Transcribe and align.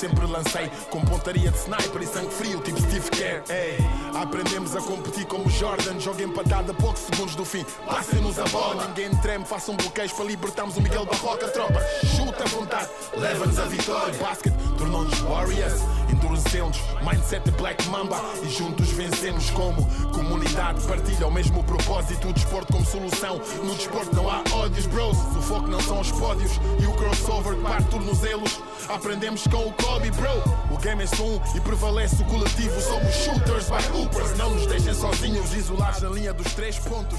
sempre 0.00 0.26
lancei 0.26 0.70
com 0.88 1.02
pontaria 1.02 1.50
de 1.50 1.58
sniper 1.58 2.00
e 2.00 2.06
sangue 2.06 2.32
frio, 2.32 2.58
tipo 2.62 2.80
Steve 2.80 3.10
Kerr. 3.10 3.42
Ei, 3.50 3.76
aprendemos 4.14 4.74
a 4.74 4.80
competir 4.80 5.26
como 5.26 5.48
Jordan, 5.50 6.00
joga 6.00 6.22
empatada 6.22 6.72
a 6.72 6.74
poucos 6.74 7.02
segundos 7.02 7.34
do 7.34 7.44
fim. 7.44 7.66
Passem-nos 7.86 8.38
a 8.38 8.44
bola, 8.44 8.86
ninguém 8.88 9.14
treme, 9.18 9.44
façam 9.44 9.76
bloqueios 9.76 10.12
para 10.12 10.24
libertarmos 10.24 10.78
o 10.78 10.80
Miguel 10.80 11.04
Barroca. 11.04 11.48
Tropa, 11.48 11.80
chuta 12.16 12.44
à 12.44 12.46
vontade, 12.46 12.88
leva-nos 13.14 13.58
a 13.58 13.64
vitória. 13.66 14.14
Basket 14.14 14.54
tornou-nos 14.78 15.20
Warriors, 15.20 15.82
endurecemos, 16.20 16.78
mindset 17.02 17.50
Black 17.52 17.88
Mamba 17.88 18.20
e 18.42 18.48
juntos 18.50 18.90
vencemos 18.90 19.50
como 19.50 19.86
comunidade. 20.12 20.86
Partilha 20.86 21.26
o 21.26 21.32
mesmo 21.32 21.64
propósito, 21.64 22.28
o 22.28 22.32
desporto 22.32 22.72
como 22.72 22.84
solução. 22.84 23.40
No 23.64 23.74
desporto 23.74 24.14
não 24.14 24.28
há 24.28 24.42
ódios, 24.52 24.86
bros. 24.86 25.16
O 25.36 25.42
foco 25.42 25.68
não 25.68 25.80
são 25.80 26.00
os 26.00 26.12
pódios 26.12 26.52
e 26.78 26.86
o 26.86 26.92
crossover 26.92 27.56
que 27.56 27.62
parte 27.62 27.88
tornozelos. 27.88 28.60
Aprendemos 28.88 29.46
com 29.46 29.68
o 29.68 29.72
Kobe, 29.72 30.10
bro. 30.10 30.69
Game 30.82 31.02
é 31.02 31.56
e 31.56 31.60
prevalece 31.60 32.22
o 32.22 32.24
coletivo. 32.24 32.80
Somos 32.80 33.12
shooters 33.12 33.68
by 33.68 33.98
hoopers. 33.98 34.38
Não 34.38 34.54
nos 34.54 34.66
deixem 34.66 34.94
sozinhos, 34.94 35.54
isolados 35.54 36.00
na 36.00 36.08
linha 36.08 36.32
dos 36.32 36.54
três 36.54 36.78
pontos. 36.78 37.18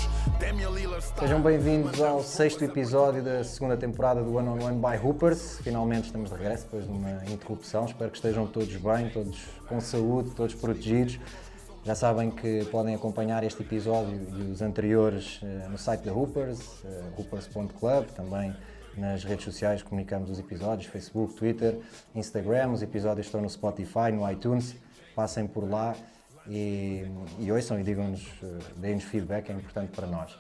Sejam 1.20 1.40
bem-vindos 1.40 2.02
ao 2.02 2.24
sexto 2.24 2.64
episódio 2.64 3.22
da 3.22 3.44
segunda 3.44 3.78
temporada 3.78 4.24
do 4.24 4.36
One 4.36 4.50
on 4.50 4.66
One 4.66 4.78
by 4.82 4.98
Hoopers. 4.98 5.60
Finalmente 5.62 6.06
estamos 6.06 6.32
de 6.32 6.38
regresso 6.38 6.64
depois 6.64 6.86
de 6.86 6.92
uma 6.92 7.24
interrupção. 7.30 7.86
Espero 7.86 8.10
que 8.10 8.18
estejam 8.18 8.48
todos 8.48 8.76
bem, 8.78 9.10
todos 9.10 9.38
com 9.68 9.80
saúde, 9.80 10.32
todos 10.32 10.56
protegidos. 10.56 11.20
Já 11.84 11.94
sabem 11.94 12.32
que 12.32 12.66
podem 12.72 12.96
acompanhar 12.96 13.44
este 13.44 13.62
episódio 13.62 14.20
e 14.40 14.52
os 14.52 14.64
anteriores 14.64 15.40
eh, 15.44 15.68
no 15.70 15.78
site 15.78 16.02
da 16.02 16.12
Hoopers, 16.12 16.84
eh, 16.84 17.04
hoopers.club, 17.16 18.06
também 18.16 18.56
nas 18.98 19.24
redes 19.24 19.46
sociais 19.46 19.82
comunicamos 19.82 20.30
os 20.30 20.40
episódios, 20.40 20.88
Facebook, 20.88 21.34
Twitter, 21.34 21.80
Instagram, 22.14 22.72
os 22.72 22.82
episódios 22.82 23.28
estão 23.28 23.42
no 23.42 23.50
Spotify, 23.50 24.12
no 24.12 24.30
iTunes, 24.30 24.76
passem 25.16 25.48
por 25.48 25.70
lá 25.70 25.96
e, 26.48 27.06
e 27.40 27.52
ouçam 27.52 27.80
e 27.80 27.84
digam-nos, 27.84 28.28
eh, 28.44 28.48
deem-nos 28.78 29.04
feedback, 29.06 29.50
é 29.50 29.54
importante 29.54 29.92
para 29.92 30.08
nós. 30.08 30.38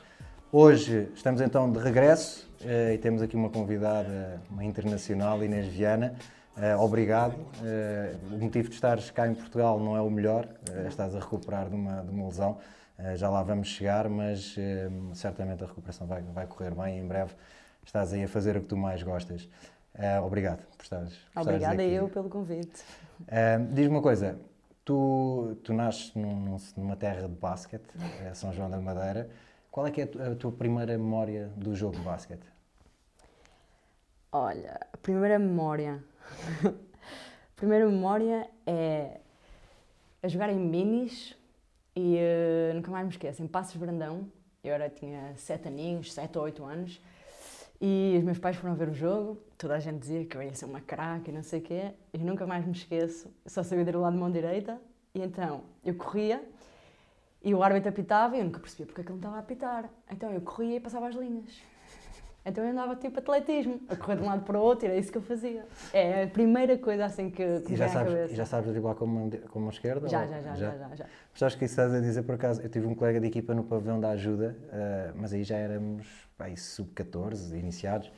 Hoje 0.51 1.09
estamos 1.15 1.39
então 1.39 1.71
de 1.71 1.79
regresso 1.79 2.49
e 2.93 2.97
temos 2.97 3.21
aqui 3.21 3.37
uma 3.37 3.49
convidada, 3.49 4.41
uma 4.49 4.65
internacional, 4.65 5.41
Inês 5.41 5.67
Viana. 5.67 6.13
Uh, 6.57 6.77
obrigado. 6.81 7.35
O 8.29 8.37
motivo 8.37 8.67
de 8.67 8.75
estares 8.75 9.09
cá 9.09 9.25
em 9.25 9.33
Portugal 9.33 9.79
não 9.79 9.95
é 9.95 10.01
o 10.01 10.09
melhor, 10.09 10.49
estás 10.89 11.15
a 11.15 11.19
recuperar 11.19 11.69
de 11.69 11.75
uma, 11.75 12.01
de 12.01 12.11
uma 12.11 12.27
lesão, 12.27 12.57
já 13.15 13.29
lá 13.29 13.41
vamos 13.41 13.69
chegar, 13.69 14.09
mas 14.09 14.57
certamente 15.13 15.63
a 15.63 15.67
recuperação 15.67 16.05
vai, 16.05 16.21
vai 16.21 16.45
correr 16.45 16.75
bem 16.75 16.99
em 16.99 17.07
breve 17.07 17.33
estás 17.85 18.13
aí 18.13 18.23
a 18.23 18.27
fazer 18.27 18.57
o 18.57 18.61
que 18.61 18.67
tu 18.67 18.77
mais 18.77 19.03
gostas. 19.03 19.47
obrigado 20.23 20.65
por 20.77 20.83
estares. 20.83 21.17
Obrigada 21.35 21.83
eu 21.83 22.09
pelo 22.09 22.29
convite. 22.29 22.83
Diz-me 23.71 23.95
uma 23.95 24.01
coisa, 24.01 24.39
tu, 24.85 25.57
tu 25.63 25.73
nasces 25.73 26.13
num, 26.15 26.57
numa 26.77 26.95
terra 26.95 27.27
de 27.27 27.35
basquete, 27.35 27.87
São 28.33 28.53
João 28.53 28.69
da 28.69 28.79
Madeira. 28.79 29.29
Qual 29.69 29.87
é 29.87 29.91
que 29.91 30.01
é 30.01 30.03
a 30.03 30.35
tua 30.35 30.51
primeira 30.51 30.97
memória 30.97 31.51
do 31.55 31.75
jogo 31.75 31.95
de 31.95 32.01
basquete? 32.01 32.45
Olha, 34.31 34.79
a 34.93 34.97
primeira 34.97 35.37
memória 35.37 36.03
a 36.65 37.55
primeira 37.55 37.85
memória 37.85 38.49
é 38.65 39.19
a 40.23 40.27
jogar 40.27 40.49
em 40.49 40.59
minis 40.59 41.35
e 41.95 42.17
uh, 42.17 42.73
nunca 42.75 42.91
mais 42.91 43.05
me 43.05 43.11
esqueço, 43.11 43.43
em 43.43 43.47
Passos 43.47 43.75
Brandão, 43.75 44.31
eu 44.63 44.73
era, 44.73 44.89
tinha 44.89 45.33
7 45.35 45.67
aninhos, 45.67 46.13
7 46.13 46.37
ou 46.37 46.43
8 46.45 46.63
anos, 46.63 47.01
e 47.81 48.15
os 48.15 48.23
meus 48.23 48.37
pais 48.37 48.55
foram 48.55 48.75
ver 48.75 48.89
o 48.89 48.93
jogo, 48.93 49.39
toda 49.57 49.73
a 49.73 49.79
gente 49.79 49.97
dizia 49.97 50.23
que 50.23 50.37
eu 50.37 50.43
ia 50.43 50.53
ser 50.53 50.65
uma 50.65 50.79
craque 50.79 51.31
e 51.31 51.33
não 51.33 51.41
sei 51.41 51.59
o 51.59 51.63
quê, 51.63 51.91
e 52.13 52.19
nunca 52.19 52.45
mais 52.45 52.63
me 52.63 52.73
esqueço, 52.73 53.27
só 53.45 53.63
sabia 53.63 53.83
do 53.83 53.99
lado 53.99 54.13
de 54.13 54.19
mão 54.19 54.29
direita, 54.29 54.79
e 55.15 55.21
então 55.21 55.63
eu 55.83 55.95
corria, 55.95 56.47
e 57.43 57.55
o 57.55 57.63
árbitro 57.63 57.89
apitava 57.89 58.35
e 58.35 58.39
eu 58.39 58.45
nunca 58.45 58.59
percebia 58.59 58.85
porque 58.85 59.01
é 59.01 59.03
que 59.03 59.09
ele 59.09 59.15
não 59.15 59.19
estava 59.19 59.37
a 59.37 59.39
apitar. 59.39 59.89
Então 60.11 60.31
eu 60.31 60.41
corria 60.41 60.77
e 60.77 60.79
passava 60.79 61.07
as 61.07 61.15
linhas. 61.15 61.59
Então 62.43 62.63
eu 62.63 62.71
andava 62.71 62.95
tipo 62.95 63.19
atletismo, 63.19 63.79
a 63.87 63.95
correr 63.95 64.15
de 64.15 64.23
um 64.23 64.25
lado 64.25 64.43
para 64.43 64.59
o 64.59 64.61
outro, 64.63 64.87
era 64.87 64.97
isso 64.97 65.11
que 65.11 65.17
eu 65.17 65.21
fazia. 65.21 65.63
É 65.93 66.23
a 66.23 66.27
primeira 66.27 66.75
coisa 66.77 67.05
assim 67.05 67.29
que, 67.29 67.61
que 67.61 67.73
e 67.73 67.75
já 67.75 67.87
sabes, 67.87 68.13
cabeça. 68.13 68.33
E 68.33 68.35
já 68.35 68.45
sabes 68.45 68.71
driblar 68.71 68.95
com 68.95 69.05
a 69.05 69.07
mão, 69.07 69.29
com 69.29 69.59
a 69.59 69.61
mão 69.61 69.69
esquerda? 69.69 70.07
Já, 70.07 70.25
já, 70.25 70.41
já, 70.41 70.55
já, 70.55 70.77
já, 70.77 70.95
já. 70.95 71.05
Mas 71.33 71.43
acho 71.43 71.57
que 71.57 71.65
isso 71.65 71.73
estás 71.73 71.93
a 71.93 71.99
dizer 71.99 72.23
por 72.23 72.35
acaso, 72.35 72.61
eu 72.61 72.69
tive 72.69 72.87
um 72.87 72.95
colega 72.95 73.19
de 73.19 73.27
equipa 73.27 73.53
no 73.53 73.63
pavilhão 73.63 73.99
da 73.99 74.09
ajuda, 74.09 74.57
uh, 74.57 75.13
mas 75.15 75.33
aí 75.33 75.43
já 75.43 75.55
éramos 75.55 76.07
sub-14, 76.57 77.53
iniciados. 77.57 78.11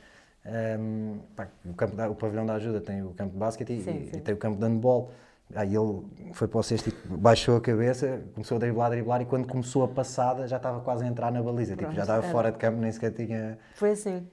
Um, 0.46 1.20
pá, 1.36 1.48
o, 1.64 1.74
campo 1.74 1.96
da, 1.96 2.08
o 2.08 2.14
pavilhão 2.14 2.46
da 2.46 2.54
ajuda 2.54 2.80
tem 2.80 3.02
o 3.02 3.10
campo 3.14 3.32
de 3.32 3.38
basquete 3.38 3.72
e, 3.74 3.82
sim, 3.82 4.06
sim. 4.06 4.18
e 4.18 4.20
tem 4.20 4.34
o 4.34 4.38
campo 4.38 4.58
de 4.58 4.66
handball. 4.66 5.10
Aí 5.54 5.74
ele 5.74 6.02
foi 6.32 6.48
para 6.48 6.58
o 6.58 6.62
cesto 6.62 6.90
e 6.90 7.16
baixou 7.16 7.56
a 7.56 7.60
cabeça, 7.60 8.22
começou 8.34 8.56
a 8.56 8.58
driblar, 8.58 8.86
a 8.86 8.90
driblar 8.90 9.22
e 9.22 9.24
quando 9.24 9.46
começou 9.46 9.84
a 9.84 9.88
passada 9.88 10.48
já 10.48 10.56
estava 10.56 10.80
quase 10.80 11.04
a 11.04 11.06
entrar 11.06 11.30
na 11.30 11.42
baliza. 11.42 11.76
Pronto, 11.76 11.90
tipo, 11.90 11.94
já 11.94 12.02
estava 12.02 12.22
era. 12.22 12.32
fora 12.32 12.50
de 12.50 12.58
campo, 12.58 12.80
nem 12.80 12.90
sequer 12.90 13.12
tinha. 13.12 13.58
Foi 13.74 13.90
assim. 13.90 14.26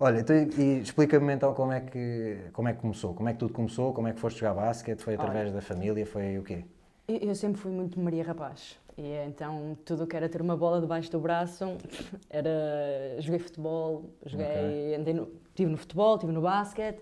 Olha, 0.00 0.20
então, 0.20 0.34
e 0.34 0.80
explica-me 0.80 1.32
então 1.34 1.54
como 1.54 1.72
é, 1.72 1.80
que, 1.80 2.38
como 2.52 2.68
é 2.68 2.72
que 2.72 2.80
começou, 2.80 3.14
como 3.14 3.28
é 3.28 3.32
que 3.32 3.38
tudo 3.38 3.52
começou, 3.52 3.92
como 3.92 4.08
é 4.08 4.12
que 4.12 4.18
foste 4.18 4.40
jogar 4.40 4.54
basquete, 4.54 5.00
foi 5.00 5.14
através 5.14 5.46
Olha, 5.46 5.54
da 5.54 5.62
família, 5.62 6.04
foi 6.04 6.38
o 6.38 6.42
quê? 6.42 6.64
Eu 7.06 7.34
sempre 7.34 7.60
fui 7.60 7.70
muito 7.70 8.00
Maria 8.00 8.24
Rapaz 8.24 8.76
e 8.96 9.16
então 9.26 9.76
tudo 9.84 10.04
o 10.04 10.06
que 10.06 10.16
era 10.16 10.28
ter 10.28 10.40
uma 10.40 10.56
bola 10.56 10.80
debaixo 10.80 11.10
do 11.10 11.18
braço 11.18 11.76
era 12.30 12.50
joguei 13.18 13.40
futebol, 13.40 14.10
joguei, 14.24 14.46
okay. 14.46 14.94
andei 14.94 15.14
no, 15.14 15.28
estive 15.48 15.70
no 15.70 15.76
futebol, 15.76 16.14
estive 16.14 16.32
no 16.32 16.40
basquete 16.40 17.00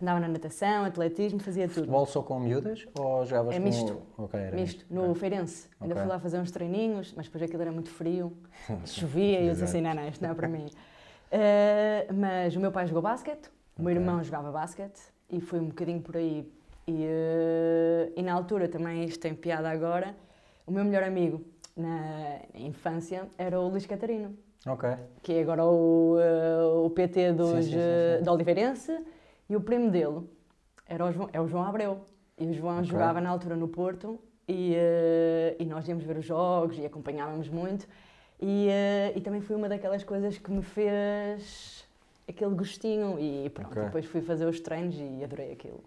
andava 0.00 0.20
na 0.20 0.28
natação, 0.28 0.84
atletismo, 0.84 1.40
fazia 1.40 1.66
tudo. 1.66 1.80
Futebol 1.80 2.06
só 2.06 2.22
com 2.22 2.38
miúdas 2.38 2.86
ou 2.98 3.24
jogavas 3.24 3.54
é 3.54 3.58
com... 3.58 3.64
misto. 3.64 4.02
Okay, 4.18 4.40
era 4.40 4.56
misto. 4.56 4.78
misto. 4.78 4.94
No 4.94 5.14
Feirense. 5.14 5.66
Okay. 5.66 5.76
Ainda 5.80 5.96
fui 5.96 6.06
lá 6.06 6.18
fazer 6.18 6.38
uns 6.38 6.50
treininhos, 6.50 7.12
mas 7.16 7.26
depois 7.26 7.42
aquilo 7.42 7.62
era 7.62 7.72
muito 7.72 7.90
frio, 7.90 8.32
chovia 8.84 9.40
e 9.40 9.46
eu 9.46 9.52
disse 9.52 9.64
assim, 9.64 9.80
não, 9.80 9.94
não, 9.94 10.08
isto 10.08 10.22
não 10.22 10.30
é 10.30 10.34
para 10.34 10.48
mim. 10.48 10.66
Uh, 10.66 12.14
mas 12.14 12.54
o 12.54 12.60
meu 12.60 12.70
pai 12.70 12.86
jogou 12.86 13.02
basquete, 13.02 13.50
o 13.78 13.82
meu 13.82 13.92
irmão 13.92 14.22
jogava 14.22 14.50
basquete 14.50 15.00
e 15.30 15.40
foi 15.40 15.60
um 15.60 15.66
bocadinho 15.66 16.00
por 16.00 16.16
aí. 16.16 16.50
E, 16.86 16.92
uh, 16.92 18.12
e 18.16 18.22
na 18.22 18.32
altura, 18.32 18.68
também 18.68 19.04
isto 19.04 19.20
tem 19.20 19.34
piada 19.34 19.68
agora, 19.68 20.14
o 20.66 20.70
meu 20.70 20.84
melhor 20.84 21.02
amigo 21.02 21.44
na 21.76 22.40
infância 22.54 23.26
era 23.36 23.60
o 23.60 23.68
Luís 23.68 23.86
Catarino. 23.86 24.36
Ok. 24.66 24.88
Que 25.22 25.34
é 25.34 25.42
agora 25.42 25.64
o, 25.64 26.16
uh, 26.16 26.86
o 26.86 26.90
PT 26.90 27.32
dos, 27.32 27.64
sim, 27.66 27.72
sim, 27.72 27.78
sim, 28.18 28.24
do 28.24 28.32
Oliveirense 28.32 28.98
e 29.48 29.56
o 29.56 29.60
primo 29.60 29.90
dele 29.90 30.20
era 30.86 31.04
o 31.04 31.12
João, 31.12 31.28
é 31.32 31.40
o 31.40 31.46
João 31.46 31.64
Abreu. 31.64 32.00
E 32.38 32.46
o 32.46 32.52
João 32.52 32.78
okay. 32.78 32.90
jogava 32.90 33.20
na 33.20 33.30
altura 33.30 33.56
no 33.56 33.68
Porto 33.68 34.18
e, 34.46 34.74
uh, 34.74 35.56
e 35.58 35.64
nós 35.64 35.88
íamos 35.88 36.04
ver 36.04 36.18
os 36.18 36.24
jogos 36.24 36.78
e 36.78 36.84
acompanhávamos 36.84 37.48
muito. 37.48 37.86
E, 38.40 38.68
uh, 38.68 39.18
e 39.18 39.20
também 39.20 39.40
foi 39.40 39.56
uma 39.56 39.68
daquelas 39.68 40.04
coisas 40.04 40.36
que 40.36 40.50
me 40.50 40.62
fez 40.62 41.86
aquele 42.28 42.54
gostinho. 42.54 43.18
E 43.18 43.48
pronto, 43.50 43.70
okay. 43.70 43.84
depois 43.84 44.04
fui 44.06 44.20
fazer 44.20 44.46
os 44.46 44.60
treinos 44.60 44.96
e 44.98 45.24
adorei 45.24 45.52
aquilo. 45.52 45.82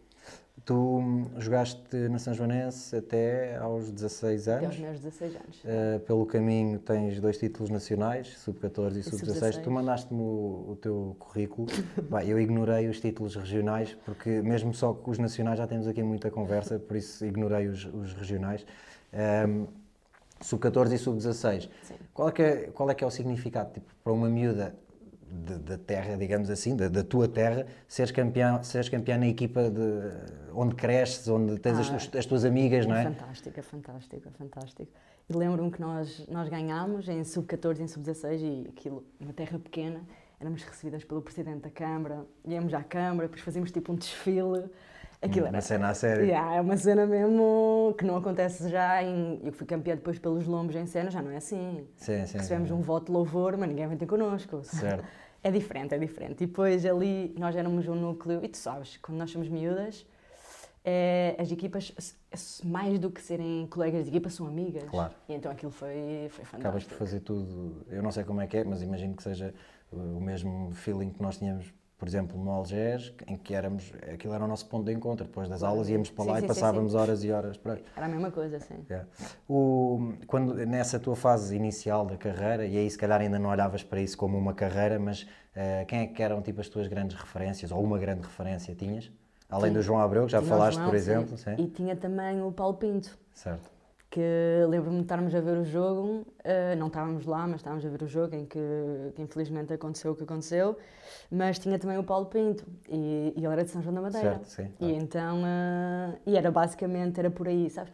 Tu 0.65 1.01
jogaste 1.37 1.95
na 2.09 2.19
São 2.19 2.33
Joanense 2.33 2.95
até 2.95 3.57
aos 3.57 3.91
16 3.91 4.47
anos. 4.47 4.65
Até 4.65 4.65
aos 4.67 4.79
meus 4.79 4.99
16 4.99 5.35
anos. 5.35 5.63
Uh, 5.63 5.99
pelo 6.01 6.25
caminho 6.25 6.79
tens 6.79 7.19
dois 7.19 7.37
títulos 7.37 7.69
nacionais, 7.69 8.37
Sub-14 8.39 8.97
e 8.97 9.03
Sub-16. 9.03 9.53
Sub 9.53 9.63
tu 9.63 9.71
mandaste-me 9.71 10.21
o, 10.21 10.65
o, 10.69 10.77
teu 10.81 11.15
currículo. 11.19 11.67
eu 12.25 12.39
ignorei 12.39 12.87
os 12.87 12.99
títulos 12.99 13.35
regionais, 13.35 13.95
porque 14.05 14.41
mesmo 14.41 14.73
só 14.73 14.93
com 14.93 15.11
os 15.11 15.17
nacionais 15.17 15.57
já 15.57 15.67
temos 15.67 15.87
aqui 15.87 16.03
muita 16.03 16.29
conversa, 16.29 16.77
por 16.79 16.97
isso 16.97 17.25
ignorei 17.25 17.67
os, 17.67 17.85
os 17.85 18.13
regionais. 18.13 18.65
Um, 19.47 19.67
Sub-14 20.41 20.93
e 20.93 20.97
Sub-16. 20.97 21.69
Qual, 22.13 22.29
é 22.29 22.41
é, 22.41 22.55
qual 22.71 22.89
é 22.89 22.95
que 22.95 23.03
é 23.03 23.07
o 23.07 23.11
significado 23.11 23.73
tipo, 23.73 23.93
para 24.03 24.13
uma 24.13 24.29
miúda 24.29 24.75
da 25.29 25.77
terra, 25.77 26.17
digamos 26.17 26.49
assim, 26.49 26.75
da, 26.75 26.87
da, 26.87 27.03
tua 27.03 27.27
terra, 27.27 27.67
seres 27.87 28.11
campeão, 28.11 28.63
seres 28.63 28.89
campeão 28.89 29.19
na 29.19 29.27
equipa 29.27 29.69
de, 29.69 29.81
onde 30.53 30.75
cresces, 30.75 31.27
onde 31.27 31.59
tens 31.59 31.77
ah, 31.77 31.95
as, 31.95 32.15
as, 32.15 32.25
tuas 32.25 32.43
amigas, 32.45 32.85
não 32.85 32.95
é? 32.95 33.03
Fantástica, 33.03 33.61
fantástica, 33.61 34.31
fantástica. 34.31 34.91
E 35.29 35.33
lembro-me 35.33 35.71
que 35.71 35.79
nós, 35.79 36.27
nós 36.27 36.49
ganhámos 36.49 37.07
em 37.07 37.23
sub-14 37.23 37.79
e 37.79 37.83
em 37.83 37.87
sub-16 37.87 38.39
e 38.41 38.69
aquilo, 38.69 39.03
uma 39.19 39.31
terra 39.31 39.59
pequena, 39.59 40.01
éramos 40.39 40.63
recebidas 40.63 41.03
pelo 41.03 41.21
Presidente 41.21 41.61
da 41.61 41.69
Câmara, 41.69 42.25
íamos 42.45 42.73
à 42.73 42.81
Câmara, 42.81 43.27
depois 43.27 43.41
fazíamos 43.41 43.71
tipo 43.71 43.91
um 43.91 43.95
desfile. 43.95 44.65
Aquilo 45.21 45.45
uma 45.45 45.49
era, 45.49 45.61
cena 45.61 45.89
a 45.89 45.93
sério. 45.93 46.23
Yeah, 46.23 46.55
é 46.55 46.61
uma 46.61 46.77
cena 46.77 47.05
mesmo 47.05 47.93
que 47.97 48.05
não 48.05 48.15
acontece 48.15 48.69
já 48.69 49.03
em. 49.03 49.41
Eu 49.43 49.51
fui 49.51 49.67
campeã 49.67 49.93
depois 49.93 50.17
pelos 50.17 50.47
lombos 50.47 50.75
em 50.77 50.85
cena, 50.85 51.11
já 51.11 51.21
não 51.21 51.29
é 51.29 51.37
assim. 51.37 51.85
Sim, 51.97 52.25
sim. 52.25 52.37
Recebemos 52.37 52.69
sim. 52.69 52.73
um 52.73 52.81
voto 52.81 53.07
de 53.07 53.11
louvor, 53.11 53.57
mas 53.57 53.67
ninguém 53.67 53.85
vem 53.85 53.97
ter 53.97 54.05
connosco. 54.05 54.63
Certo. 54.63 55.03
É 55.43 55.51
diferente, 55.51 55.93
é 55.93 55.97
diferente. 55.97 56.43
E 56.43 56.47
depois 56.47 56.85
ali 56.85 57.33
nós 57.37 57.55
éramos 57.55 57.87
um 57.87 57.95
núcleo, 57.95 58.43
e 58.43 58.47
tu 58.47 58.57
sabes, 58.57 58.97
quando 58.97 59.17
nós 59.17 59.31
somos 59.31 59.47
miúdas, 59.47 60.05
é, 60.83 61.35
as 61.37 61.51
equipas, 61.51 61.93
mais 62.63 62.99
do 62.99 63.09
que 63.09 63.21
serem 63.21 63.67
colegas 63.67 64.03
de 64.03 64.09
equipa, 64.09 64.29
são 64.29 64.47
amigas. 64.47 64.89
Claro. 64.89 65.13
E 65.27 65.33
então 65.33 65.51
aquilo 65.51 65.71
foi, 65.71 66.27
foi 66.29 66.45
fantástico. 66.45 66.59
Acabas 66.59 66.83
de 66.83 66.93
fazer 66.93 67.19
tudo, 67.21 67.85
eu 67.89 68.01
não 68.01 68.11
sei 68.11 68.23
como 68.23 68.41
é 68.41 68.47
que 68.47 68.57
é, 68.57 68.63
mas 68.63 68.81
imagino 68.81 69.15
que 69.15 69.23
seja 69.23 69.53
o 69.91 70.19
mesmo 70.19 70.71
feeling 70.73 71.11
que 71.11 71.21
nós 71.21 71.37
tínhamos 71.37 71.73
por 71.99 72.07
exemplo, 72.07 72.41
no 72.41 72.49
Algés, 72.49 73.13
em 73.27 73.35
que 73.35 73.53
éramos, 73.53 73.91
aquilo 74.11 74.33
era 74.33 74.45
o 74.45 74.47
nosso 74.47 74.65
ponto 74.67 74.85
de 74.85 74.93
encontro. 74.93 75.25
Depois 75.25 75.49
das 75.49 75.61
aulas 75.61 75.89
íamos 75.89 76.09
para 76.09 76.23
Sim, 76.23 76.31
lá 76.31 76.39
sim, 76.39 76.45
e 76.45 76.47
passávamos 76.47 76.93
sim. 76.93 76.97
horas 76.97 77.23
e 77.25 77.31
horas 77.31 77.57
para. 77.57 77.77
Era 77.95 78.05
a 78.05 78.09
mesma 78.09 78.31
coisa, 78.31 78.57
sim. 78.61 78.85
Yeah. 78.89 79.05
O, 79.49 80.13
quando, 80.25 80.53
nessa 80.65 80.97
tua 80.97 81.17
fase 81.17 81.57
inicial 81.57 82.05
da 82.05 82.15
carreira, 82.15 82.65
e 82.65 82.77
aí 82.77 82.89
se 82.89 82.97
calhar 82.97 83.19
ainda 83.19 83.37
não 83.37 83.49
olhavas 83.49 83.83
para 83.83 83.99
isso 83.99 84.17
como 84.17 84.37
uma 84.37 84.53
carreira, 84.53 84.97
mas 84.97 85.27
eh, 85.53 85.83
quem 85.85 85.99
é 85.99 86.07
que 86.07 86.23
eram 86.23 86.41
tipo 86.41 86.61
as 86.61 86.69
tuas 86.69 86.87
grandes 86.87 87.17
referências, 87.17 87.69
ou 87.69 87.83
uma 87.83 87.99
grande 87.99 88.21
referência 88.21 88.73
tinhas? 88.73 89.11
Além 89.49 89.73
do 89.73 89.81
João 89.81 89.99
Abreu, 89.99 90.25
que 90.25 90.31
já 90.31 90.39
Tinha 90.39 90.49
falaste, 90.49 90.77
João, 90.77 90.87
por 90.87 90.95
exemplo. 90.95 91.37
Sim. 91.37 91.55
E 91.57 91.67
tinha 91.67 91.95
também 91.97 92.41
o 92.41 92.51
Paulo 92.51 92.77
Pinto, 92.77 93.17
Certo. 93.33 93.78
Que 94.09 94.21
lembro-me 94.67 94.97
de 94.97 95.03
estarmos 95.03 95.33
a 95.35 95.39
ver 95.41 95.57
o 95.57 95.63
jogo, 95.63 96.25
eh, 96.43 96.75
não 96.75 96.87
estávamos 96.87 97.25
lá, 97.25 97.45
mas 97.47 97.57
estávamos 97.57 97.85
a 97.85 97.89
ver 97.89 98.01
o 98.03 98.07
jogo 98.07 98.35
em 98.35 98.45
que, 98.45 98.59
que 99.15 99.21
infelizmente 99.21 99.71
aconteceu 99.73 100.11
o 100.13 100.15
que 100.15 100.23
aconteceu, 100.23 100.77
mas 101.31 101.59
tinha 101.59 101.77
também 101.77 101.97
o 101.97 102.03
Paulo 102.03 102.25
Pinto 102.25 102.65
e, 102.89 103.33
e 103.35 103.45
ele 103.45 103.53
era 103.53 103.63
de 103.63 103.69
São 103.69 103.81
João 103.81 103.93
da 103.93 104.01
Madeira. 104.01 104.41
Certo, 104.41 104.45
sim, 104.47 104.71
E 104.79 104.91
claro. 104.91 104.95
então, 104.95 105.41
eh, 105.45 106.17
e 106.25 106.37
era 106.37 106.49
basicamente, 106.51 107.19
era 107.19 107.29
por 107.29 107.47
aí, 107.47 107.69
sabes? 107.69 107.93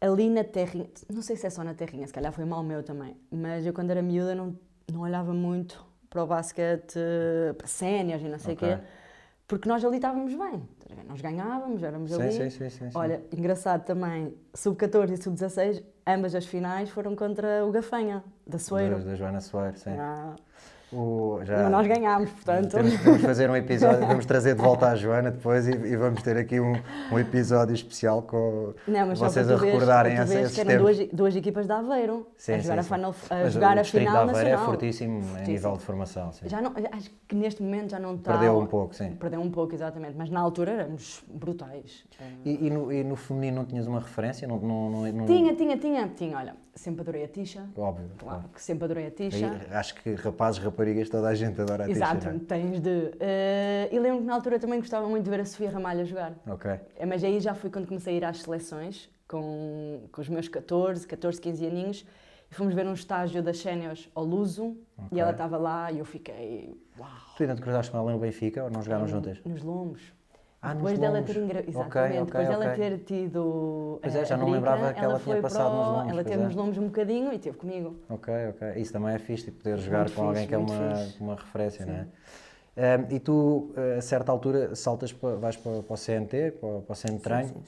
Ali 0.00 0.28
na 0.30 0.44
terrinha, 0.44 0.88
não 1.12 1.22
sei 1.22 1.34
se 1.36 1.46
é 1.46 1.50
só 1.50 1.64
na 1.64 1.74
terrinha, 1.74 2.06
se 2.06 2.12
calhar 2.12 2.32
foi 2.32 2.44
mal 2.44 2.62
meu 2.62 2.82
também, 2.82 3.16
mas 3.30 3.66
eu 3.66 3.72
quando 3.72 3.90
era 3.90 4.00
miúda 4.02 4.34
não, 4.34 4.56
não 4.92 5.00
olhava 5.00 5.32
muito 5.32 5.84
para 6.10 6.22
o 6.22 6.26
basquete, 6.26 6.94
eh, 6.98 7.52
para 7.54 7.66
séniores 7.66 8.24
e 8.24 8.28
não 8.28 8.38
sei 8.38 8.54
o 8.54 8.56
Ok. 8.56 8.68
quê, 8.68 8.78
porque 9.48 9.66
nós 9.66 9.82
ali 9.82 9.96
estávamos 9.96 10.34
bem, 10.34 10.62
nós 11.08 11.20
ganhávamos, 11.22 11.82
éramos 11.82 12.10
Sim, 12.12 12.22
ali. 12.22 12.32
sim, 12.32 12.50
sim, 12.50 12.68
sim, 12.70 12.90
sim. 12.90 12.98
Olha, 12.98 13.22
engraçado 13.32 13.82
também, 13.84 14.34
sub-14 14.54 15.10
e 15.10 15.16
sub-16, 15.16 15.82
ambas 16.06 16.34
as 16.34 16.44
finais 16.44 16.90
foram 16.90 17.16
contra 17.16 17.64
o 17.64 17.72
Gafanha, 17.72 18.22
da 18.46 18.52
Da, 18.52 18.58
Soeiro. 18.58 19.02
da 19.02 19.14
Joana 19.14 19.40
Soares, 19.40 19.80
sim. 19.80 19.90
Ah, 19.98 20.34
O, 20.92 21.40
já, 21.44 21.68
nós 21.68 21.86
ganhámos, 21.86 22.30
portanto. 22.30 22.70
Temos, 22.70 22.94
vamos 22.96 23.20
fazer 23.22 23.50
um 23.50 23.56
episódio, 23.56 24.06
vamos 24.06 24.24
trazer 24.24 24.54
de 24.54 24.62
volta 24.62 24.88
a 24.88 24.96
Joana 24.96 25.30
depois 25.30 25.68
e, 25.68 25.72
e 25.72 25.96
vamos 25.96 26.22
ter 26.22 26.36
aqui 26.38 26.58
um, 26.60 26.72
um 27.12 27.18
episódio 27.18 27.74
especial 27.74 28.22
com 28.22 28.72
Não, 28.86 29.14
vocês 29.14 29.50
a 29.50 29.56
recordarem 29.56 30.14
veres 30.16 30.30
esses 30.32 30.54
que 30.54 30.60
eram 30.62 30.82
duas, 30.82 30.98
duas 31.12 31.36
equipas 31.36 31.66
de 31.66 31.72
Aveiro 31.72 32.26
Sim, 32.38 32.52
a 32.54 32.58
jogar, 32.60 32.74
sim. 32.74 32.80
A, 32.80 32.82
final, 32.96 33.14
a, 33.28 33.48
jogar 33.50 33.78
a 33.78 33.84
final 33.84 34.12
de 34.12 34.30
Aveiro 34.30 34.32
nacional. 34.32 34.62
é 34.62 34.64
fortíssimo 34.66 35.18
em 35.18 35.22
Fortíssimo. 35.22 35.46
nível 35.52 35.72
de 35.76 35.82
formação. 35.84 36.32
Sim. 36.32 36.48
Já 36.48 36.62
não, 36.62 36.72
acho 36.92 37.10
que 37.28 37.34
neste 37.36 37.62
momento 37.62 37.90
já 37.90 37.98
não 37.98 38.14
está. 38.14 38.32
Perdeu 38.32 38.58
um 38.58 38.66
pouco, 38.66 38.94
sim. 38.94 39.10
Perdeu 39.16 39.40
um 39.40 39.50
pouco, 39.50 39.74
exatamente. 39.74 40.14
Mas 40.16 40.30
na 40.30 40.40
altura 40.40 40.70
éramos 40.72 41.22
brutais. 41.28 42.04
E, 42.44 42.66
e 42.66 42.70
no, 42.70 42.90
e 42.90 43.04
no 43.04 43.14
feminino 43.16 43.56
não 43.58 43.64
tinhas 43.66 43.86
uma 43.86 44.00
referência? 44.00 44.48
Não, 44.48 44.58
não, 44.58 44.90
não, 44.90 45.26
Tinha, 45.26 45.54
tinha, 45.54 45.76
tinha, 45.76 46.08
tinha. 46.08 46.36
Olha, 46.36 46.56
sempre 46.74 47.02
adorei 47.02 47.24
a 47.24 47.28
Tisha. 47.28 47.64
Óbvio, 47.76 48.06
Claro, 48.18 48.38
claro. 48.40 48.44
que 48.54 48.62
sempre 48.62 48.84
adorei 48.86 49.06
a 49.08 49.10
Tisha. 49.10 49.60
Acho 49.72 49.94
que 49.96 50.14
rapazes, 50.14 50.62
raparigas, 50.78 51.08
toda 51.08 51.28
a 51.28 51.34
gente 51.34 51.60
adora 51.60 51.84
a 51.84 51.90
Exato, 51.90 52.30
não 52.30 52.38
tens 52.38 52.80
de. 52.80 53.10
eh, 53.18 53.88
e 53.90 53.98
lembro 53.98 54.20
que 54.20 54.26
na 54.26 54.34
altura 54.34 54.58
também 54.60 54.78
gostava 54.78 55.08
muito 55.08 55.24
de 55.24 55.30
ver 55.30 55.40
a 55.40 55.44
Sofia 55.44 55.70
Ramalho 55.70 56.04
jogar. 56.06 56.32
Ok. 56.46 56.70
Eh, 56.96 57.04
Mas 57.06 57.24
aí 57.24 57.40
já 57.40 57.52
foi 57.54 57.68
quando 57.68 57.86
comecei 57.88 58.14
a 58.14 58.16
ir 58.16 58.24
às 58.24 58.38
seleções, 58.42 59.10
com, 59.26 60.02
com 60.12 60.20
os 60.20 60.28
meus 60.28 60.48
14, 60.48 61.06
14, 61.06 61.40
15 61.40 61.66
aninhos, 61.66 62.06
e 62.50 62.54
fomos 62.54 62.72
ver 62.74 62.86
um 62.86 62.92
estágio 62.94 63.42
das 63.42 63.58
séniores 63.58 64.08
ao 64.14 64.24
Luso, 64.24 64.76
Ok. 64.96 65.08
e 65.12 65.20
ela 65.20 65.32
estava 65.32 65.56
lá 65.58 65.90
e 65.92 65.98
eu 65.98 66.04
fiquei, 66.04 66.80
uau, 66.98 67.08
Tu 67.36 67.42
ainda 67.42 67.54
te 67.56 67.60
cruzaste 67.62 67.90
com 67.90 67.98
ela 67.98 68.12
no 68.12 68.18
Benfica 68.18 68.64
ou 68.64 68.70
não 68.70 68.80
jogaram 68.82 69.06
juntas? 69.08 69.38
nos 69.44 69.62
lombos. 69.62 70.00
Ah, 70.60 70.74
depois 70.74 70.98
dela 70.98 71.22
ter 71.22 71.36
engra... 71.36 71.60
Ok, 71.60 71.68
Exatamente, 71.68 72.16
ok, 72.18 72.24
depois 72.26 72.48
dela 72.48 72.72
ok. 72.72 72.76
ter 72.76 72.98
tido 73.04 73.98
Pois 74.02 74.14
é, 74.16 74.20
eh, 74.20 74.24
já 74.24 74.34
a 74.34 74.38
não 74.38 74.50
lembrava 74.50 74.92
que 74.92 74.98
ela 74.98 75.18
tinha 75.20 75.34
foi 75.34 75.40
passado 75.40 75.76
nos 75.76 75.86
lombos, 75.86 76.12
Ela 76.12 76.24
teve 76.24 76.42
é. 76.42 76.44
nos 76.46 76.54
lombos 76.56 76.78
um 76.78 76.86
bocadinho 76.86 77.32
e 77.32 77.36
esteve 77.36 77.56
comigo. 77.56 77.96
Ok, 78.08 78.34
ok. 78.48 78.72
Isso 78.76 78.92
também 78.92 79.14
é 79.14 79.18
fixe, 79.18 79.44
tipo, 79.44 79.58
poder 79.62 79.78
jogar 79.78 80.00
Muito 80.00 80.14
com 80.14 80.22
alguém 80.22 80.46
fixe, 80.46 80.48
que 80.48 80.54
é 80.54 80.58
uma, 80.58 80.96
fixe. 80.96 81.22
uma 81.22 81.34
referência, 81.36 81.84
Sim. 81.84 81.90
não 81.92 81.98
é? 81.98 82.06
Ahm, 82.76 83.06
e 83.10 83.20
tu, 83.20 83.72
a 83.96 84.00
certa 84.00 84.32
altura, 84.32 84.74
saltas 84.74 85.12
para, 85.12 85.36
vais 85.36 85.56
para, 85.56 85.82
para 85.82 85.94
o 85.94 85.96
CNT, 85.96 86.52
para, 86.52 86.80
para 86.80 86.92
o 86.92 86.94
Centro 86.94 87.16
de 87.16 87.22
Treino, 87.22 87.62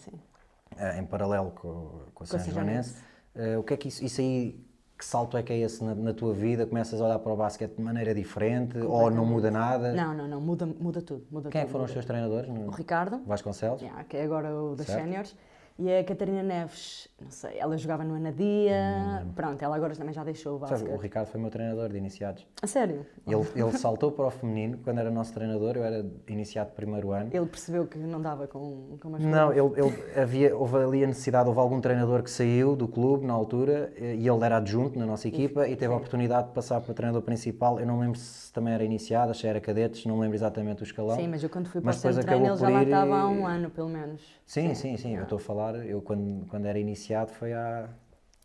ah, 0.77 0.99
em 0.99 1.05
paralelo 1.05 1.51
com, 1.53 1.91
com 2.15 2.25
a 2.25 2.27
São 2.27 2.39
Joanense. 2.41 2.97
Ah, 3.37 3.59
o 3.59 3.63
que 3.63 3.75
é 3.75 3.77
que 3.77 3.89
isso, 3.89 4.05
isso 4.05 4.21
aí, 4.21 4.61
que 5.01 5.07
salto 5.07 5.39
é 5.39 5.43
que 5.43 5.51
é 5.51 5.59
esse 5.59 5.83
na, 5.83 5.95
na 5.95 6.13
tua 6.13 6.35
vida? 6.35 6.67
Começas 6.67 7.01
a 7.01 7.05
olhar 7.07 7.19
para 7.19 7.33
o 7.33 7.37
basquete 7.37 7.75
de 7.75 7.83
maneira 7.83 8.15
diferente 8.15 8.79
ou 8.79 9.11
não 9.11 9.25
muda 9.25 9.51
nada? 9.51 9.95
Não, 9.95 10.13
não, 10.13 10.29
não, 10.29 10.41
muda, 10.43 10.67
muda 10.67 11.01
tudo. 11.01 11.25
Muda 11.31 11.49
Quem 11.49 11.63
é 11.63 11.65
tudo, 11.65 11.73
foram 11.73 11.85
os 11.87 11.91
muda 11.91 11.95
teus 11.95 12.05
treinadores? 12.05 12.51
No... 12.51 12.67
O 12.67 12.71
Ricardo, 12.71 13.23
Vasconcelos? 13.27 13.81
yeah, 13.81 14.05
que 14.05 14.19
é 14.19 14.25
agora 14.25 14.55
o 14.55 14.77
das 14.77 14.87
séniores, 14.87 15.35
e 15.81 15.99
a 15.99 16.05
Catarina 16.05 16.43
Neves, 16.43 17.09
não 17.21 17.31
sei, 17.31 17.59
ela 17.59 17.77
jogava 17.79 18.05
no 18.05 18.15
Anadia, 18.15 19.27
pronto, 19.35 19.63
ela 19.63 19.75
agora 19.77 19.95
também 19.97 20.13
já 20.13 20.23
deixou 20.23 20.53
o 20.53 20.57
Hum. 20.57 20.59
Basquete. 20.61 20.91
o 20.93 20.97
Ricardo 20.99 21.29
foi 21.29 21.41
meu 21.41 21.51
treinador 21.51 21.89
de 21.89 21.97
iniciados. 21.97 22.47
A 22.61 22.67
sério? 22.67 23.07
Ele, 23.27 23.43
ele 23.55 23.73
saltou 23.73 24.13
para 24.13 24.27
o 24.27 24.31
feminino 24.31 24.79
quando 24.85 24.99
era 24.99 25.11
nosso 25.11 25.33
treinador, 25.33 25.77
eu 25.77 25.85
era 25.85 26.05
iniciado 26.29 26.73
primeiro 26.73 27.13
ano. 27.13 27.31
Ele 27.33 27.47
percebeu 27.47 27.87
que 27.87 27.97
não 27.99 28.21
dava 28.21 28.47
com, 28.47 28.99
com 29.01 29.17
as 29.17 29.23
Não, 29.23 29.53
ele, 29.53 29.61
ele- 29.81 30.21
havia, 30.21 30.55
houve 30.57 30.77
ali 30.77 31.05
a 31.05 31.07
necessidade, 31.07 31.49
houve 31.49 31.61
algum 31.61 31.81
treinador 31.81 32.23
que 32.23 32.31
saiu 32.31 32.77
do 32.77 32.87
clube 32.87 33.25
na 33.25 33.33
altura 33.33 33.93
e 33.99 34.29
ele 34.29 34.45
era 34.45 34.59
adjunto 34.59 34.99
na 34.99 35.07
nossa 35.07 35.29
equipa 35.29 35.67
e 35.67 35.77
teve 35.77 35.93
a 35.93 35.97
oportunidade 35.97 36.49
de 36.49 36.55
passar 36.55 36.81
para 36.81 36.91
o 36.93 36.95
treinador 36.95 37.23
principal. 37.23 37.81
Eu 37.81 37.87
não 37.87 38.01
lembro 38.01 38.19
se 38.19 38.53
também 38.53 38.75
era 38.75 38.85
iniciado, 38.85 39.33
se 39.35 39.47
era 39.47 39.61
cadetes, 39.61 40.05
não 40.05 40.19
lembro 40.19 40.37
exatamente 40.37 40.83
o 40.83 40.85
escalão. 40.85 41.17
Sim, 41.17 41.29
mas 41.29 41.43
eu 41.43 41.49
quando 41.49 41.69
fui 41.69 41.81
para 41.81 41.87
Mas 41.87 41.97
o 41.97 42.01
centro 42.01 42.23
treino, 42.23 42.47
ele 42.47 42.57
já 42.57 42.69
lá 42.69 42.83
estava 42.83 43.15
há 43.23 43.31
e- 43.33 43.37
um 43.39 43.47
ano, 43.47 43.71
pelo 43.71 43.89
menos. 43.89 44.21
sim, 44.45 44.75
sim, 44.75 44.97
sim, 44.97 45.17
eu 45.17 45.23
estou 45.23 45.37
a 45.37 45.41
falar, 45.41 45.70
eu 45.79 46.01
quando, 46.03 46.47
quando 46.47 46.67
era 46.67 46.79
iniciado 46.79 47.31
foi 47.33 47.53
há, 47.53 47.89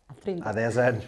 Há 0.07 0.13
30. 0.15 0.47
há 0.49 0.51
10 0.53 0.77
anos. 0.77 1.03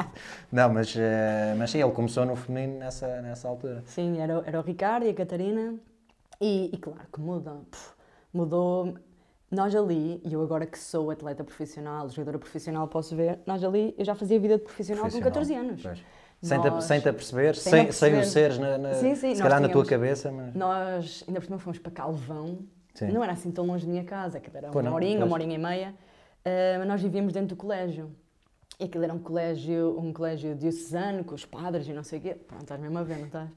não, 0.50 0.72
mas, 0.72 0.94
eh, 0.96 1.54
mas 1.56 1.70
sim, 1.70 1.80
ele 1.82 1.92
começou 1.92 2.24
no 2.26 2.34
feminino 2.36 2.78
nessa, 2.78 3.20
nessa 3.22 3.48
altura. 3.48 3.82
Sim, 3.86 4.18
era, 4.20 4.42
era 4.46 4.58
o 4.58 4.62
Ricardo 4.62 5.06
e 5.06 5.10
a 5.10 5.14
Catarina. 5.14 5.74
E, 6.40 6.70
e 6.72 6.76
claro 6.78 7.06
que 7.12 7.20
muda. 7.20 7.52
Puf, 7.70 7.92
mudou. 8.32 8.94
Nós 9.50 9.74
ali, 9.74 10.20
e 10.24 10.32
eu 10.32 10.42
agora 10.42 10.64
que 10.64 10.78
sou 10.78 11.10
atleta 11.10 11.42
profissional, 11.42 12.08
jogadora 12.08 12.38
profissional, 12.38 12.86
posso 12.86 13.16
ver, 13.16 13.40
nós 13.46 13.62
ali, 13.64 13.94
eu 13.98 14.04
já 14.04 14.14
fazia 14.14 14.38
vida 14.38 14.56
de 14.58 14.62
profissional, 14.62 15.10
com 15.10 15.20
14 15.20 15.54
anos. 15.54 15.82
Pois. 15.82 15.98
Sem, 16.42 16.60
te, 16.60 16.70
Nós- 16.70 16.84
sem 16.84 17.00
te 17.00 17.08
aperceber, 17.08 17.54
sem 17.56 17.72
sem, 17.72 17.92
sem 17.92 18.18
o 18.20 18.24
seres 18.24 18.58
na, 18.58 18.78
na- 18.78 18.94
Sim, 18.94 19.14
sim, 19.14 19.34
se 19.34 19.42
calhar 19.42 19.60
na 19.60 19.68
tua 19.68 19.84
tínhamos- 19.84 19.90
cabeça, 19.90 20.32
mas... 20.32 20.54
Nós, 20.54 21.24
ainda 21.28 21.40
por 21.40 21.46
cima, 21.46 21.58
fomos 21.58 21.78
para 21.78 21.90
Calvão. 21.92 22.60
Sim. 22.94 23.08
Não 23.12 23.22
era 23.22 23.32
assim 23.32 23.50
tão 23.50 23.64
longe 23.66 23.86
da 23.86 23.90
minha 23.92 24.04
casa, 24.04 24.40
que 24.40 24.54
era 24.54 24.68
Pô, 24.68 24.78
uma 24.80 24.90
não, 24.90 24.94
horinha, 24.94 25.18
pois. 25.18 25.26
uma 25.26 25.34
horinha 25.34 25.54
e 25.54 25.58
meia. 25.58 25.94
Ah, 26.44 26.76
mas 26.78 26.88
nós 26.88 27.02
vivíamos 27.02 27.32
dentro 27.32 27.50
do 27.50 27.56
colégio. 27.56 28.10
E 28.78 28.84
aquilo 28.84 29.04
era 29.04 29.12
um 29.12 29.18
colégio, 29.18 29.98
um 29.98 30.12
colégio 30.12 30.54
diocesano, 30.54 31.22
com 31.22 31.34
os 31.34 31.44
padres 31.44 31.86
e 31.86 31.92
não 31.92 32.02
sei 32.02 32.18
o 32.18 32.22
quê. 32.22 32.34
Pronto, 32.34 32.62
estás 32.62 32.80
mesmo 32.80 32.98
a 32.98 33.02
ver, 33.02 33.18
não 33.18 33.26
estás? 33.26 33.50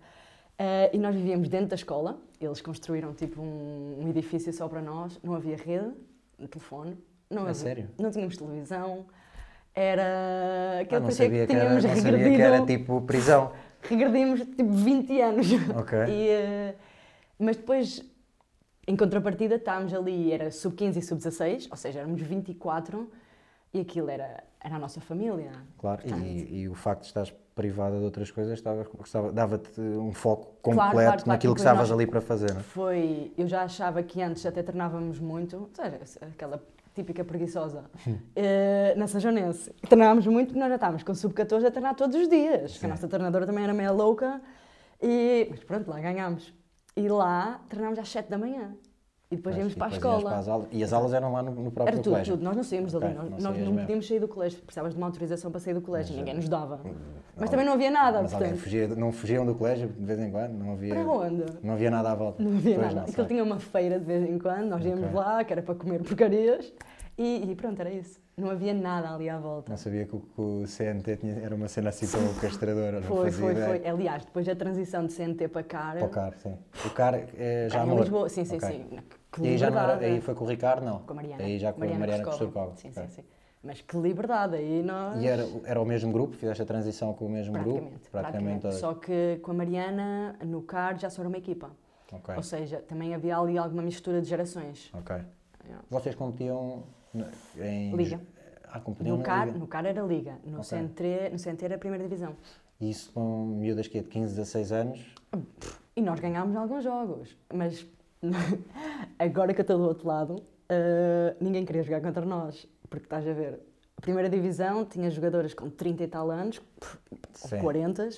Ah, 0.60 0.90
e 0.94 0.98
nós 0.98 1.16
vivíamos 1.16 1.50
dentro 1.50 1.68
da 1.68 1.76
escola. 1.76 2.20
Eles 2.40 2.62
construíram 2.62 3.14
tipo 3.14 3.42
um, 3.42 4.00
um 4.02 4.10
edifício 4.10 4.52
só 4.54 4.68
para 4.68 4.82
nós. 4.82 5.20
Não 5.24 5.34
havia 5.34 5.56
rede, 5.58 5.92
de 6.38 6.48
telefone. 6.48 6.98
Não 7.30 7.44
havia, 7.44 7.54
sério? 7.54 7.90
Não 7.98 8.12
tínhamos 8.12 8.38
televisão. 8.38 9.06
Era... 9.74 10.04
Ah, 10.04 10.80
Aquele 10.82 11.00
não 11.00 11.06
parecia 11.08 11.26
sabia, 11.26 11.42
que 11.42 11.48
que 11.48 11.54
era, 11.54 11.66
tínhamos 11.66 11.84
não 11.84 11.96
sabia 11.96 12.12
regredido... 12.12 12.36
que 12.36 12.42
era 12.42 12.66
tipo 12.66 13.02
prisão. 13.02 13.52
Regredimos 13.82 14.40
tipo 14.42 14.72
20 14.72 15.22
anos. 15.22 15.48
Ok. 15.76 15.98
E, 16.08 16.30
eh, 16.30 16.76
mas 17.40 17.58
depois, 17.58 18.02
em 18.88 18.96
contrapartida, 18.96 19.56
estávamos 19.56 19.94
ali, 19.94 20.32
era 20.32 20.52
sub-15 20.52 20.98
e 20.98 21.02
sub-16, 21.02 21.68
ou 21.72 21.78
seja, 21.78 22.00
éramos 22.00 22.22
24 22.22 23.10
e 23.74 23.80
aquilo 23.80 24.10
era, 24.10 24.44
era 24.60 24.76
a 24.76 24.80
nossa 24.80 25.00
família. 25.00 25.52
Claro, 25.78 26.02
Portanto, 26.02 26.26
e, 26.26 26.62
e 26.62 26.70
o 26.70 26.76
facto 26.76 27.02
de 27.02 27.08
estás 27.08 27.34
privada 27.56 27.98
de 27.98 28.04
outras 28.04 28.32
coisas 28.32 28.62
dava-te 28.62 29.80
um 29.80 30.12
foco 30.12 30.56
completo 30.62 30.92
claro, 30.92 31.08
claro, 31.08 31.24
naquilo 31.28 31.54
que 31.54 31.60
estavas 31.60 31.92
ali 31.92 32.08
para 32.08 32.20
fazer. 32.20 32.52
É? 32.52 32.56
Foi, 32.56 33.32
eu 33.38 33.48
já 33.48 33.64
achava 33.64 34.02
que 34.02 34.22
antes 34.22 34.46
até 34.46 34.64
treinávamos 34.64 35.20
muito, 35.20 35.58
ou 35.58 35.70
seja, 35.74 36.00
aquela 36.22 36.62
típica 36.94 37.24
preguiçosa, 37.24 37.86
eh, 38.36 38.94
na 38.98 39.08
Sajonense. 39.08 39.72
Treinávamos 39.88 40.28
muito 40.28 40.48
porque 40.48 40.60
nós 40.60 40.70
já 40.70 40.76
estávamos 40.76 41.04
com 41.04 41.14
sub-14 41.14 41.66
a 41.66 41.72
treinar 41.72 41.96
todos 41.96 42.16
os 42.16 42.28
dias, 42.28 42.78
que 42.78 42.86
a 42.86 42.90
nossa 42.90 43.08
treinadora 43.08 43.46
também 43.46 43.64
era 43.64 43.74
meio 43.74 43.94
louca, 43.94 44.42
e, 45.02 45.48
mas 45.50 45.64
pronto, 45.64 45.90
lá 45.90 46.00
ganhámos. 46.00 46.54
E 46.96 47.08
lá 47.08 47.60
treinámos 47.70 47.98
às 48.00 48.10
7 48.10 48.30
da 48.30 48.38
manhã. 48.38 48.76
E 49.32 49.36
depois 49.36 49.58
íamos 49.58 49.74
para 49.74 49.88
a 49.88 49.90
escola. 49.90 50.30
para 50.30 50.38
as 50.38 50.48
aulas- 50.48 50.68
e 50.72 50.84
as 50.84 50.94
aulas 50.94 51.12
eram 51.12 51.34
lá 51.34 51.42
no, 51.42 51.50
no 51.56 51.72
próprio 51.72 51.96
Era 51.96 52.04
tudo, 52.04 52.12
colégio. 52.14 52.34
tudo. 52.36 52.44
Nós 52.44 52.56
não 52.56 52.64
saímos 52.64 52.94
dali. 52.94 53.16
Nós 53.16 53.30
não 53.32 53.40
nós 53.40 53.58
não 53.58 53.76
podíamos 53.78 54.08
sair 54.08 54.20
do 54.20 54.28
colégio. 54.28 54.60
Precisavas 54.62 54.94
de 54.94 54.98
uma 55.00 55.08
autorização 55.08 55.50
para 55.50 55.60
sair 55.60 55.74
do 55.74 55.82
colégio. 55.82 56.12
Mas, 56.12 56.20
Ninguém 56.20 56.34
eh, 56.36 56.38
nos 56.38 56.48
dava. 56.48 56.80
Mas 56.84 56.94
Mas 57.36 57.50
também 57.50 57.66
não 57.66 57.74
havia 57.74 57.90
nada, 57.90 58.22
Mas 58.22 58.32
portanto. 58.32 58.58
fugia, 58.58 58.88
não 58.90 59.12
fugiam 59.12 59.44
do 59.44 59.56
colégio 59.56 59.88
de 59.88 60.06
vez 60.06 60.20
em 60.20 60.30
quando? 60.30 60.54
Não 60.54 60.74
havia, 60.74 60.94
Para 60.94 61.08
onde? 61.12 61.46
não 61.64 61.74
havia 61.74 61.90
nada 61.90 62.12
à 62.12 62.16
volta? 62.16 62.44
Não 62.44 62.52
havia 62.58 62.76
Pois, 62.76 62.88
nada. 62.88 62.96
não 63.02 63.04
Aquilo 63.12 63.28
tinha 63.28 63.44
uma 63.44 63.60
feira 63.60 63.98
de 64.00 64.06
vez 64.06 64.30
em 64.30 64.38
quando. 64.38 64.66
Nós 64.68 64.86
íamos 64.86 65.04
Ok. 65.06 65.16
lá, 65.16 65.44
que 65.44 65.52
era 65.54 65.64
para 65.64 65.74
comer 65.74 66.04
porcarias. 66.04 66.72
E, 67.18 67.50
e 67.52 67.56
pronto, 67.56 67.80
era 67.80 67.92
isso. 67.92 68.22
Não 68.36 68.50
havia 68.50 68.74
nada 68.74 69.14
ali 69.14 69.30
à 69.30 69.38
volta. 69.38 69.70
Não 69.70 69.78
sabia 69.78 70.06
que 70.06 70.16
o, 70.16 70.20
que 70.20 70.42
o 70.42 70.66
CNT 70.66 71.18
tinha- 71.18 71.36
era 71.40 71.54
uma 71.54 71.68
cena 71.68 71.90
assim 71.90 72.08
tão 72.08 72.34
castradora. 72.42 73.00
não 73.00 73.04
Foi, 73.08 73.32
foi, 73.32 73.52
ideia. 73.52 73.68
foi. 73.68 73.88
Aliás, 73.88 74.26
depois 74.26 74.46
da 74.48 74.56
transição 74.56 75.06
de 75.06 75.14
CNT 75.14 75.48
para 75.50 75.62
CAR. 75.64 75.98
Para 75.98 76.06
o 76.06 76.10
CAR, 76.10 76.34
sim. 76.40 76.58
O 76.84 76.90
CAR 76.90 77.14
é 77.38 77.68
já 77.70 77.84
em 77.84 77.88
morto. 77.88 78.02
Lisboa. 78.02 78.30
Sim, 78.30 78.44
sim, 78.44 78.56
Ok. 78.58 78.70
sim. 78.70 79.00
Que 79.32 79.42
E 79.44 79.48
aí 79.50 79.58
já 79.58 79.70
não 79.70 79.80
era, 79.80 79.98
aí 79.98 80.20
foi 80.22 80.34
com 80.34 80.46
o 80.46 80.48
Ricardo, 80.48 80.84
não? 80.84 81.00
Com 81.00 81.14
a 81.14 81.16
Mariana. 81.16 81.44
Aí 81.44 81.60
já 81.60 81.74
com 81.74 81.84
a 81.84 81.88
Mariana 81.88 82.24
Costurcova. 82.24 82.76
Sim, 82.76 82.92
sim, 82.92 83.08
sim. 83.10 83.24
Mas 83.64 83.82
que 83.82 83.96
liberdade. 83.98 84.56
Aí 84.56 84.82
nós... 84.84 85.22
E 85.22 85.28
era, 85.28 85.48
era 85.64 85.80
o 85.82 85.86
mesmo 85.86 86.12
grupo? 86.12 86.36
Fizeste 86.36 86.62
a 86.64 86.66
transição 86.66 87.14
com 87.14 87.26
o 87.28 87.30
mesmo 87.30 87.54
Praticamente, 87.54 87.90
grupo? 87.92 88.10
praticamente. 88.12 88.62
todas. 88.62 88.78
Só 88.80 88.94
que 88.96 89.40
com 89.44 89.52
a 89.52 89.54
Mariana, 89.54 90.36
no 90.44 90.62
CAR, 90.64 90.98
já 91.00 91.10
só 91.10 91.22
era 91.22 91.30
uma 91.30 91.38
equipa. 91.38 91.70
Ok. 92.12 92.36
Ou 92.36 92.44
seja, 92.44 92.80
também 92.80 93.14
havia 93.14 93.38
ali 93.38 93.58
alguma 93.60 93.82
mistura 93.84 94.22
de 94.22 94.28
gerações. 94.28 94.92
Ok. 94.94 95.16
Yeah. 95.66 95.84
Vocês 95.90 96.14
competiam 96.16 96.84
em. 97.60 97.96
Liga. 97.96 98.20
Ah, 98.72 98.82
No 99.02 99.18
na 99.18 99.24
CAR, 99.24 99.46
Liga. 99.48 99.60
no 99.60 99.68
CAR 99.68 99.86
era 99.86 100.02
Liga, 100.02 100.38
no, 100.44 100.54
Ok. 100.60 100.64
CNT, 100.64 101.30
no 101.32 101.38
CNT 101.40 101.66
era 101.66 101.76
a 101.76 101.78
primeira 101.78 102.04
divisão. 102.04 102.36
E 102.80 102.90
isso 102.90 103.12
com 103.14 103.46
miúdas 103.46 103.88
que 103.88 104.00
é 104.00 104.02
de 104.02 104.08
15, 104.10 104.36
16 104.36 104.72
anos. 104.72 105.16
E 105.96 106.02
nós 106.02 106.20
ganhámos 106.20 106.56
alguns 106.56 106.84
jogos, 106.84 107.38
mas 107.54 107.86
agora 109.20 109.54
que 109.54 109.62
eu 109.62 109.64
estou 109.64 109.78
do 109.78 109.84
outro 109.86 110.08
lado, 110.08 110.44
eh, 110.70 111.36
ninguém 111.40 111.66
queria 111.66 111.84
jogar 111.84 112.02
contra 112.02 112.26
nós, 112.26 112.68
porque 112.90 113.06
estás 113.06 113.28
a 113.28 113.34
ver, 113.34 113.60
a 113.98 114.02
primeira 114.02 114.30
divisão 114.30 114.86
tinha 114.86 115.10
jogadoras 115.12 115.54
com 115.54 115.70
30 115.70 116.04
e 116.04 116.08
tal 116.08 116.32
anos, 116.32 116.60
Sim. 117.34 117.56
ou 117.58 117.62
40, 117.62 118.10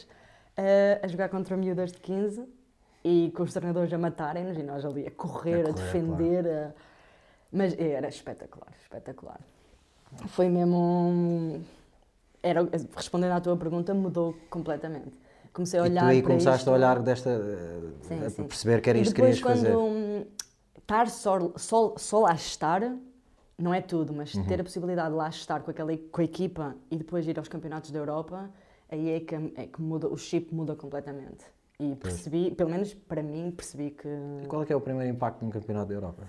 eh, 0.58 1.00
a 1.04 1.08
jogar 1.08 1.28
contra 1.30 1.58
miúdas 1.58 1.92
de 1.92 2.00
15 2.00 2.46
e 3.04 3.32
com 3.36 3.44
os 3.44 3.52
treinadores 3.54 3.92
a 3.94 3.98
matarem-nos 3.98 4.58
e 4.58 4.64
nós 4.64 4.86
ali 4.86 5.06
a 5.06 5.12
correr, 5.12 5.66
A 5.68 5.70
a, 5.70 5.74
correr, 5.74 5.86
defender. 5.86 6.48
a- 6.48 6.74
Mas 7.56 7.74
era 7.80 8.08
espetacular, 8.10 8.72
espetacular. 8.82 9.40
Foi 10.28 10.50
mesmo. 10.50 10.76
um- 10.78 11.64
Era, 12.44 12.62
respondendo 12.96 13.32
à 13.32 13.42
tua 13.42 13.58
pergunta, 13.58 13.92
mudou 13.94 14.36
completamente. 14.52 15.12
Comecei 15.52 15.80
a 15.80 15.84
E 15.84 15.90
olhar 15.90 16.02
tu 16.02 16.10
aí 16.12 16.22
começaste 16.22 16.60
isto, 16.60 16.70
a 16.70 16.74
olhar 16.74 17.00
desta. 17.02 17.30
eh, 17.30 17.82
Sim, 18.02 18.26
a 18.26 18.30
sim. 18.30 18.44
perceber 18.44 18.82
que 18.82 18.90
era 18.90 19.00
e 19.00 19.02
isto 19.02 19.16
que 19.16 19.22
querias 19.22 19.42
quando 19.42 19.58
fazer. 19.58 20.28
estar 20.78 21.10
só, 21.10 21.52
só, 21.56 21.94
só 21.98 22.20
lá 22.20 22.34
estar, 22.36 22.82
não 23.58 23.74
é 23.74 23.82
tudo, 23.82 24.14
mas 24.14 24.36
Uhum. 24.36 24.44
ter 24.44 24.60
a 24.60 24.64
possibilidade 24.64 25.10
de 25.10 25.16
lá 25.16 25.30
estar 25.30 25.62
com, 25.64 25.72
aquela, 25.72 25.98
com 25.98 26.22
a 26.22 26.24
equipa 26.24 26.76
e 26.92 26.98
depois 26.98 27.26
ir 27.28 27.40
aos 27.40 27.48
campeonatos 27.48 27.90
da 27.90 27.98
Europa, 28.00 28.50
aí 28.92 29.10
é 29.12 29.20
que, 29.22 29.34
é 29.56 29.66
que 29.66 29.82
muda, 29.82 30.08
o 30.08 30.18
chip 30.18 30.54
muda 30.54 30.76
completamente. 30.76 31.46
E 31.80 31.96
percebi, 31.96 32.52
pelo 32.52 32.70
menos 32.70 32.94
para 32.94 33.24
mim, 33.24 33.50
percebi 33.50 33.90
que. 33.92 34.08
E 34.44 34.46
qual 34.46 34.62
é 34.62 34.66
que 34.68 34.74
é 34.74 34.76
o 34.76 34.82
primeiro 34.82 35.10
impacto 35.12 35.44
num 35.44 35.50
campeonato 35.50 35.88
da 35.88 35.94
Europa? 35.96 36.24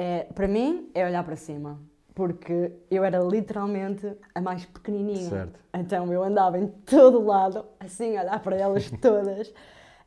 É, 0.00 0.28
para 0.32 0.46
mim, 0.46 0.88
é 0.94 1.04
olhar 1.04 1.24
para 1.24 1.34
cima. 1.34 1.80
Porque 2.14 2.70
eu 2.88 3.02
era 3.02 3.18
literalmente 3.18 4.06
a 4.32 4.40
mais 4.40 4.64
pequenininha. 4.64 5.28
Certo. 5.28 5.58
Então 5.74 6.12
eu 6.12 6.22
andava 6.22 6.56
em 6.56 6.68
todo 6.68 7.20
lado, 7.24 7.64
assim, 7.80 8.16
a 8.16 8.22
olhar 8.22 8.40
para 8.40 8.56
elas 8.56 8.88
todas. 9.02 9.52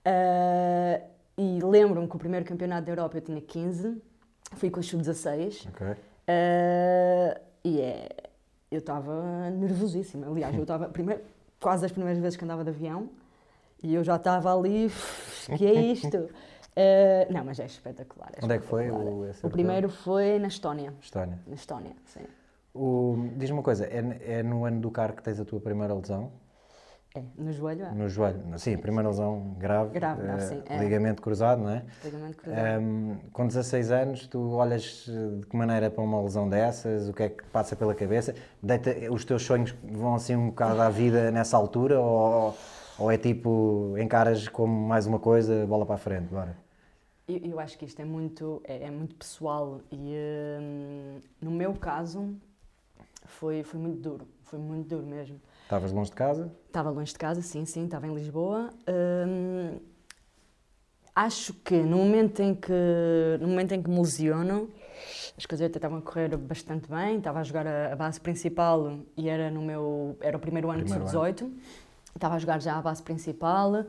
Ah, 0.05 1.01
e 1.37 1.59
lembro-me 1.61 2.07
que 2.07 2.15
o 2.15 2.19
primeiro 2.19 2.45
campeonato 2.45 2.85
da 2.85 2.91
Europa 2.93 3.17
eu 3.17 3.21
tinha 3.21 3.41
15, 3.41 4.01
fui 4.53 4.69
com 4.69 4.79
a 4.79 4.83
sub-16. 4.83 5.67
Ok. 5.67 5.87
Ah, 6.25 7.41
e 7.61 7.81
é, 7.81 8.07
eu 8.71 8.79
estava 8.79 9.49
nervosíssima. 9.49 10.25
Aliás, 10.27 10.55
eu 10.55 10.61
estava, 10.61 10.89
quase 11.59 11.85
as 11.85 11.91
primeiras 11.91 12.21
vezes 12.21 12.37
que 12.37 12.45
andava 12.45 12.63
de 12.63 12.69
avião, 12.69 13.09
e 13.83 13.93
eu 13.93 14.05
já 14.05 14.15
estava 14.15 14.57
ali, 14.57 14.89
que 15.57 15.65
é 15.65 15.81
isto? 15.81 16.29
Ah, 16.75 17.27
não, 17.31 17.43
mas 17.43 17.59
é 17.59 17.65
espetacular. 17.65 18.31
Onde 18.41 18.53
é 18.55 18.59
que 18.59 18.65
foi 18.65 18.85
espetacular. 18.85 19.13
o- 19.13 19.25
esse 19.25 19.45
o 19.45 19.49
primeiro 19.49 19.89
foi 19.89 20.39
na 20.39 20.47
Estónia. 20.47 20.93
Estónia. 21.01 21.39
Na 21.47 21.55
Estónia, 21.55 21.93
sim. 22.05 22.25
Diz-me 23.37 23.57
uma 23.57 23.63
coisa, 23.63 23.85
é, 23.85 24.39
é 24.39 24.43
no 24.43 24.63
ano 24.65 24.79
do 24.79 24.89
CAR 24.89 25.13
que 25.13 25.21
tens 25.21 25.39
a 25.39 25.45
tua 25.45 25.59
primeira 25.59 25.93
lesão? 25.93 26.31
É, 27.13 27.21
no 27.37 27.51
joelho 27.51 27.83
é. 27.83 27.91
No 27.91 28.07
joelho? 28.07 28.41
Sim, 28.57 28.77
primeira 28.77 29.09
lesão 29.09 29.53
grave. 29.57 29.91
Grave, 29.93 30.21
grave, 30.23 30.41
eh, 30.43 30.45
sim, 30.47 30.63
é. 30.69 30.77
Ligamento 30.77 31.21
cruzado, 31.21 31.61
não 31.61 31.69
é? 31.69 31.83
Ligamento 32.05 32.37
cruzado. 32.37 32.65
Ahm, 32.65 33.17
com 33.33 33.45
16 33.45 33.91
anos, 33.91 34.27
tu 34.27 34.51
olhas 34.53 35.05
eh, 35.09 35.39
de 35.41 35.45
que 35.45 35.57
maneira 35.57 35.89
para 35.91 36.01
uma 36.01 36.21
lesão 36.21 36.47
dessas? 36.47 37.09
O 37.09 37.13
que 37.13 37.23
é 37.23 37.29
que 37.29 37.43
passa 37.47 37.75
pela 37.75 37.93
cabeça? 37.93 38.33
Deita, 38.63 38.91
os 39.11 39.25
teus 39.25 39.43
sonhos 39.43 39.75
vão 39.83 40.15
assim 40.15 40.37
um 40.37 40.47
bocado 40.51 40.81
à 40.81 40.89
vida 40.89 41.29
nessa 41.31 41.57
altura? 41.57 41.99
Ou, 41.99 42.55
ou 43.01 43.11
é 43.11 43.17
tipo, 43.17 43.95
encaras 43.97 44.47
como 44.47 44.87
mais 44.87 45.07
uma 45.07 45.17
coisa, 45.17 45.65
bola 45.65 45.85
para 45.87 45.95
a 45.95 45.97
frente, 45.97 46.27
bora? 46.29 46.55
Eu, 47.27 47.37
eu 47.37 47.59
acho 47.59 47.75
que 47.75 47.83
isto 47.85 47.99
é 47.99 48.05
muito, 48.05 48.61
é, 48.63 48.83
é 48.83 48.91
muito 48.91 49.15
pessoal 49.15 49.81
e 49.91 50.15
hum, 50.61 51.19
no 51.41 51.49
meu 51.49 51.73
caso 51.73 52.35
foi, 53.25 53.63
foi 53.63 53.79
muito 53.79 53.99
duro, 53.99 54.27
foi 54.43 54.59
muito 54.59 54.87
duro 54.87 55.07
mesmo. 55.07 55.41
Estavas 55.63 55.91
longe 55.91 56.11
de 56.11 56.15
casa? 56.15 56.51
Estava 56.67 56.91
longe 56.91 57.11
de 57.11 57.17
casa, 57.17 57.41
sim, 57.41 57.65
sim, 57.65 57.85
estava 57.85 58.05
em 58.05 58.13
Lisboa. 58.13 58.69
Hum, 58.87 59.79
acho 61.15 61.55
que 61.55 61.81
no 61.81 61.97
momento 61.97 62.39
em 62.43 62.53
que 62.53 62.71
no 63.39 63.47
momento 63.47 63.71
em 63.71 63.81
que 63.81 63.89
me 63.89 63.97
lesiono, 63.97 64.69
as 65.35 65.47
coisas 65.47 65.65
até 65.65 65.79
estavam 65.79 65.97
a 65.97 66.01
correr 66.03 66.37
bastante 66.37 66.87
bem. 66.87 67.17
Estava 67.17 67.39
a 67.39 67.43
jogar 67.43 67.65
a, 67.65 67.93
a 67.93 67.95
base 67.95 68.21
principal 68.21 68.99
e 69.17 69.27
era 69.27 69.49
no 69.49 69.63
meu 69.63 70.15
era 70.21 70.37
o 70.37 70.39
primeiro 70.39 70.69
ano 70.69 70.83
Primeiro 70.83 71.03
de 71.05 71.09
sub-18. 71.09 71.51
Estava 72.15 72.35
a 72.35 72.39
jogar 72.39 72.61
já 72.61 72.77
a 72.77 72.81
base 72.81 73.01
principal. 73.01 73.85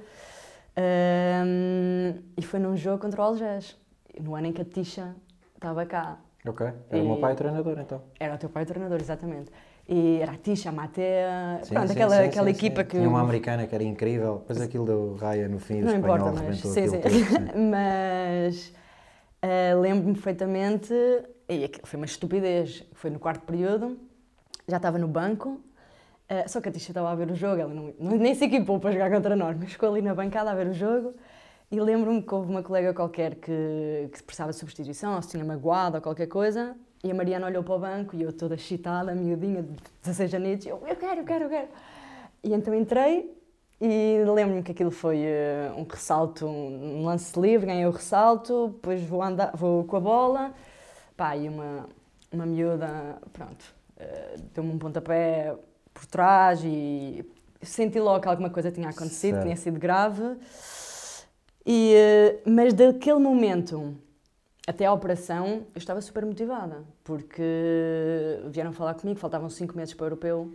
Hum, 0.77 2.23
e 2.37 2.43
foi 2.43 2.59
num 2.59 2.77
jogo 2.77 2.99
contra 2.99 3.21
o 3.21 3.25
Algés, 3.25 3.77
no 4.21 4.35
ano 4.35 4.47
em 4.47 4.53
que 4.53 4.63
a 4.63 4.65
Tisha 4.65 5.15
estava 5.55 5.85
cá. 5.85 6.19
Ok. 6.47 6.67
Era 6.91 7.03
o 7.03 7.07
meu 7.07 7.17
E- 7.17 7.21
pai 7.21 7.35
treinador 7.35 7.79
então. 7.79 8.03
Era 8.19 8.35
o 8.35 8.39
teu 8.39 8.49
pai 8.49 8.65
treinador, 8.65 8.99
exatamente. 9.01 9.51
E 9.89 10.19
era 10.21 10.33
a 10.33 10.37
Tisha, 10.37 10.71
a 10.71 10.73
Matea, 10.73 11.61
Sim, 11.63 11.75
pronto, 11.75 11.89
sim, 11.89 11.93
aquela, 11.95 12.17
sim, 12.17 12.23
aquela 12.29 12.51
equipa 12.51 12.85
que. 12.85 12.97
Tinha 12.97 13.09
uma 13.09 13.21
americana 13.21 13.67
que 13.67 13.75
era 13.75 13.85
incrível, 13.85 14.39
depois 14.39 14.61
aquilo 14.61 14.87
deu 14.87 15.17
raia 15.17 15.49
no 15.49 15.59
fim 15.59 15.75
e 15.75 15.81
Não 15.83 15.93
espanhol 15.95 16.29
importa, 16.29 16.43
mas. 16.45 16.61
Sim, 16.61 16.89
sim. 16.89 17.01
mas 17.71 18.73
ah, 19.43 19.75
lembro-me 19.81 20.15
perfeitamente, 20.15 20.95
e 21.49 21.65
aquilo 21.65 21.87
foi 21.87 21.97
uma 21.99 22.07
estupidez. 22.07 22.85
Foi 22.95 23.11
no 23.11 23.19
quarto 23.19 23.45
período, 23.45 23.99
já 24.67 24.77
estava 24.79 24.99
no 24.99 25.09
banco, 25.09 25.61
ah, 26.29 26.49
só 26.49 26.61
que 26.61 26.69
a 26.69 26.73
Tisha 26.73 26.91
estava 26.93 27.11
a 27.11 27.15
ver 27.15 27.31
o 27.31 27.35
jogo, 27.35 27.61
ela 27.61 27.73
não, 27.75 27.93
não- 27.99 28.17
nem 28.17 28.35
se 28.35 28.45
equipou 28.45 28.79
para 28.81 28.93
jogar 28.93 29.11
contra 29.11 29.37
nós, 29.37 29.57
mas 29.59 29.73
ficou 29.73 29.89
ali 29.91 30.03
na 30.03 30.15
bancada 30.15 30.51
a 30.51 30.55
ver 30.55 30.67
o 30.69 30.75
jogo. 30.75 31.15
E 31.71 31.81
lembro-me 31.81 32.23
que 32.23 32.35
houve 32.35 32.51
uma 32.51 32.63
colega 32.63 32.93
qualquer 32.93 33.35
que, 33.37 34.09
que 34.13 34.23
precisava 34.23 34.51
de 34.53 34.59
substituição, 34.59 35.15
ou 35.17 35.23
se 35.23 35.31
tinha 35.31 35.45
magoado 35.45 35.97
ou 35.97 36.03
qualquer 36.03 36.27
coisa, 36.27 36.77
e 37.03 37.11
a 37.11 37.15
Mariana 37.15 37.47
olhou 37.47 37.63
para 37.63 37.75
o 37.75 37.79
banco 37.79 38.15
e 38.15 38.23
eu 38.23 38.33
toda 38.33 38.55
excitada, 38.55 39.15
miudinha 39.15 39.63
de 39.63 39.71
16 40.03 40.35
anos, 40.35 40.67
eu, 40.67 40.83
eu 40.87 40.97
quero, 40.97 41.21
eu 41.21 41.25
quero, 41.25 41.45
eu 41.45 41.49
quero. 41.51 41.69
E 42.45 42.53
então 42.53 42.75
entrei 42.75 43.33
e 43.81 44.23
lembro-me 44.33 44.63
que 44.63 44.71
aquilo 44.73 44.91
foi 44.91 45.21
eh, 45.23 45.73
um 45.77 45.83
ressalto, 45.85 46.47
um 46.47 47.05
lance 47.05 47.39
livre, 47.41 47.67
ganhei 47.67 47.87
o 47.87 47.91
ressalto, 47.91 48.69
depois 48.69 49.03
vou, 49.03 49.23
andar, 49.23 49.51
vou 49.57 49.85
com 49.85 49.97
a 49.97 50.01
bola, 50.01 50.55
pá, 51.17 51.37
e 51.37 51.49
uma, 51.49 51.89
uma 52.31 52.47
miúda, 52.47 53.17
pronto, 53.33 53.65
eh, 53.99 54.37
deu-me 54.55 54.73
um 54.73 54.79
pontapé 54.79 55.55
por 55.93 56.07
trás 56.07 56.61
e 56.65 57.25
senti 57.61 57.99
logo 58.01 58.21
que 58.21 58.29
alguma 58.29 58.51
coisa 58.51 58.71
tinha 58.71 58.89
acontecido, 58.89 59.35
Certo. 59.35 59.45
tinha 59.45 59.57
sido 59.57 59.79
grave. 59.79 60.37
E, 61.65 61.95
eh, 61.95 62.41
mas 62.45 62.75
daquele 62.75 63.19
momento 63.19 63.95
até 64.67 64.87
à 64.87 64.93
operação 64.93 65.67
eu 65.75 65.79
estava 65.79 66.01
super 66.01 66.25
motivada, 66.25 66.85
porque 67.05 67.43
vieram 68.51 68.73
falar 68.73 68.95
comigo, 68.95 69.19
faltavam 69.19 69.49
cinco 69.49 69.77
meses 69.77 69.95
para 69.95 70.05
o 70.05 70.07
europeu, 70.07 70.53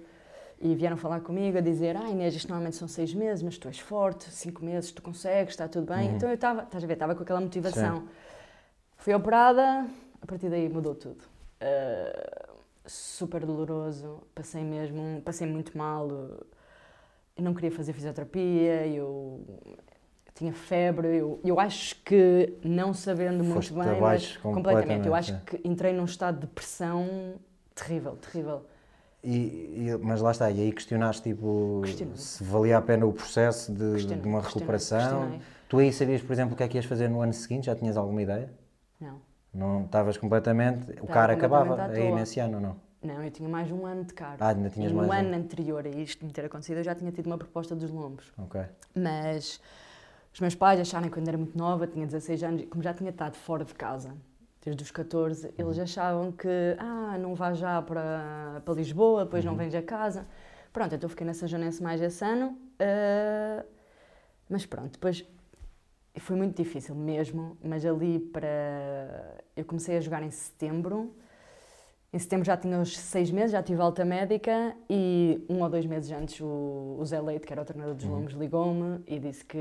e 0.59 0.73
vieram 0.75 0.97
falar 0.97 1.21
comigo 1.21 1.57
a 1.57 1.61
dizer: 1.61 1.95
Ah, 1.95 2.09
Inês, 2.09 2.35
isto 2.35 2.47
normalmente 2.49 2.77
são 2.77 2.87
seis 2.87 3.13
meses, 3.13 3.43
mas 3.43 3.57
tu 3.57 3.67
és 3.67 3.79
forte, 3.79 4.29
cinco 4.31 4.63
meses, 4.65 4.91
tu 4.91 5.01
consegues, 5.01 5.53
está 5.53 5.67
tudo 5.67 5.85
bem. 5.93 6.09
Uhum. 6.09 6.15
Então 6.15 6.29
eu 6.29 6.35
estava, 6.35 6.63
estás 6.63 6.83
a 6.83 6.87
ver, 6.87 6.93
estava 6.93 7.15
com 7.15 7.23
aquela 7.23 7.39
motivação. 7.41 8.03
Fui 8.97 9.13
operada, 9.13 9.85
a 10.21 10.25
partir 10.25 10.49
daí 10.49 10.67
mudou 10.67 10.95
tudo. 10.95 11.23
Uh, 11.61 12.46
super 12.87 13.45
doloroso, 13.45 14.21
passei 14.33 14.63
mesmo, 14.63 15.21
passei 15.21 15.47
muito 15.47 15.77
mal. 15.77 16.09
Eu 16.09 17.43
não 17.43 17.53
queria 17.53 17.71
fazer 17.71 17.93
fisioterapia, 17.93 18.87
eu 18.87 19.41
tinha 20.33 20.53
febre. 20.53 21.17
Eu, 21.17 21.39
eu 21.43 21.59
acho 21.59 21.95
que, 22.03 22.57
não 22.63 22.93
sabendo 22.93 23.43
muito 23.43 23.55
Foste 23.55 23.73
bem, 23.73 23.83
mas 23.83 23.97
abaixo 23.97 24.39
completamente, 24.41 25.07
eu 25.07 25.13
acho 25.15 25.33
completamente, 25.33 25.61
que 25.63 25.67
entrei 25.67 25.93
num 25.93 26.05
estado 26.05 26.35
de 26.35 26.41
depressão 26.47 27.35
terrível, 27.75 28.15
terrível. 28.17 28.65
E, 29.23 29.89
e- 29.89 29.97
mas 30.01 30.21
lá 30.21 30.31
está, 30.31 30.49
e 30.49 30.61
aí 30.61 30.71
questionaste 30.71 31.23
tipo, 31.23 31.81
Questionei. 31.83 32.15
se 32.17 32.43
valia 32.43 32.77
a 32.77 32.81
pena 32.81 33.05
o 33.05 33.13
processo 33.13 33.71
de, 33.73 33.91
Questionei, 33.93 34.21
de 34.21 34.27
uma 34.27 34.41
recuperação. 34.41 35.19
questionei. 35.21 35.41
Tu 35.67 35.77
aí 35.79 35.91
sabias, 35.93 36.21
por 36.21 36.31
exemplo, 36.33 36.53
o 36.53 36.57
que 36.57 36.63
é 36.63 36.67
que 36.67 36.77
ias 36.77 36.85
fazer 36.85 37.09
no 37.09 37.21
ano 37.21 37.33
seguinte? 37.33 37.65
Já 37.65 37.75
tinhas 37.75 37.97
alguma 37.97 38.21
ideia? 38.21 38.49
Não. 38.99 39.19
Não 39.57 39.85
estavas 39.85 40.17
completamente. 40.17 40.91
O 41.01 41.07
cara 41.07 41.33
acabava 41.33 41.83
aí 41.85 42.11
nesse 42.11 42.39
ano 42.39 42.59
não? 42.59 42.75
Não, 43.01 43.23
eu 43.23 43.31
tinha 43.31 43.49
mais 43.49 43.71
um 43.71 43.85
ano 43.85 44.03
de 44.03 44.13
cara. 44.13 44.37
Ah, 44.39 44.49
ainda 44.49 44.69
tinhas 44.69 44.91
e 44.91 44.93
mais 44.93 45.07
no 45.07 45.13
um. 45.13 45.17
ano 45.17 45.35
anterior 45.35 45.85
a 45.85 45.89
isto 45.89 46.25
me 46.25 46.31
ter 46.31 46.45
acontecido, 46.45 46.77
eu 46.77 46.83
já 46.83 46.93
tinha 46.93 47.11
tido 47.11 47.25
uma 47.25 47.37
proposta 47.37 47.75
dos 47.75 47.89
lombos. 47.89 48.31
Ok. 48.37 48.61
Mas 48.95 49.59
os 50.33 50.39
meus 50.39 50.53
pais 50.53 50.79
acharam 50.79 51.09
que 51.09 51.15
eu 51.15 51.19
ainda 51.19 51.31
era 51.31 51.37
muito 51.37 51.57
nova, 51.57 51.87
tinha 51.87 52.05
16 52.05 52.43
anos, 52.43 52.65
como 52.69 52.83
já 52.83 52.93
tinha 52.93 53.09
estado 53.09 53.35
fora 53.35 53.65
de 53.65 53.73
casa 53.73 54.15
desde 54.63 54.83
os 54.83 54.91
14, 54.91 55.53
eles 55.57 55.79
achavam 55.79 56.31
que, 56.31 56.75
ah, 56.77 57.17
não 57.17 57.33
vais 57.33 57.57
já 57.57 57.81
para, 57.81 58.61
para 58.65 58.73
Lisboa, 58.73 59.23
depois 59.23 59.45
não 59.45 59.55
vens 59.55 59.73
a 59.73 59.81
casa. 59.81 60.27
Pronto, 60.73 60.93
então 60.93 61.09
fiquei 61.09 61.25
nessa 61.25 61.47
janela 61.47 61.71
mais 61.81 62.01
esse 62.01 62.23
ano. 62.23 62.57
ah, 62.79 63.63
mas 64.49 64.65
pronto, 64.65 64.91
depois 64.91 65.25
foi 66.19 66.35
muito 66.35 66.55
difícil 66.55 66.95
mesmo, 66.95 67.57
mas 67.63 67.85
ali 67.85 68.19
para. 68.19 69.37
Eu 69.55 69.65
comecei 69.65 69.97
a 69.97 70.01
jogar 70.01 70.23
em 70.23 70.31
setembro. 70.31 71.13
Em 72.11 72.19
setembro 72.19 72.45
já 72.45 72.55
tinha 72.55 72.79
os 72.79 72.97
seis 72.97 73.29
meses, 73.29 73.51
já 73.51 73.61
tive 73.61 73.81
alta 73.81 74.05
médica 74.05 74.75
e 74.89 75.45
um 75.49 75.61
ou 75.61 75.69
dois 75.69 75.85
meses 75.85 76.09
antes 76.11 76.39
o, 76.39 76.97
o 76.97 77.05
Zé 77.05 77.19
Leite, 77.19 77.45
que 77.45 77.51
era 77.51 77.61
o 77.61 77.65
treinador 77.65 77.95
dos 77.95 78.05
Longos, 78.05 78.33
ligou-me 78.33 79.03
e 79.05 79.19
disse 79.19 79.43
que, 79.43 79.59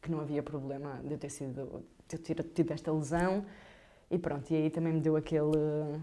que 0.00 0.10
não 0.10 0.20
havia 0.20 0.42
problema 0.42 0.98
de 1.04 1.12
eu 1.12 1.18
ter 1.18 1.28
sido, 1.28 1.84
de 2.08 2.16
eu 2.16 2.18
ter 2.18 2.42
tido 2.42 2.72
esta 2.72 2.90
lesão. 2.90 3.44
E 4.10 4.18
pronto, 4.18 4.50
e 4.50 4.56
aí 4.56 4.70
também 4.70 4.94
me 4.94 5.00
deu 5.00 5.14
aquele, 5.14 6.00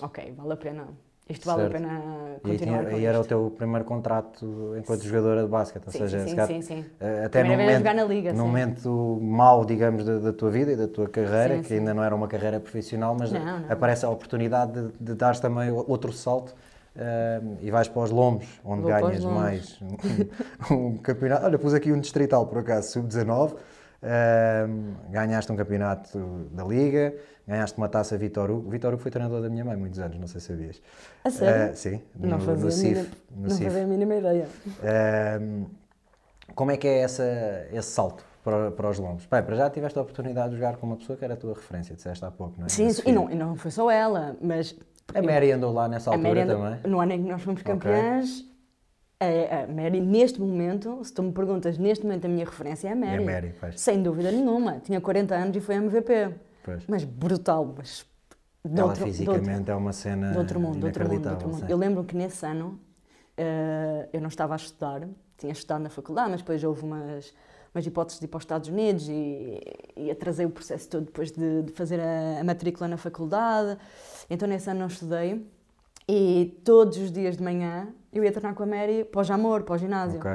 ok, 0.00 0.32
vale 0.32 0.52
a 0.52 0.56
pena, 0.56 0.88
isto 1.28 1.44
vale 1.46 1.62
Certo. 1.62 1.76
a 1.76 1.80
pena 1.80 2.00
E, 2.44 2.48
continuar 2.48 2.78
tinha- 2.78 2.90
com 2.90 2.98
e 2.98 3.04
era 3.04 3.20
o 3.20 3.24
teu 3.24 3.50
primeiro 3.56 3.84
contrato 3.84 4.74
enquanto 4.78 5.02
jogadora 5.02 5.42
de 5.42 5.48
basquete, 5.48 5.84
ou 5.86 5.92
Sim, 5.92 5.98
seja, 5.98 6.18
sim, 6.20 6.36
sim, 6.36 6.46
sim, 6.46 6.62
sim. 6.62 6.84
eh, 7.00 7.24
até 7.24 7.42
no 7.42 7.50
momento, 7.50 7.78
jogar 7.78 7.94
na 7.94 8.04
liga, 8.04 8.30
no 8.32 8.36
sim. 8.38 8.46
momento 8.46 9.18
mau, 9.22 9.64
digamos, 9.64 10.04
da, 10.04 10.18
da 10.18 10.32
tua 10.32 10.50
vida 10.50 10.72
e 10.72 10.76
da 10.76 10.86
tua 10.86 11.08
carreira, 11.08 11.56
Sim, 11.56 11.62
que 11.62 11.68
sim. 11.68 11.74
ainda 11.78 11.94
não 11.94 12.04
era 12.04 12.14
uma 12.14 12.28
carreira 12.28 12.60
profissional, 12.60 13.16
mas 13.18 13.32
Não, 13.32 13.40
não. 13.60 13.70
aparece 13.72 14.04
a 14.06 14.10
oportunidade 14.10 14.72
de, 14.80 14.92
de 15.00 15.14
dares 15.14 15.40
também 15.40 15.70
outro 15.70 16.12
salto 16.12 16.54
eh, 16.94 17.40
e 17.60 17.70
vais 17.70 17.88
para 17.88 18.02
os 18.02 18.10
lombos, 18.10 18.46
onde 18.64 18.82
Vou 18.82 18.90
ganhas 18.92 19.24
mais 19.24 19.78
um, 19.82 19.96
um 20.92 20.96
campeonato. 20.98 21.44
Olha, 21.44 21.58
pus 21.58 21.74
aqui 21.74 21.90
um 21.92 22.00
distrital, 22.00 22.46
por 22.46 22.58
acaso, 22.58 22.92
sub-19, 22.92 23.54
ganhaste 25.10 25.50
um 25.52 25.56
campeonato 25.56 26.18
da 26.52 26.64
Liga, 26.64 27.14
ganhaste 27.46 27.76
uma 27.78 27.88
taça 27.88 28.16
Vitor 28.16 28.50
Hugo. 28.50 28.70
Vitor 28.70 28.92
Hugo 28.94 29.02
foi 29.02 29.10
treinador 29.10 29.42
da 29.42 29.48
minha 29.48 29.64
mãe 29.64 29.76
muitos 29.76 29.98
anos, 29.98 30.18
não 30.18 30.26
sei 30.26 30.40
se 30.40 30.48
sabias. 30.48 30.82
A 31.24 31.30
sério? 31.30 31.72
Eh, 31.72 31.74
sim, 31.74 32.02
não 32.18 32.38
no, 32.38 32.44
fazia, 32.44 32.64
no 32.64 32.70
CIF. 32.70 32.88
mínima- 32.94 33.08
no 33.30 33.42
não 33.42 33.50
CIF. 33.50 33.64
fazia 33.64 33.82
a 33.82 33.86
mínima 33.86 34.14
ideia. 34.14 34.48
Ahm, 34.82 35.64
como 36.54 36.70
é 36.70 36.76
que 36.76 36.86
é 36.86 36.98
essa, 37.00 37.24
esse 37.72 37.90
salto 37.90 38.24
para, 38.44 38.70
para 38.70 38.88
os? 38.90 38.98
Bem, 38.98 39.42
para 39.42 39.56
já 39.56 39.68
tiveste 39.70 39.98
a 39.98 40.02
oportunidade 40.02 40.50
de 40.50 40.56
jogar 40.56 40.76
com 40.76 40.86
uma 40.86 40.96
pessoa 40.96 41.16
que 41.16 41.24
era 41.24 41.34
a 41.34 41.36
tua 41.36 41.54
referência, 41.54 41.94
disseste 41.94 42.24
há 42.24 42.30
pouco, 42.30 42.54
não 42.58 42.66
é? 42.66 42.68
Sim, 42.68 42.88
e 43.04 43.12
não, 43.12 43.30
e 43.30 43.34
não 43.34 43.56
foi 43.56 43.70
só 43.70 43.90
ela, 43.90 44.36
mas... 44.40 44.74
A 45.14 45.22
Mary 45.22 45.52
andou 45.52 45.72
lá 45.72 45.88
nessa 45.88 46.10
a 46.10 46.14
altura 46.14 46.28
Mary 46.34 46.40
andou- 46.50 46.62
também. 46.64 46.90
No 46.90 47.00
ano 47.00 47.12
em 47.12 47.22
que 47.22 47.28
nós 47.30 47.40
fomos 47.42 47.62
campeãs, 47.62 48.44
a, 49.20 49.64
a 49.64 49.66
Mary, 49.66 50.00
neste 50.00 50.40
momento, 50.40 51.02
se 51.04 51.12
tu 51.12 51.22
me 51.22 51.32
perguntas, 51.32 51.78
neste 51.78 52.04
momento 52.04 52.26
a 52.26 52.28
minha 52.28 52.44
referência 52.44 52.88
é 52.88 52.90
a 52.90 52.94
É 52.94 52.96
Mary. 52.96 53.22
a 53.22 53.26
Mary, 53.26 53.54
pois. 53.58 53.80
Sem 53.80 54.02
dúvida 54.02 54.30
nenhuma. 54.30 54.80
Tinha 54.80 55.00
40 55.00 55.34
anos 55.34 55.56
e 55.56 55.60
foi 55.60 55.76
MVP. 55.76 56.34
pois. 56.64 56.84
Mas 56.86 57.04
brutal, 57.04 57.74
mas... 57.76 58.04
Ela 58.68 58.84
outro- 58.86 59.04
fisicamente 59.04 59.58
outro- 59.58 59.72
é 59.72 59.76
uma 59.76 59.92
cena 59.92 60.32
de 60.32 60.38
outro 60.38 60.58
mundo, 60.60 60.78
de 60.80 60.84
outro 60.86 61.08
mundo, 61.08 61.22
de 61.22 61.28
outro 61.28 61.48
mundo. 61.48 61.60
sim. 61.60 61.66
Eu 61.68 61.76
lembro 61.78 62.02
que 62.02 62.16
nesse 62.16 62.44
ano 62.44 62.78
eh, 63.36 64.08
eu 64.12 64.20
não 64.20 64.26
estava 64.28 64.54
a 64.54 64.56
estudar, 64.56 65.06
tinha 65.38 65.52
estudado 65.52 65.82
na 65.82 65.88
faculdade, 65.88 66.30
mas 66.32 66.40
depois 66.40 66.64
houve 66.64 66.82
umas, 66.82 67.32
umas 67.72 67.86
hipóteses 67.86 68.18
de 68.18 68.24
ir 68.24 68.28
para 68.28 68.38
os 68.38 68.42
Estados 68.42 68.68
Unidos 68.68 69.08
e, 69.08 69.60
e 69.96 70.10
atrasei 70.10 70.46
o 70.46 70.50
processo 70.50 70.88
todo 70.88 71.04
depois 71.04 71.30
de, 71.30 71.62
de 71.62 71.72
fazer 71.72 72.00
a, 72.00 72.40
a 72.40 72.44
matrícula 72.44 72.88
na 72.88 72.96
faculdade. 72.96 73.78
Então 74.28 74.48
nesse 74.48 74.68
ano 74.68 74.80
não 74.80 74.86
estudei 74.88 75.46
e 76.08 76.60
todos 76.64 76.98
os 76.98 77.12
dias 77.12 77.36
de 77.36 77.44
manhã 77.44 77.86
eu 78.16 78.24
ia 78.24 78.32
treinar 78.32 78.54
com 78.54 78.62
a 78.62 78.66
Mary 78.66 79.04
para 79.04 79.20
o 79.20 79.24
Jamor, 79.24 79.62
para 79.62 79.74
o 79.74 79.78
ginásio. 79.78 80.18
Ok. 80.18 80.30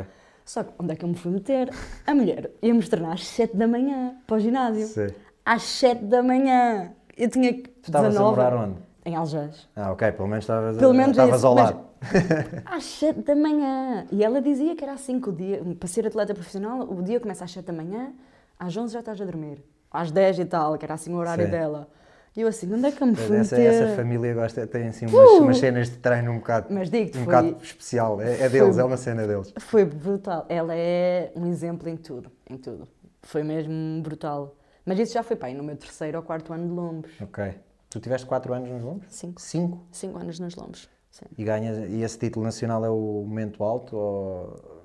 Só 0.46 0.64
que 0.64 0.74
onde 0.80 0.94
é 0.94 0.96
que 0.96 1.06
eu 1.06 1.10
me 1.10 1.16
fui 1.16 1.32
meter? 1.32 1.70
A 2.06 2.14
mulher 2.14 2.52
ia-me 2.62 2.82
treinar 2.84 3.14
às 3.14 3.26
7 3.28 3.56
da 3.56 3.68
manhã 3.68 4.16
para 4.26 4.36
o 4.38 4.40
ginásio. 4.40 4.88
Sim. 4.88 5.08
Às 5.46 5.64
7 5.64 6.06
da 6.06 6.22
manhã. 6.24 6.92
Eu 7.18 7.30
tinha 7.30 7.54
Tu 7.54 7.70
estavas 7.84 8.08
a 8.16 8.20
19 8.20 8.36
morar 8.36 8.54
onde? 8.56 8.76
em 9.06 9.16
Algés. 9.16 9.68
Ah, 9.76 9.92
ok, 9.92 10.12
pelo 10.12 10.28
menos 10.28 10.44
estavas, 10.44 10.78
Pelo 10.78 10.94
menos 10.94 11.12
estavas 11.12 11.44
ao 11.44 11.54
lado. 11.54 11.80
Às 12.66 12.84
7 12.84 13.22
da 13.22 13.36
manhã. 13.36 14.06
E 14.12 14.24
ela 14.24 14.42
dizia 14.42 14.76
que 14.76 14.84
era 14.84 14.94
assim 14.94 15.20
que 15.20 15.30
o 15.30 15.32
dia, 15.32 15.62
para 15.80 15.88
ser 15.88 16.06
atleta 16.08 16.34
profissional, 16.34 16.82
o 16.82 17.02
dia 17.02 17.20
começa 17.20 17.44
às 17.44 17.52
7 17.52 17.66
da 17.66 17.74
manhã, 17.74 18.12
às 18.60 18.76
11 18.76 18.94
já 18.94 19.00
estás 19.00 19.20
a 19.22 19.26
dormir. 19.26 19.64
Às 19.92 20.12
10 20.12 20.40
e 20.40 20.46
tal, 20.46 20.78
que 20.78 20.86
era 20.86 20.94
assim 20.94 21.14
o 21.14 21.18
horário 21.18 21.46
Sim. 21.46 21.52
dela. 21.52 21.88
E 22.36 22.42
eu 22.42 22.48
assim, 22.48 22.72
onde 22.74 22.86
é 22.86 22.92
que 22.92 23.02
eu 23.04 23.08
me 23.08 23.16
fui 23.16 23.36
Essa, 23.38 23.58
meter? 23.58 23.74
essa 23.74 23.96
família 23.96 24.34
gosta, 24.34 24.66
tem 24.66 24.88
assim 24.88 25.06
umas, 25.06 25.30
Uh! 25.32 25.44
umas 25.44 25.58
cenas 25.58 25.90
de 25.90 25.98
treino 25.98 26.32
um 26.32 26.38
bocado, 26.38 26.68
Mas 26.74 26.90
digo-te, 26.90 27.18
um 27.18 27.26
foi- 27.26 27.36
bocado 27.36 27.58
especial. 27.64 28.22
É, 28.22 28.42
é 28.44 28.50
deles, 28.50 28.74
foi- 28.76 28.82
é 28.84 28.86
uma 28.86 28.98
cena 28.98 29.28
deles. 29.28 29.54
Foi 29.60 29.84
brutal. 29.84 30.46
Ela 30.48 30.74
é 30.74 31.32
um 31.36 31.46
exemplo 31.48 31.90
em 31.90 31.98
tudo, 31.98 32.32
em 32.50 32.58
tudo. 32.58 32.88
Foi 33.22 33.44
mesmo 33.44 34.02
brutal. 34.02 34.56
Mas 34.86 34.98
isso 35.00 35.14
já 35.14 35.24
foi, 35.24 35.36
pai, 35.36 35.54
no 35.54 35.64
meu 35.64 35.76
terceiro 35.76 36.18
ou 36.18 36.24
quarto 36.24 36.54
ano 36.54 36.68
de 36.68 36.74
Lombos. 36.74 37.12
Ok. 37.22 37.54
Tu 37.90 38.00
tiveste 38.00 38.26
4 38.26 38.54
anos 38.54 38.70
nos 38.70 38.82
lombos? 38.82 39.06
Cinco. 39.10 39.42
5? 39.42 39.82
Cinco 39.92 40.18
anos 40.18 40.40
nos 40.40 40.56
Lombos. 40.56 40.90
Sim. 41.12 41.26
E, 41.38 41.44
ganhas, 41.44 41.78
e 41.90 42.02
esse 42.02 42.18
título 42.18 42.46
nacional 42.46 42.86
é 42.86 42.90
o 42.90 43.26
momento 43.28 43.62
alto? 43.66 43.98
Ou... 43.98 44.82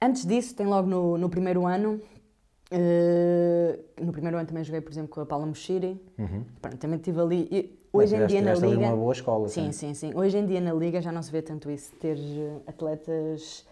Antes 0.00 0.26
disso, 0.26 0.54
tem 0.54 0.66
logo 0.66 0.86
no, 0.86 1.16
no 1.16 1.30
primeiro 1.30 1.66
ano. 1.66 1.98
Eh, 2.72 3.78
no 4.00 4.12
primeiro 4.12 4.36
ano 4.38 4.46
também 4.46 4.64
joguei, 4.64 4.80
por 4.80 4.90
exemplo, 4.90 5.10
com 5.10 5.20
a 5.20 5.26
Paula 5.26 5.46
Mochiri. 5.46 6.00
Uhum. 6.18 6.44
Pronto, 6.60 6.76
também 6.78 6.96
estive 6.98 7.20
ali. 7.20 7.48
e 7.50 7.78
hoje 7.92 8.16
em 8.16 8.26
dia 8.26 8.40
na 8.40 8.52
tiveste 8.52 8.64
ali 8.64 8.74
Liga. 8.74 8.86
uma 8.88 8.96
boa 8.96 9.12
escola. 9.12 9.48
Sim, 9.48 9.72
sim, 9.72 9.94
sim. 9.94 10.12
Hoje 10.14 10.38
em 10.38 10.46
dia 10.46 10.60
na 10.60 10.72
Liga 10.72 11.00
já 11.00 11.12
não 11.12 11.22
se 11.22 11.30
vê 11.30 11.42
tanto 11.42 11.70
isso, 11.70 11.92
ter 11.96 12.16
eh, 12.18 12.60
atletas 12.66 13.66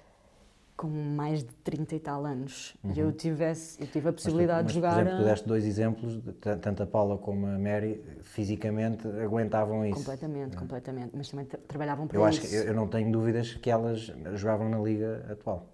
com 0.77 0.87
mais 0.89 1.41
de 1.45 1.53
30 1.63 1.95
e 1.95 2.01
tal 2.01 2.25
anos. 2.25 2.75
E 2.95 2.99
eu, 2.99 3.13
tivesse, 3.13 3.79
eu 3.83 3.87
tive 3.87 4.09
a 4.09 4.11
Uhum. 4.11 4.15
Mas 4.15 4.23
possibilidade 4.23 4.63
mas, 4.65 4.73
de 4.73 4.75
jogar. 4.79 4.95
Por 4.95 5.01
exemplo, 5.03 5.17
tu 5.17 5.23
eh, 5.23 5.31
deste 5.31 5.49
dois 5.49 5.65
exemplos, 5.67 6.21
tanto 6.63 6.83
a 6.83 6.87
Paula 6.87 7.19
como 7.19 7.47
a 7.47 7.59
Mary, 7.59 8.03
fisicamente 8.23 9.07
aguentavam 9.07 9.85
isso. 9.85 9.99
Completamente, 9.99 10.57
completamente. 10.57 11.11
Mas 11.15 11.29
também 11.29 11.45
tra- 11.45 11.61
trabalhavam 11.69 12.07
para 12.07 12.17
Eu 12.19 12.27
isso. 12.29 12.41
acho 12.41 12.49
que 12.49 12.55
eu, 12.57 12.63
eu 12.65 12.75
não 12.75 12.89
tenho 12.89 13.13
dúvidas 13.13 13.53
que 13.55 13.71
elas 13.71 14.11
jogavam 14.37 14.71
na 14.71 14.79
liga 14.79 15.27
atual. 15.31 15.67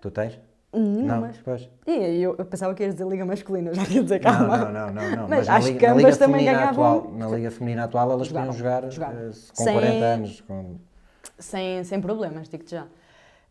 Tu 0.00 0.10
tens? 0.12 0.38
Nenhumas. 0.72 1.36
Não, 1.36 1.42
pois. 1.44 1.68
E 1.86 2.22
eu, 2.22 2.36
eu 2.38 2.44
pensava 2.44 2.72
que 2.74 2.82
ias 2.84 2.94
dizer 2.94 3.06
Liga 3.08 3.24
Masculina, 3.24 3.74
já 3.74 3.82
ia 3.82 4.02
dizer 4.02 4.22
Não, 4.22 4.30
calma. 4.32 4.58
não, 4.58 4.72
não, 4.72 4.92
não, 4.92 5.16
não. 5.16 5.28
Mas 5.28 5.48
liga, 5.48 5.72
na 5.74 5.80
cambas 5.80 6.04
liga 6.04 6.16
também 6.16 6.44
ganhavam- 6.44 6.68
atual, 6.98 7.12
na 7.12 7.28
liga 7.28 7.50
feminina 7.50 7.84
atual 7.84 8.12
elas 8.12 8.28
podiam 8.28 8.52
Jogavam, 8.52 8.90
jogar 8.90 9.12
jogavam. 9.14 9.30
eh, 9.30 9.34
com 9.56 9.64
Sem- 9.64 9.72
40 9.72 10.04
anos. 10.04 10.40
Com... 10.42 10.76
sem, 11.38 11.84
sem 11.84 12.00
problemas, 12.00 12.48
digo-te 12.48 12.70
já. 12.70 12.86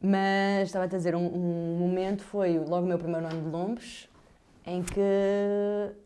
Mas 0.02 0.68
estava 0.70 0.86
a 0.86 0.88
dizer, 0.88 1.14
um, 1.14 1.26
um 1.26 1.78
momento 1.78 2.24
foi 2.24 2.58
logo 2.58 2.86
o 2.86 2.88
meu 2.88 2.98
primeiro 2.98 3.26
ano 3.28 3.42
de 3.42 3.50
Lombos, 3.50 4.08
em 4.66 4.82
que 4.82 5.00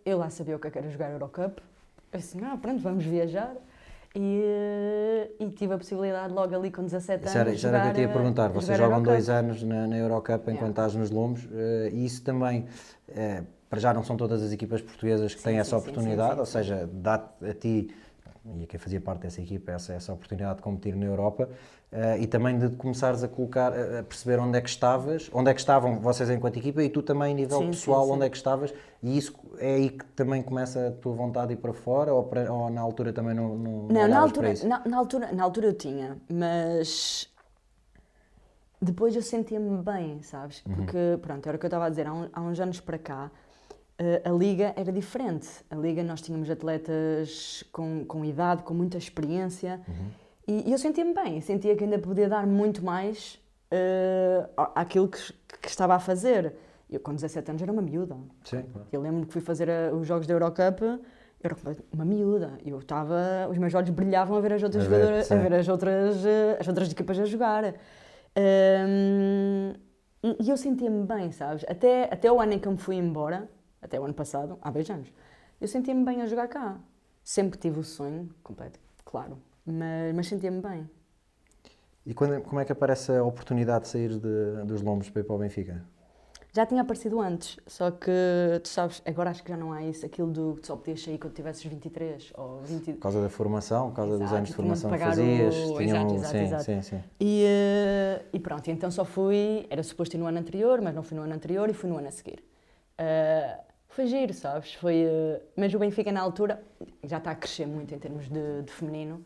eu 0.03 0.17
lá 0.17 0.31
sabia 0.31 0.55
o 0.55 0.59
que 0.59 0.67
é 0.67 0.71
que 0.71 0.77
era 0.79 0.89
jogar 0.89 1.11
Eurocup. 1.11 1.59
Eu 2.11 2.17
assim, 2.17 2.39
ah, 2.43 2.57
pronto, 2.59 2.81
vamos 2.81 3.03
viajar. 3.05 3.53
E, 4.15 5.27
e 5.39 5.49
tive 5.49 5.73
a 5.73 5.77
possibilidade 5.77 6.31
logo 6.33 6.55
ali 6.55 6.69
com 6.69 6.83
17 6.83 7.25
Isso 7.25 7.35
era, 7.35 7.49
anos 7.49 7.57
isso 7.57 7.67
era 7.67 7.79
o 7.79 7.81
que 7.81 7.87
eu 7.87 7.93
te 7.93 8.01
ia 8.01 8.09
perguntar. 8.09 8.49
Vocês 8.49 8.77
jogam 8.77 9.01
dois 9.01 9.27
anos 9.27 9.63
na, 9.63 9.87
na 9.87 9.97
Eurocup 9.97 10.51
enquanto 10.51 10.69
estás 10.69 10.93
nos 10.93 11.09
Lombos 11.09 11.47
eh, 11.51 11.89
e 11.91 12.05
isso 12.05 12.23
também, 12.23 12.67
eh, 13.09 13.41
para 13.67 13.79
já 13.79 13.91
não 13.91 14.03
são 14.03 14.15
todas 14.15 14.43
as 14.43 14.51
equipas 14.51 14.81
portuguesas 14.83 15.33
que 15.33 15.39
Sim, 15.39 15.45
têm 15.45 15.53
sim, 15.55 15.59
essa 15.61 15.77
oportunidade, 15.77 16.35
sim, 16.35 16.39
ou 16.41 16.45
seja, 16.45 16.89
dá-te 16.93 17.43
a 17.43 17.53
ti 17.55 17.89
e 18.45 18.63
a 18.63 18.67
quem 18.67 18.79
fazia 18.79 18.99
parte 18.99 19.21
dessa 19.21 19.41
equipa 19.41 19.71
essa, 19.71 19.93
essa 19.93 20.11
oportunidade 20.13 20.57
de 20.57 20.61
competir 20.61 20.95
na 20.95 21.05
Europa 21.05 21.49
eh, 21.91 22.19
e 22.19 22.27
também 22.27 22.57
de 22.59 22.69
começares 22.75 23.23
a 23.23 23.27
colocar, 23.27 23.71
a 23.71 24.03
perceber 24.03 24.39
onde 24.39 24.57
é 24.57 24.61
que 24.61 24.69
estavas, 24.69 25.29
onde 25.33 25.49
é 25.49 25.53
que 25.53 25.59
estavam 25.61 25.99
vocês 25.99 26.29
enquanto 26.29 26.57
equipa 26.57 26.83
e 26.83 26.89
tu 26.89 27.01
também 27.01 27.31
a 27.31 27.35
nível 27.35 27.59
Sim, 27.59 27.65
sim, 27.65 27.71
pessoal, 27.71 28.05
sim. 28.05 28.11
onde 28.13 28.25
é 28.25 28.29
que 28.29 28.35
estavas 28.37 28.73
e 29.01 29.17
isso 29.17 29.33
é 29.59 29.75
aí 29.75 29.89
que 29.89 30.03
também 30.07 30.41
começa 30.43 30.87
a 30.89 30.91
tua 30.91 31.13
vontade 31.13 31.47
de 31.47 31.53
ir 31.53 31.57
para 31.57 31.73
fora 31.73 32.13
ou, 32.13 32.23
para- 32.23 32.51
ou 32.51 32.69
na 32.69 32.81
altura 32.81 33.13
também 33.13 33.33
não, 33.33 33.57
não, 33.57 33.87
Não, 33.89 34.07
na 34.07 34.19
altura, 34.19 34.53
na, 34.65 34.87
na 34.87 34.97
altura, 34.97 35.31
na 35.31 35.43
altura 35.43 35.67
eu 35.67 35.73
tinha, 35.73 36.17
mas 36.29 37.29
depois 38.81 39.15
eu 39.15 39.21
sentia-me 39.21 39.81
bem, 39.81 40.21
sabes? 40.23 40.61
Uhum. 40.65 40.75
Porque, 40.75 40.97
pronto, 41.21 41.47
era 41.47 41.55
o 41.55 41.59
que 41.59 41.65
eu 41.65 41.69
estava 41.69 41.85
a 41.85 41.89
dizer, 41.89 42.05
há, 42.07 42.13
um- 42.13 42.29
há 42.33 42.41
uns 42.41 42.59
anos 42.59 42.79
para 42.79 42.97
cá, 42.97 43.31
a 44.25 44.31
liga 44.31 44.73
era 44.75 44.91
diferente. 44.91 45.47
A 45.69 45.75
liga 45.75 46.03
nós 46.03 46.21
tínhamos 46.21 46.49
atletas 46.49 47.63
com, 47.71 48.03
com 48.05 48.25
idade, 48.25 48.63
com 48.63 48.73
muita 48.73 48.97
experiência, 48.97 49.79
Uhum. 49.87 50.09
e, 50.47 50.69
e 50.69 50.71
eu 50.71 50.77
sentia-me 50.77 51.13
bem, 51.13 51.39
sentia 51.41 51.75
que 51.75 51.83
ainda 51.83 51.99
podia 51.99 52.27
dar 52.27 52.45
muito 52.47 52.83
mais 52.83 53.39
eh, 53.71 54.47
à- 54.57 54.81
àquilo 54.81 55.07
que, 55.07 55.19
que 55.61 55.67
estava 55.69 55.95
a 55.95 55.99
fazer. 55.99 56.53
Eu, 56.89 56.99
com 56.99 57.13
17 57.13 57.49
anos, 57.49 57.61
era 57.61 57.71
uma 57.71 57.81
miúda. 57.81 58.15
Sim, 58.43 58.63
claro. 58.71 58.87
Eu 58.91 59.01
lembro 59.01 59.25
que 59.25 59.33
fui 59.33 59.41
fazer 59.41 59.69
a- 59.69 59.91
os 59.93 60.05
jogos 60.05 60.27
da 60.27 60.33
Eurocup, 60.33 60.81
eu 60.81 60.99
era 61.43 61.55
uma 61.91 62.05
miúda. 62.05 62.51
Eu 62.65 62.77
estava, 62.79 63.47
os 63.49 63.57
meus 63.57 63.73
olhos 63.73 63.89
brilhavam 63.89 64.37
a 64.37 64.41
ver 64.41 64.53
as 64.53 64.63
outras 64.63 64.85
A 64.85 64.89
ver, 64.89 64.95
jogadoras, 64.95 65.31
a 65.31 65.35
sim. 65.35 65.41
ver 65.41 65.53
as 65.55 65.67
outras, 65.67 66.25
eh, 66.25 66.57
as 66.59 66.67
outras 66.67 66.91
equipas 66.91 67.17
a 67.19 67.25
jogar. 67.25 67.73
Hum, 68.37 69.73
e, 70.23 70.37
e 70.45 70.49
eu 70.49 70.57
sentia-me 70.57 71.05
bem, 71.05 71.31
sabes? 71.31 71.65
Até, 71.67 72.05
até 72.11 72.31
o 72.31 72.39
ano 72.39 72.53
em 72.53 72.59
que 72.59 72.67
eu 72.67 72.71
me 72.71 72.77
fui 72.77 72.95
embora, 72.95 73.49
até 73.83 73.99
o 73.99 74.05
ano 74.05 74.13
passado, 74.13 74.57
há 74.61 74.71
dois 74.71 74.89
anos, 74.89 75.11
eu 75.59 75.67
sentia-me 75.67 76.03
bem 76.05 76.21
a 76.21 76.25
jogar 76.27 76.47
cá. 76.47 76.77
Sempre 77.23 77.57
tive 77.57 77.79
o 77.79 77.83
sonho, 77.83 78.29
completo, 78.43 78.79
claro, 79.05 79.37
mas, 79.65 80.13
mas 80.15 80.27
sentia-me 80.27 80.61
bem. 80.61 80.89
E 82.05 82.13
quando, 82.13 82.41
como 82.41 82.59
é 82.59 82.65
que 82.65 82.71
aparece 82.71 83.13
a 83.13 83.23
oportunidade 83.23 83.85
de 83.85 83.89
sair 83.91 84.09
de- 84.19 84.65
dos 84.65 84.81
lombos 84.81 85.09
para 85.09 85.21
ir 85.21 85.23
para 85.23 85.35
o 85.35 85.39
Benfica? 85.39 85.81
Já 86.55 86.65
tinha 86.65 86.81
aparecido 86.81 87.19
antes, 87.19 87.57
só 87.65 87.89
que 87.89 88.11
tu 88.61 88.67
sabes, 88.67 89.01
agora 89.05 89.29
acho 89.31 89.41
que 89.41 89.49
já 89.49 89.57
não 89.57 89.71
há 89.71 89.81
isso, 89.83 90.05
aquilo 90.05 90.29
do 90.31 90.55
que 90.61 90.67
só 90.67 90.75
podias 90.75 91.01
sair 91.01 91.17
quando 91.17 91.33
tivesses 91.33 91.63
23 91.63 92.31
ou 92.35 92.59
20. 92.61 92.93
Por 92.93 92.99
causa 92.99 93.21
da 93.21 93.29
formação, 93.29 93.89
por 93.89 93.95
causa 93.95 94.11
dos 94.11 94.21
Exato, 94.21 94.35
anos 94.35 94.49
de 94.49 94.55
tinham 94.55 94.67
formação 94.67 94.91
que 94.91 94.97
pagar 94.99 95.13
o- 95.13 95.15
fazias? 95.15 95.55
Exato, 95.55 95.77
tinham- 95.77 96.15
exato, 96.15 96.31
sim, 96.37 96.43
exato. 96.43 96.63
sim, 96.65 96.81
sim. 96.83 97.03
E, 97.19 97.43
eh, 97.47 98.25
e 98.33 98.39
pronto, 98.39 98.67
então 98.69 98.91
só 98.91 99.03
fui, 99.05 99.65
era 99.69 99.81
suposto 99.81 100.15
ir 100.15 100.19
no 100.19 100.27
ano 100.27 100.37
anterior, 100.37 100.79
mas 100.81 100.93
não 100.93 101.01
fui 101.01 101.17
no 101.17 101.23
ano 101.23 101.33
anterior 101.33 101.69
e 101.69 101.73
fui 101.73 101.89
no 101.89 101.97
ano 101.97 102.07
a 102.09 102.11
seguir. 102.11 102.43
Eh, 102.99 103.59
foi 103.93 104.07
giro, 104.07 104.33
sabes? 104.33 104.73
Foi, 104.73 104.95
eh, 105.03 105.41
mas 105.55 105.73
o 105.73 105.79
Benfica 105.79 106.11
na 106.11 106.21
altura 106.21 106.63
já 107.03 107.17
está 107.17 107.31
a 107.31 107.35
crescer 107.35 107.65
muito 107.67 107.93
em 107.93 107.99
termos 107.99 108.27
de, 108.27 108.63
de 108.63 108.71
feminino. 108.71 109.23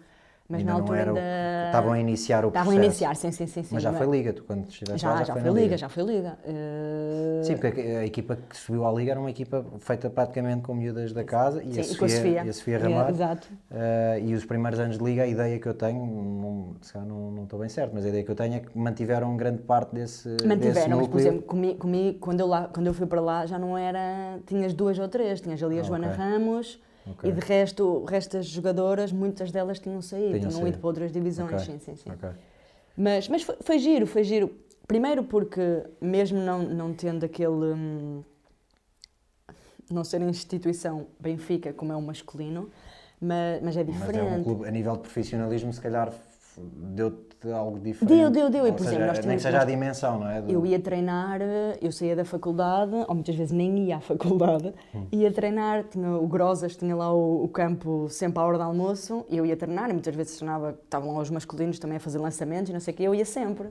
Mas 0.49 0.59
Ainda 0.61 0.71
na 0.71 0.77
não 0.77 0.81
altura 0.81 0.99
era 0.99 1.09
ainda. 1.11 1.21
Estavam 1.67 1.91
a 1.91 1.99
iniciar 1.99 2.45
o 2.45 2.51
processo. 2.51 2.69
Estavam 2.69 2.81
a 2.81 2.85
iniciar, 2.85 3.15
sim, 3.17 3.31
sim, 3.33 3.47
sim. 3.47 3.63
sim 3.63 3.69
Mas 3.75 3.83
já 3.83 3.91
foi 3.91 4.07
Liga, 4.07 4.31
tu 4.31 4.43
quando 4.45 4.69
estiveste 4.69 5.05
lá 5.05 5.11
Já, 5.11 5.17
já, 5.19 5.23
já 5.25 5.33
foi, 5.33 5.41
foi 5.41 5.51
na 5.51 5.59
Liga, 5.59 5.77
já 5.77 5.89
foi 5.89 6.03
Liga. 6.03 6.37
Eh, 6.45 7.41
Sim, 7.43 7.57
porque 7.57 7.81
a, 7.81 7.99
a 7.99 8.05
equipa 8.05 8.37
que 8.49 8.55
subiu 8.55 8.85
à 8.87 8.91
Liga 8.93 9.11
era 9.11 9.19
uma 9.19 9.29
equipa 9.29 9.65
feita 9.79 10.09
praticamente 10.09 10.61
com 10.61 10.73
miúdas 10.73 11.11
da 11.11 11.23
casa 11.25 11.61
e, 11.61 11.73
sim, 11.73 11.73
a, 11.73 11.75
e 11.75 11.79
a 11.81 11.83
Sofia, 11.83 12.09
Sofia. 12.09 12.43
e 12.45 12.49
a 12.49 12.53
Sofia 12.53 12.75
É, 12.75 12.79
Ramalho. 12.79 13.09
exato. 13.09 13.47
Eh, 13.69 14.21
e 14.23 14.33
os 14.33 14.45
primeiros 14.45 14.79
anos 14.79 14.97
de 14.97 15.03
Liga, 15.03 15.23
a 15.23 15.27
ideia 15.27 15.59
que 15.59 15.67
eu 15.67 15.73
tenho, 15.73 15.99
não, 16.05 16.75
se 16.81 16.93
calhar 16.93 17.07
não, 17.07 17.31
não 17.31 17.43
estou 17.43 17.59
bem 17.59 17.67
certo, 17.69 17.91
mas 17.93 18.05
a 18.05 18.07
ideia 18.07 18.23
que 18.23 18.31
eu 18.31 18.35
tenho 18.35 18.55
é 18.55 18.59
que 18.61 18.77
mantiveram 18.77 19.35
grande 19.35 19.63
parte 19.63 19.93
desse, 19.93 20.29
desse 20.29 20.47
Mantiveram, 20.47 20.97
mas 20.97 21.07
por 21.09 21.19
exemplo, 21.19 21.41
comigo, 21.41 21.77
comigo, 21.77 22.19
quando, 22.19 22.39
eu 22.39 22.47
lá, 22.47 22.69
quando 22.73 22.87
eu 22.87 22.93
fui 22.93 23.05
para 23.05 23.19
lá 23.19 23.45
já 23.45 23.59
não 23.59 23.77
era. 23.77 24.39
Tinhas 24.45 24.73
duas 24.73 24.97
ou 24.97 25.09
três, 25.09 25.41
tinhas 25.41 25.61
ali 25.61 25.77
a 25.77 25.81
Ah, 25.81 25.83
Joana 25.83 26.07
ok. 26.07 26.17
Ramos 26.17 26.79
Ok. 27.11 27.29
e 27.29 27.33
de 27.33 27.39
resto, 27.39 28.03
das 28.37 28.45
jogadoras, 28.47 29.11
muitas 29.11 29.51
delas 29.51 29.79
tinham 29.79 30.01
saído, 30.01 30.39
Tinham 30.49 30.67
ido 30.67 30.77
para 30.79 30.87
outras 30.87 31.11
divisões, 31.11 31.53
Ok, 31.53 31.65
sim, 31.65 31.79
sim, 31.79 31.95
sim. 31.95 32.11
ok. 32.11 32.29
Mas, 32.97 33.27
mas 33.29 33.43
foi, 33.43 33.55
foi 33.61 33.79
giro, 33.79 34.07
foi 34.07 34.23
giro. 34.23 34.55
Primeiro 34.87 35.23
porque, 35.23 35.83
mesmo 36.01 36.39
não, 36.39 36.63
não 36.63 36.93
tendo 36.93 37.25
aquele. 37.25 37.73
hum, 37.73 38.23
não 39.89 40.03
ser 40.03 40.21
instituição 40.21 41.07
Benfica 41.19 41.71
como 41.73 41.93
é 41.93 41.95
o 41.95 42.01
masculino, 42.01 42.69
mas, 43.21 43.61
mas 43.61 43.77
é 43.77 43.83
Mas 43.83 43.93
diferente. 43.93 44.19
é 44.19 44.23
um 44.23 44.43
clube, 44.43 44.67
a 44.67 44.71
nível 44.71 44.93
de 44.93 44.99
profissionalismo, 45.01 45.71
se 45.73 45.79
calhar 45.81 46.09
f- 46.09 46.61
deu-te 47.41 47.51
algo 47.55 47.79
diferente. 47.79 48.13
Deu, 48.17 48.29
deu, 48.31 48.49
deu. 48.49 48.67
E, 48.67 48.71
por 48.71 48.79
seja, 48.79 48.91
exemplo, 48.95 49.07
nós 49.15 49.25
nem 49.25 49.37
que 49.37 49.43
seja 49.43 49.61
a 49.61 49.65
dimensão, 49.65 50.19
não 50.19 50.29
é? 50.29 50.41
Do- 50.41 50.51
Eu 50.51 50.65
ia 50.65 50.79
treinar, 50.79 51.39
eu 51.81 51.91
saía 51.91 52.15
da 52.15 52.25
faculdade, 52.25 52.93
ou 53.07 53.13
muitas 53.15 53.35
vezes 53.35 53.51
nem 53.51 53.77
ia 53.87 53.97
à 53.97 53.99
faculdade, 54.01 54.73
Hum. 54.93 55.05
ia 55.11 55.31
treinar, 55.31 55.83
tinha 55.85 56.11
o 56.11 56.27
Grosas, 56.27 56.75
tinha 56.75 56.95
lá 56.95 57.13
o, 57.13 57.43
o 57.43 57.47
campo 57.47 58.07
sempre 58.09 58.39
à 58.39 58.45
hora 58.45 58.57
do 58.57 58.63
almoço, 58.63 59.25
eu 59.29 59.45
ia 59.45 59.55
treinar, 59.55 59.89
e 59.89 59.93
muitas 59.93 60.15
vezes 60.15 60.37
treinava, 60.37 60.77
estavam 60.83 61.13
lá 61.15 61.21
os 61.21 61.29
masculinos 61.29 61.79
também 61.79 61.97
a 61.97 61.99
fazer 61.99 62.17
lançamentos 62.19 62.69
e 62.69 62.73
não 62.73 62.79
sei 62.79 62.93
o 62.93 62.97
quê, 62.97 63.03
eu 63.03 63.15
ia 63.15 63.25
sempre. 63.25 63.69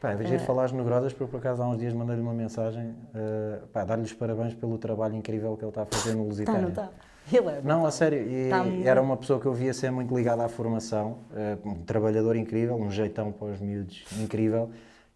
Pá, 0.00 0.12
em 0.12 0.16
vez 0.16 0.30
Eh, 0.30 0.36
de 0.36 0.44
falares 0.44 0.72
no 0.72 0.84
Grodas, 0.84 1.12
porque 1.14 1.30
por 1.30 1.38
acaso 1.38 1.62
há 1.62 1.68
uns 1.68 1.78
dias 1.78 1.94
mandei-lhe 1.94 2.20
uma 2.20 2.34
mensagem, 2.34 2.94
eh, 3.14 3.60
pá, 3.72 3.82
dar-lhe 3.84 4.02
os 4.02 4.12
parabéns 4.12 4.54
pelo 4.54 4.76
trabalho 4.76 5.14
incrível 5.16 5.56
que 5.56 5.64
ele 5.64 5.70
está 5.70 5.82
a 5.82 5.86
fazer 5.86 6.14
no 6.14 6.28
Está, 6.28 6.52
Lusitânia. 6.52 6.60
não 6.62 6.68
está? 6.68 6.90
Ele 7.32 7.48
é. 7.48 7.60
Não, 7.62 7.84
a 7.86 7.90
sério, 7.90 8.18
e 8.30 8.48
Tá 8.50 8.64
era 8.84 9.02
uma 9.02 9.16
pessoa 9.16 9.40
que 9.40 9.46
eu 9.46 9.52
via 9.52 9.72
ser 9.74 9.90
muito 9.90 10.14
ligada 10.14 10.44
à 10.44 10.48
formação, 10.48 11.18
eh, 11.34 11.56
um 11.64 11.74
trabalhador 11.82 12.36
incrível, 12.36 12.76
um 12.76 12.90
jeitão 12.90 13.32
para 13.32 13.48
os 13.48 13.60
miúdos 13.60 14.04
incrível, 14.20 14.70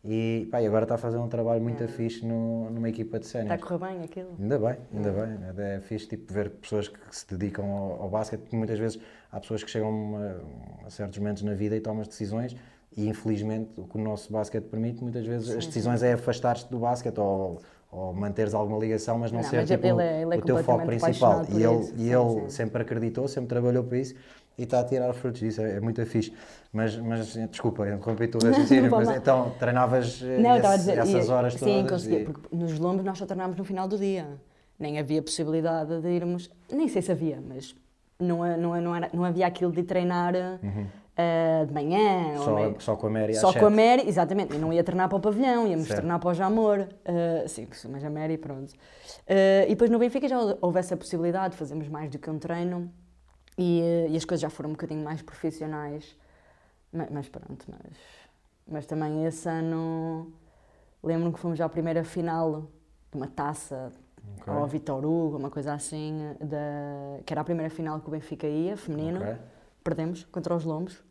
e, 0.04 0.48
pá, 0.50 0.58
agora 0.58 0.84
está 0.84 0.94
a 0.94 0.98
fazer 0.98 1.18
um 1.18 1.28
trabalho 1.28 1.60
muito 1.62 1.86
fixe 1.88 2.24
no- 2.26 2.70
numa 2.70 2.88
equipa 2.88 3.18
de 3.18 3.26
Está 3.26 3.54
a 3.54 3.58
correr 3.58 3.78
bem 3.78 4.02
aquilo. 4.02 4.30
Ainda 4.40 4.58
bem, 4.58 4.76
ainda 4.94 5.12
bem. 5.12 5.74
É 5.74 5.80
fixe 5.80 6.08
tipo, 6.08 6.32
ver 6.32 6.50
pessoas 6.50 6.88
que 6.88 6.98
se 7.14 7.28
dedicam 7.28 7.70
ao, 7.70 8.02
ao 8.02 8.08
basquete, 8.08 8.40
porque 8.40 8.56
muitas 8.56 8.78
vezes 8.78 8.98
há 9.30 9.38
pessoas 9.38 9.62
que 9.62 9.70
chegam 9.70 10.16
a, 10.82 10.86
a 10.86 10.90
certos 10.90 11.18
momentos 11.18 11.42
na 11.42 11.52
vida 11.54 11.76
e 11.76 11.80
tomam 11.80 12.00
as 12.00 12.08
decisões 12.08 12.56
e 12.96 13.08
infelizmente 13.08 13.70
o 13.76 13.84
que 13.84 13.98
o 13.98 14.00
nosso 14.00 14.32
basquete 14.32 14.64
permite, 14.64 15.02
muitas 15.02 15.24
vezes 15.24 15.50
as 15.50 15.64
decisões 15.66 16.02
é 16.02 16.14
afastar-te 16.14 16.68
do 16.70 16.78
basquete 16.80 17.18
ou, 17.18 17.60
ou 17.92 18.12
manteres 18.14 18.54
alguma 18.54 18.78
ligação, 18.78 19.18
mas 19.18 19.32
não, 19.32 19.40
Não, 19.42 19.48
ser 19.48 19.56
mas 19.58 19.68
tipo, 19.68 19.86
ele 19.86 20.02
é- 20.02 20.22
ele 20.22 20.34
é 20.34 20.38
o 20.38 20.42
teu 20.42 20.58
foco 20.58 20.86
principal. 20.86 21.42
E 21.48 21.62
ele, 21.62 21.80
isso. 21.80 21.94
e 21.94 21.98
Sim, 21.98 22.04
ele 22.14 22.40
sim. 22.42 22.50
sempre 22.50 22.82
acreditou, 22.82 23.26
sempre 23.28 23.48
trabalhou 23.48 23.82
para 23.84 23.98
isso 23.98 24.14
e 24.56 24.62
está 24.62 24.80
a 24.80 24.84
tirar 24.84 25.12
frutos 25.12 25.40
disso, 25.40 25.60
é, 25.62 25.76
é 25.76 25.80
muito 25.80 26.04
fixe. 26.06 26.32
Mas, 26.72 26.96
mas 26.96 27.32
desculpa, 27.50 27.88
interrompi-te 27.88 28.36
o 28.36 28.40
raciocínio, 28.46 28.90
Não 28.90 28.98
mas 28.98 29.10
então 29.10 29.50
treinavas 29.58 30.22
eh, 30.22 30.38
Não, 30.40 30.50
a 30.52 30.58
esse- 30.58 30.76
dizer, 30.78 30.98
essas 30.98 31.28
ia- 31.28 31.34
horas 31.34 31.54
sim, 31.54 31.64
todas? 31.64 31.90
conseguia, 31.90 32.20
e- 32.20 32.24
porque 32.24 32.54
nos 32.54 32.78
lombos 32.78 33.04
nós 33.04 33.18
só 33.18 33.26
treinámos 33.26 33.56
no 33.56 33.64
final 33.64 33.88
do 33.88 33.98
dia. 33.98 34.26
Nem 34.78 34.98
havia 34.98 35.20
possibilidade 35.22 36.00
de 36.00 36.08
irmos, 36.08 36.48
nem 36.72 36.88
sei 36.88 37.02
se 37.02 37.10
havia, 37.12 37.38
mas 37.46 37.74
não, 38.18 38.56
não, 38.56 38.80
não, 38.80 38.94
era, 38.96 39.10
não 39.12 39.24
havia 39.24 39.46
aquilo 39.46 39.72
de 39.72 39.82
treinar 39.82 40.32
ah, 41.16 41.64
de 41.66 41.72
manhã. 41.72 42.34
ou 42.38 42.44
Só, 42.44 42.54
meio- 42.54 42.80
só 42.80 42.96
com 42.96 43.06
a 43.06 43.10
Mary 43.10 43.34
Só 43.34 43.52
com 43.52 43.66
a. 43.66 43.70
Mary, 43.70 44.04
exatamente. 44.08 44.54
Eu 44.54 44.60
não 44.60 44.72
ia 44.72 44.82
treinar 44.84 45.08
para 45.08 45.18
o 45.18 45.20
pavilhão, 45.20 45.66
íamos 45.66 45.86
Certo. 45.86 45.98
treinar 46.00 46.18
para 46.20 46.30
o 46.30 46.34
Jamor. 46.34 46.86
ah, 47.04 47.48
sim, 47.48 47.66
mas 47.90 48.04
a 48.04 48.10
Mary, 48.10 48.38
pronto. 48.38 48.72
Ah, 49.28 49.64
e 49.66 49.70
depois 49.70 49.90
no 49.90 49.98
Benfica 49.98 50.28
já 50.28 50.38
houve 50.60 50.78
essa 50.78 50.96
possibilidade, 50.96 51.56
fazemos 51.56 51.88
mais 51.88 52.10
do 52.10 52.18
que 52.18 52.28
um 52.30 52.38
treino 52.38 52.90
e, 53.58 54.06
e 54.10 54.16
as 54.16 54.24
coisas 54.24 54.40
já 54.42 54.50
foram 54.50 54.70
um 54.70 54.72
bocadinho 54.72 55.04
mais 55.04 55.20
profissionais. 55.22 56.16
Ma- 56.92 57.06
Mas, 57.10 57.28
pronto, 57.28 57.64
mas, 57.68 57.96
mas 58.66 58.86
também 58.86 59.24
esse 59.26 59.48
ano 59.48 60.32
lembro-me 61.02 61.32
que 61.32 61.38
fomos 61.40 61.56
já 61.58 61.66
à 61.66 61.68
primeira 61.68 62.02
final 62.04 62.62
de 63.10 63.16
uma 63.16 63.26
taça 63.28 63.92
Ok. 64.40 64.52
ao 64.52 64.66
Vitor 64.66 65.04
Hugo, 65.04 65.36
uma 65.36 65.50
coisa 65.50 65.72
assim, 65.72 66.34
da, 66.40 67.20
que 67.24 67.32
era 67.32 67.40
a 67.40 67.44
primeira 67.44 67.70
final 67.70 68.00
que 68.00 68.08
o 68.08 68.10
Benfica 68.10 68.46
ia, 68.46 68.76
feminino 68.76 69.20
Ok. 69.20 69.36
Perdemos 69.90 70.24
contra 70.30 70.54
os 70.54 70.62
Lombos. 70.64 71.02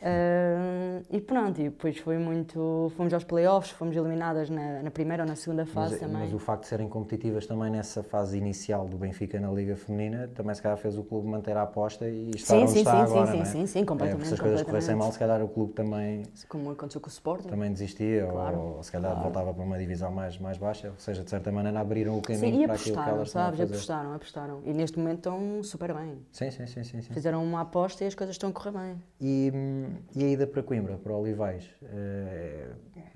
Ah, 0.00 1.00
e 1.10 1.20
pronto, 1.20 1.60
e 1.60 1.64
depois 1.64 1.98
foi 1.98 2.18
muito. 2.18 2.92
Fomos 2.96 3.12
aos 3.12 3.24
playoffs, 3.24 3.72
fomos 3.72 3.96
eliminadas 3.96 4.48
na, 4.48 4.82
na 4.82 4.90
primeira 4.90 5.24
ou 5.24 5.28
na 5.28 5.34
segunda 5.34 5.66
fase 5.66 5.92
Mas, 5.92 6.00
também. 6.00 6.22
mas 6.22 6.32
o 6.34 6.38
facto 6.38 6.62
de 6.62 6.68
serem 6.68 6.88
competitivas 6.88 7.46
também 7.46 7.70
nessa 7.70 8.02
fase 8.02 8.38
inicial 8.38 8.86
do 8.86 8.96
Benfica 8.96 9.40
na 9.40 9.50
Liga 9.50 9.74
Feminina 9.76 10.28
também 10.34 10.54
se 10.54 10.62
calhar 10.62 10.78
fez 10.78 10.96
o 10.96 11.02
clube 11.02 11.26
manter 11.28 11.56
a 11.56 11.62
aposta 11.62 12.08
e 12.08 12.30
estar 12.30 12.54
Sim, 12.54 12.62
onde 12.62 12.72
sim, 12.72 12.78
está 12.78 12.92
sim, 12.92 13.02
agora, 13.02 13.26
sim, 13.32 13.36
não 13.38 13.42
é? 13.42 13.44
sim, 13.46 13.66
sim, 13.66 13.80
É, 13.80 13.84
completamente, 13.84 14.18
porque 14.18 14.28
se 14.28 14.34
as 14.34 14.40
coisas 14.40 14.62
corressem 14.62 14.94
mal, 14.94 15.10
se 15.12 15.18
calhar 15.18 15.42
o 15.42 15.48
clube 15.48 15.72
também, 15.72 16.22
Como 16.48 16.70
aconteceu 16.70 17.00
com 17.00 17.08
o 17.08 17.10
Sporting. 17.10 17.48
também 17.48 17.72
desistia 17.72 18.26
Claro, 18.30 18.58
ou, 18.58 18.82
se 18.82 18.92
calhar 18.92 19.10
claro. 19.10 19.22
voltava 19.24 19.52
para 19.54 19.64
uma 19.64 19.78
divisão 19.78 20.10
mais, 20.12 20.38
mais 20.38 20.58
baixa, 20.58 20.88
ou 20.90 20.98
seja, 20.98 21.24
de 21.24 21.30
certa 21.30 21.50
maneira 21.50 21.80
abriram 21.80 22.16
o 22.16 22.22
caminho 22.22 22.54
Sim, 22.56 22.62
e 22.62 22.66
para 22.66 22.74
aquilo 22.76 22.94
que 22.94 23.00
apostaram, 23.00 23.16
elas 23.16 23.30
sabes? 23.30 23.60
Apostaram, 23.60 24.14
apostaram. 24.14 24.60
E 24.64 24.72
neste 24.72 24.98
momento 24.98 25.18
estão 25.18 25.62
super 25.62 25.92
bem. 25.94 26.18
Sim, 26.32 26.50
sim, 26.50 26.66
sim, 26.66 26.84
sim, 26.84 27.02
sim. 27.02 27.12
Fizeram 27.12 27.42
uma 27.42 27.62
aposta 27.62 28.04
e 28.04 28.06
as 28.06 28.14
coisas 28.14 28.34
estão 28.34 28.50
a 28.50 28.52
correr 28.52 28.72
bem. 28.72 29.02
E, 29.20 29.50
hum, 29.54 29.87
e 30.14 30.24
a 30.24 30.28
ida 30.28 30.46
para 30.46 30.62
Coimbra, 30.62 30.96
para 30.98 31.12
Olivais, 31.14 31.64
eh, 31.82 32.68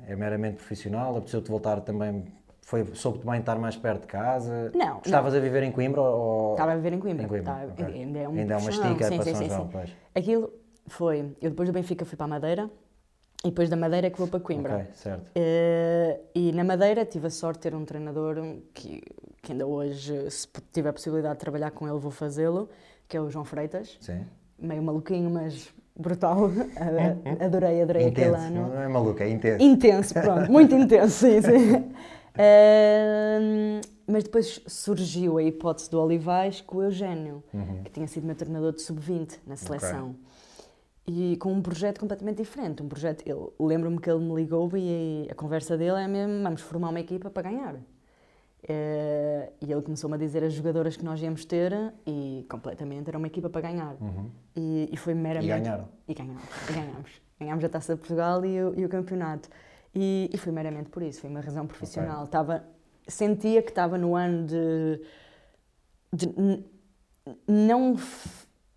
é 0.09 0.17
meramente 0.17 0.57
profissional? 0.57 1.17
Apeteceu-te 1.17 1.49
voltar 1.51 1.81
também? 1.81 2.25
Foi, 2.65 2.85
soube-te 2.95 3.27
bem 3.27 3.41
estar 3.41 3.59
mais 3.59 3.77
perto 3.77 4.03
de 4.03 4.07
casa? 4.07 4.71
Não, 4.75 5.01
Estavas 5.05 5.35
a 5.35 5.41
viver 5.41 5.63
em 5.65 5.73
Coimbra 5.73 6.01
ou... 6.01 6.53
Estava 6.53 6.73
a 6.73 6.77
viver 6.77 6.93
em 6.93 7.01
Coimbra. 7.01 7.25
Em 7.25 7.29
Coimbra, 7.29 7.53
Estava- 7.53 7.73
ok. 7.73 7.85
Ainda 8.01 8.19
é, 8.21 8.29
um 8.29 8.33
Ainda 8.39 8.55
é 8.55 8.57
uma 8.57 8.71
estica 8.71 9.09
sim, 9.09 9.17
para 9.17 9.25
sim, 9.25 9.33
São 9.33 9.43
sim, 9.43 9.49
João, 9.49 9.71
sim. 9.87 9.93
Aquilo 10.15 10.53
foi. 10.87 11.19
Eu 11.41 11.51
depois 11.51 11.69
do 11.69 11.73
Benfica 11.73 12.05
fui 12.05 12.17
para 12.17 12.25
a 12.27 12.29
Madeira 12.29 12.71
e 13.45 13.49
depois 13.49 13.69
da 13.69 13.77
Madeira 13.77 14.07
é 14.07 14.11
que 14.11 14.19
vou 14.19 14.29
para 14.29 14.39
Coimbra. 14.41 14.75
Ok, 14.77 14.87
certo. 14.95 15.31
Eh, 15.35 16.21
e 16.35 16.53
na 16.53 16.63
Madeira 16.63 17.05
tive 17.05 17.27
a 17.27 17.31
sorte 17.31 17.59
de 17.59 17.63
ter 17.71 17.75
um 17.75 17.85
treinador 17.85 18.37
que, 18.73 19.03
que 19.43 19.51
ainda 19.53 19.67
hoje, 19.67 20.31
se 20.31 20.47
tiver 20.73 20.91
a 20.91 20.93
possibilidade 20.93 21.35
de 21.35 21.41
trabalhar 21.41 21.73
com 21.73 21.89
ele, 21.89 21.99
vou 21.99 22.13
fazê-lo, 22.13 22.69
que 23.09 23.17
é 23.17 23.21
o 23.21 23.29
João 23.29 23.45
Freitas. 23.45 23.99
Sim. 24.01 24.25
Meio 24.57 24.83
maluquinho, 24.83 25.29
mas 25.29 25.75
brutal. 25.99 26.51
Eh, 26.77 27.17
adorei, 27.45 27.83
adorei 27.83 28.07
aquele 28.09 28.29
Intenso, 28.29 28.47
ano. 28.47 28.69
não 28.75 28.81
é 28.83 28.89
maluco, 28.89 29.23
é 29.23 29.29
intenso. 29.31 29.63
Intenso, 29.65 30.15
pronto, 30.15 30.51
muito 30.51 30.75
intenso, 30.75 31.27
sim, 31.27 31.41
sim. 31.43 31.93
Ehm, 32.35 33.81
mas 34.07 34.25
depois 34.25 34.61
surgiu 34.67 35.37
a 35.37 35.43
hipótese 35.43 35.91
do 35.91 36.01
Olivais 36.01 36.63
com 36.63 36.79
o 36.79 36.83
Eugénio, 36.83 37.43
Uhum. 37.53 37.83
que 37.85 37.91
tinha 37.91 38.07
sido 38.09 38.27
meu 38.27 38.35
treinador 38.35 38.73
de 38.73 38.81
sub-20 38.83 39.39
na 39.47 39.55
seleção. 39.57 40.17
E 41.07 41.37
com 41.37 41.53
um 41.53 41.61
projeto 41.61 41.99
completamente 42.01 42.37
diferente. 42.39 42.83
Um 42.83 42.89
projeto, 42.89 43.23
ele 43.27 43.39
lembro-me 43.61 43.99
que 44.01 44.09
ele 44.09 44.21
me 44.25 44.35
ligou 44.35 44.71
e 44.77 45.29
a 45.31 45.35
conversa 45.35 45.77
dele 45.77 46.01
é 46.01 46.07
mesmo: 46.09 46.43
vamos 46.43 46.61
formar 46.63 46.89
uma 46.91 47.01
equipa 47.01 47.29
para 47.29 47.51
ganhar. 47.51 47.77
Eh, 48.69 49.53
e 49.61 49.73
ele 49.73 49.83
começou-me 49.83 50.15
a 50.15 50.19
dizer 50.19 50.45
as 50.45 50.53
jogadoras 50.53 50.97
que 50.97 51.05
nós 51.05 51.21
íamos 51.21 51.45
ter 51.45 51.73
e 52.07 52.47
completamente 52.49 53.09
era 53.09 53.19
uma 53.19 53.27
equipa 53.27 53.51
para 53.51 53.61
ganhar. 53.63 53.97
E, 54.55 54.89
e 54.93 54.97
foi 54.97 55.15
meramente. 55.15 55.51
Uhum. 55.51 55.59
E 55.59 55.61
ganharam. 55.61 55.89
E 56.09 56.15
ganhámos. 56.15 56.43
E 56.69 56.73
ganhámos. 56.73 57.11
Ganhámos 57.41 57.65
a 57.65 57.69
Taça 57.69 57.95
de 57.95 57.99
Portugal 58.01 58.45
e 58.45 58.63
o, 58.63 58.79
e 58.79 58.85
o 58.85 58.89
campeonato. 58.89 59.49
E, 59.95 60.31
e 60.33 60.37
foi 60.39 60.53
meramente 60.53 60.91
por 60.91 61.03
isso, 61.03 61.21
foi 61.21 61.29
uma 61.31 61.41
razão 61.41 61.67
profissional. 61.67 62.25
Estava, 62.25 62.65
sentia 63.09 63.63
que 63.63 63.71
estava 63.71 63.99
no 63.99 64.15
ano 64.15 64.47
de, 64.47 65.01
de 66.13 66.63
não, 67.47 67.97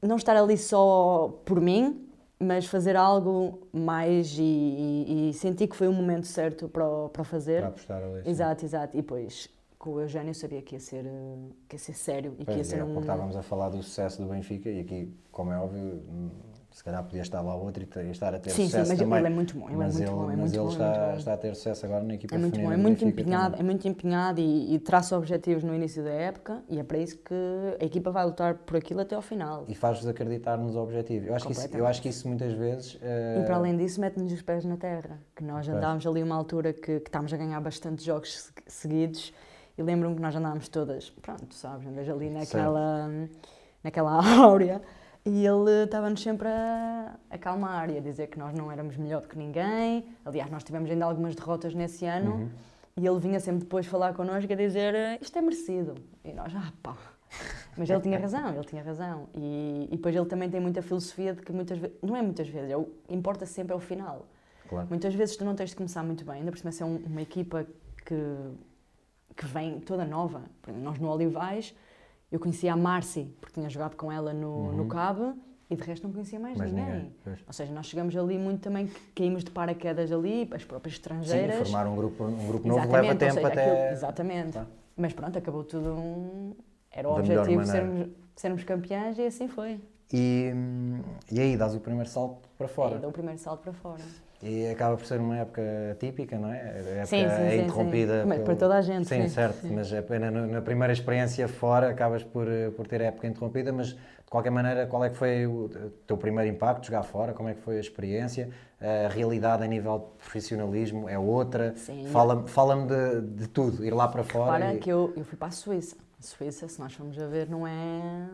não 0.02 0.16
estar 0.16 0.36
ali 0.36 0.58
só 0.58 1.42
por 1.46 1.62
mim, 1.62 2.10
mas 2.40 2.66
fazer 2.66 2.96
algo 2.96 3.68
mais 3.72 4.36
e, 4.38 4.42
e, 4.44 5.30
e 5.30 5.34
senti 5.34 5.68
que 5.68 5.76
foi 5.76 5.88
o 5.88 5.94
momento 5.94 6.28
certo 6.28 6.68
para, 6.68 6.88
o- 6.88 7.10
para 7.10 7.24
fazer. 7.24 7.60
Para 7.60 7.68
apostar 7.70 8.04
ali. 8.04 8.28
Exato, 8.30 8.66
exato. 8.66 8.98
E 8.98 9.02
depois 9.02 9.48
com 9.86 9.92
o 9.92 10.02
Eugénio 10.02 10.32
eu 10.32 10.34
sabia 10.34 10.64
que 10.64 10.74
ia 10.74 10.80
ser, 10.80 11.06
eh, 11.06 11.38
que 11.70 11.76
ia 11.76 11.80
ser 11.80 11.94
sério 11.94 12.34
e 12.40 12.44
que 12.44 12.52
ia 12.54 12.56
Pois, 12.58 12.68
ser 12.68 12.78
é, 12.80 12.84
um. 12.84 13.00
estávamos 13.00 13.36
a 13.36 13.44
falar 13.44 13.70
do 13.70 13.84
sucesso 13.84 14.20
do 14.20 14.28
Benfica 14.28 14.68
e 14.68 14.80
aqui, 14.80 15.14
como 15.32 15.52
é 15.52 15.60
óbvio, 15.60 16.02
hum, 16.10 16.30
se 16.72 16.84
calhar 16.84 17.04
podia 17.04 17.22
estar 17.22 17.40
lá 17.42 17.56
outro 17.56 17.84
e 17.84 18.10
estar 18.10 18.34
a 18.34 18.40
ter 18.40 18.50
Sim, 18.50 18.64
sim, 18.64 18.66
sucesso 18.66 18.90
mas 18.90 19.00
também. 19.00 19.20
ele 19.20 19.28
é 19.28 19.30
muito 19.30 19.56
bom, 19.56 19.66
ele 19.70 19.76
é 19.76 19.78
mas 19.78 19.94
muito 19.94 20.08
ele, 20.12 20.16
bom, 20.16 20.24
é 20.32 20.36
mas 20.36 20.52
muito 20.52 20.54
ele 20.56 20.64
bom, 20.64 20.68
é 20.70 20.72
está, 20.72 21.12
bom. 21.12 21.18
está 21.18 21.34
a 21.34 21.38
ter 21.38 21.56
sucesso 21.56 21.86
agora 21.86 22.04
na 22.04 22.16
equipa 22.16 22.34
É 22.34 22.38
muito 22.40 22.60
bom, 22.60 22.72
é 22.72 22.78
muito 22.78 23.06
empenhado, 23.06 23.52
também. 23.52 23.60
é 23.60 23.64
muito 23.64 23.88
empenhado 23.88 24.42
e, 24.42 24.74
e 24.74 24.80
traça 24.80 25.16
objetivos 25.16 25.64
no 25.64 25.74
início 25.76 26.04
da 26.04 26.10
época 26.10 26.64
e 26.68 26.80
é 26.80 26.84
para 26.84 26.98
isso 26.98 27.20
que 27.20 27.34
a 27.80 27.86
equipa 27.86 28.10
vai 28.10 28.26
lutar 28.26 28.56
por 28.56 28.76
aquilo 28.78 29.02
até 29.02 29.14
ao 29.16 29.22
final. 29.22 29.66
E 29.68 29.76
faz-vos 29.76 30.08
acreditar 30.08 30.58
nos 30.58 30.76
objetivos. 30.76 31.28
Eu 31.28 31.36
acho, 31.36 31.46
que 31.46 31.52
isso, 31.54 31.78
eu 31.78 31.86
acho 31.86 32.02
que 32.02 32.10
isso 32.10 32.28
muitas 32.28 32.52
vezes. 32.54 32.98
eh, 33.04 33.40
E 33.40 33.46
para 33.46 33.56
além 33.56 33.78
disso, 33.78 34.02
mete-nos 34.02 34.32
os 34.34 34.42
pés 34.42 34.66
na 34.66 34.78
terra. 34.78 35.20
Que 35.36 35.44
nós 35.44 35.68
Pois. 35.68 35.78
andávamos 35.78 36.06
ali 36.08 36.24
uma 36.24 36.36
altura 36.36 36.74
que, 36.74 37.00
que 37.00 37.08
estávamos 37.10 37.32
a 37.32 37.38
ganhar 37.38 37.62
bastante 37.62 38.04
jogos 38.04 38.34
se- 38.42 38.52
seguidos 38.68 39.32
e 39.78 39.84
lembro-me 39.84 40.16
que 40.16 40.22
nós 40.22 40.36
andávamos 40.36 40.70
todas, 40.70 41.10
pronto, 41.10 41.54
sabes, 41.54 41.88
andas 41.88 42.08
ali 42.08 42.30
naquela, 42.30 43.10
naquela 43.84 44.12
áurea. 44.42 44.82
E 45.26 45.46
ele 45.46 45.84
estava-nos 45.84 46.22
sempre 46.22 46.48
a 46.48 47.16
acalmar 47.32 47.90
e 47.90 47.98
a 47.98 48.02
dizer 48.02 48.28
que 48.28 48.38
nós 48.38 48.54
não 48.54 48.72
éramos 48.72 48.96
melhor 48.96 49.22
do 49.22 49.28
que 49.28 49.38
ninguém. 49.38 50.06
Aliás, 50.24 50.52
nós 50.52 50.64
tivemos 50.64 50.90
ainda 50.90 51.04
algumas 51.04 51.36
derrotas 51.36 51.74
nesse 51.74 52.06
ano. 52.06 52.36
Uhum. 52.36 52.50
E 52.98 53.06
ele 53.06 53.20
vinha 53.20 53.40
sempre 53.40 53.62
depois 53.62 53.88
falar 53.88 54.14
connosco 54.14 54.54
a 54.54 54.56
dizer 54.56 55.20
isto 55.20 55.38
é 55.38 55.42
merecido. 55.42 55.96
E 56.24 56.32
nós, 56.32 56.54
ah 56.56 56.72
pá. 56.82 56.96
Mas 57.76 57.90
ele 57.90 58.02
tinha 58.02 58.20
razão, 58.20 58.54
ele 58.54 58.64
tinha 58.64 58.84
razão. 58.84 59.28
E, 59.34 59.88
e 59.92 59.98
depois 59.98 60.16
ele 60.16 60.26
também 60.26 60.50
tem 60.50 60.62
muita 60.62 60.82
filosofia 60.82 61.34
de 61.34 61.42
que 61.42 61.52
muitas 61.52 61.78
vezes, 61.78 61.98
não 62.02 62.16
é 62.16 62.22
muitas 62.22 62.48
vezes, 62.48 62.72
é 62.72 62.78
o, 62.78 62.88
importa 63.10 63.46
sempre 63.46 63.74
é 63.74 63.76
o 63.76 63.80
final. 63.80 64.28
Claro. 64.70 64.88
Muitas 64.90 65.14
vezes 65.14 65.36
tu 65.36 65.44
não 65.44 65.56
tens 65.56 65.72
de 65.72 65.76
começar 65.76 66.04
muito 66.04 66.24
bem, 66.24 66.36
ainda 66.36 66.52
por 66.52 66.58
cima 66.58 66.72
ser 66.72 66.86
um, 66.86 66.98
uma 67.06 67.22
equipa 67.22 67.66
que, 68.06 68.36
que 69.36 69.46
vem 69.46 69.80
toda 69.80 70.06
nova. 70.06 70.42
Nós 70.68 70.98
no 71.00 71.10
Olivais, 71.10 71.76
eu 72.32 72.40
conhecia 72.40 72.74
a 72.74 72.78
Marci, 72.78 73.28
porque 73.40 73.54
tinha 73.56 73.70
jogado 73.70 73.96
com 73.96 74.12
ela 74.12 74.34
no, 74.34 74.48
Uhum. 74.50 74.72
no 74.78 74.88
Cabo, 74.88 75.34
e 75.70 75.76
de 75.76 75.84
resto 75.84 76.04
não 76.06 76.14
conhecia 76.14 76.40
mais, 76.40 76.58
Mais 76.58 76.72
ninguém. 76.72 76.94
ninguém. 77.26 77.40
Ou 77.48 77.54
seja, 77.54 77.74
nós 77.74 77.88
chegamos 77.88 78.16
ali 78.16 78.38
muito 78.38 78.62
também, 78.62 78.90
caímos 79.16 79.44
de 79.44 79.52
paraquedas 79.52 80.12
ali, 80.12 80.48
as 80.54 80.64
próprias 80.64 80.96
Sim, 80.96 81.00
estrangeiras. 81.02 81.70
formar 81.70 81.88
um 81.88 81.96
grupo, 81.96 82.24
um 82.24 82.48
grupo 82.48 82.68
novo 82.68 82.80
Exatamente, 82.82 83.02
leva 83.08 83.16
tempo 83.20 83.34
seja, 83.34 83.48
até. 83.48 83.72
aquilo- 83.72 83.92
exatamente. 83.94 84.54
Tá. 84.54 84.66
Mas 84.96 85.14
pronto, 85.14 85.38
acabou 85.38 85.64
tudo. 85.64 85.90
um- 85.94 86.54
Era 86.92 87.10
o 87.10 87.14
Da 87.16 87.20
objetivo 87.20 87.66
sermos, 87.66 88.08
sermos 88.38 88.64
campeões 88.64 89.18
e 89.18 89.24
assim 89.24 89.50
foi. 89.50 89.82
E, 90.14 90.50
hum, 90.56 91.02
e 91.30 91.42
aí 91.42 91.58
dás 91.58 91.76
o 91.76 91.80
primeiro 91.82 92.08
salto 92.08 92.48
para 92.58 92.68
E 92.68 92.70
fora. 92.70 92.98
deu 93.00 93.10
o 93.10 93.12
primeiro 93.12 93.38
salto 93.38 93.62
para 93.64 93.74
fora. 93.74 94.02
E 94.46 94.68
acaba 94.70 94.96
por 94.96 95.06
ser 95.08 95.20
uma 95.20 95.38
época 95.38 95.62
típica, 96.00 96.38
não 96.38 96.52
é? 96.52 96.60
A 96.62 96.64
época 96.68 97.06
Sim, 97.08 97.30
sim, 97.30 97.42
é 97.42 97.56
interrompida. 97.64 98.22
sim. 98.24 98.30
Pelo- 98.30 98.44
para 98.44 98.56
toda 98.56 98.76
a 98.76 98.82
gente, 98.82 99.08
Sim, 99.08 99.28
certo. 99.28 99.66
Mas 99.72 99.92
apenas 99.92 100.32
na, 100.32 100.46
na 100.46 100.62
primeira 100.62 100.94
experiência 100.94 101.48
fora 101.48 101.90
acabas 101.90 102.24
por, 102.24 102.48
eh, 102.48 102.70
por 102.70 102.86
ter 102.86 103.02
a 103.02 103.06
época 103.06 103.26
interrompida. 103.26 103.74
Mas 103.74 103.88
de 103.90 104.30
qualquer 104.30 104.52
maneira, 104.52 104.86
qual 104.86 105.04
é 105.04 105.10
que 105.10 105.18
foi 105.18 105.48
o 105.48 105.68
teu 106.06 106.16
primeiro 106.16 106.48
impacto? 106.50 106.86
Jogar 106.86 107.02
fora? 107.04 107.34
Como 107.34 107.50
é 107.50 107.56
que 107.56 107.62
foi 107.62 107.78
a 107.78 107.80
experiência? 107.80 108.50
A 108.80 109.08
realidade 109.10 109.64
a 109.64 109.68
nível 109.68 109.98
de 109.98 110.24
profissionalismo 110.24 111.10
é 111.10 111.18
outra? 111.18 111.74
Sim. 111.76 112.06
Fala-me 112.08 112.48
fala 112.48 112.76
de, 112.86 113.22
de 113.22 113.48
tudo, 113.48 113.84
ir 113.84 113.94
lá 113.96 114.08
para 114.08 114.24
fora. 114.24 114.54
Repara 114.58 114.76
e- 114.76 114.80
que 114.80 114.92
eu, 114.92 115.12
eu 115.18 115.24
fui 115.24 115.38
para 115.38 115.48
a 115.48 115.52
Suíça. 115.52 115.96
A 116.20 116.22
Suíça, 116.24 116.68
se 116.68 116.80
nós 116.80 116.94
formos 116.94 117.18
a 117.20 117.26
ver, 117.26 117.50
não 117.50 117.66
é, 117.66 118.30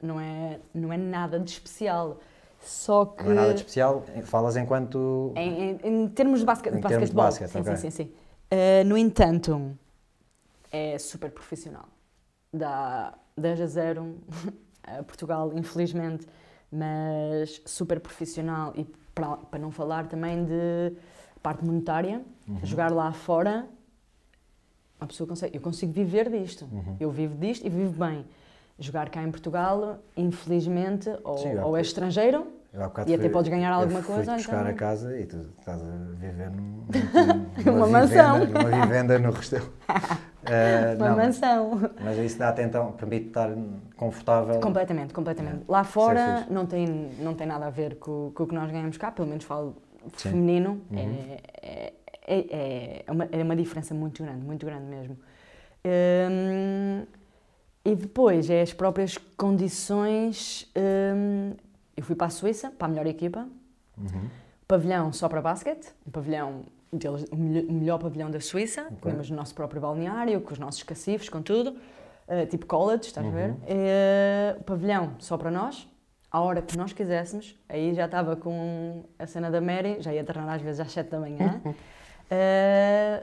não 0.00 0.20
é, 0.20 0.60
não 0.72 0.92
é 0.92 0.96
nada 0.96 1.40
de 1.40 1.50
especial. 1.50 2.20
Só 2.62 3.04
que. 3.06 3.24
Não 3.24 3.32
é 3.32 3.34
nada 3.34 3.54
de 3.54 3.60
especial, 3.60 4.04
falas 4.24 4.56
enquanto. 4.56 5.32
Em, 5.36 5.70
em- 5.72 5.80
em 6.04 6.08
termos 6.08 6.40
de, 6.40 6.46
basque, 6.46 6.68
Em 6.68 6.76
de 6.76 6.80
termos 6.82 7.10
de 7.10 7.14
basquetebol. 7.16 7.24
basquete, 7.24 7.50
sim, 7.50 7.58
ok. 7.60 7.76
sim, 7.76 7.90
sim, 7.90 8.04
sim. 8.04 8.12
Eh, 8.50 8.84
no 8.84 8.96
entanto, 8.96 9.76
é 10.70 10.98
super 10.98 11.30
profissional. 11.30 11.86
Dá 12.52 13.14
10 13.36 13.60
a 13.60 13.66
0 13.66 14.16
a 14.84 15.02
Portugal, 15.02 15.52
infelizmente, 15.54 16.26
mas 16.70 17.60
super 17.66 17.98
profissional. 18.00 18.72
E 18.76 18.84
para, 19.14 19.36
para 19.38 19.58
não 19.58 19.70
falar 19.70 20.06
também 20.06 20.44
de 20.44 20.92
parte 21.42 21.64
monetária, 21.64 22.22
Uhum. 22.46 22.58
jogar 22.64 22.92
lá 22.92 23.12
fora, 23.12 23.66
uma 25.00 25.06
pessoa 25.08 25.26
consegue. 25.28 25.56
Eu 25.56 25.60
consigo 25.60 25.92
viver 25.92 26.30
disto. 26.30 26.64
Uhum. 26.70 26.96
Eu 27.00 27.10
vivo 27.10 27.36
disto 27.36 27.66
e 27.66 27.70
vivo 27.70 27.92
bem. 28.04 28.24
Jogar 28.78 29.08
cá 29.10 29.22
em 29.22 29.30
Portugal, 29.30 29.98
infelizmente, 30.16 31.08
ou, 31.22 31.38
Sim, 31.38 31.58
ou 31.58 31.76
é 31.76 31.80
estrangeiro, 31.82 32.46
E 33.06 33.12
até 33.14 33.18
fui- 33.24 33.28
podes 33.28 33.50
ganhar 33.50 33.70
alguma 33.72 34.02
coisa, 34.02 34.34
buscar 34.34 34.60
então- 34.60 34.70
a 34.70 34.74
casa 34.74 35.16
e 35.18 35.26
tu 35.26 35.46
estás 35.58 35.80
a 35.82 35.86
viver 36.18 36.50
num, 36.50 36.62
num- 36.62 36.86
Uma 37.70 37.72
numa 37.72 37.86
mansão. 38.00 38.40
vivenda, 38.40 38.62
numa 38.70 38.86
vivenda 38.86 39.18
no 39.18 39.30
Restelo. 39.30 39.72
Eh, 40.44 40.96
uma 40.96 41.10
não, 41.10 41.16
mansão. 41.18 41.80
Mas 42.02 42.18
isso 42.18 42.36
dá-te 42.36 42.62
então, 42.62 42.90
permite 42.92 43.28
estar 43.28 43.48
confortável. 43.96 44.58
Completamente, 44.60 45.14
completamente. 45.14 45.58
É. 45.58 45.64
Lá 45.68 45.82
é 45.82 45.84
fora 45.84 46.46
não 46.50 46.66
tem, 46.66 46.88
não 47.20 47.32
tem 47.32 47.46
nada 47.46 47.66
a 47.66 47.70
ver 47.70 47.94
com, 47.94 48.32
com 48.34 48.42
o 48.42 48.46
que 48.48 48.52
nós 48.54 48.68
ganhamos 48.72 48.96
cá, 48.96 49.12
pelo 49.12 49.28
menos 49.28 49.44
falo 49.44 49.76
Sim. 50.16 50.30
feminino. 50.30 50.80
Uhum. 50.90 50.98
É, 50.98 51.42
é, 51.62 51.92
é, 52.26 53.04
é, 53.06 53.12
uma, 53.12 53.28
é 53.30 53.40
uma 53.40 53.54
diferença 53.54 53.94
muito 53.94 54.20
grande, 54.24 54.44
muito 54.44 54.66
grande 54.66 54.84
mesmo. 54.86 55.16
Hum, 55.86 57.06
e 57.84 57.94
depois 57.94 58.48
é 58.50 58.62
as 58.62 58.72
próprias 58.72 59.16
condições. 59.36 60.70
hum, 60.76 61.52
eu 61.96 62.02
fui 62.04 62.14
para 62.16 62.26
a 62.28 62.30
Suíça, 62.30 62.70
para 62.70 62.86
a 62.86 62.90
melhor 62.90 63.06
equipa, 63.06 63.46
Uhum. 63.98 64.28
pavilhão 64.66 65.12
só 65.12 65.28
para 65.28 65.42
basquete, 65.42 65.92
um 66.06 66.10
pavilhão 66.10 66.62
deles, 66.92 67.24
o 67.30 67.36
melhor, 67.36 67.98
pavilhão 67.98 68.30
da 68.30 68.40
Suíça, 68.40 68.82
Ok. 68.90 68.98
temos 69.10 69.30
o 69.30 69.34
nosso 69.34 69.54
próprio 69.54 69.80
balneário, 69.80 70.40
com 70.40 70.52
os 70.52 70.58
nossos 70.58 70.82
cacifes, 70.82 71.28
com 71.28 71.42
tudo, 71.42 71.76
eh, 72.28 72.46
tipo 72.46 72.64
college, 72.66 73.06
estás 73.06 73.26
a 73.26 73.30
ver? 73.30 73.50
Uhum. 73.50 73.56
O 74.60 74.64
pavilhão 74.64 75.14
só 75.18 75.36
para 75.36 75.50
nós, 75.50 75.86
à 76.30 76.40
hora 76.40 76.62
que 76.62 76.76
nós 76.78 76.92
quiséssemos, 76.94 77.58
aí 77.68 77.94
já 77.94 78.06
estava 78.06 78.36
com 78.36 79.04
a 79.18 79.26
cena 79.26 79.50
da 79.50 79.60
Mary, 79.60 79.96
já 80.00 80.12
ia 80.14 80.24
treinar 80.24 80.54
às 80.54 80.62
vezes 80.62 80.80
às 80.80 80.90
7 80.92 81.10
da 81.10 81.20
manhã. 81.20 81.60
Eh, 82.34 83.22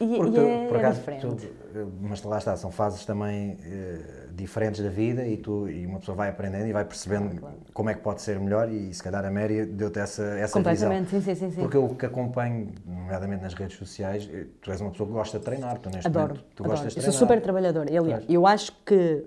e, 0.00 0.16
Porque 0.16 0.38
e 0.38 0.44
é, 0.44 0.66
por 0.68 0.76
é 0.76 0.78
acaso, 0.80 0.98
diferente. 1.00 1.26
tu, 1.26 1.46
eh, 1.74 1.86
mas 2.00 2.22
lá 2.22 2.38
está, 2.38 2.56
são 2.56 2.70
fases 2.70 3.04
também 3.04 3.56
eh, 3.64 4.26
diferentes 4.32 4.80
da 4.82 4.88
vida 4.90 5.26
e, 5.26 5.36
tu, 5.36 5.68
e 5.68 5.84
uma 5.86 5.98
pessoa 5.98 6.14
vai 6.16 6.28
aprendendo 6.28 6.66
e 6.66 6.72
vai 6.72 6.84
percebendo 6.84 7.24
Claro, 7.30 7.40
claro. 7.40 7.56
como 7.72 7.90
é 7.90 7.94
que 7.94 8.00
pode 8.00 8.22
ser 8.22 8.38
melhor 8.38 8.70
e 8.70 8.92
se 8.94 9.02
calhar 9.02 9.24
a 9.24 9.30
Mary 9.30 9.64
deu-te 9.66 9.98
essa, 9.98 10.22
essa 10.22 10.58
visão. 10.60 10.88
Completamente, 10.90 11.10
sim, 11.10 11.20
sim, 11.20 11.34
sim. 11.34 11.50
sim. 11.50 11.60
Porque 11.60 11.76
eu 11.76 11.88
que 11.88 12.06
acompanho, 12.06 12.72
nomeadamente 12.86 13.42
nas 13.42 13.54
redes 13.54 13.76
sociais, 13.78 14.28
eh, 14.32 14.46
tu 14.60 14.70
és 14.70 14.80
uma 14.80 14.90
pessoa 14.90 15.06
que 15.08 15.12
gosta 15.12 15.38
de 15.38 15.44
treinar, 15.44 15.78
tu 15.78 15.90
neste 15.90 16.06
Adoro, 16.06 16.28
momento, 16.34 16.44
tu 16.54 16.62
adoro. 16.62 16.70
gostas 16.78 16.92
de 16.92 16.98
Eu 16.98 17.02
sou 17.04 17.12
treinar. 17.12 17.18
super 17.28 17.42
trabalhadora. 17.42 17.98
Aliás, 17.98 18.24
eu 18.28 18.46
acho 18.46 18.72
que 18.84 19.24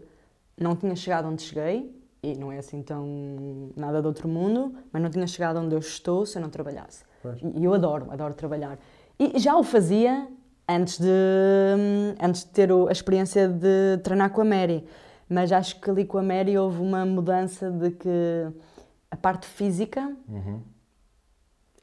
não 0.58 0.76
tinha 0.76 0.96
chegado 0.96 1.28
onde 1.28 1.42
cheguei, 1.42 1.94
e 2.22 2.38
não 2.38 2.52
é 2.52 2.60
assim 2.60 2.82
tão 2.82 3.70
nada 3.76 4.00
de 4.02 4.08
outro 4.08 4.30
mundo, 4.30 4.74
mas 4.94 5.02
não 5.02 5.10
tinha 5.10 5.28
chegado 5.28 5.60
onde 5.60 5.76
eu 5.76 5.80
estou 5.80 6.26
se 6.26 6.38
eu 6.38 6.42
não 6.42 6.50
trabalhasse. 6.50 7.04
Pois. 7.22 7.38
E 7.42 7.64
eu 7.66 7.74
adoro, 7.74 8.08
adoro 8.12 8.34
trabalhar. 8.34 8.78
E 9.20 9.38
já 9.40 9.58
o 9.58 9.64
fazia 9.64 10.28
antes 10.68 10.98
de, 11.00 11.08
antes 12.22 12.44
de 12.44 12.52
ter 12.52 12.72
o- 12.72 12.88
a 12.88 12.92
experiência 12.92 13.48
de 13.48 13.98
treinar 14.04 14.30
com 14.32 14.42
a 14.42 14.46
Mary. 14.46 14.86
Mas 15.30 15.52
acho 15.52 15.80
que 15.80 15.90
ali 15.90 16.06
com 16.06 16.18
a 16.18 16.24
Mary 16.24 16.58
houve 16.58 16.80
uma 16.82 17.06
mudança 17.06 17.70
de 17.72 17.92
que 17.92 18.10
a 19.10 19.16
parte 19.18 19.48
física 19.48 20.16
Uhum. 20.28 20.62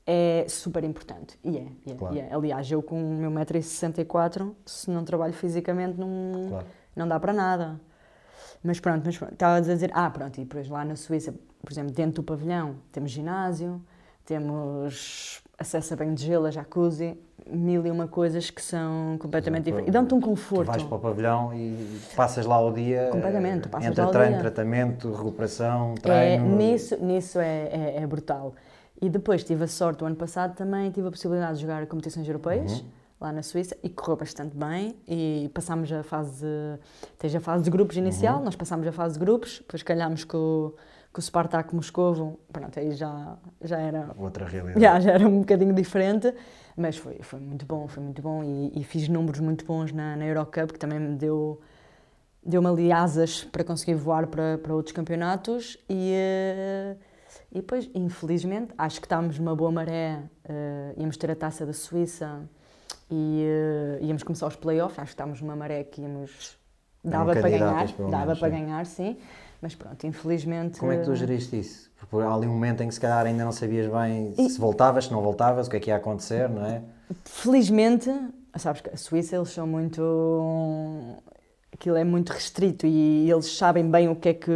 é 0.07 0.45
super 0.49 0.83
importante. 0.85 1.39
E 1.45 1.57
é, 1.59 1.67
e 1.87 1.93
é, 1.93 1.95
Claro. 1.95 2.15
e 2.15 2.19
é. 2.21 2.33
Aliás, 2.35 2.71
eu 2.71 2.83
com 2.83 3.01
o 3.01 3.15
meu 3.17 3.31
1,64m, 3.31 4.55
se 4.67 4.91
não 4.91 5.05
trabalho 5.05 5.33
fisicamente, 5.33 5.99
não, 5.99 6.49
Claro. 6.49 6.67
não 6.97 7.07
dá 7.09 7.19
para 7.21 7.33
nada. 7.33 7.81
Mas 8.63 8.79
pronto, 8.81 9.03
mas 9.05 9.17
pronto, 9.17 9.33
estava 9.33 9.57
a 9.57 9.61
dizer, 9.61 9.91
ah, 9.95 10.11
pronto, 10.11 10.39
e 10.39 10.45
depois 10.45 10.69
lá 10.69 10.85
na 10.85 10.95
Suíça, 10.97 11.33
por 11.63 11.73
exemplo, 11.73 11.93
dentro 11.93 12.23
do 12.23 12.23
pavilhão, 12.23 12.77
temos 12.93 13.11
ginásio, 13.11 13.81
temos 14.25 15.43
acesso 15.61 15.93
a 15.93 15.97
banho 15.97 16.15
de 16.15 16.25
gelo, 16.25 16.47
a 16.47 16.51
jacuzzi, 16.51 17.17
mil 17.47 17.85
e 17.87 17.91
uma 17.91 18.09
coisas 18.09 18.49
que 18.51 18.63
são 18.63 19.17
completamente 19.19 19.69
Exato. 19.69 19.83
diferentes. 19.85 19.89
E 19.89 19.93
dão-te 19.93 20.15
um 20.15 20.21
Tu 20.21 20.27
conforto. 20.27 20.67
vais 20.69 20.83
para 20.83 20.97
o 20.97 20.99
pavilhão 21.01 21.53
e 21.53 22.01
passas 22.17 22.47
lá 22.47 22.59
o 22.61 22.73
dia 22.73 23.09
Completamente, 23.13 23.63
tu 23.63 23.67
eh, 23.69 23.71
passas 23.71 23.89
entre 23.91 24.03
lá 24.03 24.11
treino, 24.11 24.31
dia. 24.33 24.39
tratamento, 24.41 25.13
recuperação, 25.13 25.95
É, 25.99 26.01
treino. 26.01 26.57
nisso 26.57 26.97
nisso 27.05 27.39
é, 27.39 27.69
é, 27.69 27.95
é 28.03 28.07
brutal. 28.07 28.55
E 29.03 29.09
depois 29.11 29.45
tive 29.45 29.65
a 29.65 29.69
sorte, 29.69 30.03
o 30.03 30.07
ano 30.07 30.17
passado 30.17 30.55
também 30.55 30.91
tive 30.91 31.09
a 31.09 31.11
possibilidade 31.11 31.57
de 31.57 31.63
jogar 31.63 31.87
competições 31.87 32.27
europeias, 32.27 32.81
Uhum. 32.81 32.87
lá 33.21 33.33
na 33.33 33.43
Suíça, 33.43 33.77
e 33.83 33.89
correu 33.91 34.17
bastante 34.17 34.57
bem. 34.57 34.97
E 35.09 35.51
passámos 35.55 35.91
a 35.93 36.03
fase, 36.03 36.47
tens 37.19 37.35
a 37.35 37.41
fase 37.41 37.65
de 37.65 37.71
grupos 37.71 37.97
inicial, 37.97 38.39
Uhum. 38.39 38.45
nós 38.45 38.57
passámos 38.57 38.87
a 38.87 38.93
fase 38.93 39.15
de 39.15 39.21
grupos, 39.21 39.59
depois 39.59 39.83
calhámos 39.83 40.25
com, 40.25 40.73
com 41.13 41.19
o 41.19 41.23
Spartak 41.23 41.75
Moscovo, 41.75 42.39
pronto, 42.53 42.79
aí 42.79 42.93
já, 42.93 43.37
já 43.61 43.79
era 43.79 44.11
Outra 44.17 44.47
realidade. 44.47 44.81
já, 44.81 45.01
já 45.01 45.13
era 45.13 45.27
um 45.27 45.41
bocadinho 45.41 45.75
diferente, 45.75 46.33
mas 46.77 46.97
foi, 46.97 47.19
foi 47.23 47.41
muito 47.41 47.67
bom, 47.67 47.89
foi 47.89 48.03
muito 48.03 48.23
bom 48.23 48.45
e, 48.45 48.81
e 48.81 48.85
fiz 48.85 49.09
números 49.09 49.41
muito 49.41 49.65
bons 49.65 49.93
na, 49.93 50.17
na 50.17 50.25
Eurocup, 50.25 50.73
que 50.73 50.79
também 50.79 51.01
me 51.01 51.17
deu, 51.17 51.61
deu-me 52.45 52.69
ali 52.69 52.93
asas 52.93 53.43
para 53.43 53.65
conseguir 53.65 53.95
voar 53.95 54.29
para, 54.29 54.59
para 54.59 54.73
outros 54.73 54.93
campeonatos 54.93 55.77
e, 55.89 56.13
eh, 56.15 56.97
e 57.51 57.57
depois, 57.57 57.91
infelizmente, 57.93 58.73
acho 58.79 59.01
que 59.01 59.07
estávamos 59.07 59.37
numa 59.37 59.57
boa 59.57 59.73
maré, 59.73 60.23
eh, 60.49 60.95
íamos 60.97 61.17
ter 61.17 61.33
a 61.33 61.35
taça 61.35 61.67
da 61.67 61.73
Suíça 61.73 62.49
e 63.11 63.45
eh, 63.45 64.05
íamos 64.05 64.23
começar 64.23 64.47
os 64.47 64.55
playoffs, 64.55 64.97
acho 64.97 65.09
que 65.09 65.15
estávamos 65.15 65.41
numa 65.41 65.57
maré 65.57 65.83
que 65.83 66.01
íamos... 66.03 66.57
Dava 67.03 67.33
para 67.33 67.49
ganhar, 67.49 67.87
dava 68.11 68.37
para 68.37 68.49
ganhar, 68.51 68.85
sim, 68.85 69.17
mas 69.61 69.75
pronto, 69.75 70.07
infelizmente... 70.07 70.79
Como 70.79 70.93
é 70.93 70.97
que 70.99 71.05
tu 71.05 71.13
eh, 71.13 71.17
geriste 71.17 71.59
isso? 71.59 71.91
Porque 72.09 72.27
há 72.27 72.33
ali 72.35 72.47
um 72.47 72.53
momento 72.53 72.83
em 72.83 72.89
que 72.89 72.95
se 72.95 73.01
calhar 73.01 73.27
ainda 73.27 73.45
não 73.45 73.53
sabias 73.53 73.87
bem 73.91 74.35
E- 74.39 74.49
se 74.51 74.59
voltavas, 74.59 75.05
se 75.07 75.13
não 75.13 75.21
voltavas, 75.23 75.67
o 75.67 75.71
que 75.71 75.77
é 75.77 75.81
que 75.81 75.91
ia 75.91 75.97
acontecer, 75.97 76.49
não 76.49 76.65
é? 76.65 76.83
Felizmente, 77.25 78.11
sabes 78.57 78.81
que 78.81 78.91
a 78.91 78.97
Suíça 78.97 79.37
eles 79.37 79.51
são 79.51 79.67
muito. 79.67 80.01
aquilo 81.73 81.97
é 81.97 82.05
muito 82.05 82.31
restrito 82.31 82.87
e 82.87 83.31
eles 83.31 83.57
sabem 83.57 83.89
bem 83.91 84.09
o 84.09 84.17
que 84.17 84.31
é 84.31 84.35
que. 84.35 84.51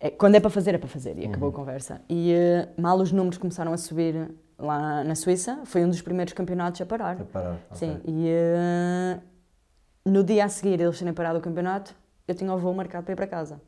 é- 0.00 0.10
quando 0.10 0.34
é 0.36 0.40
para 0.40 0.50
fazer, 0.50 0.74
é 0.74 0.78
para 0.78 0.88
fazer. 0.88 1.18
E 1.18 1.26
acabou 1.26 1.50
a 1.50 1.52
conversa. 1.52 2.00
E 2.08 2.32
eh, 2.32 2.68
mal 2.76 2.98
os 2.98 3.12
números 3.12 3.38
começaram 3.38 3.72
a 3.72 3.76
subir 3.76 4.30
lá 4.58 5.02
na 5.04 5.14
Suíça, 5.14 5.60
foi 5.64 5.84
um 5.84 5.88
dos 5.88 6.02
primeiros 6.02 6.32
campeonatos 6.32 6.80
a 6.80 6.86
parar. 6.86 7.16
Para 7.16 7.24
parar. 7.26 7.56
Sim, 7.72 7.92
ok. 7.92 8.00
e 8.06 8.28
eh, 8.28 9.18
no 10.04 10.24
dia 10.24 10.44
a 10.44 10.48
seguir 10.48 10.80
eles 10.80 10.98
terem 10.98 11.12
parado 11.14 11.38
o 11.38 11.42
campeonato, 11.42 11.94
eu 12.26 12.34
tinha 12.34 12.52
o 12.52 12.58
voo 12.58 12.74
marcado 12.74 13.04
para 13.04 13.12
ir 13.12 13.16
para 13.16 13.26
casa. 13.26 13.60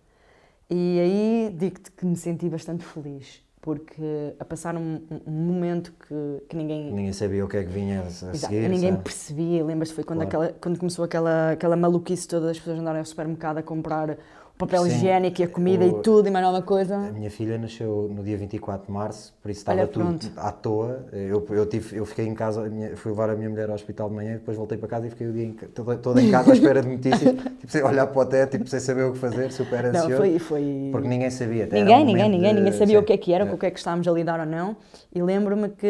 E 0.74 0.98
aí 1.00 1.54
digo-te 1.54 1.90
que 1.92 2.06
me 2.06 2.16
senti 2.16 2.48
bastante 2.48 2.82
feliz, 2.82 3.42
porque 3.60 4.34
a 4.40 4.44
passar 4.44 4.74
um, 4.74 5.02
um 5.26 5.30
momento 5.30 5.92
que, 6.08 6.46
que 6.48 6.56
ninguém. 6.56 6.90
Ninguém 6.90 7.12
sabia 7.12 7.44
o 7.44 7.48
que 7.48 7.58
é 7.58 7.62
que 7.62 7.68
vinha 7.70 8.00
a, 8.00 8.06
Exato, 8.06 8.38
seguir. 8.38 8.68
ninguém 8.70 8.92
sabe? 8.92 9.02
percebia. 9.04 9.62
Lembras-te? 9.64 9.94
Foi 9.94 10.02
quando, 10.02 10.20
Claro. 10.20 10.28
aquela, 10.46 10.58
quando 10.60 10.78
começou 10.78 11.04
aquela, 11.04 11.50
aquela 11.50 11.76
maluquice 11.76 12.26
toda 12.26 12.46
das 12.46 12.58
pessoas 12.58 12.78
andarem 12.78 13.00
ao 13.00 13.04
supermercado 13.04 13.58
a 13.58 13.62
comprar 13.62 14.16
o 14.54 14.58
papel 14.66 14.82
Sim. 14.84 14.88
higiênico 14.90 15.40
e 15.40 15.44
a 15.44 15.48
comida 15.48 15.84
O- 15.84 15.88
e 15.88 16.02
tudo 16.02 16.28
e 16.28 16.30
mais 16.30 16.44
alguma 16.44 16.62
A 16.62 16.66
coisa. 16.66 16.96
minha 16.98 17.30
filha 17.30 17.58
nasceu 17.58 18.08
no 18.14 18.22
dia 18.22 18.36
24 18.36 18.86
de 18.86 18.92
março, 18.92 19.34
por 19.42 19.50
isso 19.50 19.64
Olha, 19.66 19.82
estava 19.84 19.92
tudo 19.92 20.04
pronto. 20.20 20.32
à 20.36 20.52
toa. 20.52 21.06
Eu, 21.12 21.44
eu, 21.50 21.66
tive, 21.66 21.96
eu 21.96 22.06
fiquei 22.06 22.26
em 22.26 22.34
casa, 22.34 22.64
a 22.64 22.68
minha- 22.68 22.96
fui 22.96 23.10
levar 23.10 23.30
a 23.30 23.34
minha 23.34 23.50
mulher 23.50 23.68
ao 23.70 23.74
hospital 23.74 24.08
de 24.08 24.14
manhã, 24.14 24.34
depois 24.34 24.56
voltei 24.56 24.78
para 24.78 24.88
casa 24.88 25.06
e 25.06 25.10
fiquei 25.10 25.26
o 25.26 25.32
dia 25.32 25.44
em 25.46 25.52
toda, 25.52 25.96
toda 25.96 26.22
em 26.22 26.30
casa 26.30 26.52
à 26.52 26.54
espera 26.54 26.80
de 26.82 26.88
notícias, 26.88 27.34
tipo, 27.58 27.72
sem 27.72 27.82
olhar 27.82 28.06
para 28.06 28.20
o 28.20 28.24
teto, 28.24 28.50
tipo, 28.58 28.68
sem 28.68 28.78
saber 28.78 29.04
o 29.04 29.12
que 29.12 29.18
fazer, 29.18 29.50
super 29.50 29.84
ansioso. 29.86 30.08
Não, 30.10 30.16
foi. 30.18 30.38
foi... 30.38 30.88
Porque 30.92 31.08
ninguém 31.08 31.30
sabia. 31.30 31.64
até 31.64 31.78
Ninguém, 31.80 32.02
um 32.02 32.06
ninguém, 32.06 32.28
ninguém, 32.30 32.50
de- 32.54 32.60
ninguém 32.60 32.72
sabia 32.78 32.98
sim. 32.98 33.02
o 33.02 33.04
que 33.04 33.12
é 33.12 33.16
que 33.16 33.32
era, 33.32 33.44
É. 33.44 33.46
com 33.48 33.54
o 33.54 33.58
que 33.58 33.66
é 33.66 33.70
que 33.70 33.78
estávamos 33.78 34.06
a 34.06 34.12
lidar 34.12 34.38
ou 34.38 34.46
não. 34.46 34.76
E 35.14 35.20
lembro-me 35.22 35.70
que 35.70 35.88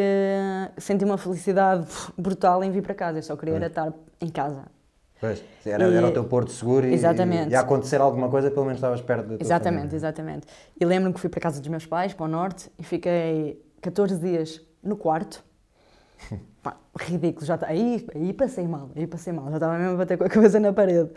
senti 0.78 1.04
uma 1.04 1.18
felicidade 1.18 1.86
brutal 2.16 2.64
em 2.64 2.70
vir 2.70 2.82
para 2.82 2.94
casa. 2.94 3.18
Eu 3.18 3.22
só 3.22 3.36
queria 3.36 3.56
era 3.56 3.66
estar 3.66 3.92
em 4.20 4.28
casa. 4.28 4.62
Pois, 5.22 5.40
era, 5.64 5.84
E- 5.88 5.94
era 5.94 6.08
o 6.08 6.12
teu 6.12 6.24
porto 6.24 6.50
seguro 6.50 6.84
e, 6.84 6.92
Exatamente. 6.94 7.50
e, 7.50 7.52
e 7.52 7.54
acontecer 7.54 8.00
alguma 8.00 8.28
coisa, 8.28 8.50
pelo 8.50 8.64
menos 8.66 8.78
estavas 8.78 9.00
perto 9.00 9.22
da 9.22 9.38
tua 9.38 9.46
Exatamente, 9.46 9.78
família. 9.82 9.96
exatamente. 9.96 10.46
E 10.80 10.84
lembro-me 10.84 11.14
que 11.14 11.20
fui 11.20 11.30
para 11.30 11.38
a 11.38 11.42
casa 11.42 11.60
dos 11.60 11.68
meus 11.68 11.86
pais, 11.86 12.12
para 12.12 12.24
o 12.24 12.28
norte, 12.28 12.68
e 12.76 12.82
fiquei 12.82 13.64
14 13.80 14.18
dias 14.18 14.60
no 14.82 14.96
quarto. 14.96 15.44
Pá, 16.60 16.76
ridículo, 16.98 17.46
já 17.46 17.56
tá, 17.56 17.68
aí, 17.68 18.04
aí 18.16 18.32
passei 18.32 18.66
mal, 18.66 18.90
aí 18.96 19.06
passei 19.06 19.32
mal, 19.32 19.48
já 19.50 19.56
estava 19.58 19.78
mesmo 19.78 19.94
a 19.94 19.96
bater 19.98 20.18
com 20.18 20.24
a 20.24 20.28
cabeça 20.28 20.58
na 20.58 20.72
parede. 20.72 21.10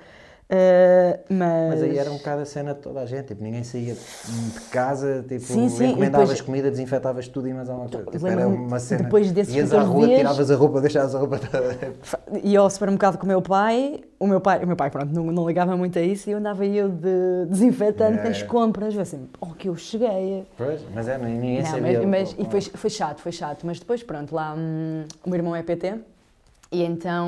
Uh, 0.48 1.18
mas... 1.28 1.70
Mas 1.70 1.82
aí 1.82 1.98
era 1.98 2.12
um 2.12 2.18
bocado 2.18 2.44
a 2.44 2.46
cena 2.46 2.76
de 2.76 2.80
toda 2.80 3.00
a 3.02 3.06
gente, 3.08 3.26
tipo, 3.30 3.44
ninguém 3.44 3.64
saía 3.64 3.96
de 3.96 4.60
casa, 4.70 5.26
tipo, 5.28 5.42
Sim, 5.44 5.68
sim, 5.70 5.88
encomendavas 5.90 6.28
depois- 6.30 6.42
comida, 6.42 6.70
desinfetavas 6.70 7.28
tudo 7.28 7.48
e 7.48 7.54
mais 7.54 7.68
alguma 7.68 7.90
coisa. 7.90 8.12
Tipo, 8.12 8.28
era 8.28 8.48
uma 8.48 8.80
cena. 8.80 9.04
depois 9.06 9.32
desses 9.32 9.56
Ias 9.56 9.74
à 9.74 9.78
14 9.78 9.92
rua, 9.92 10.06
dias- 10.08 10.20
tiravas 10.20 10.52
a 10.52 10.56
roupa, 10.56 10.82
deixavas 10.82 11.16
a 11.16 11.20
roupa 11.20 11.40
toda. 11.40 12.40
ia 12.44 12.60
ao 12.60 12.70
supermercado 12.70 13.18
com 13.18 13.26
o 13.26 13.28
meu 13.28 13.42
pai, 13.42 14.02
o 14.20 14.28
meu 14.28 14.40
pai, 14.40 14.64
o 14.64 14.68
meu 14.68 14.76
pai 14.76 14.92
pronto, 14.92 15.12
não, 15.12 15.26
não 15.32 15.48
ligava 15.48 15.76
muito 15.76 15.98
a 15.98 16.02
isso, 16.04 16.30
e 16.30 16.34
eu 16.34 16.38
andava 16.38 16.64
eu 16.64 16.90
de 16.90 17.46
desinfetante 17.50 18.20
É, 18.20 18.24
nas 18.26 18.44
compras, 18.44 18.94
eu 18.94 19.02
assim, 19.02 19.28
oh, 19.42 19.48
que 19.48 19.68
eu 19.68 19.76
cheguei. 19.76 20.46
Pois, 20.56 20.80
mas 20.94 21.08
é, 21.08 21.18
ninguém 21.18 21.64
Não, 21.64 21.72
sabia. 21.72 22.06
mas, 22.06 22.36
mas- 22.36 22.36
e 22.38 22.46
foi, 22.52 22.62
foi 22.62 22.90
chato, 22.92 23.20
foi 23.20 23.32
chato, 23.32 23.66
mas 23.66 23.80
depois 23.80 24.04
pronto, 24.04 24.36
lá 24.36 24.54
hum, 24.56 25.06
o 25.26 25.30
meu 25.32 25.38
irmão 25.40 25.56
é 25.56 25.64
PT, 25.64 25.96
e 26.76 26.84
então 26.84 27.28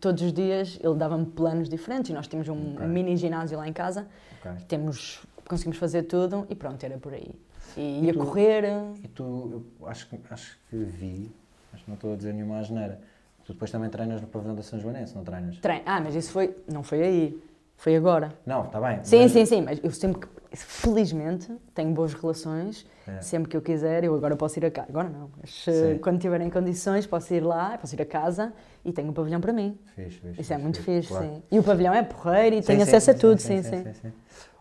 todos 0.00 0.22
os 0.22 0.32
dias 0.32 0.78
ele 0.82 0.94
dava-me 0.94 1.26
planos 1.26 1.68
diferentes, 1.68 2.10
e 2.10 2.14
nós 2.14 2.26
tínhamos 2.28 2.48
um 2.48 2.74
Ok. 2.74 2.86
mini 2.86 3.16
ginásio 3.16 3.56
lá 3.58 3.66
em 3.68 3.72
casa, 3.72 4.06
Ok. 4.40 4.50
temos, 4.68 5.20
conseguimos 5.48 5.78
fazer 5.78 6.02
tudo, 6.04 6.46
e 6.50 6.54
pronto, 6.54 6.82
era 6.84 6.98
por 6.98 7.12
aí. 7.14 7.30
E 7.76 7.80
E 7.80 8.04
ia 8.06 8.12
tu- 8.12 8.18
correr, 8.18 8.64
E 9.02 9.08
tu, 9.08 9.64
eu 9.80 9.86
acho 9.88 10.08
que, 10.08 10.18
acho 10.30 10.58
que 10.68 10.76
vi, 10.76 11.30
acho 11.72 11.84
que 11.84 11.90
não 11.90 11.94
estou 11.96 12.12
a 12.12 12.16
dizer 12.16 12.32
nenhuma 12.34 12.58
asneira, 12.58 13.00
tu 13.44 13.52
depois 13.52 13.70
também 13.70 13.88
treinas 13.88 14.20
no 14.20 14.26
pavilhão 14.26 14.54
da 14.54 14.62
São 14.62 14.78
Joanense, 14.78 15.14
não 15.14 15.24
treinas? 15.24 15.56
treino. 15.58 15.82
Ah, 15.86 16.00
mas 16.00 16.14
isso 16.14 16.30
foi, 16.32 16.54
não 16.72 16.82
foi 16.82 17.02
aí, 17.02 17.42
foi 17.76 17.96
agora. 17.96 18.32
Não, 18.44 18.64
está 18.66 18.80
bem. 18.80 19.00
Sim, 19.02 19.22
mas- 19.22 19.32
sim, 19.32 19.46
sim, 19.46 19.62
mas 19.62 19.80
eu 19.82 19.90
sempre 19.90 20.20
que, 20.20 20.28
felizmente, 20.64 21.52
tenho 21.74 21.90
boas 21.92 22.14
relações, 22.14 22.86
É. 23.06 23.20
sempre 23.20 23.48
que 23.48 23.56
eu 23.56 23.62
quiser, 23.62 24.02
eu 24.04 24.14
agora 24.14 24.34
posso 24.36 24.58
ir 24.58 24.64
a 24.66 24.70
casa, 24.70 24.88
agora 24.88 25.08
não, 25.08 25.30
mas 25.40 25.64
eh, 25.68 25.92
Sim. 25.94 25.98
quando 25.98 26.18
tiver 26.20 26.40
em 26.40 26.50
condições 26.50 27.06
posso 27.06 27.32
ir 27.34 27.40
lá, 27.40 27.76
posso 27.78 27.94
ir 27.94 28.02
a 28.02 28.06
casa 28.06 28.52
e 28.84 28.92
tenho 28.92 29.08
um 29.10 29.12
pavilhão 29.12 29.40
para 29.40 29.52
mim. 29.52 29.78
Fixe, 29.94 30.18
fixe, 30.18 30.40
Isso 30.40 30.52
é 30.52 30.56
fixe, 30.56 30.62
muito 30.62 30.82
fixe, 30.82 31.08
claro. 31.08 31.24
sim. 31.26 31.42
E 31.50 31.58
o 31.58 31.62
pavilhão 31.62 31.94
é 31.94 32.02
porreiro 32.02 32.56
e 32.56 32.62
Sim, 32.62 32.66
tenho 32.68 32.80
sim, 32.80 32.88
acesso 32.88 33.10
a 33.10 33.14
sim, 33.14 33.20
tudo, 33.20 33.38
sim, 33.40 33.62
sim. 33.62 33.84
sim. 34.02 34.12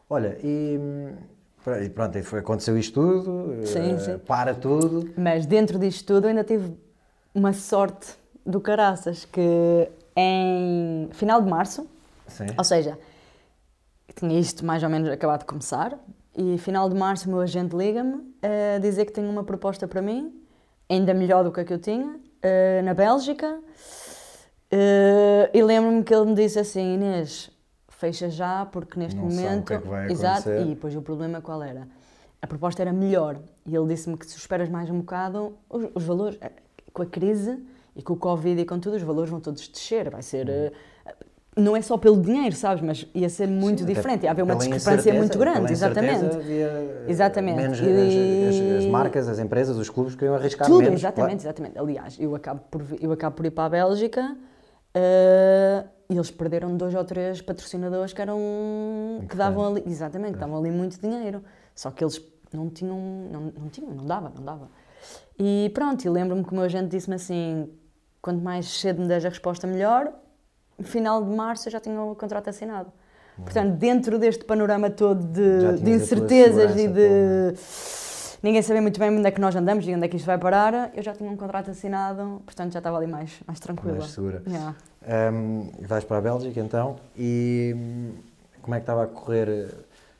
Olha, 0.10 0.38
e, 0.44 0.80
e 1.84 1.90
pronto, 1.90 2.18
e 2.18 2.22
foi, 2.24 2.40
aconteceu 2.40 2.78
isto 2.78 2.94
tudo, 3.02 3.66
Sim, 3.66 3.96
eh, 3.96 4.00
sim. 4.00 4.18
para 4.20 4.54
tudo. 4.54 5.10
Mas 5.18 5.46
dentro 5.46 5.80
disto 5.80 6.06
tudo 6.06 6.26
eu 6.26 6.30
ainda 6.30 6.44
tive 6.44 6.72
uma 7.34 7.52
sorte 7.54 8.14
do 8.46 8.62
caraças, 8.62 9.26
que 9.26 9.90
em 10.16 11.10
final 11.14 11.42
de 11.42 11.50
março. 11.50 11.88
Ou 12.58 12.64
seja, 12.64 12.98
tinha 14.14 14.40
isto 14.40 14.66
mais 14.66 14.84
ou 14.84 14.90
menos 14.90 15.10
acabado 15.10 15.40
de 15.40 15.46
começar 15.46 15.98
e 16.38 16.58
final 16.58 16.90
de 16.90 16.96
março 16.96 17.28
o 17.28 17.32
meu 17.32 17.42
agente 17.42 17.76
liga-me 17.76 18.22
a 18.76 18.78
dizer 18.80 19.06
que 19.06 19.12
tem 19.14 19.26
uma 19.28 19.44
proposta 19.44 19.88
para 19.88 20.02
mim, 20.02 20.34
ainda 20.90 21.14
melhor 21.14 21.44
do 21.44 21.52
que 21.52 21.62
a 21.62 21.66
que 21.66 21.74
eu 21.74 21.80
tinha, 21.80 22.20
eh, 22.42 22.82
na 22.84 22.94
Bélgica. 22.94 23.60
Eh, 24.72 25.50
e 25.54 25.64
lembro-me 25.64 26.04
que 26.04 26.14
ele 26.14 26.26
me 26.26 26.36
disse 26.36 26.60
assim, 26.60 26.96
Inês, 26.96 27.50
fecha 27.90 28.30
já 28.30 28.66
porque 28.66 29.00
neste 29.00 29.16
Não 29.18 29.30
sabe 29.30 29.42
o 29.42 29.50
momento... 29.50 29.66
que 29.68 29.74
é 29.74 29.80
que 29.80 29.88
vai 29.88 30.12
Exato, 30.12 30.50
acontecer. 30.50 30.62
e 30.66 30.70
depois 30.76 30.96
o 30.96 31.02
problema 31.02 31.42
qual 31.42 31.64
era? 31.64 31.88
A 32.42 32.48
proposta 32.48 32.82
era 32.82 32.92
melhor 32.94 33.40
e 33.66 33.76
ele 33.76 33.88
disse-me 33.88 34.18
que 34.18 34.26
se 34.26 34.38
esperas 34.38 34.70
mais 34.70 34.90
um 34.90 35.00
bocado, 35.00 35.58
os, 35.70 35.88
os 35.96 36.04
valores, 36.04 36.38
eh, 36.42 36.52
com 36.94 37.02
a 37.02 37.06
crise 37.06 37.58
e 37.96 38.04
com 38.04 38.14
o 38.14 38.18
Covid 38.18 38.60
e 38.62 38.66
com 38.66 38.80
tudo, 38.80 38.98
os 38.98 39.02
valores 39.04 39.30
vão 39.30 39.40
todos 39.40 39.68
descer, 39.68 40.10
vai 40.10 40.22
ser... 40.22 40.50
eh, 40.50 40.72
não 41.56 41.76
é 41.76 41.82
só 41.82 41.98
pelo 41.98 42.22
dinheiro, 42.22 42.56
sabes? 42.56 42.84
Mas 42.84 43.08
ia 43.14 43.30
ser 43.30 43.48
muito 43.48 43.80
Sim, 43.80 43.86
diferente, 43.86 44.24
ia 44.24 44.32
haver 44.32 44.44
uma 44.44 44.56
discrepância 44.56 45.14
muito 45.14 45.38
grande, 45.38 45.72
exatamente. 45.72 46.26
havia, 46.38 47.06
Exatamente. 47.08 47.62
Menos 47.62 47.80
E- 47.82 48.44
as, 48.48 48.62
as- 48.62 48.78
as 48.80 48.86
marcas, 48.88 49.28
as 49.28 49.40
empresas, 49.40 49.78
os 49.78 49.90
clubes 49.90 50.16
queriam 50.16 50.36
arriscar 50.36 50.68
Tudo, 50.68 50.82
menos. 50.84 51.00
exatamente, 51.00 51.42
exatamente. 51.44 51.78
Aliás, 51.80 52.18
eu 52.20 52.36
acabo 52.36 52.62
por, 52.70 52.82
eu 53.00 53.12
acabo 53.12 53.36
por 53.38 53.46
ir 53.46 53.52
para 53.52 53.66
a 53.66 53.70
Bélgica 53.70 54.36
eh, 54.94 55.86
e 56.10 56.16
eles 56.16 56.32
perderam 56.32 56.76
dois 56.76 56.94
ou 56.94 57.04
três 57.06 57.42
patrocinadores 57.42 58.12
que 58.14 58.22
eram 58.22 58.40
que 59.30 59.36
davam 59.36 59.66
ali, 59.68 59.84
exatamente, 59.88 60.34
que 60.34 60.40
davam 60.40 60.58
ali 60.58 60.72
muito 60.72 61.00
dinheiro. 61.00 61.44
Só 61.74 61.92
que 61.92 62.04
eles 62.04 62.22
não 62.54 62.70
tinham, 62.70 62.98
não, 63.32 63.42
não 63.58 63.70
tinham, 63.70 63.92
não 63.92 64.06
dava, 64.06 64.32
não 64.36 64.44
dava. 64.44 64.70
E 65.38 65.70
pronto, 65.74 66.04
e 66.06 66.10
lembro-me 66.10 66.44
que 66.44 66.52
o 66.52 66.56
meu 66.56 66.64
agente 66.64 66.88
disse-me 66.90 67.16
assim, 67.16 67.70
quanto 68.22 68.42
mais 68.42 68.66
cedo 68.68 69.02
me 69.02 69.08
des 69.08 69.26
a 69.26 69.30
resposta 69.30 69.68
melhor, 69.68 70.14
final 70.84 71.24
de 71.24 71.30
março 71.36 71.68
eu 71.68 71.72
já 71.72 71.80
tinha 71.80 72.02
o 72.02 72.16
contrato 72.16 72.50
assinado. 72.50 72.92
Portanto, 73.38 73.76
dentro 73.76 74.18
deste 74.18 74.46
panorama 74.46 74.90
todo 74.90 75.24
de, 75.26 75.82
de 75.82 75.92
incertezas 75.92 76.76
e 76.78 76.88
de 76.88 77.54
ninguém 78.42 78.62
saber 78.62 78.80
muito 78.80 79.00
bem 79.00 79.10
onde 79.10 79.28
é 79.28 79.32
que 79.32 79.42
nós 79.42 79.56
andamos 79.56 79.86
e 79.88 79.94
onde 79.94 80.06
é 80.06 80.08
que 80.08 80.16
isto 80.16 80.26
vai 80.26 80.38
parar, 80.38 80.92
eu 80.96 81.04
já 81.04 81.14
tinha 81.14 81.30
um 81.30 81.36
contrato 81.36 81.72
assinado, 81.72 82.42
portanto 82.46 82.72
já 82.72 82.80
estava 82.80 82.98
ali 82.98 83.08
mais, 83.08 83.32
mais 83.46 83.60
tranquila. 83.60 83.98
Mais 83.98 84.12
segura. 84.12 84.42
Yeah. 84.48 84.76
Um, 85.34 85.70
vais 85.82 86.04
para 86.04 86.18
a 86.18 86.22
Bélgica 86.22 86.60
então 86.60 86.96
e 87.18 87.74
hum, 87.76 88.12
como 88.62 88.76
é 88.76 88.80
que 88.80 88.84
estava 88.84 89.04
a 89.04 89.08
correr? 89.08 89.70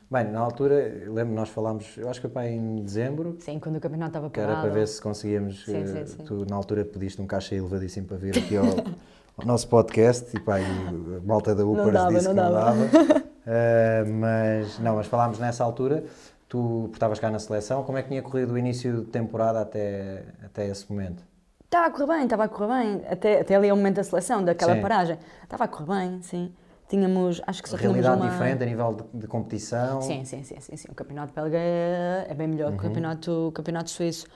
Bem, 0.08 0.30
na 0.30 0.38
altura, 0.38 1.02
lembro, 1.08 1.34
nós 1.34 1.48
falámos, 1.48 1.96
eu 1.96 2.08
acho 2.08 2.20
que 2.20 2.28
foi 2.28 2.46
em 2.46 2.82
dezembro, 2.84 3.36
Sim, 3.40 3.58
quando 3.58 3.76
o 3.76 3.80
campeonato 3.80 4.10
estava 4.10 4.30
que 4.30 4.38
parado. 4.38 4.60
era 4.60 4.60
para 4.60 4.70
ver 4.70 4.86
se 4.86 5.02
conseguíamos. 5.02 5.64
Sim, 5.64 5.78
eh, 5.78 5.86
sim, 5.86 6.06
sim. 6.06 6.24
Tu, 6.24 6.46
na 6.48 6.54
altura, 6.54 6.84
pediste 6.84 7.20
um 7.20 7.26
caixa 7.26 7.56
elevadíssimo 7.56 8.06
para 8.06 8.16
vir 8.16 8.38
aqui 8.38 8.56
ao, 8.56 8.66
ao 9.36 9.44
nosso 9.46 9.68
podcast 9.68 10.36
e 10.36 10.40
pá, 10.40 10.60
e 10.60 10.64
a 10.64 11.20
malta 11.26 11.54
da 11.54 11.64
Upers 11.64 11.92
dava, 11.92 12.12
disse 12.14 12.24
não 12.28 12.34
que 12.34 12.40
não 12.40 12.52
dava. 12.52 12.86
dava. 12.86 13.26
Eh, 13.48 14.02
mas, 14.08 14.76
não, 14.80 14.96
mas 14.96 15.06
falámos 15.06 15.38
nessa 15.38 15.62
altura, 15.62 16.02
tu 16.48 16.90
estavas 16.92 17.20
cá 17.20 17.30
na 17.30 17.38
seleção, 17.38 17.84
como 17.84 17.96
é 17.96 18.02
que 18.02 18.08
tinha 18.08 18.20
corrido 18.20 18.54
o 18.54 18.58
início 18.58 19.02
de 19.02 19.06
temporada 19.06 19.60
até, 19.60 20.24
até 20.44 20.66
esse 20.66 20.90
momento? 20.90 21.22
Estava 21.64 21.86
a 21.86 21.90
correr 21.92 22.06
bem, 22.08 22.24
estava 22.24 22.42
a 22.42 22.48
correr 22.48 22.66
bem, 22.82 23.02
até, 23.08 23.40
até 23.42 23.54
ali 23.54 23.70
ao 23.70 23.76
momento 23.76 23.94
da 23.96 24.02
seleção, 24.02 24.42
daquela 24.42 24.74
Sim. 24.74 24.80
paragem. 24.80 25.18
Estava 25.44 25.62
a 25.62 25.68
correr 25.68 25.86
bem, 25.96 26.22
sim. 26.22 26.52
Tínhamos, 26.88 27.40
acho 27.46 27.62
que 27.62 27.68
só 27.68 27.76
Realidade 27.76 28.20
uma... 28.20 28.28
diferente 28.28 28.64
a 28.64 28.66
nível 28.66 28.94
de, 29.12 29.20
de 29.20 29.26
competição? 29.28 30.02
Sim, 30.02 30.24
sim, 30.24 30.42
sim, 30.42 30.58
sim, 30.58 30.76
sim. 30.76 30.88
O 30.90 30.94
campeonato 30.96 31.32
belga 31.32 31.56
é, 31.56 32.26
é 32.28 32.34
bem 32.34 32.48
melhor 32.48 32.72
Uhum. 32.72 32.76
que 32.78 32.84
o 32.84 32.88
campeonato, 32.88 33.30
o 33.48 33.52
campeonato 33.52 33.90
suíço. 33.90 34.26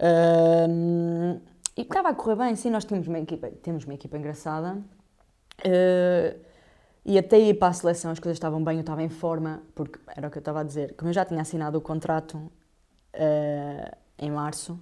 Ahm, 0.00 1.38
e 1.76 1.82
estava 1.82 2.08
a 2.10 2.14
correr 2.14 2.36
bem, 2.36 2.54
sim, 2.56 2.70
nós 2.70 2.84
tínhamos 2.84 3.08
uma 3.08 3.18
equipa, 3.18 3.48
temos 3.62 3.84
uma 3.84 3.94
equipa 3.94 4.16
engraçada. 4.16 4.78
Ah, 5.64 6.36
e 7.06 7.18
até 7.18 7.38
ir 7.38 7.54
para 7.54 7.68
a 7.68 7.72
seleção 7.72 8.10
as 8.10 8.18
coisas 8.18 8.36
estavam 8.36 8.64
bem, 8.64 8.76
eu 8.76 8.80
estava 8.80 9.02
em 9.02 9.10
forma, 9.10 9.62
porque 9.74 9.98
era 10.16 10.28
o 10.28 10.30
que 10.30 10.38
eu 10.38 10.40
estava 10.40 10.60
a 10.60 10.62
dizer. 10.62 10.94
Como 10.96 11.10
eu 11.10 11.12
já 11.12 11.24
tinha 11.24 11.40
assinado 11.42 11.76
o 11.76 11.80
contrato 11.80 12.50
ah, 13.14 13.96
em 14.18 14.30
março, 14.30 14.78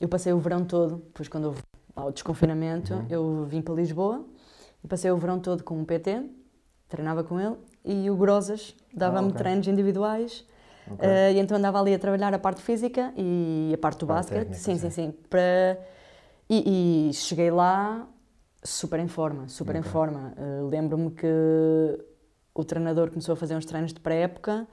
eu 0.00 0.08
passei 0.08 0.32
o 0.32 0.38
verão 0.38 0.64
todo, 0.64 0.96
depois 0.96 1.28
quando 1.28 1.46
houve 1.46 1.60
lá 1.96 2.04
o 2.06 2.12
desconfinamento, 2.12 2.94
Uhum. 2.94 3.06
eu 3.10 3.44
vim 3.46 3.60
para 3.60 3.74
Lisboa 3.74 4.24
e 4.82 4.88
passei 4.88 5.10
o 5.10 5.16
verão 5.16 5.38
todo 5.38 5.62
com 5.64 5.78
um 5.78 5.84
PT, 5.84 6.22
treinava 6.88 7.24
com 7.24 7.40
ele, 7.40 7.56
e 7.84 8.10
o 8.10 8.16
Grosas 8.16 8.74
dava-me 8.94 9.28
Ah, 9.28 9.30
ok. 9.30 9.38
treinos 9.38 9.66
individuais. 9.66 10.44
Ok. 10.90 11.08
eh, 11.08 11.32
e 11.32 11.38
então 11.38 11.56
andava 11.56 11.80
ali 11.80 11.94
a 11.94 11.98
trabalhar 11.98 12.34
a 12.34 12.38
parte 12.38 12.60
física 12.60 13.12
e 13.16 13.70
a 13.74 13.78
parte 13.78 14.00
do 14.00 14.06
basquete. 14.06 14.54
sim. 14.54 14.76
sim, 14.78 14.90
sim. 14.90 15.14
Para... 15.30 15.78
E, 16.54 17.08
e 17.08 17.14
cheguei 17.14 17.50
lá 17.50 18.06
super 18.62 19.00
em 19.00 19.08
forma, 19.08 19.48
super 19.48 19.74
em 19.74 19.78
Ok. 19.78 19.90
forma. 19.90 20.34
Eh, 20.36 20.60
Lembro-me 20.70 21.10
que 21.10 21.26
o 22.54 22.62
treinador 22.62 23.08
começou 23.08 23.32
a 23.32 23.36
fazer 23.36 23.56
uns 23.56 23.64
treinos 23.64 23.90
de 23.94 24.00
pré-época 24.00 24.68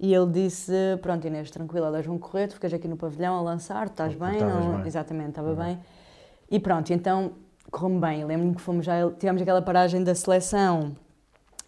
e 0.00 0.14
ele 0.14 0.30
disse: 0.32 0.72
Pronto, 1.02 1.26
Inês, 1.26 1.50
tranquila, 1.50 1.88
elas 1.88 2.06
vão 2.06 2.16
correr, 2.18 2.48
tu 2.48 2.54
ficas 2.54 2.72
aqui 2.72 2.88
no 2.88 2.96
pavilhão 2.96 3.36
a 3.36 3.42
lançar, 3.42 3.88
estás 3.88 4.14
Porque 4.14 4.30
bem? 4.30 4.40
Não... 4.42 4.78
bem. 4.78 4.86
Exatamente, 4.86 5.28
estava 5.28 5.52
Ok. 5.52 5.64
bem. 5.64 5.78
E 6.50 6.58
pronto, 6.58 6.90
então 6.94 7.32
correu-me 7.70 8.00
bem. 8.00 8.24
Lembro-me 8.24 8.54
que 8.54 8.62
fomos 8.62 8.86
já, 8.86 8.94
tivemos 9.18 9.42
aquela 9.42 9.60
paragem 9.60 10.02
da 10.02 10.14
seleção 10.14 10.96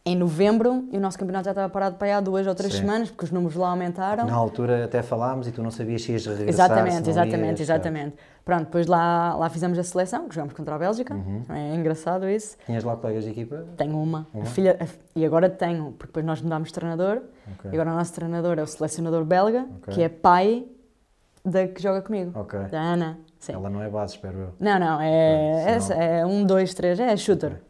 em 0.04 0.16
novembro 0.16 0.88
e 0.90 0.96
o 0.96 1.00
nosso 1.00 1.18
campeonato 1.18 1.44
já 1.44 1.50
estava 1.50 1.68
parado 1.68 1.96
para 1.96 2.06
aí 2.08 2.12
há 2.14 2.20
duas 2.20 2.46
ou 2.46 2.54
três 2.54 2.72
Sim. 2.72 2.80
semanas, 2.80 3.10
porque 3.10 3.24
os 3.26 3.30
números 3.30 3.54
lá 3.54 3.68
aumentaram. 3.68 4.24
Na 4.26 4.34
altura 4.34 4.84
até 4.86 5.02
falámos 5.02 5.46
e 5.46 5.52
tu 5.52 5.62
não 5.62 5.70
sabias 5.70 6.02
se 6.02 6.12
ias 6.12 6.24
regressar. 6.24 6.48
Exatamente, 6.70 7.10
exatamente, 7.10 7.50
ias, 7.50 7.60
exatamente. 7.60 8.16
Pronto, 8.42 8.64
depois 8.64 8.86
lá, 8.86 9.34
lá 9.36 9.50
fizemos 9.50 9.78
a 9.78 9.84
seleção, 9.84 10.26
que 10.26 10.34
jogamos 10.34 10.54
contra 10.54 10.74
a 10.74 10.78
Bélgica. 10.78 11.14
Uhum. 11.14 11.44
É 11.50 11.74
engraçado 11.74 12.26
isso. 12.28 12.56
Tinhas 12.64 12.82
lá 12.82 12.96
colegas 12.96 13.24
de 13.24 13.30
equipa? 13.30 13.64
Tenho 13.76 14.00
uma, 14.00 14.26
Uma? 14.32 14.42
A 14.42 14.46
filha, 14.46 14.78
a- 14.80 14.86
e 15.14 15.24
agora 15.24 15.50
tenho, 15.50 15.92
porque 15.92 16.06
depois 16.06 16.24
nós 16.24 16.40
mudámos 16.40 16.68
de 16.68 16.74
treinador, 16.74 17.20
Ok. 17.58 17.70
e 17.70 17.74
agora 17.74 17.92
o 17.92 17.94
nosso 17.94 18.12
treinador 18.14 18.58
é 18.58 18.62
o 18.62 18.66
selecionador 18.66 19.24
belga, 19.24 19.66
Ok. 19.82 19.94
que 19.94 20.02
é 20.02 20.08
pai 20.08 20.64
da 21.44 21.68
que 21.68 21.80
joga 21.82 22.00
comigo, 22.00 22.32
Ok. 22.40 22.58
da 22.70 22.80
Ana. 22.80 23.18
Sim. 23.38 23.52
Ela 23.52 23.68
não 23.70 23.82
é 23.82 23.88
base, 23.88 24.14
espero 24.14 24.38
eu. 24.38 24.48
Não, 24.58 24.78
não, 24.78 25.00
é, 25.00 25.74
é, 25.76 25.80
senão- 25.80 26.00
é 26.02 26.26
um, 26.26 26.44
dois, 26.44 26.72
três, 26.74 26.98
é 26.98 27.14
shooter. 27.16 27.60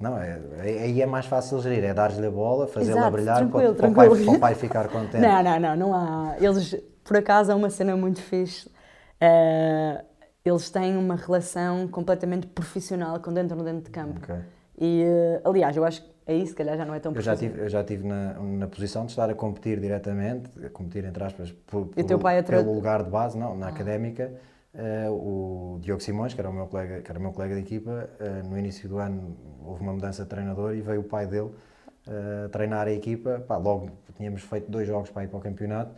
Não, 0.00 0.16
é, 0.18 0.38
é- 0.64 0.82
aí 0.84 1.02
é 1.02 1.06
mais 1.06 1.26
fácil 1.26 1.60
gerir, 1.60 1.84
é 1.84 1.92
dar-lhe 1.92 2.24
a 2.26 2.30
bola, 2.30 2.66
fazê-la 2.68 3.10
brilhar 3.10 3.36
tranquilo, 3.38 3.74
para, 3.74 3.90
para 3.90 4.08
o 4.08 4.10
pai, 4.10 4.24
para 4.24 4.32
o 4.34 4.38
pai 4.38 4.54
ficar 4.54 4.88
contente. 4.92 5.20
Não, 5.20 5.42
não, 5.42 5.60
não, 5.60 5.76
não 5.76 5.94
há. 5.94 6.36
Eles, 6.40 6.76
por 7.02 7.16
acaso, 7.16 7.50
há 7.52 7.56
uma 7.56 7.70
cena 7.70 7.96
muito 7.96 8.20
fixe. 8.20 8.70
eh, 9.20 10.04
eles 10.44 10.70
têm 10.70 10.96
uma 10.96 11.16
relação 11.16 11.88
completamente 11.88 12.46
profissional 12.46 13.18
quando 13.20 13.38
entram 13.40 13.58
dentro 13.62 13.82
de 13.82 13.90
campo. 13.90 14.20
Ok. 14.22 14.34
E, 14.80 15.02
eh, 15.02 15.40
aliás, 15.44 15.76
eu 15.76 15.84
acho 15.84 16.02
que 16.02 16.08
aí 16.26 16.46
se 16.46 16.54
calhar 16.54 16.76
já 16.76 16.84
não 16.84 16.94
é 16.94 17.00
tão 17.00 17.12
Eu 17.12 17.20
já 17.20 17.34
tive, 17.36 17.60
eu 17.60 17.68
já 17.68 17.82
tive 17.82 18.06
na, 18.06 18.34
na 18.34 18.68
posição 18.68 19.04
de 19.04 19.10
estar 19.12 19.28
a 19.28 19.34
competir 19.34 19.80
diretamente, 19.80 20.48
a 20.64 20.70
competir 20.70 21.04
entre 21.04 21.24
aspas, 21.24 21.50
por, 21.66 21.86
por- 21.86 21.96
é 22.00 22.42
pelo 22.42 22.72
lugar 22.72 23.02
de 23.02 23.10
base, 23.10 23.36
não, 23.36 23.56
na 23.56 23.68
académica. 23.68 24.32
Eh, 24.74 25.06
o 25.10 25.78
Diogo 25.80 26.00
Simões, 26.02 26.34
que 26.34 26.40
era 26.40 26.48
o 26.50 26.52
meu 26.52 26.66
colega, 26.66 27.00
que 27.00 27.10
era 27.10 27.18
o 27.18 27.22
meu 27.22 27.32
colega 27.32 27.54
de 27.54 27.60
equipa, 27.62 28.08
eh, 28.20 28.42
no 28.44 28.58
início 28.58 28.88
do 28.88 28.98
ano 28.98 29.36
houve 29.64 29.82
uma 29.82 29.92
mudança 29.92 30.22
de 30.24 30.28
treinador 30.28 30.74
e 30.74 30.80
veio 30.80 31.00
o 31.00 31.04
pai 31.04 31.26
dele 31.26 31.50
eh, 32.06 32.48
treinar 32.50 32.86
a 32.86 32.92
equipa. 32.92 33.40
Pá, 33.46 33.56
logo 33.56 33.90
tínhamos 34.16 34.42
feito 34.42 34.70
dois 34.70 34.86
jogos 34.86 35.10
para 35.10 35.24
ir 35.24 35.28
para 35.28 35.38
o 35.38 35.40
campeonato 35.40 35.92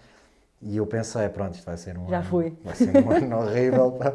e 0.63 0.77
eu 0.77 0.87
pensei, 0.87 1.29
pronto, 1.29 1.55
isto 1.55 1.65
vai 1.67 1.77
ser 1.77 1.97
um 1.99 2.09
Já 2.09 2.19
ano, 2.19 2.27
fui. 2.27 2.57
vai 2.65 2.75
ser 2.75 2.97
um 2.97 3.11
ano 3.11 3.39
horrível. 3.39 3.93
pá. 3.93 4.13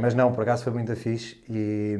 Mas 0.00 0.14
não, 0.14 0.32
por 0.32 0.42
acaso 0.42 0.64
foi 0.64 0.72
muito 0.72 0.94
fixe 0.96 1.42
e 1.48 1.98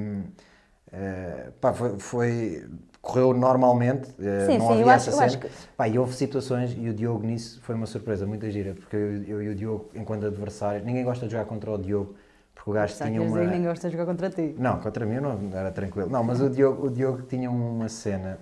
pá, 1.60 1.72
foi, 1.72 1.98
foi- 1.98 2.64
correu 3.02 3.34
normalmente, 3.34 4.08
eh, 4.20 4.46
Sim, 4.46 4.58
não 4.58 4.66
sim, 4.66 4.72
havia 4.72 4.82
eu 4.82 4.90
acho- 4.90 5.10
essa 5.10 5.16
eu 5.16 5.20
acho 5.20 5.38
cena. 5.38 5.52
Pá, 5.76 5.88
e 5.88 5.98
houve 5.98 6.14
situações, 6.14 6.72
e 6.78 6.88
o 6.88 6.94
Diogo 6.94 7.26
nisso 7.26 7.60
foi 7.62 7.74
uma 7.74 7.86
surpresa 7.86 8.26
muito 8.26 8.48
gira, 8.50 8.74
porque 8.74 8.96
eu, 8.96 9.22
eu 9.24 9.42
e 9.42 9.48
o 9.48 9.54
Diogo, 9.54 9.90
enquanto 9.94 10.26
adversários, 10.26 10.84
ninguém 10.84 11.04
gosta 11.04 11.26
de 11.26 11.32
jogar 11.32 11.46
contra 11.46 11.70
o 11.72 11.78
Diogo, 11.78 12.14
porque 12.54 12.70
o 12.70 12.72
gajo 12.72 12.94
tinha 12.96 13.20
uma. 13.20 13.38
que 13.38 13.44
ninguém 13.46 13.64
gosta 13.64 13.88
de 13.88 13.92
jogar 13.96 14.06
contra 14.06 14.30
ti. 14.30 14.54
Não, 14.58 14.78
contra 14.78 15.04
mim 15.04 15.18
não 15.20 15.50
era 15.52 15.70
tranquilo. 15.72 16.08
Não, 16.10 16.22
mas 16.22 16.40
o 16.40 16.48
Diogo, 16.48 16.86
o 16.86 16.90
Diogo 16.90 17.22
tinha 17.22 17.50
uma 17.50 17.88
cena, 17.88 18.38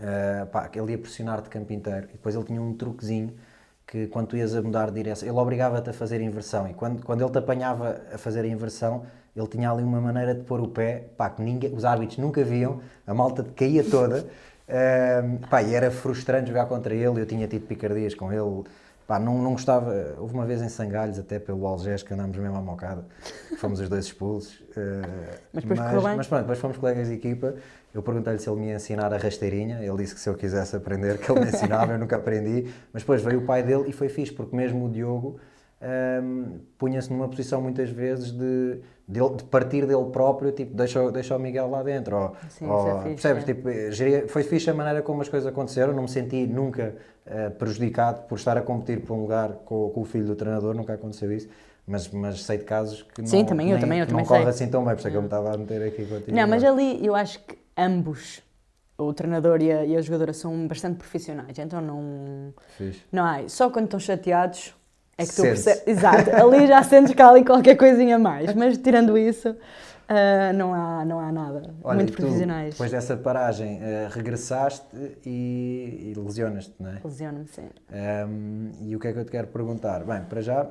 eh, 0.00 0.46
pá, 0.52 0.68
que 0.68 0.78
ele 0.78 0.92
ia 0.92 0.98
pressionar-te 0.98 1.48
o 1.48 1.50
campo 1.50 1.72
inteiro, 1.72 2.06
e 2.10 2.12
depois 2.12 2.34
ele 2.34 2.44
tinha 2.44 2.60
um 2.60 2.74
truquezinho 2.74 3.32
que 3.86 4.06
quando 4.08 4.28
tu 4.28 4.36
ias 4.36 4.54
a 4.54 4.62
mudar 4.62 4.86
de 4.90 4.94
direção, 4.94 5.28
ele 5.28 5.38
obrigava-te 5.38 5.90
a 5.90 5.92
fazer 5.92 6.20
inversão, 6.20 6.68
e 6.68 6.74
quando, 6.74 7.02
quando 7.04 7.22
ele 7.22 7.30
te 7.30 7.38
apanhava 7.38 8.00
a 8.12 8.18
fazer 8.18 8.40
a 8.40 8.46
inversão, 8.48 9.04
ele 9.36 9.46
tinha 9.48 9.70
ali 9.70 9.82
uma 9.82 10.00
maneira 10.00 10.34
de 10.34 10.42
pôr 10.44 10.60
o 10.60 10.68
pé, 10.68 11.04
pá, 11.16 11.30
que 11.30 11.42
ninguém, 11.42 11.74
os 11.74 11.84
árbitros 11.84 12.18
nunca 12.18 12.42
viam, 12.44 12.80
a 13.06 13.14
malta 13.14 13.44
caía 13.56 13.82
toda, 13.82 14.26
eh, 14.68 15.22
pá, 15.50 15.62
e 15.62 15.74
era 15.74 15.90
frustrante 15.90 16.48
jogar 16.48 16.66
contra 16.66 16.94
ele, 16.94 17.20
eu 17.20 17.26
tinha 17.26 17.46
tido 17.48 17.66
picardias 17.66 18.14
com 18.14 18.32
ele, 18.32 18.64
Pá, 19.06 19.18
não, 19.18 19.36
não 19.38 19.52
gostava. 19.52 20.14
Houve 20.18 20.32
uma 20.32 20.46
vez 20.46 20.62
em 20.62 20.68
Sangalhos, 20.68 21.18
até 21.18 21.38
pelo 21.38 21.66
Algés, 21.66 22.02
que 22.02 22.14
andámos 22.14 22.36
mesmo 22.38 22.56
à 22.56 22.62
mocada. 22.62 23.04
Fomos 23.58 23.78
os 23.78 23.88
dois 23.88 24.06
expulsos. 24.06 24.62
eh, 24.74 25.40
Mas 25.52 25.64
depois 25.64 26.02
bem? 26.04 26.16
mas 26.16 26.26
pronto, 26.26 26.40
depois 26.40 26.58
fomos 26.58 26.76
colegas 26.78 27.08
de 27.08 27.14
equipa. 27.14 27.54
Eu 27.92 28.02
perguntei-lhe 28.02 28.38
se 28.38 28.48
ele 28.48 28.60
me 28.60 28.68
ia 28.68 28.76
ensinar 28.76 29.12
a 29.12 29.18
rasteirinha. 29.18 29.80
Ele 29.84 29.96
disse 29.98 30.14
que 30.14 30.20
se 30.20 30.28
eu 30.28 30.34
quisesse 30.34 30.74
aprender, 30.74 31.18
que 31.18 31.30
ele 31.30 31.40
me 31.40 31.48
ensinava. 31.48 31.92
eu 31.92 31.98
nunca 31.98 32.16
aprendi. 32.16 32.72
Mas 32.94 33.02
depois 33.02 33.20
veio 33.20 33.40
o 33.40 33.44
pai 33.44 33.62
dele 33.62 33.84
e 33.88 33.92
foi 33.92 34.08
fixe, 34.08 34.32
porque 34.32 34.56
mesmo 34.56 34.86
o 34.86 34.90
Diogo 34.90 35.38
ehm, 35.82 36.60
punha-se 36.78 37.12
numa 37.12 37.28
posição 37.28 37.60
muitas 37.60 37.90
vezes 37.90 38.32
de, 38.32 38.80
de, 39.06 39.20
partir 39.44 39.86
dele 39.86 40.06
próprio, 40.10 40.50
tipo, 40.52 40.74
deixa, 40.74 41.02
o- 41.02 41.12
deixa 41.12 41.36
o 41.36 41.38
Miguel 41.38 41.68
lá 41.70 41.82
dentro. 41.82 42.16
Ou, 42.16 42.36
Sim, 42.48 42.66
ou- 42.66 42.78
isso 42.78 42.88
é 42.88 42.92
fixe, 43.02 43.08
percebes? 43.28 43.42
é. 43.42 43.46
Tipo, 43.46 43.92
geria- 43.92 44.28
foi 44.28 44.42
fixe 44.42 44.70
a 44.70 44.74
maneira 44.74 45.02
como 45.02 45.20
as 45.22 45.28
coisas 45.28 45.46
aconteceram. 45.46 45.92
Não 45.92 46.02
me 46.02 46.08
senti 46.08 46.46
nunca 46.46 46.94
eh, 47.26 47.48
prejudicado 47.50 48.22
por 48.28 48.36
estar 48.36 48.56
a 48.58 48.62
competir 48.62 49.00
por 49.00 49.14
um 49.14 49.20
lugar 49.22 49.50
com, 49.64 49.88
com 49.90 50.00
o 50.02 50.04
filho 50.04 50.26
do 50.26 50.36
treinador. 50.36 50.74
Nunca 50.74 50.92
aconteceu 50.94 51.32
isso. 51.32 51.48
Mas, 51.86 52.08
mas 52.10 52.42
sei 52.42 52.56
de 52.58 52.64
casos 52.64 53.02
que 53.02 53.20
não, 53.20 53.28
Sim, 53.28 53.44
também 53.44 53.66
eu, 53.68 53.72
nem- 53.74 53.80
também 53.80 53.98
eu, 54.00 54.06
que 54.06 54.12
não 54.12 54.18
também 54.20 54.28
corre 54.28 54.40
sei. 54.52 54.64
assim 54.64 54.68
tão 54.70 54.84
bem. 54.84 54.94
Por 54.94 54.98
isso 55.00 55.08
é 55.08 55.10
que 55.10 55.16
eu 55.16 55.22
me 55.22 55.26
estava 55.26 55.54
a 55.54 55.56
meter 55.58 55.82
aqui 55.82 56.04
contigo. 56.06 56.34
Não, 56.36 56.48
mas 56.48 56.64
ali 56.64 57.04
eu 57.04 57.14
acho 57.14 57.38
que 57.40 57.58
ambos, 57.76 58.42
o 58.96 59.12
treinador 59.12 59.60
e 59.62 59.70
a, 59.72 59.84
e 59.84 59.96
a 59.96 60.00
jogadora, 60.00 60.32
são 60.32 60.66
bastante 60.66 60.96
profissionais, 60.96 61.58
então 61.58 61.80
não. 61.80 62.54
Fixe. 62.78 63.02
Não 63.12 63.24
há. 63.24 63.46
Só 63.48 63.68
quando 63.70 63.84
estão 63.86 64.00
chateados 64.00 64.74
é 65.16 65.24
que 65.24 65.34
tu 65.34 65.42
percebes. 65.42 65.86
Exato, 65.86 66.30
ali 66.34 66.66
já 66.66 66.82
sentes 66.82 67.14
que 67.14 67.22
há 67.22 67.28
ali 67.28 67.44
qualquer 67.44 67.76
coisinha 67.76 68.16
a 68.16 68.18
mais, 68.18 68.54
mas 68.54 68.76
tirando 68.78 69.16
isso, 69.16 69.54
ah, 70.08 70.52
não, 70.52 70.74
há, 70.74 71.04
não 71.04 71.18
há 71.20 71.32
nada. 71.32 71.74
Olha, 71.82 71.96
Muito 71.96 72.12
tu, 72.12 72.16
profissionais. 72.16 72.70
depois 72.74 72.90
dessa 72.90 73.16
paragem, 73.16 73.78
eh, 73.82 74.08
regressaste 74.10 74.86
e, 75.24 76.12
e 76.12 76.18
lesionas-te, 76.18 76.74
não 76.78 76.90
é? 76.90 77.00
Lesiono-me, 77.02 77.46
sim. 77.48 77.68
Um, 78.28 78.70
e 78.82 78.94
o 78.94 79.00
que 79.00 79.08
é 79.08 79.12
que 79.12 79.18
eu 79.18 79.24
te 79.24 79.30
quero 79.30 79.46
perguntar? 79.48 80.04
Bem, 80.04 80.22
para 80.22 80.40
já, 80.42 80.66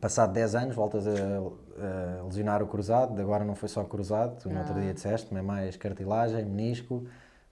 passado 0.00 0.32
10 0.32 0.54
anos, 0.54 0.74
voltas 0.74 1.06
a, 1.06 1.12
a 1.12 2.24
lesionar 2.24 2.62
o 2.62 2.66
cruzado, 2.66 3.18
agora 3.20 3.44
não 3.44 3.54
foi 3.54 3.68
só 3.68 3.82
cruzado, 3.84 4.36
tu 4.42 4.50
no 4.50 4.58
outro 4.58 4.74
Não. 4.74 4.82
dia 4.82 4.92
disseste, 4.92 5.28
mas 5.30 5.42
é 5.42 5.46
mais 5.46 5.76
cartilagem, 5.76 6.44
menisco. 6.44 7.04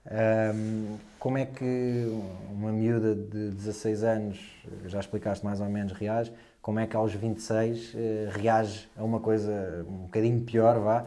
Um, 0.09 0.97
como 1.19 1.37
é 1.37 1.45
que 1.45 2.07
uma 2.51 2.71
miúda 2.71 3.13
de 3.13 3.49
16 3.51 4.03
anos, 4.03 4.39
já 4.85 4.99
explicaste 4.99 5.43
mais 5.43 5.59
ou 5.59 5.67
menos, 5.67 5.91
reage? 5.93 6.31
Como 6.61 6.79
é 6.79 6.87
que 6.87 6.95
aos 6.95 7.13
26 7.13 7.93
eh, 7.95 8.29
reage 8.31 8.87
a 8.97 9.03
uma 9.03 9.19
coisa 9.19 9.85
um 9.87 10.03
bocadinho 10.03 10.41
pior, 10.41 10.79
vá? 10.79 11.05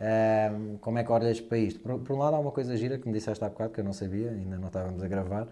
Um, 0.00 0.78
como 0.78 0.98
é 0.98 1.04
que 1.04 1.12
olhas 1.12 1.40
para 1.40 1.58
isto? 1.58 1.78
Por, 1.80 1.98
por 1.98 2.16
um 2.16 2.18
lado, 2.18 2.36
há 2.36 2.38
uma 2.38 2.50
coisa 2.50 2.76
gira 2.76 2.98
que 2.98 3.06
me 3.06 3.14
disseste 3.14 3.44
há 3.44 3.48
bocado 3.48 3.70
que 3.70 3.80
eu 3.80 3.84
não 3.84 3.92
sabia, 3.92 4.30
ainda 4.30 4.56
não 4.56 4.68
estávamos 4.68 5.02
a 5.02 5.08
gravar, 5.08 5.46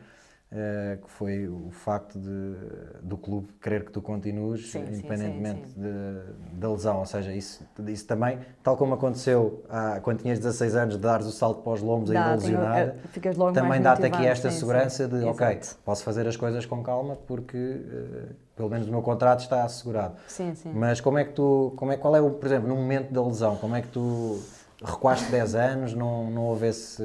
eh, 0.50 0.98
que 1.02 1.10
foi 1.10 1.46
o 1.46 1.68
facto 1.70 2.18
de, 2.18 2.54
do 3.02 3.18
clube 3.18 3.48
querer 3.60 3.84
que 3.84 3.92
tu 3.92 4.00
continues, 4.00 4.70
Sim, 4.70 4.86
sim, 4.86 4.94
independentemente 4.94 5.68
sim, 5.68 5.80
de- 5.80 6.58
da 6.58 6.70
lesão. 6.70 6.98
Ou 7.00 7.06
seja, 7.06 7.32
isso, 7.34 7.62
isso 7.86 8.06
também, 8.06 8.38
tal 8.62 8.76
como 8.76 8.94
aconteceu 8.94 9.62
há, 9.68 10.00
quando 10.00 10.20
tinhas 10.22 10.38
16 10.38 10.74
anos, 10.74 10.94
de 10.94 11.00
dares 11.00 11.26
o 11.26 11.32
salto 11.32 11.62
para 11.62 11.72
os 11.74 11.82
lombos 11.82 12.10
Dá, 12.10 12.30
ainda 12.30 12.42
tenho- 12.42 12.58
lesionada, 12.58 12.96
eh, 13.04 13.52
também 13.52 13.82
dá-te 13.82 14.06
aqui 14.06 14.24
esta 14.26 14.48
sim, 14.48 14.54
sim. 14.54 14.60
segurança 14.60 15.06
de, 15.06 15.22
ok, 15.24 15.46
Exato. 15.48 15.76
posso 15.84 16.02
fazer 16.02 16.26
as 16.26 16.36
coisas 16.36 16.64
com 16.64 16.82
calma 16.82 17.16
porque 17.26 17.56
eh, 17.56 18.32
pelo 18.56 18.70
menos 18.70 18.88
o 18.88 18.90
meu 18.90 19.02
contrato 19.02 19.40
está 19.40 19.64
assegurado. 19.64 20.14
Sim, 20.26 20.54
sim. 20.54 20.72
Mas 20.72 21.00
como 21.00 21.18
é 21.18 21.24
que 21.24 21.32
tu, 21.32 21.72
como 21.76 21.92
é, 21.92 21.96
qual 21.98 22.16
é 22.16 22.20
o, 22.20 22.30
por 22.30 22.46
exemplo, 22.46 22.68
no 22.68 22.74
momento 22.76 23.12
da 23.12 23.22
lesão, 23.22 23.56
como 23.56 23.76
é 23.76 23.82
que 23.82 23.88
tu 23.88 24.40
recuaste 24.82 25.30
10 25.30 25.54
anos, 25.54 25.92
não, 25.92 26.30
não 26.30 26.44
houve 26.46 26.68
esse, 26.68 27.02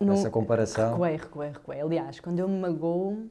No- 0.00 0.12
essa 0.12 0.30
comparação? 0.30 0.90
Recuei, 0.92 1.16
recuei, 1.16 1.48
recuei. 1.50 1.80
Aliás, 1.80 2.20
quando 2.20 2.38
eu 2.38 2.48
me 2.48 2.58
magoo, 2.58 3.28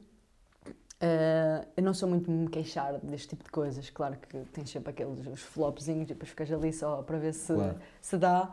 eh, 1.00 1.64
eu 1.76 1.82
não 1.82 1.94
sou 1.94 2.08
muito 2.08 2.30
me 2.30 2.48
queixar 2.48 2.98
deste 2.98 3.28
tipo 3.28 3.44
de 3.44 3.50
coisas. 3.50 3.88
Claro 3.90 4.16
que 4.16 4.38
tens 4.52 4.70
sempre 4.70 4.90
aqueles 4.90 5.26
os 5.26 5.42
flopzinhos 5.42 6.04
e 6.10 6.14
depois 6.14 6.30
ficas 6.30 6.50
ali 6.50 6.72
só 6.72 7.02
para 7.02 7.18
ver 7.18 7.32
se, 7.34 7.52
Claro. 7.52 7.76
se 8.00 8.16
dá. 8.16 8.50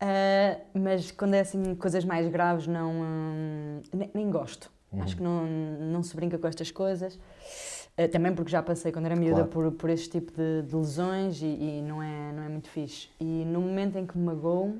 Eh, 0.00 0.60
mas 0.74 1.12
quando 1.12 1.34
é 1.34 1.40
assim 1.40 1.74
coisas 1.76 2.04
mais 2.04 2.28
graves, 2.28 2.66
não, 2.66 2.90
hum, 2.92 3.80
nem, 3.92 4.10
nem 4.12 4.30
gosto. 4.30 4.70
Uhum. 4.92 5.02
Acho 5.02 5.16
que 5.16 5.22
não, 5.22 5.46
não 5.46 6.02
se 6.02 6.14
brinca 6.16 6.36
com 6.38 6.46
estas 6.48 6.70
coisas. 6.70 7.18
Eh, 7.96 8.08
também 8.08 8.34
porque 8.34 8.50
já 8.50 8.62
passei 8.62 8.90
quando 8.90 9.06
era 9.06 9.14
miúda 9.14 9.44
Claro. 9.44 9.48
por, 9.50 9.72
por 9.72 9.90
este 9.90 10.08
tipo 10.10 10.32
de, 10.32 10.62
de 10.62 10.74
lesões 10.74 11.40
e, 11.42 11.46
e 11.46 11.82
não, 11.82 12.02
é, 12.02 12.32
não 12.32 12.42
é 12.42 12.48
muito 12.48 12.68
fixe. 12.68 13.08
E 13.20 13.44
no 13.44 13.60
momento 13.60 13.96
em 13.96 14.06
que 14.06 14.18
me 14.18 14.24
magoo, 14.24 14.78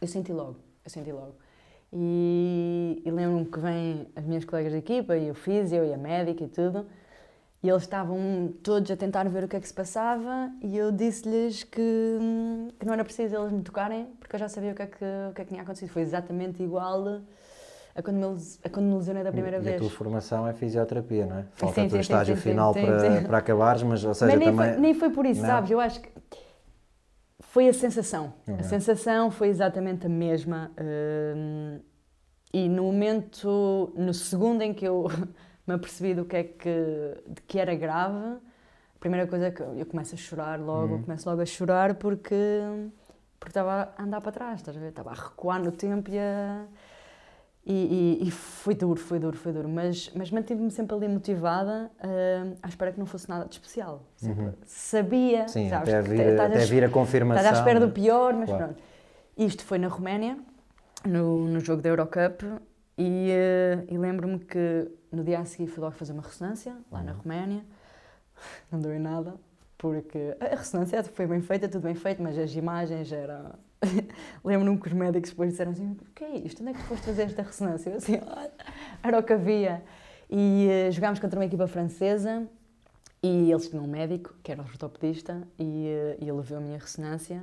eu 0.00 0.08
senti 0.08 0.32
logo, 0.32 0.56
eu 0.84 0.90
senti 0.90 1.12
logo. 1.12 1.34
E, 1.96 3.00
e 3.04 3.10
lembro-me 3.10 3.44
que 3.44 3.58
vêm 3.60 4.08
as 4.16 4.24
minhas 4.24 4.44
colegas 4.44 4.72
de 4.72 4.78
equipa, 4.78 5.16
e 5.16 5.30
o 5.30 5.34
físio, 5.34 5.84
e 5.84 5.94
a 5.94 5.96
médica 5.96 6.42
e 6.42 6.48
tudo, 6.48 6.86
e 7.62 7.68
eles 7.68 7.82
estavam 7.82 8.52
todos 8.64 8.90
a 8.90 8.96
tentar 8.96 9.28
ver 9.28 9.44
o 9.44 9.48
que 9.48 9.54
é 9.54 9.60
que 9.60 9.68
se 9.68 9.72
passava, 9.72 10.50
e 10.60 10.76
eu 10.76 10.90
disse-lhes 10.90 11.62
que, 11.62 11.80
hum, 12.20 12.68
que 12.80 12.84
não 12.84 12.94
era 12.94 13.04
preciso 13.04 13.36
eles 13.36 13.52
me 13.52 13.62
tocarem, 13.62 14.06
porque 14.18 14.34
eu 14.34 14.40
já 14.40 14.48
sabia 14.48 14.72
o 14.72 14.74
que 14.74 14.82
é 14.82 14.86
que, 14.86 15.04
o 15.30 15.34
que, 15.34 15.40
é 15.40 15.44
que 15.44 15.50
tinha 15.50 15.62
acontecido. 15.62 15.88
Foi 15.90 16.02
exatamente 16.02 16.60
igual 16.62 17.22
a 17.94 18.02
quando 18.02 18.16
me, 18.16 18.24
a 18.64 18.68
quando 18.68 18.86
me 18.86 18.94
lesionei 18.96 19.22
da 19.22 19.30
primeira 19.30 19.58
e 19.58 19.60
vez. 19.60 19.76
a 19.76 19.78
tua 19.78 19.90
formação 19.90 20.48
é 20.48 20.52
fisioterapia, 20.52 21.26
não 21.26 21.38
é? 21.38 21.44
Falta 21.54 21.80
Sim, 21.80 21.86
o 21.86 21.90
teu 21.90 21.96
sim, 21.98 22.00
estágio 22.00 22.34
sim, 22.34 22.42
final 22.42 22.74
para, 22.74 23.22
para 23.22 23.38
acabares, 23.38 23.82
mas 23.84 24.04
ou 24.04 24.12
seja, 24.14 24.32
Mas 24.32 24.40
nem, 24.40 24.50
também... 24.52 24.72
foi, 24.72 24.80
nem 24.80 24.94
foi 24.94 25.10
por 25.10 25.24
isso, 25.24 25.40
Não? 25.42 25.48
sabes? 25.48 25.70
Eu 25.70 25.78
acho 25.78 26.00
que 26.00 26.08
foi 27.54 27.68
a 27.68 27.72
sensação. 27.72 28.24
A 28.58 28.62
sensação 28.64 29.30
foi 29.30 29.48
exatamente 29.48 30.06
a 30.06 30.08
mesma. 30.08 30.70
hum, 31.36 31.78
e 32.52 32.68
no 32.68 32.84
momento, 32.84 33.92
no 33.96 34.12
segundo 34.12 34.62
em 34.62 34.72
que 34.74 34.84
eu 34.86 35.06
me 35.66 35.74
apercebi 35.74 36.14
do 36.14 36.24
que 36.24 36.36
é 36.36 36.44
que, 36.44 36.76
de 37.34 37.40
que 37.48 37.58
era 37.58 37.74
grave, 37.74 38.38
a 38.96 38.98
primeira 38.98 39.26
coisa 39.26 39.46
é 39.46 39.50
que 39.52 39.62
eu 39.62 39.86
começo 39.86 40.14
a 40.14 40.18
chorar 40.18 40.58
logo, 40.60 40.94
Uhum. 40.94 41.02
começo 41.02 41.28
logo 41.28 41.40
a 41.42 41.46
chorar 41.46 41.94
porque 41.94 42.34
porque 43.38 43.50
estava 43.50 43.92
a 43.98 44.02
andar 44.02 44.20
para 44.20 44.32
trás, 44.32 44.56
estás 44.60 44.76
a 44.76 44.80
ver? 44.80 44.88
Estava 44.88 45.10
a 45.10 45.14
recuar 45.14 45.60
no 45.62 45.70
tempo 45.70 46.10
e 46.10 46.18
a, 46.18 46.64
E, 47.66 48.18
e, 48.22 48.28
e 48.28 48.30
foi 48.30 48.74
duro, 48.74 49.00
foi 49.00 49.18
duro, 49.18 49.36
foi 49.38 49.50
duro. 49.52 49.68
Mas, 49.68 50.10
mas 50.14 50.30
mantive-me 50.30 50.70
sempre 50.70 50.94
ali 50.94 51.08
motivada, 51.08 51.90
uh, 51.98 52.56
à 52.62 52.68
espera 52.68 52.92
que 52.92 52.98
não 52.98 53.06
fosse 53.06 53.26
nada 53.28 53.46
de 53.46 53.54
especial. 53.54 54.02
Sempre 54.16 54.52
Sabia, 54.66 55.48
Sim, 55.48 55.70
sabes, 55.70 55.88
até 55.94 56.02
vir, 56.02 56.20
estás 56.20 56.40
a 56.40 56.44
até 56.54 56.62
es- 56.62 56.68
vir 56.68 56.84
a 56.84 56.90
confirmação. 56.90 57.42
Estás 57.42 57.56
à 57.56 57.60
espera 57.60 57.80
do 57.80 57.86
né? 57.86 57.92
pior, 57.92 58.34
mas 58.34 58.50
Claro. 58.50 58.64
pronto. 58.66 58.82
Isto 59.38 59.64
foi 59.64 59.78
na 59.78 59.88
Roménia, 59.88 60.36
no, 61.06 61.48
no 61.48 61.58
jogo 61.60 61.80
da 61.80 61.88
Eurocup, 61.88 62.42
e, 62.98 63.30
eh, 63.30 63.84
e 63.88 63.96
lembro-me 63.96 64.38
que 64.40 64.88
no 65.10 65.24
dia 65.24 65.40
a 65.40 65.44
seguir 65.46 65.66
fui 65.68 65.80
logo 65.82 65.94
fazer 65.96 66.12
uma 66.12 66.22
ressonância, 66.22 66.76
lá 66.92 66.98
Uhum. 67.00 67.04
na 67.06 67.12
Roménia. 67.12 67.62
Não 68.70 68.78
deu 68.78 68.92
em 68.94 68.98
nada, 69.00 69.34
porque 69.78 70.36
a 70.38 70.54
ressonância 70.56 71.02
foi 71.02 71.26
bem 71.26 71.40
feita, 71.40 71.66
tudo 71.68 71.82
bem 71.82 71.94
feito, 71.94 72.22
mas 72.22 72.38
as 72.38 72.54
imagens 72.54 73.10
eram... 73.10 73.52
Lembro-me 74.44 74.78
que 74.80 74.86
os 74.88 74.92
médicos 74.92 75.30
depois 75.30 75.50
disseram 75.50 75.72
assim, 75.72 75.92
o 75.92 76.12
que 76.14 76.24
é 76.24 76.36
isto? 76.38 76.60
Onde 76.62 76.70
é 76.70 76.74
que 76.74 76.80
tu 76.80 76.86
foste 76.86 77.04
fazer 77.06 77.22
esta 77.22 77.42
ressonância? 77.42 77.90
Eu 77.90 77.96
assim, 77.96 78.20
"Olha, 78.26 78.50
era 79.02 79.18
o 79.18 79.22
que 79.22 79.32
havia. 79.32 79.82
E 80.30 80.68
eh, 80.68 80.90
jogámos 80.90 81.18
contra 81.20 81.38
uma 81.38 81.44
equipa 81.46 81.66
francesa, 81.66 82.46
e 83.22 83.50
eles 83.50 83.68
tinham 83.68 83.84
um 83.84 83.88
médico, 83.88 84.34
que 84.42 84.52
era 84.52 84.62
ortopedista, 84.62 85.42
e, 85.58 85.86
eh, 85.88 86.16
e 86.20 86.28
ele 86.28 86.42
viu 86.42 86.56
a 86.56 86.60
minha 86.60 86.78
ressonância. 86.78 87.42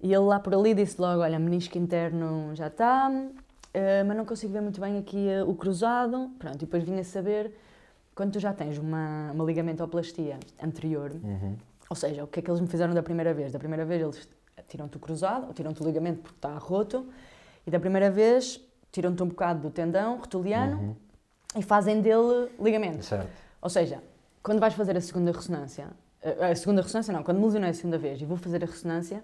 E 0.00 0.06
ele 0.12 0.24
lá 0.24 0.40
por 0.40 0.54
ali 0.54 0.74
disse 0.74 1.00
logo, 1.00 1.22
olha, 1.22 1.38
menisco 1.38 1.78
interno 1.78 2.50
já 2.54 2.66
está, 2.66 3.10
eh, 3.72 4.02
mas 4.04 4.16
não 4.16 4.24
consigo 4.24 4.52
ver 4.52 4.60
muito 4.60 4.80
bem 4.80 4.98
aqui 4.98 5.28
o 5.46 5.54
cruzado. 5.54 6.30
Pronto, 6.38 6.56
e 6.56 6.58
depois 6.66 6.82
vinha 6.82 7.04
saber, 7.04 7.54
quando 8.14 8.32
tu 8.32 8.40
já 8.40 8.52
tens 8.52 8.78
uma, 8.78 9.30
uma 9.32 9.44
ligamentoplastia 9.44 10.38
anterior, 10.62 11.12
Uhum. 11.22 11.56
ou 11.88 11.96
seja, 11.96 12.24
o 12.24 12.26
que 12.26 12.40
é 12.40 12.42
que 12.42 12.50
eles 12.50 12.60
me 12.60 12.66
fizeram 12.66 12.92
da 12.94 13.02
primeira 13.02 13.32
vez? 13.32 13.52
Da 13.52 13.58
primeira 13.58 13.84
vez 13.84 14.02
eles 14.02 14.28
tiram-te 14.68 14.96
o 14.96 15.00
cruzado, 15.00 15.46
ou 15.48 15.52
tiram-te 15.54 15.82
o 15.82 15.86
ligamento 15.86 16.20
porque 16.22 16.36
está 16.36 16.56
roto, 16.58 17.06
e 17.66 17.70
da 17.70 17.78
primeira 17.80 18.10
vez 18.10 18.60
tiram-te 18.90 19.22
um 19.22 19.28
bocado 19.28 19.60
do 19.60 19.70
tendão 19.70 20.16
rotuliano 20.16 20.78
Uhum. 20.78 20.96
e 21.56 21.62
fazem 21.62 22.00
dele 22.00 22.50
ligamento. 22.60 23.04
Certo. 23.04 23.28
Ou 23.60 23.70
seja, 23.70 24.02
quando 24.42 24.60
vais 24.60 24.74
fazer 24.74 24.96
a 24.96 25.00
segunda 25.00 25.32
ressonância, 25.32 25.88
a 26.40 26.46
a 26.48 26.56
segunda 26.56 26.82
ressonância 26.82 27.12
não, 27.12 27.22
quando 27.22 27.38
me 27.38 27.44
lesionei 27.44 27.70
a 27.70 27.74
segunda 27.74 27.98
vez 27.98 28.20
e 28.20 28.24
vou 28.24 28.36
fazer 28.36 28.62
a 28.62 28.66
ressonância, 28.66 29.22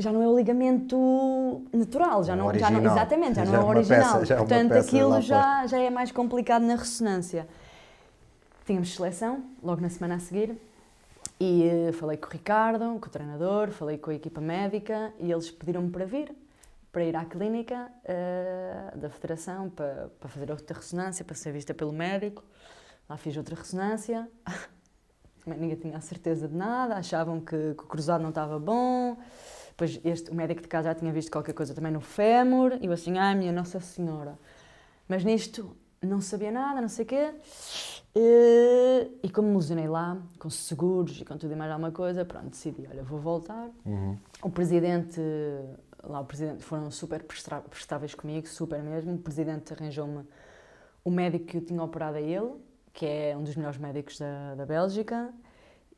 já 0.00 0.12
não 0.12 0.22
é 0.22 0.28
o 0.28 0.36
ligamento 0.36 1.62
natural, 1.72 2.22
já 2.22 2.32
É 2.32 2.36
não, 2.36 2.44
já 2.54 2.70
não 2.70 2.78
original. 2.78 2.96
exatamente, 2.96 3.34
já, 3.36 3.44
Já 3.44 3.50
não 3.52 3.58
é 3.58 3.62
é 3.62 3.64
o 3.64 3.68
original. 3.68 4.12
peça- 4.14 4.24
já 4.26 4.34
é 4.34 4.38
uma 4.38 4.46
Portanto, 4.46 4.68
peça 4.70 4.88
aquilo 4.88 5.20
já, 5.20 5.66
já 5.66 5.78
é 5.78 5.90
mais 5.90 6.12
complicado 6.12 6.62
na 6.62 6.76
ressonância. 6.76 7.48
Tínhamos 8.64 8.94
seleção, 8.94 9.44
logo 9.62 9.80
na 9.80 9.88
semana 9.88 10.16
a 10.16 10.18
seguir, 10.20 10.56
e 11.40 11.64
eh, 11.64 11.92
falei 11.92 12.16
com 12.16 12.26
o 12.26 12.30
Ricardo, 12.30 12.98
com 12.98 13.06
o 13.06 13.10
treinador, 13.10 13.70
falei 13.70 13.96
com 13.96 14.10
a 14.10 14.14
equipa 14.14 14.40
médica 14.40 15.12
e 15.18 15.30
eles 15.30 15.50
pediram-me 15.50 15.90
para 15.90 16.04
vir, 16.04 16.34
para 16.90 17.04
ir 17.04 17.14
à 17.14 17.24
clínica 17.24 17.90
eh, 18.04 18.92
da 18.96 19.08
federação, 19.08 19.70
para, 19.70 20.10
para 20.18 20.28
fazer 20.28 20.50
outra 20.50 20.76
ressonância, 20.76 21.24
para 21.24 21.36
ser 21.36 21.52
vista 21.52 21.72
pelo 21.72 21.92
médico. 21.92 22.42
Lá 23.08 23.16
fiz 23.16 23.36
outra 23.36 23.54
ressonância, 23.54 24.28
ninguém 25.46 25.76
tinha 25.76 25.96
a 25.96 26.00
certeza 26.00 26.48
de 26.48 26.54
nada, 26.54 26.96
achavam 26.96 27.40
que, 27.40 27.74
que 27.74 27.84
o 27.84 27.86
cruzado 27.86 28.20
não 28.20 28.30
estava 28.30 28.58
bom. 28.58 29.16
Depois 29.68 30.00
este, 30.04 30.30
o 30.30 30.34
médico 30.34 30.60
de 30.60 30.66
casa 30.66 30.88
já 30.88 30.94
tinha 30.94 31.12
visto 31.12 31.30
qualquer 31.30 31.52
coisa 31.52 31.72
também 31.72 31.92
no 31.92 32.00
fémur, 32.00 32.72
e 32.80 32.86
eu 32.86 32.92
assim, 32.92 33.16
ai 33.16 33.36
minha 33.36 33.52
Nossa 33.52 33.78
Senhora. 33.78 34.36
Mas 35.06 35.24
nisto 35.24 35.76
não 36.02 36.20
sabia 36.20 36.50
nada, 36.50 36.80
não 36.80 36.88
sei 36.88 37.04
o 37.04 37.08
quê. 37.08 37.34
E, 38.20 39.10
e 39.22 39.30
como 39.30 39.46
me 39.48 39.54
lesionei 39.54 39.86
lá, 39.86 40.20
com 40.40 40.50
seguros 40.50 41.20
e 41.20 41.24
com 41.24 41.38
tudo 41.38 41.52
e 41.52 41.56
mais 41.56 41.70
alguma 41.70 41.92
coisa, 41.92 42.24
pronto, 42.24 42.48
decidi, 42.48 42.84
olha, 42.90 43.04
vou 43.04 43.20
voltar. 43.20 43.70
Uhum. 43.86 44.18
O 44.42 44.50
presidente, 44.50 45.20
lá 46.02 46.18
o 46.18 46.24
presidente, 46.24 46.64
foram 46.64 46.90
super 46.90 47.22
prestáveis 47.22 48.16
comigo, 48.16 48.48
super 48.48 48.82
mesmo. 48.82 49.14
O 49.14 49.18
presidente 49.18 49.72
arranjou-me 49.72 50.26
o 51.04 51.10
médico 51.12 51.44
que 51.46 51.58
eu 51.58 51.64
tinha 51.64 51.80
operado 51.80 52.16
a 52.16 52.20
ele, 52.20 52.54
que 52.92 53.06
é 53.06 53.36
um 53.36 53.44
dos 53.44 53.54
melhores 53.54 53.78
médicos 53.78 54.18
da, 54.18 54.56
da 54.56 54.66
Bélgica. 54.66 55.32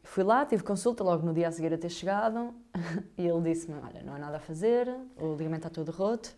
Fui 0.03 0.23
lá, 0.23 0.45
tive 0.45 0.63
consulta 0.63 1.03
logo 1.03 1.25
no 1.25 1.33
dia 1.33 1.49
a 1.49 1.51
seguir 1.51 1.73
a 1.73 1.79
ter 1.79 1.89
chegado 1.89 2.55
e 3.17 3.27
ele 3.27 3.41
disse-me, 3.41 3.79
olha, 3.81 4.03
não 4.03 4.15
há 4.15 4.19
nada 4.19 4.37
a 4.37 4.41
fazer, 4.41 4.95
o 5.17 5.33
ligamento 5.37 5.67
está 5.67 5.71
todo 5.71 5.91
roto. 5.91 6.37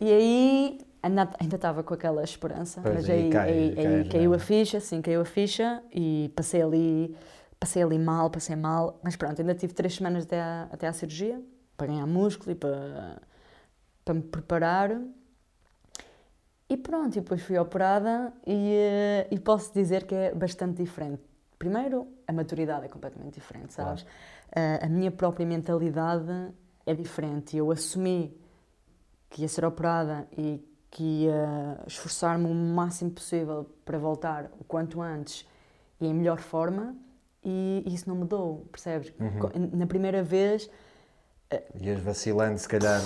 E 0.00 0.10
aí 0.12 0.78
ainda 1.02 1.30
estava 1.54 1.82
com 1.82 1.94
aquela 1.94 2.22
esperança, 2.24 2.80
Pois, 2.82 2.94
mas 2.94 3.10
aí 3.10 3.24
aí, 3.24 3.30
cai- 3.30 3.48
aí- 3.50 3.74
cai 3.76 3.86
aí 3.86 4.04
caiu 4.08 4.34
a 4.34 4.38
ficha, 4.38 4.80
sim, 4.80 5.00
caiu 5.02 5.20
a 5.20 5.24
ficha 5.24 5.82
e 5.92 6.32
passei 6.34 6.62
ali, 6.62 7.16
passei 7.60 7.82
ali 7.82 7.98
mal, 7.98 8.30
passei 8.30 8.56
mal, 8.56 8.98
mas 9.02 9.14
pronto, 9.16 9.40
ainda 9.40 9.54
tive 9.54 9.72
três 9.74 9.94
semanas 9.94 10.24
até 10.24 10.40
à, 10.40 10.68
até 10.72 10.86
à 10.88 10.92
cirurgia, 10.92 11.40
para 11.76 11.86
ganhar 11.88 12.06
músculo 12.06 12.52
e 12.52 12.54
para, 12.54 13.20
para 14.04 14.14
me 14.14 14.22
preparar. 14.22 15.00
E 16.68 16.76
pronto, 16.76 17.16
e 17.16 17.20
depois 17.20 17.42
fui 17.42 17.58
operada 17.58 18.32
e, 18.46 18.72
eh, 18.74 19.28
e 19.30 19.38
posso 19.38 19.72
dizer 19.74 20.06
que 20.06 20.14
é 20.14 20.34
bastante 20.34 20.82
diferente. 20.82 21.22
Primeiro, 21.58 22.08
a 22.26 22.32
maturidade 22.32 22.86
é 22.86 22.88
completamente 22.88 23.34
diferente, 23.34 23.72
sabes? 23.74 24.04
A, 24.54 24.86
a 24.86 24.88
minha 24.88 25.10
própria 25.10 25.46
mentalidade 25.46 26.26
é 26.86 26.94
diferente. 26.94 27.56
Eu 27.56 27.70
assumi 27.70 28.34
que 29.34 29.42
ia 29.42 29.48
ser 29.48 29.64
operada 29.64 30.28
e 30.38 30.64
que 30.92 31.24
ia 31.24 31.80
esforçar-me 31.88 32.46
o 32.46 32.54
máximo 32.54 33.10
possível 33.10 33.68
para 33.84 33.98
voltar 33.98 34.48
o 34.60 34.64
quanto 34.64 35.02
antes 35.02 35.44
e 36.00 36.06
em 36.06 36.14
melhor 36.14 36.38
forma 36.38 36.94
e 37.42 37.82
isso 37.84 38.08
não 38.08 38.14
mudou, 38.14 38.64
percebes? 38.70 39.12
Co- 39.40 39.50
Na 39.76 39.86
primeira 39.88 40.22
vez 40.22 40.70
Ias 41.80 41.98
vacilando, 42.00 42.58
se 42.58 42.68
calhar. 42.68 43.00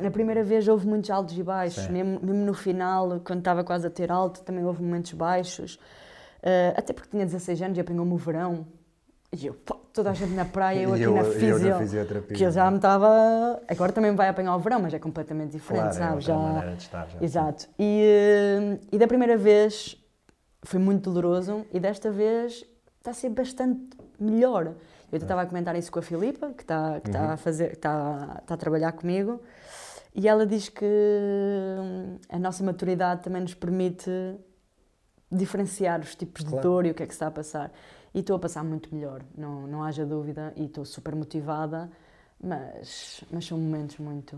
na 0.00 0.10
primeira 0.10 0.42
vez 0.42 0.66
houve 0.66 0.86
muitos 0.86 1.10
altos 1.10 1.36
e 1.38 1.42
baixos, 1.42 1.86
mesmo, 1.88 2.20
mesmo 2.22 2.44
no 2.44 2.54
final, 2.54 3.20
quando 3.20 3.38
estava 3.40 3.62
quase 3.62 3.86
a 3.86 3.90
ter 3.90 4.10
alto, 4.10 4.42
também 4.42 4.64
houve 4.64 4.82
momentos 4.82 5.12
baixos. 5.12 5.78
Eh, 6.42 6.74
até 6.76 6.92
porque 6.92 7.10
tinha 7.10 7.24
16 7.24 7.60
anos 7.62 7.76
e 7.78 7.80
apanhou-me 7.80 8.12
o 8.12 8.16
verão. 8.16 8.66
E 9.38 9.46
eu, 9.46 9.54
pá, 9.54 9.76
toda 9.92 10.10
a 10.10 10.14
gente 10.14 10.32
na 10.32 10.44
praia, 10.44 10.82
eu 10.84 10.92
aqui 10.94 11.02
eu- 11.02 11.14
na 11.14 11.20
eu 11.22 11.32
fisio. 11.32 11.68
na 11.70 11.78
fisioterapia. 11.78 12.36
Que 12.36 12.44
eu 12.44 12.50
já 12.50 12.70
me 12.70 12.76
estava. 12.76 13.60
Agora 13.68 13.92
também 13.92 14.14
vai 14.14 14.28
apanhar 14.28 14.54
o 14.56 14.58
verão, 14.58 14.80
mas 14.80 14.94
é 14.94 14.98
completamente 14.98 15.52
diferente, 15.52 15.96
Claro, 15.96 15.96
é 15.96 16.22
sabes? 16.22 16.28
outra 16.28 16.34
Já... 16.44 16.52
maneira 16.52 16.76
de 16.76 16.82
estar. 16.82 17.08
Já. 17.10 17.18
Exato. 17.22 17.68
E, 17.78 18.02
eh, 18.02 18.78
e 18.92 18.98
da 18.98 19.06
primeira 19.06 19.36
vez 19.36 19.96
foi 20.62 20.78
muito 20.80 21.10
doloroso 21.10 21.64
e 21.72 21.78
desta 21.80 22.10
vez 22.10 22.64
está 22.98 23.10
a 23.10 23.14
ser 23.14 23.28
bastante 23.30 23.96
melhor. 24.18 24.74
Eu 25.12 25.18
estava 25.18 25.42
a 25.42 25.46
comentar 25.46 25.76
isso 25.76 25.90
com 25.92 25.98
a 26.00 26.02
Filipa, 26.02 26.50
que 26.52 26.62
está 26.62 27.00
que 27.00 27.08
está 27.08 27.32
a 27.34 27.36
fazer, 27.36 27.72
está, 27.72 28.38
está 28.42 28.54
a 28.54 28.56
trabalhar 28.56 28.90
comigo, 28.92 29.40
e 30.12 30.26
ela 30.26 30.44
diz 30.44 30.68
que 30.68 30.84
hum, 30.84 32.18
a 32.28 32.38
nossa 32.38 32.64
maturidade 32.64 33.22
também 33.22 33.40
nos 33.42 33.54
permite 33.54 34.10
diferenciar 35.30 36.00
os 36.00 36.14
tipos 36.16 36.42
de 36.44 36.50
Claro. 36.50 36.62
dor 36.68 36.86
e 36.86 36.90
o 36.90 36.94
que 36.94 37.02
é 37.02 37.06
que 37.06 37.12
se 37.12 37.16
está 37.16 37.28
a 37.28 37.30
passar. 37.30 37.70
E 38.14 38.20
estou 38.20 38.36
a 38.36 38.38
passar 38.38 38.64
muito 38.64 38.94
melhor, 38.94 39.22
não, 39.36 39.66
não 39.66 39.82
haja 39.82 40.06
dúvida, 40.06 40.52
e 40.56 40.64
estou 40.64 40.84
super 40.84 41.14
motivada, 41.14 41.90
mas, 42.42 43.22
mas 43.30 43.44
são 43.44 43.58
momentos 43.58 43.98
muito, 43.98 44.36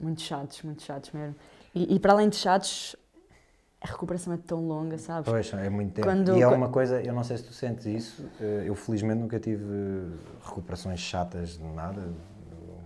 muito 0.00 0.20
chatos, 0.20 0.62
muito 0.62 0.82
chatos 0.82 1.12
mesmo. 1.12 1.36
E, 1.74 1.94
e 1.94 2.00
para 2.00 2.12
além 2.12 2.28
de 2.28 2.36
chatos, 2.36 2.96
a 3.80 3.86
recuperação 3.86 4.32
é 4.32 4.36
tão 4.36 4.66
longa, 4.66 4.98
sabes? 4.98 5.30
Pois, 5.30 5.52
é 5.52 5.68
muito 5.70 5.92
tempo. 5.92 6.06
Quando- 6.08 6.36
e 6.36 6.42
é 6.42 6.48
uma 6.48 6.68
coisa, 6.68 7.00
eu 7.02 7.12
não 7.14 7.22
sei 7.22 7.36
se 7.36 7.44
tu 7.44 7.52
sentes 7.52 7.86
isso, 7.86 8.24
eh, 8.40 8.64
eu 8.66 8.74
felizmente 8.74 9.20
nunca 9.20 9.38
tive 9.38 9.62
eh, 9.64 10.16
recuperações 10.42 10.98
chatas 11.00 11.50
de 11.58 11.64
nada, 11.64 12.12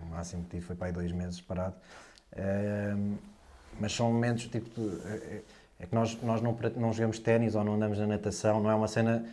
o 0.03 0.07
máximo 0.11 0.43
que 0.45 0.51
tive 0.51 0.63
foi 0.67 0.77
para 0.77 0.89
aí 0.89 0.93
dois 0.93 1.13
meses 1.13 1.41
parado. 1.41 1.75
Ehm, 2.37 3.15
mas 3.81 3.93
são 3.95 4.13
momentos 4.13 4.47
tipo. 4.49 4.69
tu- 4.71 5.01
é- 5.07 5.43
É 5.81 5.87
que 5.87 5.95
nós, 5.95 6.21
nós 6.25 6.43
não, 6.43 6.59
não 6.77 6.93
jogamos 6.93 7.21
ténis 7.21 7.55
ou 7.55 7.63
não 7.63 7.75
andamos 7.77 8.01
na 8.01 8.07
natação, 8.09 8.61
não 8.61 8.69
é 8.69 8.75
uma 8.75 8.89
cena. 8.89 9.25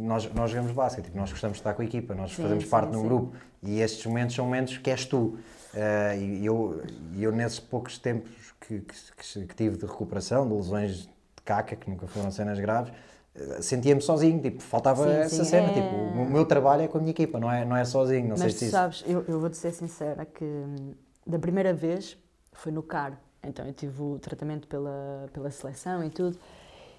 Nós, 0.00 0.32
nós 0.32 0.50
jogamos 0.50 0.72
basquete, 0.72 1.04
tipo, 1.06 1.16
nós 1.18 1.30
gostamos 1.30 1.56
de 1.56 1.60
estar 1.60 1.74
com 1.74 1.82
a 1.82 1.84
equipa, 1.84 2.14
nós 2.14 2.32
Sim, 2.32 2.42
fazemos 2.42 2.64
sim, 2.64 2.70
parte 2.70 2.90
de 2.90 2.96
um 2.96 3.02
grupo 3.02 3.36
e 3.62 3.80
estes 3.80 4.04
momentos 4.06 4.34
são 4.34 4.44
momentos 4.44 4.78
que 4.78 4.90
és 4.90 5.04
tu. 5.04 5.38
Eh, 5.72 6.16
e 6.18 6.46
eu, 6.46 6.82
eu, 7.18 7.32
nesses 7.32 7.60
poucos 7.60 7.98
tempos 7.98 8.30
que, 8.60 8.80
que, 8.80 9.46
que- 9.46 9.54
tive 9.54 9.76
de 9.76 9.86
recuperação, 9.86 10.48
de 10.48 10.54
lesões 10.54 11.02
de 11.02 11.08
caca, 11.44 11.76
que 11.76 11.88
nunca 11.90 12.06
foram 12.06 12.30
cenas 12.30 12.58
graves, 12.58 12.92
eh, 13.34 13.62
sentia-me 13.62 14.00
sozinho, 14.00 14.40
tipo, 14.40 14.62
faltava 14.62 15.04
Sim, 15.04 15.10
essa 15.10 15.44
cena. 15.44 15.68
é. 15.68 15.72
Tipo, 15.72 15.94
o 15.94 16.30
meu 16.30 16.44
trabalho 16.44 16.82
é 16.82 16.88
com 16.88 16.98
a 16.98 17.00
minha 17.00 17.10
equipa, 17.12 17.38
não 17.38 17.50
é, 17.52 17.64
não 17.64 17.76
é 17.76 17.84
sozinho. 17.84 18.28
Não 18.28 18.36
sei 18.36 18.50
Mas 18.50 18.52
se 18.52 18.58
tu 18.58 18.64
isso. 18.66 18.70
sabes, 18.70 19.04
eu, 19.06 19.24
eu 19.28 19.38
vou-te 19.40 19.56
ser 19.56 19.72
sincera, 19.72 20.24
que 20.24 20.44
hum, 20.44 20.94
da 21.26 21.38
primeira 21.38 21.72
vez 21.74 22.16
foi 22.52 22.72
no 22.72 22.82
CAR, 22.82 23.18
então 23.42 23.64
eu 23.66 23.72
tive 23.72 24.02
o 24.02 24.18
tratamento 24.18 24.66
pela, 24.66 25.28
pela 25.32 25.50
seleção 25.50 26.02
e 26.04 26.10
tudo, 26.10 26.36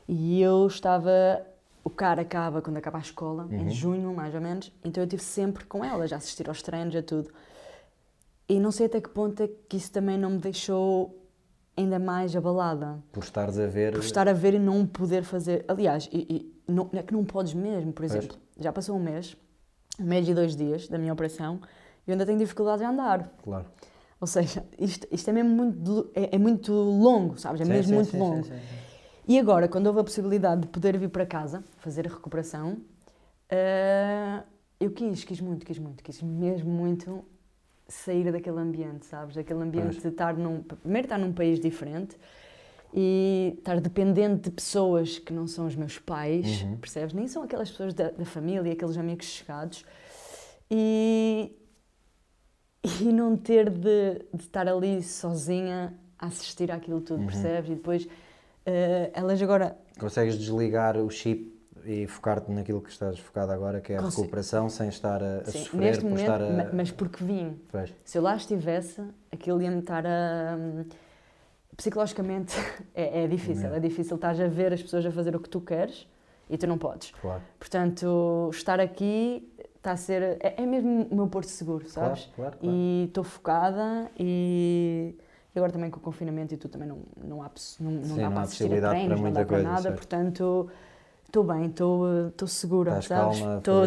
e 0.08 0.42
eu 0.42 0.66
estava. 0.68 1.12
O 1.84 1.90
CAR 1.90 2.20
acaba 2.20 2.62
quando 2.62 2.78
acaba 2.78 2.98
a 3.00 3.02
escola, 3.02 3.46
Uhum. 3.46 3.68
em 3.68 3.70
junho 3.72 4.14
mais 4.14 4.34
ou 4.36 4.42
menos, 4.42 4.72
então 4.84 5.02
eu 5.02 5.06
estive 5.06 5.24
sempre 5.24 5.66
com 5.66 5.84
elas, 5.84 6.14
a 6.14 6.18
assistir 6.18 6.48
aos 6.48 6.62
treinos, 6.62 6.96
a 6.96 7.02
tudo. 7.02 7.32
E 8.48 8.60
não 8.60 8.72
sei 8.72 8.86
até 8.86 9.00
que 9.02 9.10
ponto 9.10 9.42
é 9.42 9.50
que 9.68 9.78
isso 9.78 9.92
também 9.92 10.18
não 10.18 10.32
me 10.32 10.38
deixou 10.38 11.18
ainda 11.76 11.98
mais 11.98 12.36
abalada. 12.36 13.00
Por 13.12 13.24
estares 13.24 13.58
a 13.58 13.66
ver. 13.66 13.94
Por 13.94 14.02
estar 14.04 14.28
a 14.28 14.34
ver 14.34 14.54
e 14.54 14.60
não 14.60 14.86
poder 14.86 15.24
fazer. 15.24 15.64
Aliás, 15.68 16.08
e, 16.12 16.54
e 16.68 16.72
não, 16.72 16.90
é 16.94 17.02
que 17.02 17.14
não 17.14 17.24
podes 17.24 17.54
mesmo, 17.54 17.94
por 17.94 18.04
exemplo. 18.06 18.38
Já 18.60 18.72
passou 18.72 18.96
um 18.96 19.00
mês, 19.00 19.36
um 20.00 20.04
mês 20.04 20.28
e 20.28 20.34
dois 20.34 20.56
dias 20.56 20.88
da 20.88 20.98
minha 20.98 21.14
operação, 21.14 21.60
e 22.06 22.12
eu 22.12 22.14
ainda 22.14 22.26
tenho 22.26 22.38
dificuldade 22.38 22.84
em 22.84 22.86
andar. 22.88 23.32
Claro. 23.42 23.66
Ou 24.20 24.28
seja, 24.28 24.64
isto, 24.78 25.08
isto 25.12 25.30
é 25.30 25.34
mesmo 25.34 25.50
muito, 25.50 26.12
é, 26.14 26.36
é 26.36 26.38
muito 26.38 26.72
longo, 26.74 27.40
sabes? 27.40 27.62
É 27.62 27.66
Sim, 27.66 27.72
mesmo 27.72 27.90
sim, 27.90 27.96
muito 27.96 28.12
sim, 28.12 28.18
longo. 28.20 28.48
E 29.32 29.40
agora, 29.40 29.66
quando 29.70 29.88
houve 29.88 30.02
a 30.02 30.04
possibilidade 30.04 30.64
de 30.64 30.68
poder 30.68 30.98
vir 30.98 31.08
para 31.08 31.26
casa, 31.26 31.64
fazer 31.78 32.06
a 32.06 32.10
recuperação, 32.10 32.80
eh, 33.50 34.44
eu 34.78 34.92
quis, 34.92 35.24
quis 35.24 35.40
muito, 35.40 35.66
quis 35.66 35.80
muito, 35.80 36.04
quis 36.04 36.22
mesmo 36.22 36.70
muito 36.70 37.24
sair 37.88 38.30
daquele 38.30 38.60
ambiente, 38.60 39.06
sabes? 39.06 39.34
Daquele 39.38 39.62
ambiente 39.64 39.92
Pois. 39.94 40.02
de 40.02 40.08
estar 40.10 40.36
num. 40.36 40.62
Primeiro, 40.62 41.06
estar 41.06 41.18
num 41.18 41.32
país 41.32 41.62
diferente 41.62 42.18
e 42.94 43.56
estar 43.58 43.80
dependente 43.80 44.50
de 44.50 44.52
pessoas 44.52 45.18
que 45.18 45.32
não 45.32 45.48
são 45.48 45.66
os 45.66 45.78
meus 45.78 45.98
pais, 45.98 46.64
Uhum. 46.64 46.76
percebes? 46.76 47.14
Nem 47.14 47.26
são 47.30 47.42
aquelas 47.42 47.72
pessoas 47.72 47.94
da, 47.94 48.10
da 48.12 48.26
família, 48.26 48.74
aqueles 48.74 48.98
amigos 48.98 49.28
chegados. 49.28 49.86
E. 50.70 51.56
E 53.00 53.14
não 53.14 53.38
ter 53.38 53.70
de, 53.70 54.26
de 54.34 54.44
estar 54.44 54.68
ali 54.68 55.02
sozinha 55.02 55.94
a 56.20 56.26
assistir 56.28 56.70
àquilo 56.70 57.00
tudo, 57.00 57.22
Uhum. 57.22 57.28
percebes? 57.28 57.72
E 57.72 57.76
depois. 57.76 58.06
Eh, 58.66 59.12
elas 59.14 59.42
agora 59.42 59.78
Consegues 60.00 60.38
desligar 60.38 60.98
o 60.98 61.10
chip 61.10 61.52
e 61.86 62.06
focar-te 62.08 62.52
naquilo 62.52 62.80
que 62.82 62.90
estás 62.92 63.18
focado 63.20 63.52
agora, 63.52 63.82
que 63.82 63.94
é 63.94 63.98
a 63.98 64.02
Consigo. 64.02 64.22
recuperação, 64.24 64.70
sem 64.70 64.88
estar 64.90 65.22
a, 65.24 65.38
a 65.40 65.46
Sim, 65.46 65.60
sofrer 65.64 65.80
neste 65.82 66.02
por 66.02 66.10
momento, 66.10 66.22
estar 66.32 66.42
a... 66.44 66.50
ma- 66.52 66.70
mas 66.74 66.92
porque 66.92 67.24
vim. 67.24 67.60
Pois. 67.72 67.94
Se 68.04 68.18
eu 68.18 68.22
lá 68.22 68.36
estivesse, 68.36 69.02
aquilo 69.32 69.62
ia-me 69.62 69.80
estar 69.80 70.06
a. 70.06 70.58
Psicologicamente 71.78 72.56
é, 72.94 73.24
é 73.24 73.28
difícil, 73.28 73.70
É. 73.74 73.78
é 73.78 73.80
difícil. 73.80 74.16
Estás 74.16 74.40
a 74.40 74.48
ver 74.48 74.74
as 74.74 74.82
pessoas 74.82 75.06
a 75.06 75.12
fazer 75.12 75.36
o 75.36 75.40
que 75.40 75.50
tu 75.50 75.62
queres 75.62 76.08
e 76.50 76.58
tu 76.58 76.68
não 76.68 76.78
podes. 76.78 77.12
Claro, 77.22 77.42
Portanto, 77.58 78.50
estar 78.54 78.80
aqui 78.80 79.52
está 79.78 79.94
a 79.94 79.98
ser. 79.98 80.22
É, 80.40 80.62
é 80.62 80.66
mesmo 80.66 81.08
o 81.10 81.16
meu 81.16 81.28
porto 81.28 81.48
seguro, 81.48 81.86
claro, 81.92 82.10
sabes? 82.16 82.30
claro, 82.36 82.58
claro. 82.58 82.76
E 82.76 83.06
estou 83.08 83.24
focada 83.24 84.12
e. 84.20 85.16
e 85.54 85.60
agora 85.60 85.72
também 85.72 85.90
com 85.90 86.00
o 86.00 86.02
confinamento 86.02 86.54
e 86.54 86.58
tudo 86.58 86.72
também 86.72 86.88
não, 86.88 87.00
não 87.18 87.44
há, 87.44 87.52
não, 87.80 87.92
não 87.92 88.08
Sim, 88.08 88.22
dá 88.22 88.28
não 88.28 88.34
para 88.34 88.42
assistir 88.44 88.74
a 88.74 88.82
treinos, 88.82 89.22
não 89.22 89.34
dá 89.34 89.44
para 89.46 89.64
nada, 89.64 89.82
certo. 89.84 89.98
portanto 89.98 90.70
estou 91.26 91.44
bem, 91.44 91.66
estou 91.68 92.48
segura, 92.48 92.92
Estás 92.92 93.06
sabes? 93.06 93.38
Estou, 93.58 93.86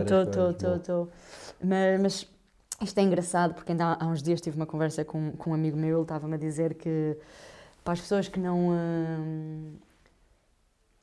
estou. 0.79 1.09
Mas, 1.63 2.27
isto 2.83 2.99
é 2.99 3.03
engraçado 3.03 3.55
porque 3.55 3.73
ainda 3.73 3.87
há, 3.87 4.05
há 4.05 4.07
uns 4.09 4.23
dias 4.23 4.41
tive 4.41 4.57
uma 4.57 4.67
conversa 4.67 5.05
com, 5.05 5.33
com 5.33 5.51
um 5.51 5.55
amigo 5.55 5.77
meu, 5.77 5.97
ele 5.99 6.03
estava-me 6.03 6.35
a 6.35 6.39
dizer 6.39 6.75
que 6.75 7.17
para 7.85 7.93
as 7.95 8.01
pessoas 8.01 8.29
que 8.29 8.41
não. 8.41 8.71
hum, 8.71 9.75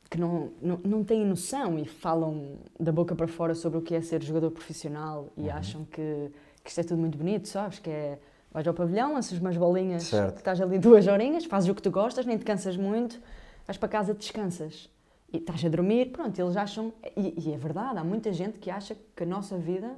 que 0.09 0.19
não, 0.19 0.51
não, 0.61 0.77
não 0.83 1.03
têm 1.03 1.25
noção 1.25 1.79
e 1.79 1.85
falam 1.85 2.57
da 2.79 2.91
boca 2.91 3.15
para 3.15 3.27
fora 3.27 3.55
sobre 3.55 3.79
o 3.79 3.81
que 3.81 3.95
é 3.95 4.01
ser 4.01 4.21
jogador 4.21 4.51
profissional 4.51 5.31
e 5.37 5.49
Uhum. 5.49 5.51
acham 5.57 5.85
que, 5.85 6.31
que 6.63 6.69
isto 6.69 6.81
é 6.81 6.83
tudo 6.83 6.99
muito 6.99 7.17
bonito, 7.17 7.47
sabes? 7.47 7.79
Que 7.79 7.89
é 7.89 8.19
vais 8.51 8.67
ao 8.67 8.73
pavilhão, 8.73 9.13
lanças 9.13 9.37
umas 9.39 9.55
bolinhas, 9.57 10.03
Certo. 10.03 10.37
estás 10.37 10.59
ali 10.61 10.77
duas 10.77 11.07
horinhas, 11.07 11.45
fazes 11.45 11.69
o 11.69 11.75
que 11.75 11.81
tu 11.81 11.91
gostas, 11.91 12.25
nem 12.25 12.37
te 12.37 12.45
cansas 12.45 12.75
muito, 12.77 13.19
vais 13.65 13.77
para 13.77 13.87
casa, 13.89 14.13
descansas 14.13 14.89
e 15.31 15.37
estás 15.37 15.63
a 15.63 15.69
dormir. 15.69 16.11
Pronto, 16.11 16.37
eles 16.39 16.57
acham, 16.57 16.91
e, 17.15 17.49
e 17.49 17.53
é 17.53 17.57
verdade, 17.57 17.97
há 17.97 18.03
muita 18.03 18.31
gente 18.33 18.59
que 18.59 18.69
acha 18.69 18.95
que 19.15 19.23
a 19.23 19.25
nossa 19.25 19.57
vida, 19.57 19.89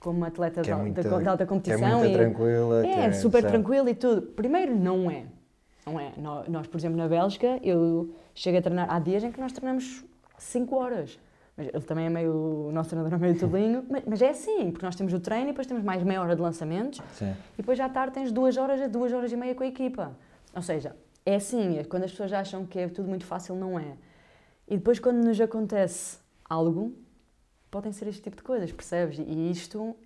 como 0.00 0.24
atleta 0.24 0.62
Que 0.62 0.66
de, 0.68 0.72
é 0.72 0.76
muito, 0.76 1.02
de, 1.02 1.08
de 1.08 1.28
alta 1.28 1.42
é 1.42 1.46
competição, 1.46 2.04
e- 2.06 2.12
tranquila. 2.12 2.82
que 2.82 2.88
é, 2.88 3.12
super 3.12 3.42
certo. 3.42 3.52
tranquilo 3.52 3.88
e 3.88 3.94
tudo. 3.94 4.22
Primeiro, 4.22 4.74
não 4.74 5.10
é. 5.10 5.24
Não 5.84 5.98
é. 5.98 6.12
Nó- 6.16 6.44
Nós, 6.48 6.66
por 6.66 6.76
exemplo, 6.78 6.96
na 6.96 7.08
Bélgica, 7.08 7.58
eu 7.62 8.14
chego 8.34 8.58
a 8.58 8.62
treinar. 8.62 8.86
Há 8.92 8.98
dias 9.00 9.24
em 9.24 9.32
que 9.32 9.40
nós 9.40 9.52
treinamos 9.52 10.04
5 10.38 10.76
horas. 10.76 11.18
Mas 11.58 11.66
ele 11.66 11.82
também 11.82 12.06
é 12.06 12.08
meio. 12.08 12.68
O 12.68 12.72
nosso 12.72 12.88
treinador 12.90 13.18
é 13.18 13.20
meio 13.20 13.36
tolinho. 13.36 13.84
Mas, 13.90 14.04
mas 14.06 14.22
é 14.22 14.30
assim, 14.30 14.70
porque 14.70 14.86
nós 14.86 14.94
temos 14.94 15.12
o 15.12 15.18
treino 15.18 15.46
e 15.46 15.48
depois 15.48 15.66
temos 15.66 15.82
mais 15.82 16.04
meia 16.04 16.22
hora 16.22 16.36
de 16.36 16.40
lançamentos 16.40 17.02
Sim. 17.14 17.34
e 17.54 17.56
depois 17.56 17.76
já 17.76 17.86
à 17.86 17.88
tarde 17.88 18.14
tens 18.14 18.30
duas 18.30 18.56
horas 18.56 18.80
a 18.80 18.86
duas 18.86 19.12
horas 19.12 19.32
e 19.32 19.36
meia 19.36 19.56
com 19.56 19.64
a 19.64 19.66
equipa. 19.66 20.16
Ou 20.54 20.62
seja, 20.62 20.94
é 21.26 21.34
assim, 21.34 21.78
é 21.78 21.82
quando 21.84 22.04
as 22.04 22.12
pessoas 22.12 22.32
acham 22.32 22.64
que 22.64 22.78
é 22.78 22.88
tudo 22.88 23.08
muito 23.08 23.26
fácil, 23.26 23.56
não 23.56 23.76
é. 23.76 23.96
E 24.68 24.76
depois 24.76 25.00
quando 25.00 25.16
nos 25.16 25.40
acontece 25.40 26.18
algo, 26.48 26.94
podem 27.72 27.90
ser 27.90 28.06
este 28.06 28.22
tipo 28.22 28.36
de 28.36 28.42
coisas, 28.44 28.70
percebes? 28.70 29.18
E 29.18 29.50
isto, 29.50 29.96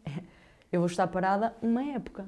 eu 0.73 0.81
vou 0.81 0.87
estar 0.87 1.07
parada 1.09 1.55
uma 1.61 1.85
época. 1.85 2.25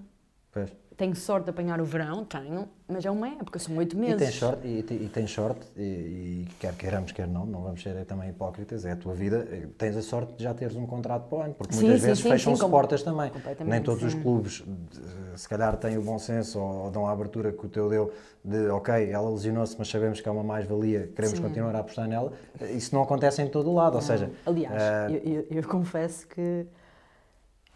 Pois. 0.52 0.70
Tenho 0.96 1.16
sorte 1.16 1.44
de 1.44 1.50
apanhar 1.50 1.80
o 1.80 1.84
verão, 1.84 2.24
tenho, 2.24 2.68
mas 2.86 3.04
é 3.04 3.10
uma 3.10 3.26
época, 3.28 3.58
são 3.58 3.76
oito 3.78 3.96
E 3.96 4.00
meses. 4.00 4.16
tens 4.16 4.34
sorte, 4.36 4.66
e, 4.68 4.78
e 4.78 5.08
tens 5.08 5.30
sorte 5.32 5.66
e, 5.76 5.82
e 5.82 6.48
quer 6.60 6.72
queiramos, 6.76 7.10
quer 7.10 7.26
não, 7.26 7.44
não 7.44 7.62
vamos 7.62 7.82
ser 7.82 8.04
também 8.04 8.30
hipócritas, 8.30 8.84
é 8.84 8.92
a 8.92 8.96
tua 8.96 9.12
vida, 9.12 9.44
eh, 9.50 9.66
tens 9.76 9.96
a 9.96 10.02
sorte 10.02 10.34
de 10.34 10.44
já 10.44 10.54
teres 10.54 10.76
um 10.76 10.86
contrato 10.86 11.28
para 11.28 11.38
o 11.38 11.42
ano, 11.42 11.54
porque 11.54 11.74
Sim, 11.74 11.80
muitas 11.82 12.00
sim, 12.00 12.06
vezes 12.06 12.22
fecham-se 12.22 12.60
portas 12.66 13.02
também. 13.02 13.32
Nem 13.66 13.82
todos 13.82 14.04
os 14.04 14.14
clubes, 14.14 14.62
de- 14.64 15.40
se 15.40 15.48
calhar, 15.48 15.76
têm 15.78 15.98
o 15.98 16.02
bom 16.02 16.16
senso 16.18 16.60
ou, 16.60 16.84
ou 16.84 16.90
dão 16.92 17.08
a 17.08 17.10
abertura 17.10 17.50
que 17.50 17.66
o 17.66 17.68
teu 17.68 17.88
deu 17.88 18.12
de, 18.44 18.68
ok, 18.68 19.10
ela 19.10 19.28
lesionou-se, 19.30 19.74
mas 19.76 19.88
sabemos 19.88 20.20
que 20.20 20.28
é 20.28 20.30
uma 20.32 20.44
mais-valia, 20.44 21.10
queremos 21.16 21.36
Sim. 21.38 21.44
continuar 21.44 21.74
a 21.74 21.80
apostar 21.80 22.06
nela. 22.06 22.32
Isso 22.76 22.94
não 22.94 23.02
acontece 23.02 23.42
em 23.42 23.48
todo 23.48 23.68
o 23.68 23.74
lado, 23.74 23.96
ou 23.96 24.00
seja, 24.02 24.30
Aliás, 24.46 24.80
ah, 24.80 25.10
eu, 25.10 25.18
eu- 25.32 25.46
eu 25.50 25.62
confesso 25.68 26.24
que 26.28 26.66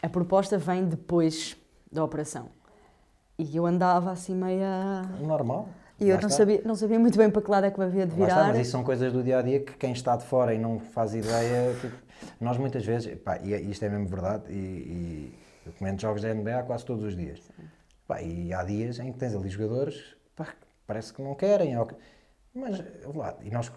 a 0.02 0.08
proposta 0.08 0.56
vem 0.58 0.84
depois 0.84 1.56
da 1.90 2.04
operação. 2.04 2.50
E 3.40 3.56
eu 3.56 3.64
andava 3.66 4.10
assim 4.10 4.34
meia. 4.34 5.02
normal. 5.20 5.68
E 6.00 6.08
eu 6.08 6.16
não 6.20 6.26
está. 6.26 6.30
sabia, 6.30 6.60
não 6.64 6.74
sabia 6.74 6.98
muito 6.98 7.16
bem 7.16 7.30
para 7.30 7.40
que 7.40 7.48
lado 7.50 7.66
é 7.66 7.70
que 7.70 7.78
me 7.78 7.84
havia 7.86 8.04
de 8.04 8.18
Lá 8.18 8.26
está, 8.26 8.40
virar. 8.40 8.48
mas 8.48 8.58
isso 8.62 8.70
são 8.72 8.82
coisas 8.82 9.12
do 9.12 9.22
dia 9.22 9.38
a 9.38 9.42
dia 9.42 9.60
que 9.60 9.74
quem 9.74 9.92
está 9.92 10.16
de 10.16 10.24
fora 10.24 10.52
e 10.52 10.58
não 10.58 10.80
faz 10.80 11.14
ideia. 11.14 11.72
tipo, 11.80 11.96
nós 12.40 12.56
muitas 12.58 12.84
vezes, 12.84 13.16
pá, 13.20 13.38
e 13.38 13.54
é- 13.54 13.60
isto 13.60 13.84
é 13.84 13.88
mesmo 13.88 14.08
verdade, 14.08 14.42
e, 14.48 14.54
e 14.54 15.34
eu 15.66 15.72
comento 15.78 16.02
jogos 16.02 16.22
da 16.22 16.34
NBA 16.34 16.64
quase 16.64 16.84
todos 16.84 17.04
os 17.04 17.14
dias. 17.16 17.40
Pá, 18.08 18.20
e 18.22 18.52
há 18.52 18.64
dias 18.64 18.98
em 18.98 19.12
que 19.12 19.18
tens 19.20 19.34
ali 19.36 19.48
jogadores 19.48 20.16
pá, 20.34 20.46
que 20.46 20.52
parece 20.84 21.12
que 21.14 21.22
não 21.22 21.34
querem. 21.36 21.78
ou 21.78 21.86
que- 21.86 21.94
mas 22.54 22.82
lá, 23.14 23.34
e 23.42 23.50
nós 23.52 23.70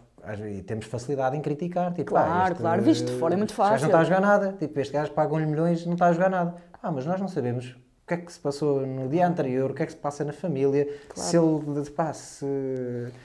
e 0.57 0.63
temos 0.63 0.85
facilidade 0.85 1.37
em 1.37 1.41
criticar. 1.41 1.93
Tipo, 1.93 2.09
Claro, 2.11 2.31
ah, 2.31 2.47
este- 2.49 2.61
claro, 2.61 2.81
visto 2.81 3.05
de 3.11 3.19
fora 3.19 3.33
é 3.35 3.37
muito 3.37 3.51
este 3.51 3.57
gajo 3.59 3.69
fácil. 3.73 3.81
não 3.81 3.89
está 3.89 3.99
a 3.99 4.03
jogar 4.03 4.21
nada. 4.21 4.53
Tipo, 4.53 4.79
este 4.79 4.93
gajo 4.93 5.11
pagam-lhe 5.11 5.45
milhões 5.45 5.85
não 5.85 5.93
está 5.93 6.07
a 6.07 6.13
jogar 6.13 6.29
nada. 6.31 6.55
Ah, 6.81 6.91
mas 6.91 7.05
nós 7.05 7.19
não 7.21 7.27
sabemos 7.27 7.75
que 8.17 8.21
é 8.21 8.25
que 8.25 8.33
se 8.33 8.39
passou 8.39 8.85
no 8.85 9.07
dia 9.07 9.25
anterior, 9.27 9.71
o 9.71 9.73
que 9.73 9.83
é 9.83 9.85
que 9.85 9.91
se 9.93 9.97
passa 9.97 10.23
na 10.25 10.33
família, 10.33 10.87
se 11.15 11.37
ele 11.37 11.89
pá, 11.91 12.11
se 12.13 12.45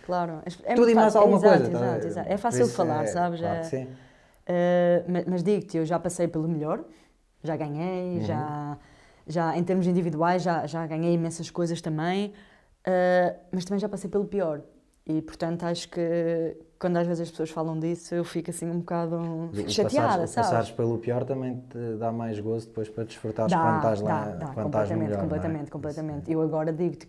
Claro. 0.05 0.41
É 0.65 0.75
tudo 0.75 0.79
muito 0.87 0.91
e 0.91 0.95
mais 0.95 1.07
fácil- 1.13 1.21
alguma 1.21 1.39
exato, 1.39 1.63
coisa. 1.65 1.71
tá? 1.79 1.87
Exato, 1.87 2.07
exato. 2.07 2.29
É 2.33 2.37
fácil 2.37 2.61
de 2.63 2.67
isso 2.69 2.77
falar, 2.77 3.03
é- 3.05 3.07
sabes? 3.07 3.41
Claro 3.41 3.59
É- 3.59 3.63
sim. 3.65 3.85
Uh, 3.85 5.05
mas, 5.09 5.25
mas 5.27 5.43
digo-te, 5.43 5.77
eu 5.77 5.85
já 5.85 5.99
passei 5.99 6.29
pelo 6.29 6.47
melhor, 6.47 6.85
já 7.43 7.55
Uhum. 7.55 7.59
ganhei, 7.59 8.21
já, 8.21 8.79
já 9.27 9.57
em 9.59 9.65
termos 9.65 9.87
individuais 9.89 10.41
já, 10.43 10.67
já 10.69 10.87
ganhei 10.87 11.13
imensas 11.15 11.51
coisas 11.51 11.81
também, 11.81 12.29
uh, 12.87 13.37
mas 13.51 13.65
também 13.65 13.81
já 13.81 13.89
passei 13.89 14.09
pelo 14.09 14.25
pior. 14.25 14.61
E 15.05 15.21
portanto 15.21 15.65
acho 15.65 15.89
que 15.89 16.57
quando 16.79 16.97
às 16.99 17.07
vezes 17.07 17.23
as 17.23 17.31
pessoas 17.31 17.51
falam 17.51 17.79
disso, 17.79 18.15
eu 18.15 18.25
fico 18.25 18.51
assim 18.51 18.69
um 18.71 18.81
bocado 18.81 19.17
O 19.17 19.51
chateada, 19.71 20.09
passares, 20.09 20.31
sabes? 20.31 20.35
passares 20.51 20.71
pelo 20.73 20.99
pior 20.99 21.25
também 21.25 21.63
te 21.71 21.97
dá 21.99 22.13
mais 22.13 22.39
gozo 22.39 22.67
depois 22.67 22.89
para 22.89 23.05
desfrutares 23.05 23.53
Dá, 23.53 23.59
quando 23.61 23.77
estás 23.77 24.03
dá, 24.03 24.09
lá, 24.09 24.25
dá, 24.25 24.47
quando 24.49 24.67
estás 24.67 24.91
no 24.91 24.97
completamente, 24.97 24.99
melhor. 25.09 25.19
é? 25.19 25.23
completamente, 25.23 25.63
Isso 25.63 25.73
completamente. 25.73 26.33
Eu 26.33 26.43
agora 26.43 26.73
digo-te, 26.73 27.09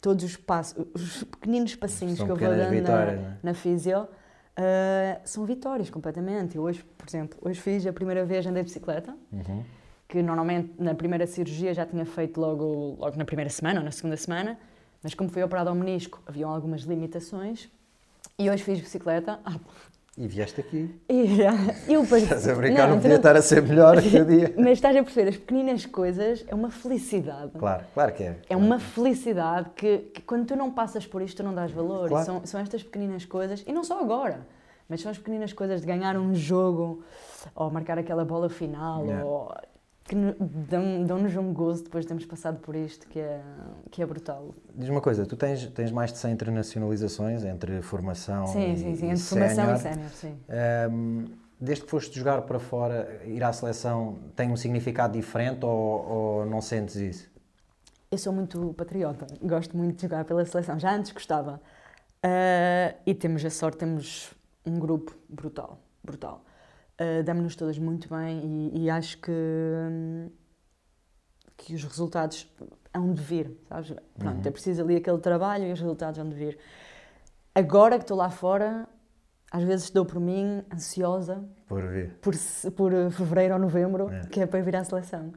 todos 0.00 0.24
os 0.24 0.36
passos, 0.36 0.84
os 0.94 1.22
pequenos 1.24 1.74
passinhos 1.76 2.16
São 2.18 2.26
que 2.26 2.32
eu 2.32 2.36
vou 2.36 2.48
dando 2.48 2.70
vitórias, 2.70 3.20
na, 3.20 3.28
é? 3.28 3.36
na 3.42 3.54
fisio, 3.54 4.00
uh, 4.02 5.20
são 5.24 5.44
vitórias 5.44 5.90
completamente. 5.90 6.56
Eu 6.56 6.62
hoje, 6.62 6.82
por 6.96 7.06
exemplo, 7.08 7.38
hoje 7.42 7.60
fiz 7.60 7.86
a 7.86 7.92
primeira 7.92 8.24
vez 8.24 8.46
andei 8.46 8.62
de 8.62 8.68
bicicleta, 8.68 9.14
Uhum. 9.32 9.62
que 10.08 10.22
normalmente 10.22 10.72
na 10.78 10.94
primeira 10.94 11.26
cirurgia 11.26 11.72
já 11.72 11.86
tinha 11.86 12.04
feito 12.04 12.40
logo, 12.40 12.96
logo 12.98 13.16
na 13.16 13.24
primeira 13.24 13.50
semana 13.50 13.78
ou 13.80 13.84
na 13.84 13.92
segunda 13.92 14.16
semana, 14.16 14.58
mas 15.02 15.14
como 15.14 15.30
fui 15.30 15.42
operado 15.42 15.68
ao 15.68 15.74
menisco, 15.74 16.20
haviam 16.26 16.50
algumas 16.50 16.82
limitações. 16.82 17.70
E 18.38 18.48
hoje 18.50 18.62
fiz 18.62 18.80
bicicleta. 18.80 19.38
Ah, 19.44 19.56
E 20.16 20.26
vieste 20.26 20.60
aqui. 20.60 20.94
e 21.08 21.40
eu 21.92 22.04
pareci- 22.06 22.24
Estás 22.24 22.48
a 22.48 22.54
brincar, 22.54 22.88
não, 22.88 22.96
tu 22.98 23.02
podia 23.02 23.16
estar 23.16 23.36
a 23.36 23.42
ser 23.42 23.62
melhor 23.62 24.00
que 24.02 24.16
o 24.18 24.24
dia. 24.24 24.54
Mas 24.58 24.72
estás 24.72 24.96
a 24.96 25.02
perceber, 25.02 25.28
as 25.30 25.36
pequenas 25.36 25.86
coisas 25.86 26.44
é 26.48 26.54
uma 26.54 26.70
felicidade. 26.70 27.52
Claro, 27.58 27.84
claro 27.94 28.12
que 28.12 28.22
é. 28.24 28.36
É 28.48 28.56
uma 28.56 28.78
felicidade 28.78 29.70
que, 29.76 29.98
que 30.14 30.22
quando 30.22 30.46
tu 30.46 30.56
não 30.56 30.70
passas 30.70 31.06
por 31.06 31.22
isto, 31.22 31.38
tu 31.38 31.42
não 31.42 31.54
dás 31.54 31.70
valor. 31.70 32.08
Claro. 32.08 32.24
São, 32.26 32.46
são 32.46 32.60
estas 32.60 32.82
pequeninas 32.82 33.24
coisas, 33.24 33.62
e 33.66 33.72
não 33.72 33.84
só 33.84 34.00
agora, 34.00 34.40
mas 34.88 35.00
são 35.00 35.10
as 35.10 35.18
pequeninas 35.18 35.52
coisas 35.52 35.80
de 35.80 35.86
ganhar 35.86 36.16
um 36.16 36.34
jogo, 36.34 37.02
ou 37.54 37.70
marcar 37.70 37.98
aquela 37.98 38.24
bola 38.24 38.48
final, 38.48 39.04
Yeah. 39.04 39.24
ou 39.24 39.54
que 40.10 40.16
no- 40.16 40.34
dão- 40.40 41.04
dão-nos 41.04 41.36
um 41.36 41.54
gozo 41.54 41.84
depois 41.84 42.04
de 42.04 42.08
termos 42.08 42.26
passado 42.26 42.58
por 42.58 42.74
isto, 42.74 43.06
que 43.06 43.20
é, 43.20 43.40
que 43.92 44.02
é 44.02 44.06
brutal. 44.06 44.52
Diz 44.74 44.88
uma 44.88 45.00
coisa, 45.00 45.24
tu 45.24 45.36
tens, 45.36 45.64
tens 45.68 45.92
mais 45.92 46.12
de 46.12 46.18
100 46.18 46.32
internacionalizações 46.32 47.44
entre 47.44 47.80
formação 47.80 48.44
Sim, 48.46 48.74
e 48.74 48.76
sim, 48.76 48.96
sim, 48.96 49.10
entre 49.10 49.22
formação 49.22 49.64
e 49.72 49.78
sénior. 49.78 49.78
sénior, 49.78 50.10
sim. 50.10 50.36
Ahm, 50.48 51.26
desde 51.60 51.84
que 51.84 51.90
foste 51.92 52.18
jogar 52.18 52.42
para 52.42 52.58
fora, 52.58 53.20
ir 53.24 53.44
à 53.44 53.52
seleção 53.52 54.18
tem 54.34 54.50
um 54.50 54.56
significado 54.56 55.12
diferente 55.12 55.64
ou, 55.64 55.70
ou 55.70 56.46
não 56.46 56.60
sentes 56.60 56.96
isso? 56.96 57.30
Eu 58.10 58.18
sou 58.18 58.32
muito 58.32 58.74
patriota, 58.76 59.28
gosto 59.40 59.76
muito 59.76 59.94
de 59.94 60.02
jogar 60.02 60.24
pela 60.24 60.44
seleção, 60.44 60.76
já 60.76 60.92
antes 60.92 61.12
gostava. 61.12 61.60
Ah, 62.20 62.96
e 63.06 63.14
temos 63.14 63.44
a 63.44 63.50
sorte, 63.50 63.78
temos 63.78 64.34
um 64.66 64.76
grupo 64.76 65.16
brutal, 65.28 65.78
brutal. 66.02 66.44
Uh, 67.00 67.22
Damos-nos 67.24 67.56
todas 67.56 67.78
muito 67.78 68.08
bem 68.14 68.70
e, 68.74 68.82
e 68.84 68.90
acho 68.90 69.16
que, 69.18 69.30
hum, 69.32 70.28
que 71.56 71.74
os 71.74 71.82
resultados 71.82 72.46
hão 72.92 73.14
de 73.14 73.22
vir, 73.22 73.56
sabes? 73.70 73.94
Pronto, 74.18 74.46
é 74.46 74.50
preciso 74.50 74.82
ali 74.82 74.96
aquele 74.96 75.18
trabalho 75.18 75.64
e 75.64 75.72
os 75.72 75.80
resultados 75.80 76.18
hão 76.20 76.28
de 76.28 76.34
vir. 76.34 76.58
Agora 77.54 77.96
que 77.96 78.04
estou 78.04 78.16
lá 78.18 78.28
fora, 78.28 78.86
às 79.50 79.62
vezes 79.62 79.88
dou 79.90 80.04
por 80.04 80.20
mim 80.20 80.62
ansiosa 80.72 81.42
Por 81.66 81.82
vir. 81.88 82.18
por, 82.20 82.34
por 82.76 82.92
eh, 82.92 83.08
fevereiro 83.10 83.54
ou 83.54 83.60
novembro, 83.60 84.10
É. 84.10 84.20
que 84.26 84.40
é 84.40 84.46
para 84.46 84.58
ir 84.58 84.62
vir 84.62 84.76
à 84.76 84.84
seleção. 84.84 85.32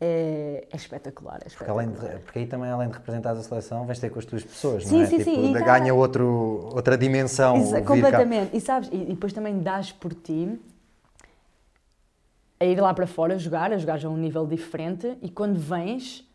É, 0.00 0.66
é 0.72 0.76
espetacular, 0.76 1.36
é 1.36 1.38
Porque, 1.44 1.48
espetacular. 1.62 1.84
além 1.84 1.94
de, 1.94 2.18
porque 2.24 2.38
aí 2.40 2.46
também, 2.46 2.68
além 2.70 2.88
de 2.88 2.94
representar 2.94 3.30
a 3.30 3.42
seleção, 3.42 3.86
vais 3.86 4.00
ter 4.00 4.10
com 4.10 4.18
as 4.18 4.24
tuas 4.24 4.42
pessoas, 4.42 4.84
Sim, 4.84 4.96
não 4.96 5.02
é? 5.02 5.06
sim, 5.06 5.18
tipo, 5.18 5.30
sim, 5.30 5.52
de- 5.52 5.58
tá- 5.60 5.64
ganha 5.78 5.94
outro, 5.94 6.70
outra 6.74 6.98
dimensão. 6.98 7.56
Isso, 7.58 7.70
vir 7.72 7.82
cá. 7.82 7.86
completamente. 7.86 8.56
E 8.56 8.60
sabes, 8.60 8.88
e, 8.92 8.96
e 8.96 9.04
depois 9.06 9.32
também 9.32 9.60
dás 9.60 9.92
por 9.92 10.12
ti 10.12 10.60
a 12.60 12.64
ir 12.64 12.80
lá 12.80 12.92
para 12.94 13.06
fora 13.06 13.38
jogar, 13.38 13.72
a 13.72 13.78
jogar 13.78 14.04
a 14.04 14.08
um 14.08 14.16
nível 14.16 14.46
diferente 14.46 15.18
e 15.22 15.28
quando 15.28 15.58
vens 15.58 16.28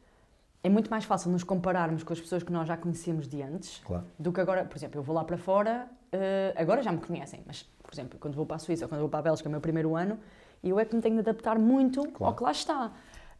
é 0.63 0.69
muito 0.69 0.89
mais 0.91 1.05
fácil 1.05 1.31
nos 1.31 1.43
compararmos 1.43 2.03
com 2.03 2.11
as 2.11 2.19
pessoas 2.19 2.43
que 2.43 2.51
nós 2.51 2.67
já 2.67 2.75
conhecíamos 2.75 3.27
de 3.27 3.41
antes 3.41 3.79
Claro. 3.85 4.03
do 4.17 4.31
que 4.33 4.41
agora, 4.41 4.65
por 4.65 4.77
exemplo, 4.77 4.99
eu 4.99 5.03
vou 5.03 5.15
lá 5.15 5.23
para 5.23 5.37
fora, 5.37 5.87
eh, 6.11 6.53
agora 6.57 6.83
já 6.83 6.91
me 6.91 6.97
conhecem, 6.99 7.41
mas, 7.47 7.63
por 7.81 7.93
exemplo, 7.93 8.19
quando 8.19 8.33
vou 8.35 8.45
para 8.45 8.57
a 8.57 8.59
Suíça 8.59 8.83
ou 8.85 8.89
quando 8.89 8.99
vou 8.99 9.09
para 9.09 9.19
a 9.19 9.23
Bélgica, 9.23 9.47
é 9.47 9.49
o 9.49 9.51
meu 9.51 9.61
primeiro 9.61 9.95
ano, 9.95 10.19
eu 10.61 10.77
é 10.77 10.83
que 10.83 10.93
me 10.93 11.01
tenho 11.01 11.15
de 11.15 11.21
adaptar 11.21 11.57
muito 11.57 12.01
Claro. 12.09 12.25
ao 12.25 12.35
que 12.35 12.43
lá 12.43 12.51
está. 12.51 12.91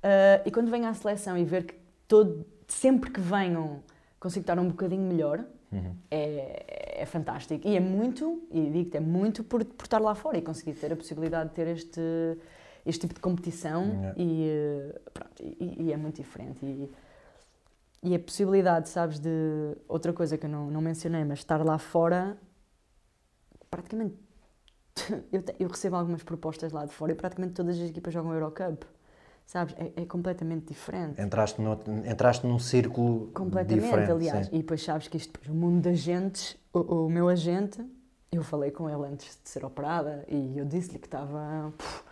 Eh, 0.01 0.43
e 0.45 0.51
quando 0.51 0.71
venho 0.71 0.87
à 0.87 0.93
seleção 0.93 1.37
e 1.37 1.43
ver 1.43 1.65
que 1.65 1.75
todo, 2.07 2.45
sempre 2.67 3.11
que 3.11 3.19
venham 3.19 3.83
consigo 4.17 4.43
estar 4.43 4.57
um 4.57 4.69
bocadinho 4.69 5.01
melhor, 5.03 5.43
Uhum. 5.71 5.93
é, 6.09 7.01
é 7.01 7.05
fantástico. 7.05 7.67
E 7.67 7.75
é 7.75 7.79
muito, 7.81 8.43
e 8.49 8.69
digo-te, 8.71 8.95
é 8.97 8.99
muito 9.01 9.43
por, 9.43 9.63
por 9.65 9.83
estar 9.83 9.99
lá 9.99 10.15
fora 10.15 10.37
e 10.37 10.41
conseguir 10.41 10.73
ter 10.73 10.91
a 10.93 10.95
possibilidade 10.95 11.49
de 11.49 11.55
ter 11.55 11.67
este, 11.67 12.01
este 12.89 13.01
tipo 13.01 13.13
de 13.13 13.19
competição 13.21 13.83
Yeah. 13.85 14.13
e, 14.17 14.49
eh, 14.49 15.01
pronto, 15.13 15.43
e, 15.43 15.83
e 15.85 15.93
é 15.93 15.97
muito 15.97 16.15
diferente. 16.17 16.65
E, 16.65 16.89
e 18.01 18.15
a 18.15 18.19
possibilidade, 18.19 18.89
sabes, 18.89 19.19
de 19.19 19.29
outra 19.87 20.13
coisa 20.13 20.37
que 20.37 20.45
eu 20.45 20.49
não, 20.49 20.69
não 20.71 20.81
mencionei, 20.81 21.23
mas 21.23 21.39
estar 21.39 21.63
lá 21.65 21.77
fora, 21.77 22.37
praticamente 23.69 24.15
eu, 25.31 25.41
te- 25.41 25.55
eu 25.59 25.67
recebo 25.67 25.95
algumas 25.95 26.23
propostas 26.23 26.71
lá 26.71 26.85
de 26.85 26.93
fora 26.93 27.11
e 27.11 27.15
praticamente 27.15 27.53
todas 27.53 27.77
as 27.79 27.89
equipas 27.89 28.13
jogam 28.13 28.33
Eurocup. 28.33 28.83
Sabes? 29.45 29.73
É, 29.79 30.03
é 30.03 30.05
completamente 30.05 30.67
diferente. 30.67 31.19
Entraste, 31.19 31.59
no, 31.59 31.73
entraste 32.05 32.45
num 32.45 32.59
círculo 32.59 33.27
Completamente, 33.33 33.83
diferente. 33.85 34.11
aliás. 34.11 34.45
sim. 34.47 34.55
E 34.55 34.57
depois 34.59 34.83
sabes 34.83 35.07
que 35.07 35.17
isto, 35.17 35.39
o 35.49 35.53
mundo 35.55 35.81
de 35.81 35.89
agentes, 35.89 36.55
o, 36.71 37.05
o 37.05 37.09
meu 37.09 37.27
agente, 37.27 37.83
eu 38.31 38.43
falei 38.43 38.69
com 38.69 38.87
ele 38.87 39.07
antes 39.11 39.39
de 39.43 39.49
ser 39.49 39.65
operada 39.65 40.23
e 40.27 40.55
eu 40.59 40.65
disse-lhe 40.65 40.99
que 40.99 41.07
estava. 41.07 41.73
"Puf, 41.75 42.03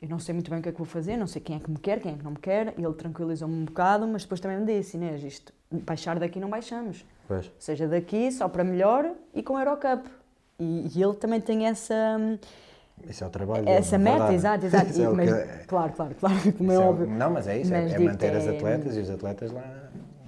Eu 0.00 0.08
não 0.08 0.18
sei 0.20 0.32
muito 0.32 0.48
bem 0.50 0.60
o 0.60 0.62
que 0.62 0.68
é 0.68 0.72
que 0.72 0.78
vou 0.78 0.86
fazer, 0.86 1.16
não 1.16 1.26
sei 1.26 1.42
quem 1.42 1.56
é 1.56 1.58
que 1.58 1.68
me 1.70 1.78
quer, 1.78 1.98
quem 2.00 2.12
é 2.12 2.16
que 2.16 2.22
não 2.22 2.30
me 2.32 2.38
quer. 2.38 2.72
E 2.78 2.84
ele 2.84 2.94
tranquilizou-me 2.94 3.54
um 3.54 3.64
bocado, 3.64 4.06
mas 4.06 4.22
depois 4.22 4.40
também 4.40 4.58
me 4.58 4.64
disse: 4.66 4.96
Inês, 4.96 5.22
isto, 5.24 5.52
baixar 5.70 6.18
daqui 6.20 6.38
não 6.38 6.48
baixamos. 6.48 7.04
Pois. 7.26 7.50
Seja 7.58 7.88
daqui 7.88 8.30
só 8.30 8.48
para 8.48 8.62
melhor 8.62 9.10
e 9.34 9.42
com 9.42 9.56
a 9.56 9.60
Eurocup. 9.62 10.06
E, 10.60 10.86
e 10.96 11.02
ele 11.02 11.14
também 11.14 11.40
tem 11.40 11.66
essa, 11.66 11.94
Isso 13.08 13.22
é 13.24 13.26
o 13.26 13.30
trabalho. 13.30 13.68
essa 13.68 13.98
meta, 13.98 14.32
exato, 14.32 14.66
exato. 14.66 14.92
É 14.92 15.02
E- 15.02 15.06
o 15.06 15.14
mas, 15.16 15.30
que- 15.32 15.66
Claro, 15.66 15.92
claro, 15.92 16.14
claro, 16.14 16.52
como 16.56 16.70
isso 16.72 16.80
é 16.80 16.84
é 16.84 16.88
óbvio. 16.88 17.06
Não, 17.08 17.30
mas 17.30 17.46
é 17.48 17.58
isso, 17.58 17.74
é, 17.74 17.82
Mas 17.82 17.92
é 17.92 17.98
manter 17.98 18.36
as 18.36 18.46
é- 18.46 18.50
atletas 18.56 18.96
e 18.96 19.00
os 19.00 19.10
atletas 19.10 19.50
lá, 19.52 19.60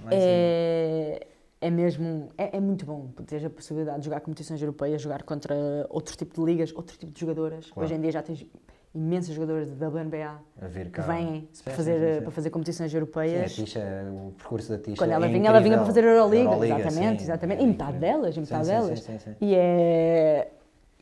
lá. 0.03 0.09
É, 0.11 1.27
é 1.61 1.69
mesmo, 1.69 2.29
é, 2.37 2.57
é 2.57 2.59
muito 2.59 2.85
bom 2.85 3.07
ter 3.25 3.45
a 3.45 3.49
possibilidade 3.49 3.99
de 3.99 4.05
jogar 4.05 4.19
competições 4.21 4.61
europeias, 4.61 5.01
jogar 5.01 5.23
contra 5.23 5.53
outro 5.89 6.15
tipo 6.17 6.33
de 6.39 6.45
ligas, 6.45 6.73
outro 6.75 6.97
tipo 6.97 7.11
de 7.11 7.19
jogadoras. 7.19 7.69
Claro. 7.71 7.85
Hoje 7.85 7.95
em 7.97 8.01
dia 8.01 8.11
já 8.11 8.21
tens 8.21 8.45
imensas 8.93 9.33
jogadoras 9.33 9.69
de 9.69 9.85
WNBA 9.85 10.41
A 10.61 10.69
que 10.69 11.01
vêm 11.01 11.49
para 11.63 11.73
fazer, 11.73 12.15
sim, 12.15 12.21
para 12.21 12.31
fazer 12.31 12.49
competições 12.49 12.91
Sim, 12.91 12.97
a 12.97 12.99
europeias. 12.99 13.53
Tisha, 13.53 13.79
o 14.11 14.33
percurso 14.37 14.69
da 14.69 14.77
Tisha 14.77 14.97
Quando 14.97 15.11
ela 15.11 15.25
é 15.25 15.29
vinha, 15.29 15.49
ela 15.49 15.61
vinha 15.61 15.77
para 15.77 15.85
fazer 15.85 16.01
incrível. 16.01 16.19
Euroliga, 16.19 16.51
Euroliga, 16.51 16.79
exatamente, 16.79 17.19
sim, 17.19 17.23
exatamente. 17.25 17.59
é 17.59 17.63
E 17.63 17.67
metade 17.67 17.97
delas, 17.99 18.35
e 18.35 18.39
metade 18.39 18.65
sim, 18.65 18.71
delas. 18.71 19.07
E 19.39 19.55
é. 19.55 20.51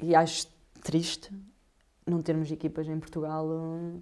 E 0.01 0.15
acho 0.15 0.47
triste 0.83 1.31
não 2.05 2.21
termos 2.21 2.51
equipas 2.51 2.87
em 2.87 2.99
Portugal 2.99 3.45
hum, 3.47 4.01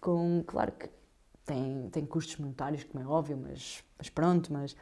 com. 0.00 0.42
Claro 0.46 0.72
que 0.72 0.88
tem, 1.44 1.88
tem 1.90 2.06
custos 2.06 2.36
monetários, 2.36 2.84
como 2.84 3.04
é 3.04 3.06
óbvio, 3.06 3.36
mas, 3.36 3.84
mas 3.98 4.08
pronto, 4.08 4.52
mas 4.52 4.74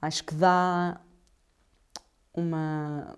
acho 0.00 0.24
que 0.24 0.34
dá 0.34 1.00
uma. 2.34 3.16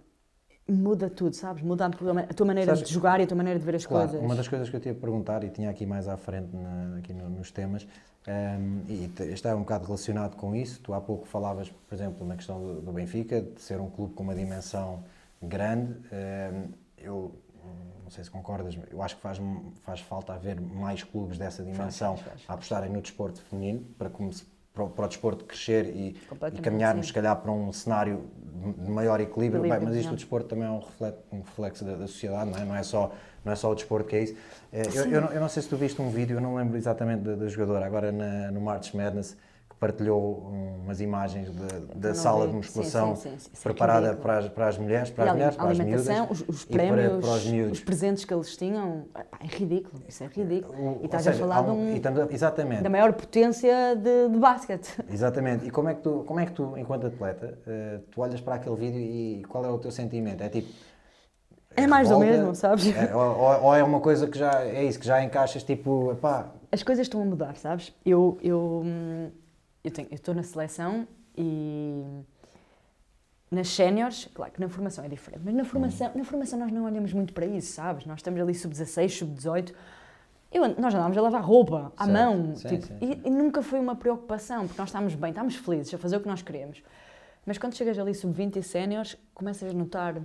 Muda 0.68 1.08
tudo, 1.08 1.34
sabes? 1.36 1.62
Muda 1.62 1.86
a 1.86 1.90
tua, 1.90 2.12
maneira 2.44 2.74
Sabes- 2.74 2.88
de 2.88 2.92
jogar 2.94 3.20
e 3.20 3.22
a 3.22 3.26
tua 3.26 3.36
maneira 3.36 3.56
de 3.58 3.64
ver 3.64 3.76
as 3.76 3.86
Claro, 3.86 4.08
coisas. 4.08 4.24
uma 4.24 4.34
das 4.34 4.48
coisas 4.48 4.68
que 4.68 4.74
eu 4.74 4.80
te 4.80 4.88
ia 4.88 4.94
perguntar, 4.94 5.44
e 5.44 5.48
tinha 5.50 5.70
aqui 5.70 5.86
mais 5.86 6.08
à 6.08 6.16
frente 6.16 6.48
na- 6.56 6.96
aqui 6.98 7.12
no- 7.12 7.30
nos 7.30 7.52
temas, 7.52 7.86
ehm, 8.26 8.80
e 8.88 9.08
está 9.32 9.54
um 9.54 9.60
bocado 9.60 9.84
relacionado 9.86 10.34
com 10.34 10.56
isso, 10.56 10.80
tu 10.82 10.92
há 10.92 11.00
pouco 11.00 11.24
falavas, 11.24 11.70
por 11.70 11.94
exemplo, 11.94 12.26
na 12.26 12.34
questão 12.34 12.60
do, 12.60 12.80
do 12.82 12.92
Benfica, 12.92 13.40
de 13.42 13.60
ser 13.62 13.80
um 13.80 13.88
clube 13.88 14.14
com 14.14 14.24
uma 14.24 14.34
dimensão 14.34 15.04
grande, 15.40 15.94
ehm, 16.10 16.70
eu 16.98 17.32
não 18.02 18.10
sei 18.10 18.24
se 18.24 18.30
concordas, 18.30 18.76
eu 18.90 19.02
acho 19.02 19.16
que 19.16 19.22
faz, 19.22 19.40
faz 19.82 20.00
falta 20.00 20.32
haver 20.32 20.60
mais 20.60 21.02
clubes 21.04 21.38
dessa 21.38 21.62
dimensão 21.62 22.16
faz, 22.16 22.28
faz. 22.28 22.44
a 22.48 22.52
apostarem 22.54 22.90
no 22.90 23.00
desporto 23.00 23.40
feminino, 23.42 23.84
para, 23.98 24.10
se- 24.32 24.44
para, 24.76 24.84
o- 24.84 24.90
para 24.90 25.06
o 25.06 25.08
desporto 25.08 25.44
crescer 25.46 25.86
e, 25.86 26.16
e 26.52 26.58
caminharmos, 26.60 27.06
sim. 27.06 27.08
se 27.08 27.14
calhar, 27.14 27.34
para 27.34 27.50
um 27.50 27.72
cenário 27.72 28.24
de 28.78 28.90
maior 28.90 29.18
equilíbrio, 29.20 29.62
Bem, 29.62 29.70
mas 29.80 29.96
isto 29.96 30.10
do 30.10 30.16
desporto 30.16 30.48
também 30.48 30.66
é 30.66 30.70
um 30.70 30.80
reflexo, 30.80 31.18
um 31.32 31.38
reflexo 31.40 31.84
da, 31.84 31.94
da 31.96 32.06
sociedade, 32.06 32.50
não 32.50 32.58
é? 32.58 32.64
Não 32.64 32.76
é, 32.76 32.82
só, 32.82 33.12
não 33.42 33.52
é 33.52 33.56
só 33.56 33.70
o 33.72 33.74
desporto 33.74 34.06
que 34.08 34.16
é 34.16 34.22
isso. 34.24 34.36
Eh, 34.72 34.82
Eu, 34.94 35.04
eu, 35.06 35.20
não, 35.22 35.32
eu 35.32 35.40
não 35.40 35.48
sei 35.48 35.62
se 35.62 35.68
tu 35.68 35.76
viste 35.76 36.00
um 36.02 36.10
vídeo, 36.10 36.36
eu 36.36 36.40
não 36.42 36.54
lembro 36.56 36.76
exatamente 36.76 37.22
da, 37.22 37.34
da 37.36 37.48
jogadora, 37.48 37.86
agora 37.86 38.12
na, 38.12 38.50
no 38.50 38.60
March 38.60 38.92
Madness, 38.94 39.34
partilhou 39.78 40.48
um- 40.50 40.82
umas 40.84 41.00
imagens 41.00 41.50
de- 41.50 41.86
da 41.94 42.14
sala 42.14 42.44
vi. 42.44 42.50
de 42.50 42.56
musculação 42.56 43.14
Sim, 43.16 43.30
sim, 43.30 43.38
sim, 43.38 43.50
é 43.54 43.62
preparada 43.62 44.14
para 44.14 44.38
as, 44.38 44.48
para 44.48 44.68
as 44.68 44.78
mulheres, 44.78 45.10
para 45.10 45.24
E 45.24 45.28
as 45.28 45.34
mulheres, 45.34 45.56
para 45.56 45.70
as 45.70 45.78
miúdas 45.78 46.30
os, 46.30 46.44
os 46.48 46.62
e 46.62 46.66
para, 46.68 46.76
prémios, 46.78 47.20
para 47.20 47.30
os 47.34 47.72
os 47.72 47.80
presentes 47.80 48.24
que 48.24 48.32
eles 48.32 48.56
tinham, 48.56 49.04
é 49.14 49.46
ridículo, 49.46 50.02
isso 50.08 50.24
é 50.24 50.28
ridículo. 50.28 50.74
O- 50.78 50.98
e 51.02 51.04
estás 51.06 51.24
seja, 51.24 51.44
a 51.44 51.48
falar 51.48 51.62
um- 51.68 51.90
um- 51.90 51.94
estamos 51.94 52.30
exatamente. 52.32 52.82
da 52.82 52.88
maior 52.90 53.12
potência 53.12 53.94
de, 53.96 54.28
de 54.28 54.38
basquete. 54.38 55.02
Exatamente. 55.10 55.66
E 55.66 55.70
como 55.70 55.88
é 55.88 55.94
que 55.94 56.00
tu, 56.00 56.24
como 56.26 56.40
é 56.40 56.46
que 56.46 56.52
tu 56.52 56.76
enquanto 56.78 57.06
atleta, 57.08 57.58
eh, 57.66 58.00
tu 58.10 58.20
olhas 58.20 58.40
para 58.40 58.54
aquele 58.54 58.76
vídeo 58.76 59.00
e 59.00 59.44
qual 59.48 59.64
é 59.64 59.68
o 59.70 59.78
teu 59.78 59.90
sentimento? 59.90 60.42
É 60.42 60.48
tipo. 60.48 60.68
É 61.78 61.86
mais 61.86 62.08
do 62.08 62.18
revolta? 62.18 62.38
mesmo, 62.38 62.54
sabes? 62.54 62.86
É, 62.96 63.14
ou, 63.14 63.62
ou- 63.64 63.74
é 63.74 63.82
uma 63.84 64.00
coisa 64.00 64.26
que 64.26 64.38
já 64.38 64.62
é 64.62 64.84
isso, 64.84 64.98
que 64.98 65.06
já 65.06 65.22
encaixas 65.22 65.62
tipo, 65.62 66.10
epá, 66.12 66.46
As 66.72 66.82
coisas 66.82 67.04
estão 67.06 67.20
a 67.20 67.24
mudar, 67.26 67.54
sabes? 67.56 67.92
Eu 68.04 68.38
eu 68.42 68.82
hum, 68.82 69.30
eu 69.86 70.14
estou 70.14 70.34
na 70.34 70.42
seleção 70.42 71.06
e 71.36 72.02
nas 73.50 73.68
séniores, 73.68 74.28
claro 74.34 74.52
que 74.52 74.60
na 74.60 74.68
formação 74.68 75.04
é 75.04 75.08
diferente, 75.08 75.42
mas 75.44 75.54
na 75.54 75.64
formação, 75.64 76.10
na 76.14 76.24
formação 76.24 76.58
nós 76.58 76.72
não 76.72 76.84
olhamos 76.84 77.12
muito 77.12 77.32
para 77.32 77.46
isso, 77.46 77.72
sabes? 77.74 78.04
Nós 78.04 78.18
estamos 78.18 78.40
ali 78.40 78.54
sub-16, 78.54 79.08
sub-18. 79.18 79.72
Eu, 80.52 80.62
nós 80.80 80.94
andávamos 80.94 81.16
a 81.16 81.20
lavar 81.22 81.42
roupa 81.44 81.92
à 81.96 82.04
Certo. 82.06 82.12
mão 82.18 82.56
Sim, 82.56 82.68
tipo, 82.68 82.86
sim, 82.86 82.98
e, 83.00 83.06
sim. 83.14 83.20
e 83.24 83.30
nunca 83.30 83.62
foi 83.62 83.78
uma 83.78 83.94
preocupação, 83.94 84.66
porque 84.66 84.80
nós 84.80 84.88
estávamos 84.88 85.14
bem, 85.14 85.30
estávamos 85.30 85.56
felizes 85.56 85.92
a 85.94 85.98
fazer 85.98 86.16
o 86.16 86.20
que 86.20 86.28
nós 86.28 86.42
queremos. 86.42 86.82
Mas 87.44 87.58
quando 87.58 87.74
chegas 87.76 87.98
ali 87.98 88.14
sub-20 88.14 88.56
e 88.56 88.62
séniores, 88.62 89.16
começas 89.34 89.70
a 89.70 89.72
notar 89.72 90.20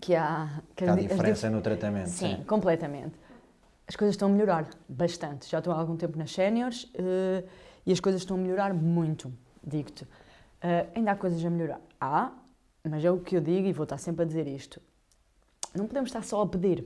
que 0.00 0.14
há, 0.14 0.60
que 0.76 0.84
há 0.84 0.90
as 0.92 0.96
di- 0.98 1.06
as 1.06 1.10
diferença 1.12 1.50
no 1.50 1.60
tratamento. 1.60 2.08
Sim, 2.08 2.44
completamente. 2.46 3.14
As 3.88 3.96
coisas 3.96 4.14
estão 4.14 4.28
a 4.28 4.32
melhorar 4.32 4.68
bastante. 4.88 5.48
Já 5.48 5.58
estou 5.58 5.72
há 5.72 5.78
algum 5.78 5.96
tempo 5.96 6.16
nas 6.18 6.30
séniores 6.32 6.90
eh, 6.94 7.44
e 7.86 7.92
as 7.92 8.00
coisas 8.00 8.20
estão 8.22 8.36
a 8.36 8.40
melhorar 8.40 8.74
muito, 8.74 9.32
digo-te. 9.64 10.06
Eh, 10.60 10.86
ainda 10.94 11.12
há 11.12 11.16
coisas 11.16 11.44
a 11.44 11.50
melhorar. 11.50 11.80
Há, 12.00 12.32
mas 12.84 13.04
é 13.04 13.10
o 13.10 13.18
que 13.18 13.36
eu 13.36 13.40
digo 13.40 13.66
e 13.68 13.72
vou 13.72 13.84
estar 13.84 13.98
sempre 13.98 14.22
a 14.22 14.26
dizer 14.26 14.46
isto. 14.46 14.80
Não 15.74 15.86
podemos 15.86 16.08
estar 16.08 16.22
só 16.24 16.42
a 16.42 16.46
pedir. 16.46 16.84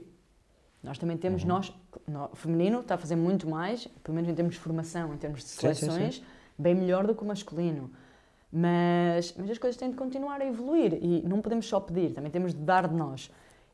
Nós 0.83 0.99
também 0.99 1.17
Uhum. 1.17 1.21
temos, 1.21 1.45
nós, 1.45 1.73
no- 2.09 2.27
o 2.33 2.37
feminino 2.37 2.81
está 2.81 2.95
a 2.95 2.99
fazer 2.99 3.17
muito 3.17 3.49
mais, 3.49 3.87
pelo 4.03 4.15
menos 4.15 4.31
em 4.31 4.35
termos 4.35 4.55
de 4.55 4.61
formação, 4.61 5.13
em 5.15 5.17
termos 5.17 5.41
de 5.41 5.49
Sim, 5.49 5.69
sim, 5.69 5.75
sim. 5.75 5.81
seleções, 5.81 6.23
bem 6.59 6.75
melhor 6.75 7.07
do 7.07 7.15
que 7.15 7.23
o 7.23 7.27
masculino. 7.27 7.91
Mas, 8.53 9.33
mas 9.39 9.49
as 9.51 9.59
coisas 9.59 9.79
têm 9.79 9.91
de 9.91 9.97
continuar 9.97 10.41
a 10.41 10.47
evoluir 10.47 10.95
e 11.01 11.23
não 11.23 11.41
podemos 11.41 11.67
só 11.67 11.79
pedir, 11.79 12.13
também 12.13 12.31
temos 12.31 12.53
de 12.53 12.61
dar 12.61 12.89
de 12.89 12.95
nós. 12.95 13.31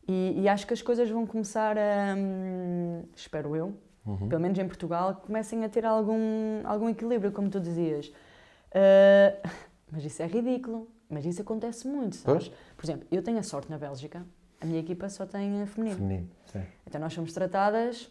E, 0.07 0.35
e 0.43 0.49
acho 0.49 0.67
que 0.67 0.75
as 0.75 0.83
coisas 0.83 1.09
vão 1.11 1.27
começar 1.27 1.77
a, 1.79 2.15
hum, 2.17 3.03
espero 3.15 3.57
eu, 3.57 3.75
Uhum. 4.07 4.29
pelo 4.29 4.41
menos 4.41 4.59
em 4.59 4.67
Portugal, 4.67 5.21
comecem 5.27 5.65
a 5.65 5.69
ter 5.69 5.85
algum, 5.85 6.61
algum 6.65 6.89
equilíbrio, 6.89 7.33
como 7.33 7.49
tu 7.51 7.59
dizias. 7.61 8.13
Ah, 8.75 9.37
mas 9.91 10.05
isso 10.05 10.23
é 10.23 10.27
ridículo, 10.27 10.89
mas 11.09 11.25
isso 11.25 11.43
acontece 11.43 11.87
muito, 11.89 12.17
sabes? 12.17 12.49
Pois. 12.49 12.59
Por 12.77 12.85
exemplo, 12.87 13.07
eu 13.11 13.23
tenho 13.23 13.39
a 13.39 13.43
sorte 13.43 13.71
na 13.71 13.79
Bélgica, 13.79 14.25
a 14.61 14.67
minha 14.67 14.81
equipa 14.81 15.09
só 15.09 15.27
tem 15.27 15.67
feminino. 15.67 15.97
Feminino, 15.97 16.29
sim. 16.53 16.63
Então 16.87 17.01
nós 17.01 17.13
somos 17.13 17.33
tratadas 17.33 18.11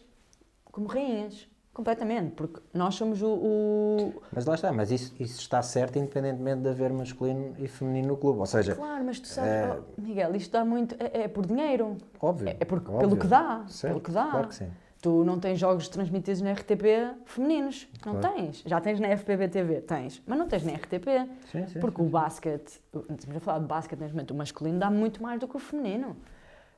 como 0.70 0.86
rainhas, 0.86 1.48
completamente, 1.72 2.32
porque 2.32 2.60
nós 2.74 2.94
somos 2.94 3.22
o. 3.22 3.28
o- 3.28 4.22
Mas 4.32 4.44
lá 4.46 4.54
está, 4.54 4.72
mas 4.72 4.90
isso, 4.90 5.14
isso 5.18 5.40
está 5.40 5.60
certo 5.62 5.98
independentemente 5.98 6.62
de 6.62 6.68
haver 6.68 6.92
masculino 6.92 7.54
e 7.58 7.66
feminino 7.68 8.08
no 8.08 8.16
clube. 8.16 8.38
Ou 8.40 8.46
seja, 8.46 8.74
Claro, 8.74 9.04
mas 9.04 9.18
tu 9.20 9.26
sabes, 9.28 9.50
É- 9.50 9.78
oh, 9.78 10.00
Miguel, 10.00 10.36
isto 10.36 10.52
dá 10.52 10.64
muito. 10.64 10.94
É, 10.98 11.22
é 11.22 11.28
por 11.28 11.46
dinheiro. 11.46 11.96
óbvio. 12.20 12.48
É, 12.48 12.56
é 12.60 12.64
por- 12.64 12.78
óbvio. 12.78 12.98
pelo 12.98 13.16
que 13.16 13.26
dá. 13.26 13.64
Certo, 13.68 13.92
Pelo 13.92 14.00
que 14.02 14.10
dá. 14.10 14.30
Claro 14.30 14.48
que 14.48 14.54
sim. 14.54 14.70
Tu 15.06 15.22
não 15.22 15.38
tens 15.38 15.56
jogos 15.56 15.86
transmitidos 15.86 16.40
na 16.42 16.50
RTP 16.50 17.14
femininos. 17.26 17.86
Não 18.04 18.16
Claro. 18.16 18.34
tens. 18.34 18.64
Já 18.66 18.80
tens 18.80 18.98
na 18.98 19.06
FPB 19.06 19.46
TV, 19.46 19.80
tens. 19.80 20.20
Mas 20.26 20.36
não 20.36 20.48
tens 20.48 20.64
na 20.64 20.72
RTP. 20.72 21.06
Sim, 21.52 21.64
sim. 21.68 21.78
Porque 21.78 22.02
o 22.02 22.06
basquete, 22.06 22.80
estamos 22.92 23.36
a 23.36 23.38
falar 23.38 23.60
de 23.60 23.66
basquete 23.66 24.00
neste 24.00 24.14
momento, 24.14 24.32
o 24.32 24.34
masculino 24.34 24.80
dá 24.80 24.90
muito 24.90 25.22
mais 25.22 25.38
do 25.38 25.46
que 25.46 25.54
o 25.54 25.60
feminino. 25.60 26.16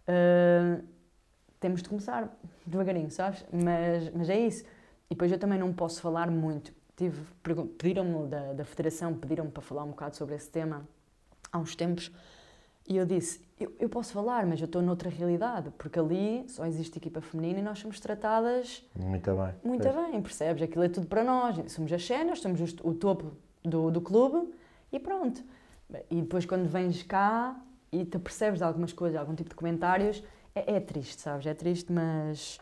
Uh, 0.06 0.84
temos 1.58 1.82
de 1.82 1.88
começar 1.88 2.28
devagarinho, 2.66 3.10
sabes? 3.10 3.46
Mas, 3.50 4.10
mas 4.10 4.28
é 4.28 4.38
isso. 4.38 4.62
E 5.08 5.14
depois 5.14 5.32
eu 5.32 5.38
também 5.38 5.58
não 5.58 5.72
posso 5.72 6.02
falar 6.02 6.30
muito. 6.30 6.70
Tive, 6.98 7.22
pediram-me 7.78 8.28
da, 8.28 8.52
da 8.52 8.64
federação, 8.66 9.14
pediram-me 9.14 9.50
para 9.50 9.62
falar 9.62 9.84
um 9.84 9.90
bocado 9.90 10.16
sobre 10.16 10.34
esse 10.34 10.50
tema 10.50 10.86
há 11.50 11.56
uns 11.56 11.74
tempos. 11.74 12.12
E 12.88 12.96
eu 12.96 13.04
disse, 13.04 13.40
eu, 13.60 13.70
eu 13.78 13.88
posso 13.88 14.12
falar, 14.12 14.46
mas 14.46 14.60
eu 14.60 14.64
estou 14.64 14.80
noutra 14.80 15.10
realidade, 15.10 15.70
porque 15.76 15.98
ali 15.98 16.44
só 16.48 16.64
existe 16.64 16.96
equipa 16.96 17.20
feminina 17.20 17.58
e 17.58 17.62
nós 17.62 17.78
somos 17.78 18.00
tratadas 18.00 18.82
Muito 18.96 19.30
bem. 19.34 19.54
muito 19.62 19.82
Pois. 19.88 19.94
bem, 20.10 20.22
percebes? 20.22 20.62
Aquilo 20.62 20.84
é 20.84 20.88
tudo 20.88 21.06
para 21.06 21.22
nós. 21.22 21.56
Somos 21.70 21.92
as 21.92 22.04
cenas, 22.06 22.40
somos 22.40 22.60
os- 22.60 22.76
o 22.82 22.94
topo 22.94 23.32
do, 23.62 23.90
do 23.90 24.00
clube 24.00 24.48
e 24.90 24.98
pronto. 24.98 25.42
E 26.10 26.16
depois 26.22 26.46
quando 26.46 26.66
vens 26.66 27.02
cá 27.02 27.60
e 27.92 28.04
te 28.06 28.18
percebes 28.18 28.58
de 28.60 28.64
algumas 28.64 28.92
coisas, 28.92 29.18
algum 29.18 29.34
tipo 29.34 29.50
de 29.50 29.56
comentários, 29.56 30.22
é, 30.54 30.76
é 30.76 30.80
triste, 30.80 31.20
sabes? 31.20 31.46
É 31.46 31.52
triste, 31.52 31.92
mas, 31.92 32.58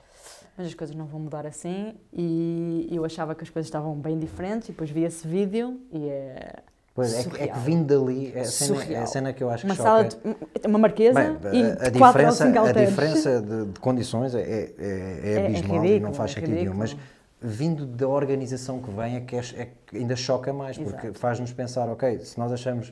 mas 0.59 0.67
as 0.67 0.75
coisas 0.75 0.95
não 0.97 1.07
vão 1.07 1.21
mudar 1.21 1.47
assim. 1.47 1.95
E 2.13 2.89
eu 2.91 3.05
achava 3.05 3.33
que 3.35 3.45
as 3.45 3.51
coisas 3.51 3.69
estavam 3.69 3.95
bem 3.95 4.19
diferentes 4.19 4.69
e 4.69 4.73
depois 4.73 4.91
vi 4.91 5.03
esse 5.05 5.27
vídeo 5.27 5.81
e 5.93 6.09
é. 6.09 6.63
Pois, 6.97 7.13
é, 7.15 7.25
que, 7.29 7.43
é 7.43 7.49
que 7.49 7.59
vindo 7.59 7.85
dali, 7.85 8.33
é 8.35 8.41
a 8.41 8.45
cena, 8.47 8.85
é 8.85 8.97
a 8.97 9.07
cena 9.07 9.33
que 9.35 9.45
eu 9.45 9.51
acho 9.51 9.67
Uma 9.67 9.77
que 9.77 9.83
sala, 9.83 10.11
choca. 10.11 10.17
de, 10.63 10.67
uma 10.67 10.79
marquesa 10.79 11.39
Bem, 11.43 11.61
e 11.61 11.63
a, 11.87 11.91
diferença, 11.91 12.45
a 12.47 12.73
diferença 12.73 13.43
de, 13.43 13.67
de 13.67 13.81
condições 13.81 14.35
é, 14.35 14.41
é, 14.41 14.75
é, 14.79 15.21
é 15.23 15.33
É- 15.35 15.47
abismal 15.47 15.77
e 15.77 15.89
ridículo, 15.89 16.07
não 16.07 16.15
faz 16.15 16.31
sentido 16.33 16.55
nenhum. 16.55 16.73
Mas 16.75 16.97
vindo 17.39 17.85
da 17.85 18.09
organização 18.09 18.81
que 18.81 18.91
vem 18.91 19.17
é 19.17 19.21
que, 19.21 19.37
que 19.87 19.97
ainda 19.99 20.17
choca 20.17 20.55
mais, 20.55 20.79
porque 20.79 21.13
faz-nos 21.13 21.53
pensar, 21.53 21.87
ok, 21.91 22.19
se 22.21 22.39
nós 22.39 22.51
achamos 22.51 22.91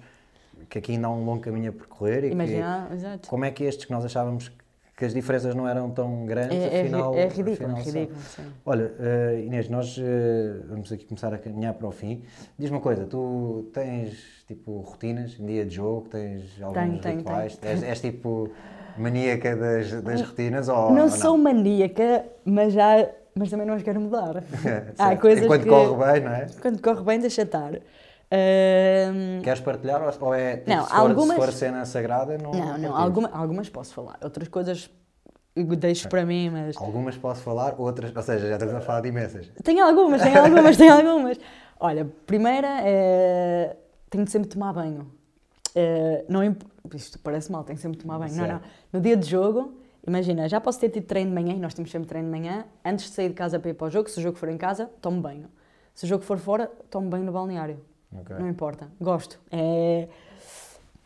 que 0.69 0.79
aqui 0.79 0.93
ainda 0.93 1.07
há 1.07 1.11
um 1.11 1.25
longo 1.25 1.41
caminho 1.41 1.71
a 1.71 1.73
percorrer 1.73 2.25
e 2.25 2.29
que, 2.29 2.35
Imagina, 2.35 2.89
exato. 2.93 3.27
como 3.29 3.47
é 3.47 3.51
que 3.51 3.65
estes 3.65 3.87
que 3.87 3.93
nós 3.93 4.05
achávamos 4.05 4.49
que 4.49 4.64
as 5.03 5.15
diferenças 5.15 5.55
não 5.55 5.67
eram 5.67 5.91
tão 5.91 6.25
grandes, 6.25 6.57
É, 6.57 6.79
é, 6.79 6.81
afinal, 6.83 7.15
é 7.15 7.27
ridículo, 7.27 7.53
afinal 7.53 7.77
é 7.79 7.83
ridículo. 7.83 8.19
Olha, 8.65 8.93
eh, 9.01 9.43
Inês, 9.47 9.69
nós 9.69 9.99
eh, 9.99 10.61
vamos 10.69 10.93
aqui 10.93 11.05
começar 11.05 11.33
a 11.35 11.39
caminhar 11.39 11.75
para 11.75 11.89
o 11.89 11.91
fim. 11.91 12.23
Diz-me 12.59 12.77
uma 12.77 12.83
coisa, 12.83 13.05
tu 13.05 13.69
tens 13.73 14.45
tipo 14.47 14.79
rotinas 14.81 15.39
em 15.41 15.47
dia 15.47 15.65
de 15.65 15.75
jogo, 15.75 16.09
tens 16.09 16.43
alguns 16.63 17.01
tenho, 17.01 17.17
rituais, 17.19 17.59
És, 17.63 17.83
és, 17.83 18.01
tipo 18.01 18.51
maníaca 18.97 19.57
das, 19.57 20.03
das 20.03 20.23
rotinas 20.23 20.69
ou 20.69 20.93
não 20.93 21.05
ou 21.05 21.11
sou 21.11 21.37
maníaca, 21.37 22.25
mas, 22.45 22.73
já, 22.73 23.09
mas 23.35 23.51
também 23.51 23.67
não 23.67 23.75
as 23.75 23.83
quero 23.83 24.01
mudar. 24.01 24.45
Há 24.97 25.17
coisas 25.17 25.45
Enquanto 25.45 25.63
que, 25.63 25.69
corre 25.69 26.13
bem, 26.13 26.25
não 26.25 26.33
é? 26.33 26.47
Quando 26.63 26.81
corre 26.81 27.03
bem, 27.03 27.19
deixa 27.19 27.43
estar. 27.43 27.73
Queres 29.43 29.61
partilhar 29.61 30.03
ou- 30.03 30.27
ou 30.29 30.35
é 30.35 30.57
tipo, 30.57 30.71
Não, 30.71 30.85
se, 30.85 30.91
for, 30.91 30.97
algumas- 30.97 31.37
se 31.37 31.43
for 31.45 31.53
cena 31.53 31.85
sagrada, 31.85 32.39
não 32.39 32.51
não, 32.53 32.79
não, 32.79 32.97
alguma, 32.97 33.29
algumas 33.33 33.69
posso 33.69 33.95
falar. 33.95 34.19
Outras 34.23 34.49
coisas 34.49 34.91
deixo 35.57 36.09
para 36.09 36.25
mim, 36.27 36.51
mas. 36.51 36.77
Algumas 36.77 37.17
posso 37.17 37.43
falar, 37.43 37.75
outras, 37.79 38.15
ou 38.15 38.23
seja, 38.23 38.49
já 38.49 38.55
estamos 38.55 38.75
a 38.75 38.81
falar 38.81 39.01
de 39.03 39.09
imensas. 39.09 39.51
Tenho 39.63 39.85
algumas, 39.85 40.23
tenho 40.23 40.39
algumas, 40.43 40.77
tenho 40.77 40.95
algumas. 40.95 41.39
Olha, 41.81 42.05
primeira 42.27 42.69
é. 42.83 43.77
Tenho 44.11 44.25
de 44.25 44.31
sempre 44.31 44.49
tomar 44.49 44.73
banho. 44.73 45.11
É, 45.75 46.25
não 46.29 46.43
imp- 46.45 46.63
Isto 46.95 47.19
parece 47.19 47.51
mal, 47.51 47.65
tenho 47.65 47.77
de 47.77 47.83
sempre 47.83 47.99
tomar 47.99 48.19
banho. 48.19 48.35
Não, 48.35 48.47
não. 48.47 48.61
No 48.93 49.01
dia 49.01 49.17
de 49.17 49.29
jogo, 49.29 49.75
imagina, 50.07 50.49
já 50.49 50.61
posso 50.61 50.79
ter 50.79 50.89
tido 50.89 51.05
treino 51.05 51.31
de 51.31 51.35
manhã, 51.35 51.55
e 51.57 51.59
nós 51.59 51.75
temos 51.75 51.91
sempre 51.91 52.09
treino 52.09 52.31
de 52.31 52.39
manhã. 52.39 52.65
Antes 52.85 53.07
de 53.07 53.11
sair 53.13 53.29
de 53.29 53.35
casa 53.35 53.59
para 53.59 53.71
ir 53.71 53.75
para 53.75 53.87
o 53.89 53.91
jogo, 53.91 54.09
se 54.09 54.19
o 54.21 54.23
jogo 54.23 54.37
for 54.39 54.49
em 54.49 54.57
casa, 54.57 54.89
tomo 55.01 55.21
banho. 55.21 55.49
Se 55.93 56.05
o 56.05 56.09
jogo 56.09 56.23
for 56.25 56.39
fora, 56.39 56.71
tomo 56.91 57.09
banho 57.09 57.25
no 57.25 57.33
balneário. 57.33 57.81
Ok. 58.21 58.37
Não 58.39 58.49
importa. 58.49 58.89
Gosto. 59.01 59.39
É. 59.51 60.09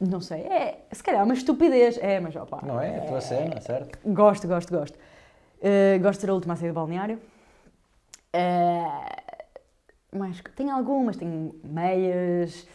Não 0.00 0.20
sei. 0.20 0.42
É. 0.42 0.84
Se 0.92 1.02
calhar 1.02 1.22
é 1.22 1.24
uma 1.24 1.34
estupidez. 1.34 1.98
É, 1.98 2.20
mas 2.20 2.36
opa. 2.36 2.60
Não 2.64 2.80
é? 2.80 2.98
A 2.98 3.00
tua 3.02 3.20
cena, 3.20 3.60
certo? 3.60 3.98
Gosto, 4.04 4.46
gosto, 4.46 4.72
gosto. 4.72 4.96
Uh, 5.58 5.98
gosto 6.00 6.18
de 6.18 6.20
ser 6.20 6.30
a 6.30 6.34
última 6.34 6.54
a 6.54 6.56
sair 6.56 6.68
do 6.68 6.74
balneário. 6.74 7.18
Uh, 8.34 9.38
mas 10.12 10.40
tenho 10.54 10.70
algumas, 10.70 11.16
tenho 11.16 11.54
meias, 11.64 12.66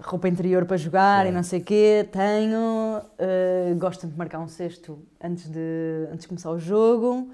roupa 0.00 0.28
interior 0.28 0.64
para 0.64 0.76
jogar 0.76 1.24
Sim. 1.24 1.30
e 1.30 1.32
não 1.32 1.42
sei 1.42 1.60
o 1.60 1.64
quê. 1.64 2.08
Tenho. 2.10 2.98
uh, 2.98 3.78
gosto 3.78 4.06
de 4.06 4.16
marcar 4.16 4.40
um 4.40 4.48
cesto 4.48 4.98
antes 5.22 5.48
de, 5.48 6.08
antes 6.10 6.22
de 6.22 6.28
começar 6.28 6.50
o 6.50 6.58
jogo. 6.58 7.30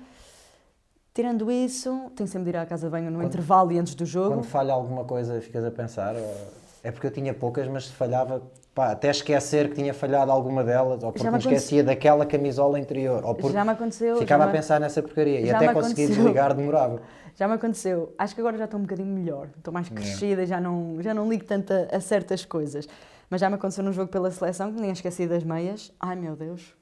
Tirando 1.14 1.50
isso, 1.50 2.10
tenho 2.16 2.26
sempre 2.26 2.50
de 2.50 2.56
ir 2.56 2.60
à 2.60 2.64
casa 2.64 2.86
de 2.86 2.90
banho 2.90 3.10
no 3.10 3.18
Quando- 3.18 3.26
intervalo 3.26 3.70
e 3.70 3.78
antes 3.78 3.94
do 3.94 4.06
jogo. 4.06 4.30
Quando 4.36 4.44
falha 4.44 4.72
alguma 4.72 5.04
coisa, 5.04 5.40
ficas 5.42 5.62
a 5.64 5.70
pensar. 5.70 6.14
É 6.82 6.90
porque 6.90 7.06
eu 7.06 7.10
tinha 7.10 7.34
poucas, 7.34 7.68
mas 7.68 7.86
se 7.86 7.92
falhava, 7.92 8.42
pá, 8.74 8.90
até 8.92 9.10
esquecer 9.10 9.68
que 9.68 9.74
tinha 9.76 9.92
falhado 9.92 10.32
alguma 10.32 10.64
delas, 10.64 11.02
ou 11.02 11.12
porque 11.12 11.30
me 11.30 11.38
esquecia 11.38 11.84
daquela 11.84 12.24
camisola 12.24 12.78
interior, 12.80 13.22
ou 13.24 13.34
porque 13.34 13.52
Já 13.52 13.62
me 13.64 13.70
aconteceu. 13.70 14.16
ficava 14.16 14.44
a 14.44 14.48
pensar 14.48 14.80
nessa 14.80 15.02
porcaria 15.02 15.40
e 15.40 15.46
já 15.46 15.56
até 15.58 15.72
conseguir 15.72 16.08
desligar 16.08 16.54
demorava. 16.54 17.00
Já 17.34 17.48
me 17.48 17.54
aconteceu. 17.54 18.12
Acho 18.18 18.34
que 18.34 18.42
agora 18.42 18.58
já 18.58 18.66
estou 18.66 18.78
um 18.78 18.82
bocadinho 18.82 19.08
melhor. 19.08 19.48
Estou 19.56 19.72
mais 19.72 19.88
crescida 19.88 20.42
e 20.42 20.46
já 20.46 20.60
não, 20.60 20.98
já 21.00 21.14
não 21.14 21.26
ligo 21.30 21.44
tanto 21.46 21.72
a, 21.72 21.96
a 21.96 21.98
certas 21.98 22.44
coisas. 22.44 22.86
Mas 23.30 23.40
já 23.40 23.48
me 23.48 23.54
aconteceu 23.54 23.82
num 23.82 23.92
jogo 23.92 24.10
pela 24.12 24.30
seleção 24.30 24.66
que 24.68 24.74
me 24.74 24.82
tinha 24.82 24.92
esquecido 24.92 25.30
das 25.30 25.42
meias. 25.42 25.90
Ai 25.98 26.14
meu 26.14 26.36
Deus. 26.36 26.74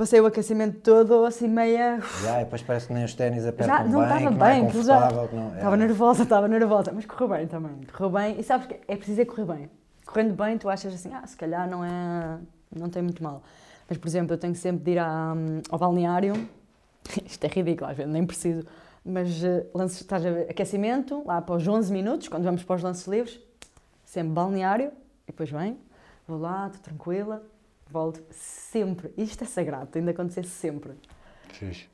Passei 0.00 0.18
o 0.18 0.24
aquecimento 0.24 0.80
todo 0.80 1.26
assim 1.26 1.46
meia. 1.46 2.00
Já, 2.22 2.40
e 2.40 2.44
depois 2.44 2.62
parece 2.62 2.86
que 2.86 2.94
nem 2.94 3.04
os 3.04 3.12
ténis 3.12 3.44
apertam 3.44 3.76
Já 3.76 3.84
não 3.84 3.98
bem, 3.98 4.02
estava 4.02 4.18
que 4.18 4.24
não 4.38 4.46
é 4.46 4.60
bem, 4.62 4.82
já- 4.82 5.10
não- 5.10 5.52
é. 5.52 5.56
Estava 5.56 5.76
nervosa, 5.76 6.22
estava 6.22 6.48
nervosa. 6.48 6.90
Mas 6.94 7.04
correu 7.04 7.28
bem 7.28 7.46
também. 7.46 7.72
Correu 7.92 8.08
bem. 8.08 8.40
E 8.40 8.42
sabes 8.42 8.66
que 8.66 8.80
é 8.88 8.96
preciso 8.96 9.20
é 9.20 9.24
correr 9.26 9.44
bem. 9.44 9.70
Correndo 10.06 10.32
bem, 10.32 10.56
tu 10.56 10.70
achas 10.70 10.94
assim, 10.94 11.12
ah, 11.12 11.26
se 11.26 11.36
calhar 11.36 11.68
não 11.68 11.84
é. 11.84 12.38
não 12.74 12.88
tem 12.88 13.02
muito 13.02 13.22
mal. 13.22 13.42
Mas, 13.86 13.98
por 13.98 14.08
exemplo, 14.08 14.32
eu 14.32 14.38
tenho 14.38 14.54
sempre 14.54 14.82
de 14.84 14.92
ir 14.92 14.98
à- 14.98 15.34
ao 15.68 15.78
balneário. 15.78 16.32
Isto 17.26 17.44
é 17.44 17.48
ridículo, 17.48 17.90
às 17.90 17.94
vezes 17.98 18.10
nem 18.10 18.24
preciso. 18.24 18.64
Mas 19.04 19.44
eh, 19.44 19.66
lance, 19.74 20.00
estás 20.00 20.24
a 20.24 20.30
ver, 20.30 20.50
aquecimento, 20.50 21.22
lá 21.26 21.42
para 21.42 21.56
os 21.56 21.68
11 21.68 21.92
minutos, 21.92 22.26
quando 22.26 22.44
vamos 22.44 22.62
para 22.64 22.76
os 22.76 22.82
lances 22.82 23.06
livres, 23.06 23.38
sempre 24.02 24.32
balneário, 24.32 24.92
e 25.24 25.32
depois 25.32 25.50
venho, 25.50 25.76
vou 26.26 26.38
lá, 26.38 26.68
estou 26.68 26.80
tranquila, 26.80 27.42
volto 27.90 28.20
sempre. 28.30 29.12
Isto 29.16 29.44
é 29.44 29.46
sagrado, 29.46 29.86
tem 29.86 30.02
de 30.02 30.10
acontecer 30.10 30.44
sempre. 30.44 30.92
Fixe. 31.52 31.86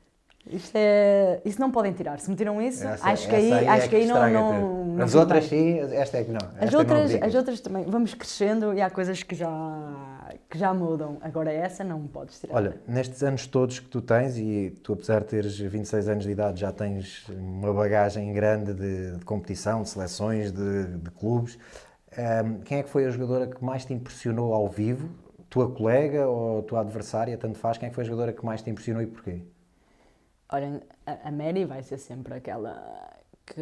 Isto 0.49 0.75
é. 0.75 1.41
Isso 1.43 1.59
não 1.59 1.69
podem 1.71 1.91
tirar. 1.91 2.19
Se 2.19 2.29
me 2.29 2.35
tiram 2.37 2.61
isso, 2.61 2.87
Essa- 2.87 3.09
acho 3.09 3.27
que 3.27 3.35
essa 3.35 3.55
aí, 3.57 3.65
é 3.65 3.69
acho 3.69 3.89
que 3.89 3.95
aí 3.97 4.05
não. 4.07 4.29
não, 4.31 4.85
não 4.85 5.03
As 5.03 5.13
outras 5.13 5.43
sim, 5.45 5.79
esta 5.79 6.19
é 6.19 6.23
que 6.23 6.31
não. 6.31 6.37
Esta 6.37 6.65
As 6.65 6.71
não 6.71 6.79
outras, 6.79 7.01
abdicas. 7.01 7.27
as 7.27 7.35
outras 7.35 7.59
também, 7.59 7.83
vamos 7.85 8.13
crescendo 8.13 8.73
e 8.73 8.79
há 8.81 8.89
coisas 8.89 9.21
que 9.23 9.35
já, 9.35 10.29
que 10.49 10.57
já 10.57 10.73
mudam. 10.73 11.17
Agora 11.19 11.51
essa 11.51 11.83
não 11.83 12.07
podes 12.07 12.39
tirar. 12.39 12.55
Olha, 12.55 12.81
nestes 12.87 13.21
anos 13.23 13.45
todos 13.45 13.79
que 13.81 13.89
tu 13.89 14.01
tens, 14.01 14.37
e 14.37 14.69
tu 14.81 14.93
apesar 14.93 15.19
de 15.19 15.25
teres 15.27 15.59
26 15.59 16.07
anos 16.07 16.23
de 16.23 16.31
idade 16.31 16.61
já 16.61 16.71
tens 16.71 17.27
uma 17.27 17.73
bagagem 17.73 18.31
grande 18.31 18.73
de, 18.73 19.17
de 19.17 19.25
competição, 19.25 19.81
de 19.81 19.89
seleções, 19.89 20.53
de, 20.53 20.85
de 20.97 21.11
clubes, 21.11 21.59
ehm, 22.17 22.59
quem 22.63 22.77
é 22.79 22.83
que 22.83 22.89
foi 22.89 23.03
a 23.05 23.09
jogadora 23.09 23.47
que 23.47 23.61
mais 23.61 23.83
te 23.83 23.93
impressionou 23.93 24.53
ao 24.53 24.69
vivo? 24.69 25.09
Tua 25.49 25.71
colega 25.71 26.27
ou 26.27 26.61
tua 26.63 26.81
adversária, 26.81 27.37
tanto 27.37 27.57
faz, 27.57 27.77
quem 27.77 27.89
é 27.89 27.91
foi 27.91 28.03
a 28.03 28.07
jogadora 28.07 28.33
que 28.33 28.45
mais 28.45 28.61
te 28.61 28.69
impressionou 28.69 29.01
e 29.01 29.07
porquê? 29.07 29.41
Olha, 30.49 30.81
a, 31.05 31.31
Mary 31.31 31.65
vai 31.65 31.83
ser 31.83 31.97
sempre 31.97 32.33
aquela 32.33 33.11
que, 33.45 33.53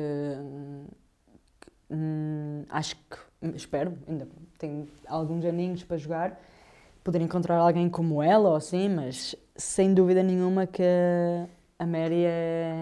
que, 1.61 1.71
hum, 1.91 2.63
acho 2.69 2.95
que, 2.95 3.17
espero, 3.55 3.97
ainda 4.07 4.27
tenho 4.57 4.87
alguns 5.07 5.45
aninhos 5.45 5.83
para 5.83 5.97
jogar, 5.97 6.39
poder 7.03 7.21
encontrar 7.21 7.57
alguém 7.57 7.89
como 7.89 8.21
ela 8.21 8.49
ou 8.49 8.55
assim, 8.55 8.89
mas 8.89 9.35
sem 9.55 9.93
dúvida 9.93 10.23
nenhuma 10.23 10.65
que 10.65 10.83
a 11.77 11.85
Mary 11.85 12.23
é 12.25 12.73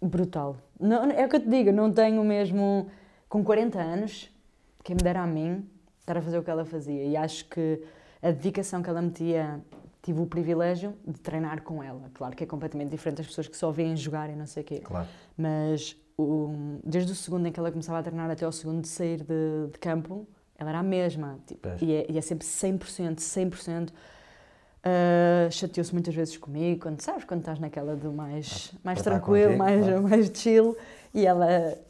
brutal. 0.00 0.56
Não, 0.78 1.10
é 1.10 1.26
o 1.26 1.28
que 1.28 1.36
eu 1.36 1.40
te 1.40 1.48
digo, 1.48 1.72
não 1.72 1.92
tenho 1.92 2.22
mesmo, 2.24 2.90
com 3.28 3.44
40 3.44 3.78
anos, 3.80 4.30
quem 4.82 4.96
me 4.96 5.02
dera 5.02 5.22
a 5.22 5.26
mim 5.26 5.68
estar 6.10 6.18
a 6.18 6.22
fazer 6.22 6.38
o 6.38 6.42
que 6.42 6.50
ela 6.50 6.64
fazia 6.64 7.04
e 7.04 7.16
acho 7.16 7.44
que 7.46 7.82
a 8.22 8.30
dedicação 8.30 8.82
que 8.82 8.90
ela 8.90 9.00
metia 9.00 9.60
tive 10.02 10.20
o 10.20 10.26
privilégio 10.26 10.94
de 11.06 11.20
treinar 11.20 11.62
com 11.62 11.82
ela. 11.82 12.10
Claro 12.14 12.34
que 12.34 12.42
é 12.44 12.46
completamente 12.46 12.90
diferente 12.90 13.18
das 13.18 13.26
pessoas 13.26 13.48
que 13.48 13.56
só 13.56 13.70
veem 13.70 13.96
jogar 13.96 14.28
e 14.30 14.36
não 14.36 14.46
sei 14.46 14.62
o 14.62 14.66
quê. 14.66 14.80
Claro. 14.80 15.06
Mas 15.36 15.96
o- 16.18 16.78
desde 16.84 17.12
o 17.12 17.14
segundo 17.14 17.46
em 17.46 17.52
que 17.52 17.60
ela 17.60 17.70
começava 17.70 17.98
a 17.98 18.02
treinar 18.02 18.30
até 18.30 18.46
o 18.46 18.52
segundo 18.52 18.82
de 18.82 18.88
sair 18.88 19.18
de, 19.18 19.72
de 19.72 19.78
campo, 19.78 20.26
ela 20.58 20.70
era 20.70 20.78
a 20.80 20.82
mesma. 20.82 21.38
Tipo, 21.46 21.68
e, 21.80 21.92
é, 21.94 22.06
e 22.10 22.18
é 22.18 22.20
sempre 22.20 22.46
100%, 22.46 23.18
100%. 23.18 23.90
Uh, 24.82 25.50
Chateou-se 25.50 25.92
muitas 25.92 26.14
vezes 26.14 26.38
comigo, 26.38 26.80
quando 26.80 27.02
sabes, 27.02 27.24
quando 27.24 27.40
estás 27.40 27.58
naquela 27.58 27.94
do 27.94 28.10
mais, 28.10 28.72
mais 28.82 29.02
para 29.02 29.16
estar 29.16 29.20
tranquilo, 29.26 29.58
contigo, 29.58 29.58
mais, 29.58 29.84
claro. 29.84 30.02
mais 30.02 30.30
chill, 30.34 30.76
e 31.12 31.26
ela 31.26 31.46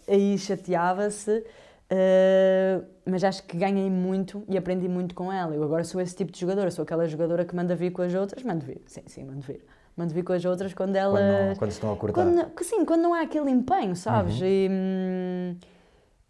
aí 0.08 0.36
chateava-se. 0.36 1.44
Uh, 1.92 2.86
mas 3.04 3.24
acho 3.24 3.42
que 3.42 3.56
ganhei 3.56 3.90
muito 3.90 4.44
e 4.48 4.56
aprendi 4.56 4.88
muito 4.88 5.12
com 5.14 5.32
ela. 5.32 5.54
Eu 5.54 5.62
agora 5.64 5.82
sou 5.82 6.00
esse 6.00 6.14
tipo 6.14 6.30
de 6.30 6.38
jogadora, 6.38 6.70
sou 6.70 6.84
aquela 6.84 7.06
jogadora 7.08 7.44
que 7.44 7.54
manda 7.54 7.74
vir 7.74 7.90
com 7.90 8.02
as 8.02 8.14
outras, 8.14 8.44
mando 8.44 8.64
vir, 8.64 8.80
sim, 8.86 9.02
sim, 9.06 9.24
mando 9.24 9.40
vir. 9.40 9.64
mando 9.96 10.14
vir 10.14 10.22
com 10.22 10.32
as 10.32 10.44
outras 10.44 10.72
quando 10.72 10.94
Quando, 10.94 11.48
não, 11.48 11.56
quando 11.56 11.70
se 11.70 11.76
estão 11.76 11.92
a 11.92 11.96
cortar. 11.96 12.24
Quando, 12.24 12.64
sim, 12.64 12.84
quando 12.84 13.00
não 13.00 13.12
há 13.12 13.22
aquele 13.22 13.50
empenho, 13.50 13.96
sabes? 13.96 14.40
Uhum. 14.40 14.46
E, 14.46 14.68
hum, 14.70 15.56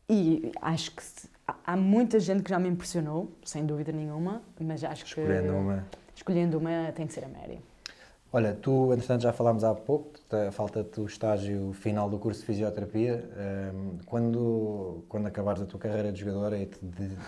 e 0.08 0.52
acho 0.62 0.92
que 0.92 1.02
há 1.46 1.76
muita 1.76 2.18
gente 2.18 2.42
que 2.42 2.50
já 2.50 2.58
me 2.58 2.68
impressionou, 2.68 3.30
sem 3.44 3.66
dúvida 3.66 3.92
nenhuma, 3.92 4.42
mas 4.61 4.82
acho 4.82 5.04
que 5.04 5.20
Escolhendo 5.20 5.52
uma. 5.52 5.86
escolhendo 6.14 6.58
uma 6.58 6.92
tem 6.92 7.06
que 7.06 7.12
ser 7.12 7.24
a 7.24 7.28
Mary. 7.28 7.61
Olha, 8.32 8.54
tu, 8.54 8.92
entretanto, 8.92 9.22
já 9.22 9.32
falámos 9.32 9.64
há 9.64 9.74
pouco, 9.74 10.12
te- 10.28 10.52
falta-te 10.52 11.00
o 11.00 11.06
estágio 11.06 11.72
final 11.72 12.08
do 12.08 12.16
curso 12.16 12.40
de 12.40 12.46
fisioterapia. 12.46 13.28
Ahm, 13.36 13.98
quando, 14.06 15.04
quando 15.08 15.26
acabares 15.26 15.60
a 15.62 15.66
tua 15.66 15.80
carreira 15.80 16.12
de 16.12 16.20
jogadora 16.20 16.56
e 16.56 16.66
te, 16.66 16.78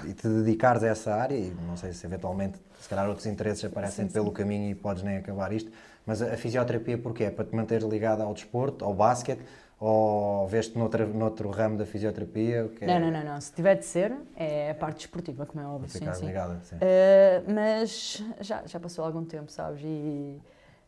e 0.06 0.14
te 0.14 0.28
dedicares 0.28 0.84
a 0.84 0.86
essa 0.88 1.12
área, 1.14 1.34
e 1.36 1.50
não 1.66 1.76
sei 1.76 1.92
se 1.92 2.06
eventualmente, 2.06 2.58
se 2.80 2.88
calhar 2.88 3.08
outros 3.08 3.26
interesses 3.26 3.64
aparecem 3.64 4.06
Sim, 4.06 4.12
pelo 4.12 4.26
sim. 4.28 4.32
caminho 4.32 4.70
e 4.70 4.74
podes 4.76 5.02
nem 5.02 5.16
acabar 5.16 5.52
isto, 5.52 5.72
mas 6.06 6.22
a, 6.22 6.34
a 6.34 6.36
fisioterapia 6.36 6.96
porquê? 6.96 7.24
É 7.24 7.30
para 7.32 7.44
te 7.46 7.54
manter 7.56 7.82
ligada 7.82 8.22
ao 8.22 8.32
desporto, 8.32 8.84
ao 8.84 8.94
basquete, 8.94 9.40
ou 9.80 10.46
veste 10.46 10.78
noutra, 10.78 11.04
noutro 11.04 11.50
ramo 11.50 11.78
da 11.78 11.84
fisioterapia? 11.84 12.66
O 12.66 12.68
que 12.68 12.84
é- 12.84 12.86
Não, 12.86 13.00
não, 13.00 13.10
não, 13.10 13.24
não. 13.24 13.40
Se 13.40 13.52
tiver 13.52 13.74
de 13.74 13.84
ser, 13.84 14.14
é 14.36 14.70
a 14.70 14.74
parte 14.76 14.98
desportiva, 14.98 15.46
como 15.46 15.64
é 15.64 15.66
óbvio. 15.66 15.88
Sim, 15.90 16.12
sim. 16.14 16.26
ligada, 16.26 16.60
sim. 16.62 16.76
Uh, 16.76 17.52
mas 17.52 18.22
já, 18.40 18.62
já 18.66 18.78
passou 18.78 19.04
algum 19.04 19.24
tempo, 19.24 19.50
sabes? 19.50 19.82
E 19.84 20.40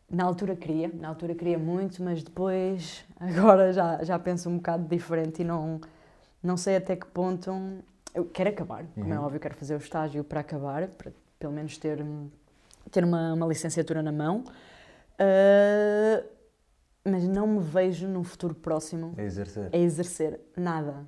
na 0.09 0.23
altura 0.23 0.55
queria, 0.55 0.87
na 0.93 1.09
altura 1.09 1.33
queria 1.35 1.57
muito, 1.57 2.01
mas 2.03 2.21
depois, 2.23 3.03
agora 3.19 3.73
já, 3.73 4.03
já 4.03 4.17
penso 4.19 4.49
um 4.49 4.57
bocado 4.57 4.87
diferente 4.87 5.41
e 5.41 5.45
não, 5.45 5.79
não 6.41 6.57
sei 6.57 6.75
até 6.77 6.95
que 6.95 7.05
ponto. 7.07 7.51
Eu 8.13 8.25
quero 8.25 8.49
acabar, 8.49 8.85
como 8.93 9.13
é 9.13 9.19
Uhum. 9.19 9.25
óbvio, 9.25 9.39
quero 9.39 9.55
fazer 9.55 9.73
o 9.75 9.77
estágio 9.77 10.23
para 10.23 10.39
acabar, 10.39 10.87
para 10.87 11.11
pelo 11.37 11.51
menos 11.51 11.77
ter, 11.77 12.03
ter 12.89 13.03
uma, 13.03 13.33
uma 13.33 13.45
licenciatura 13.45 14.01
na 14.01 14.11
mão. 14.11 14.43
Uh, 15.19 16.25
mas 17.03 17.23
não 17.27 17.45
me 17.47 17.59
vejo 17.59 18.07
num 18.07 18.23
futuro 18.23 18.55
próximo 18.55 19.13
É 19.17 19.23
exercer. 19.23 19.69
a 19.71 19.77
exercer 19.77 20.39
nada. 20.57 21.05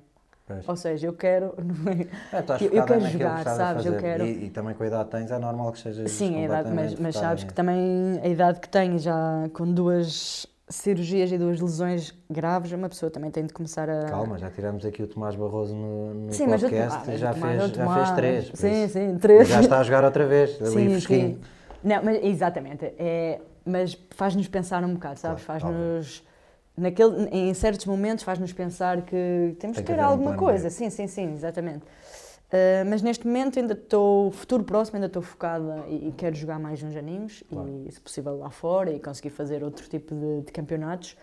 Pois. 0.48 0.66
Ou 0.68 0.76
seja, 0.76 1.06
eu 1.06 1.12
quero. 1.12 1.52
É, 2.32 2.40
estás 2.40 2.60
eu- 2.62 2.70
eu 2.72 2.84
quero 2.84 3.00
que 3.00 3.10
jogar, 3.10 3.44
sabes? 3.44 3.84
Eu 3.86 3.96
quero- 3.98 4.24
E, 4.24 4.46
e 4.46 4.50
também 4.50 4.74
com 4.74 4.82
a 4.82 4.86
idade 4.86 5.04
que 5.04 5.10
tens, 5.16 5.30
é 5.30 5.38
normal 5.38 5.70
que 5.72 5.78
sejas 5.78 6.10
Sim, 6.10 6.40
a 6.40 6.44
idade, 6.46 6.70
mas, 6.72 6.94
mas 6.94 7.14
sabes 7.14 7.44
que 7.44 7.52
também 7.52 8.18
a 8.22 8.26
idade 8.28 8.58
que 8.60 8.68
tenho, 8.68 8.98
já 8.98 9.48
com 9.52 9.70
duas 9.72 10.46
cirurgias 10.70 11.30
e 11.32 11.38
duas 11.38 11.60
lesões 11.60 12.14
graves, 12.30 12.72
uma 12.72 12.88
pessoa 12.88 13.10
também 13.10 13.30
tem 13.30 13.44
de 13.46 13.52
começar 13.52 13.88
a. 13.88 14.04
Calma, 14.06 14.38
já 14.38 14.50
tiramos 14.50 14.84
aqui 14.84 15.02
o 15.02 15.06
Tomás 15.06 15.34
Barroso 15.36 15.74
no, 15.74 16.14
no 16.14 16.32
Sim, 16.32 16.46
mas 16.46 16.62
podcast 16.62 16.90
Tomás- 16.90 17.06
e 17.08 17.10
mas 17.12 17.20
já, 17.20 17.32
Tomás 17.34 17.52
fez, 17.52 17.70
é 17.70 17.74
já 17.84 17.94
fez 17.94 18.10
três. 18.12 18.50
Sim, 18.54 18.88
sim, 18.88 19.18
três. 19.18 19.48
Já 19.48 19.60
está 19.60 19.78
a 19.78 19.82
jogar 19.82 20.04
outra 20.04 20.26
vez, 20.26 20.56
ali 20.60 20.70
Sim, 20.70 20.88
fresquinho. 20.90 21.28
sim. 21.34 21.40
Não, 21.84 22.02
mas 22.02 22.24
exatamente. 22.24 22.84
É, 22.98 23.40
mas 23.64 23.96
faz-nos 24.10 24.48
pensar 24.48 24.82
um 24.84 24.94
bocado, 24.94 25.18
sabes? 25.20 25.44
Claro, 25.44 25.60
Faz-nos. 25.62 26.22
Naquele, 26.78 27.28
em 27.30 27.52
certos 27.54 27.84
momentos 27.86 28.24
faz-nos 28.24 28.52
pensar 28.52 29.02
que 29.02 29.56
temos 29.58 29.76
Tem 29.76 29.84
que 29.84 29.92
ter 29.92 29.98
um 30.00 30.04
alguma 30.04 30.30
plano 30.34 30.38
coisa. 30.38 30.70
Sim, 30.70 30.88
sim, 30.90 31.06
sim, 31.06 31.32
exatamente. 31.32 31.84
Uh, 31.84 32.80
mas 32.88 33.02
neste 33.02 33.26
momento 33.26 33.58
ainda 33.58 33.74
estou, 33.74 34.30
futuro 34.30 34.64
próximo, 34.64 34.96
ainda 34.96 35.06
estou 35.06 35.20
focada 35.20 35.84
e, 35.86 36.08
e 36.08 36.12
quero 36.16 36.34
jogar 36.34 36.58
mais 36.58 36.82
uns 36.82 36.96
aninhos 36.96 37.42
Claro. 37.50 37.84
e, 37.86 37.92
se 37.92 38.00
possível, 38.00 38.38
lá 38.38 38.48
fora 38.48 38.90
e 38.90 38.98
conseguir 38.98 39.28
fazer 39.30 39.62
outro 39.62 39.86
tipo 39.86 40.14
de, 40.14 40.40
de 40.46 40.52
campeonatos 40.52 41.14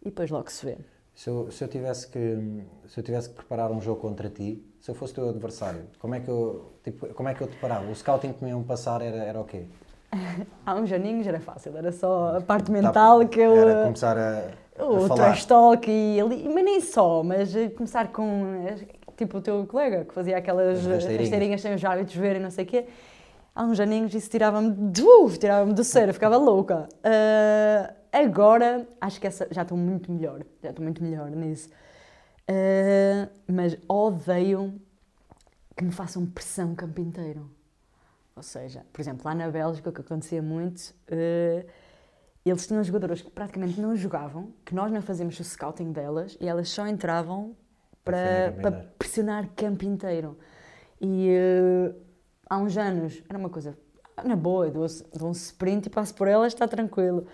e 0.00 0.06
depois 0.06 0.30
logo 0.30 0.50
se 0.50 0.64
vê. 0.64 0.78
Se 1.14 1.28
eu, 1.28 1.50
se, 1.50 1.62
eu 1.62 1.68
tivesse 1.68 2.08
que, 2.08 2.62
se 2.88 2.98
eu 3.00 3.04
tivesse 3.04 3.28
que 3.30 3.34
preparar 3.34 3.70
um 3.70 3.80
jogo 3.82 4.00
contra 4.00 4.30
ti, 4.30 4.64
se 4.80 4.90
eu 4.90 4.94
fosse 4.94 5.12
teu 5.12 5.28
adversário, 5.28 5.82
como 5.98 6.14
é 6.14 6.20
que 6.20 6.28
eu, 6.28 6.72
tipo, 6.82 7.06
como 7.14 7.28
é 7.28 7.34
que 7.34 7.42
eu 7.42 7.48
te 7.48 7.56
parava? 7.56 7.90
O 7.90 7.94
scouting 7.94 8.32
que 8.32 8.42
me 8.44 8.50
iam 8.50 8.62
passar 8.62 9.02
era, 9.02 9.16
era 9.24 9.40
o 9.40 9.44
quê? 9.44 9.64
Há 10.64 10.74
uns 10.74 10.90
aninhos 10.92 11.26
era 11.26 11.40
fácil, 11.40 11.76
era 11.76 11.92
só 11.92 12.36
a 12.36 12.40
parte 12.40 12.70
mental 12.70 13.20
Tá, 13.20 13.26
que 13.28 13.40
eu. 13.40 13.56
Era 13.56 13.82
começar 13.82 14.16
a 14.16 14.65
O 14.78 15.08
trash 15.14 15.44
talk 15.46 15.90
e 15.90 16.20
ali, 16.20 16.48
mas 16.48 16.64
nem 16.64 16.80
só, 16.80 17.22
mas 17.22 17.54
eh, 17.56 17.68
começar 17.70 18.08
com 18.12 18.64
eh, 18.66 18.76
tipo 19.16 19.38
o 19.38 19.40
teu 19.40 19.66
colega 19.66 20.04
que 20.04 20.12
fazia 20.12 20.36
aquelas 20.36 20.80
As 20.80 20.86
eh, 20.86 21.16
rasteirinhas. 21.16 21.60
sem 21.60 21.74
os 21.74 21.84
árbitros 21.84 22.16
verem, 22.16 22.42
não 22.42 22.50
sei 22.50 22.64
o 22.64 22.68
quê. 22.68 22.86
Há 23.54 23.64
uns 23.64 23.80
aninhos 23.80 24.14
isso 24.14 24.28
tirava-me 24.28 24.92
tirava-me 25.38 25.72
do 25.72 25.82
sério, 25.82 26.12
ficava 26.12 26.36
louca. 26.36 26.88
Ah, 27.02 27.94
agora 28.12 28.86
acho 29.00 29.18
que 29.18 29.26
essa, 29.26 29.48
já 29.50 29.62
estou 29.62 29.78
muito 29.78 30.12
melhor, 30.12 30.42
já 30.62 30.70
estou 30.70 30.84
muito 30.84 31.02
melhor 31.02 31.30
nisso. 31.30 31.70
Ah, 32.46 33.28
mas 33.48 33.78
odeio 33.88 34.74
que 35.74 35.84
me 35.84 35.92
façam 35.92 36.26
pressão 36.26 36.72
o 36.72 36.76
campo 36.76 37.00
inteiro. 37.00 37.50
Ou 38.34 38.42
seja, 38.42 38.84
por 38.92 39.00
exemplo, 39.00 39.22
lá 39.24 39.34
na 39.34 39.48
Bélgica, 39.50 39.88
o 39.88 39.92
que 39.92 40.02
acontecia 40.02 40.42
muito, 40.42 40.94
eh, 41.08 41.64
eles 42.50 42.66
tinham 42.66 42.82
jogadoras 42.84 43.22
que 43.22 43.30
praticamente 43.30 43.80
não 43.80 43.96
jogavam, 43.96 44.52
que 44.64 44.74
nós 44.74 44.90
não 44.92 45.02
fazíamos 45.02 45.38
o 45.38 45.44
scouting 45.44 45.92
delas 45.92 46.36
e 46.40 46.46
elas 46.46 46.68
só 46.68 46.86
entravam 46.86 47.56
para, 48.04 48.54
Para 48.62 48.70
pressionar 48.96 49.48
campo 49.56 49.84
inteiro. 49.84 50.38
E 51.00 51.28
eh, 51.28 51.92
há 52.48 52.56
uns 52.56 52.76
anos 52.76 53.20
era 53.28 53.36
uma 53.36 53.50
coisa, 53.50 53.76
"Ah, 54.16 54.22
na 54.22 54.36
boa, 54.36 54.70
dou, 54.70 54.86
dou 55.12 55.28
um 55.28 55.32
sprint 55.32 55.86
e 55.86 55.90
passo 55.90 56.14
por 56.14 56.28
elas, 56.28 56.52
está 56.52 56.68
tranquilo. 56.68 57.26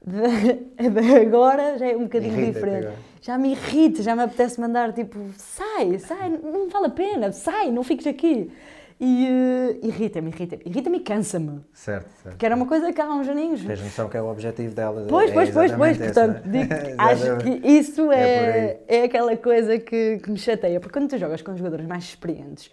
De, 0.00 0.54
de 0.90 1.16
agora 1.16 1.76
já 1.78 1.88
é 1.88 1.96
um 1.96 2.04
bocadinho 2.04 2.46
diferente. 2.46 2.86
agora. 2.86 2.98
Já 3.20 3.36
me 3.36 3.52
irrita, 3.52 4.02
já 4.02 4.14
me 4.14 4.22
apetece 4.22 4.60
mandar 4.60 4.92
tipo, 4.92 5.18
sai, 5.36 5.98
sai, 5.98 6.28
não 6.28 6.68
vale 6.68 6.86
a 6.86 6.90
pena, 6.90 7.32
sai, 7.32 7.72
não 7.72 7.82
fiques 7.82 8.06
aqui. 8.06 8.52
E 9.00 9.26
eh, 9.26 9.78
irrita-me, 9.86 10.30
irrita-me, 10.30 10.62
irrita-me 10.66 10.98
e 10.98 11.00
cansa-me. 11.00 11.60
Certo, 11.72 12.08
certo. 12.22 12.28
Porque 12.30 12.46
era 12.46 12.54
uma 12.54 12.66
coisa 12.66 12.92
que 12.92 13.00
há 13.00 13.12
uns 13.12 13.28
aninhos. 13.28 13.64
Tens 13.64 13.80
noção 13.82 14.08
que 14.08 14.16
é 14.16 14.22
o 14.22 14.26
objetivo 14.30 14.74
delas. 14.74 15.06
Pois, 15.08 15.30
é 15.30 15.34
pois, 15.34 15.50
pois, 15.50 15.72
pois. 15.72 16.00
esse, 16.00 16.12
Portanto, 16.12 16.46
é? 16.46 16.48
digo 16.48 16.68
que 16.68 16.94
acho 16.98 17.36
que 17.38 17.68
isso 17.68 18.12
É 18.12 18.20
é, 18.20 18.84
é, 18.88 19.02
aquela 19.04 19.36
coisa 19.36 19.78
que, 19.78 20.18
que 20.18 20.30
me 20.30 20.38
chateia. 20.38 20.78
Porque 20.80 20.98
quando 20.98 21.10
tu 21.10 21.18
jogas 21.18 21.42
com 21.42 21.56
jogadores 21.56 21.86
mais 21.86 22.04
experientes 22.04 22.70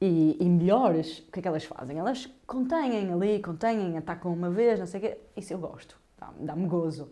e, 0.00 0.36
e 0.38 0.48
melhores, 0.48 1.20
o 1.20 1.32
que 1.32 1.38
é 1.38 1.42
que 1.42 1.48
elas 1.48 1.64
fazem? 1.64 1.98
Elas 1.98 2.28
contêm 2.46 3.12
ali, 3.12 3.40
contêm, 3.40 3.96
atacam 3.96 4.32
uma 4.32 4.50
vez, 4.50 4.78
não 4.78 4.86
sei 4.86 5.00
o 5.00 5.02
quê. 5.02 5.18
Isso 5.36 5.52
eu 5.54 5.58
gosto, 5.58 5.96
dá-me 6.20 6.46
dá 6.46 6.54
gozo. 6.68 7.10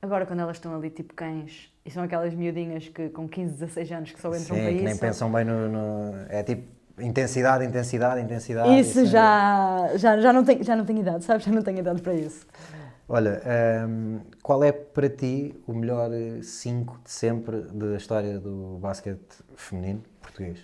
Agora, 0.00 0.24
quando 0.26 0.40
elas 0.40 0.56
estão 0.58 0.76
ali 0.76 0.90
tipo 0.90 1.12
cães, 1.14 1.72
e 1.84 1.90
são 1.90 2.04
aquelas 2.04 2.32
miudinhas 2.32 2.86
que 2.88 3.08
com 3.08 3.26
15, 3.28 3.54
16 3.54 3.92
anos 3.92 4.12
que 4.12 4.20
só 4.20 4.28
entram 4.28 4.56
Sim, 4.56 4.62
para 4.62 4.72
que 4.74 4.82
nem 4.82 4.92
isso. 4.92 5.00
pensam 5.00 5.32
bem 5.32 5.44
no, 5.44 5.68
no- 5.68 6.14
É 6.28 6.42
tipo 6.44 6.77
intensidade, 7.00 7.64
intensidade, 7.64 8.20
intensidade. 8.20 8.80
Isso 8.80 9.00
é- 9.00 9.04
já, 9.06 9.90
já, 9.96 10.20
já, 10.20 10.32
não 10.32 10.44
tenho, 10.44 10.62
já 10.64 10.76
não 10.76 10.84
tenho 10.84 11.00
idade, 11.00 11.24
sabes? 11.24 11.44
Já 11.44 11.52
não 11.52 11.62
tenho 11.62 11.78
idade 11.78 12.02
para 12.02 12.14
isso. 12.14 12.46
Olha, 13.08 13.40
hum, 13.88 14.20
qual 14.42 14.62
é 14.62 14.70
para 14.70 15.08
ti 15.08 15.54
o 15.66 15.72
melhor 15.72 16.10
5 16.42 17.00
de 17.02 17.10
sempre 17.10 17.62
da 17.62 17.96
história 17.96 18.38
do 18.38 18.78
basquete 18.78 19.42
feminino 19.56 20.02
português? 20.20 20.58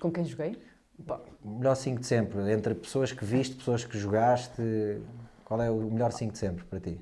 Com 0.00 0.10
quem 0.10 0.24
joguei? 0.24 0.56
O 1.44 1.58
melhor 1.58 1.74
5 1.74 2.00
de 2.00 2.06
sempre, 2.06 2.50
entre 2.52 2.74
pessoas 2.74 3.12
que 3.12 3.24
viste, 3.24 3.56
pessoas 3.56 3.84
que 3.84 3.98
jogaste, 3.98 5.02
qual 5.44 5.60
é 5.60 5.70
o 5.70 5.76
melhor 5.90 6.12
5 6.12 6.32
de 6.32 6.38
sempre 6.38 6.64
para 6.64 6.80
ti? 6.80 6.98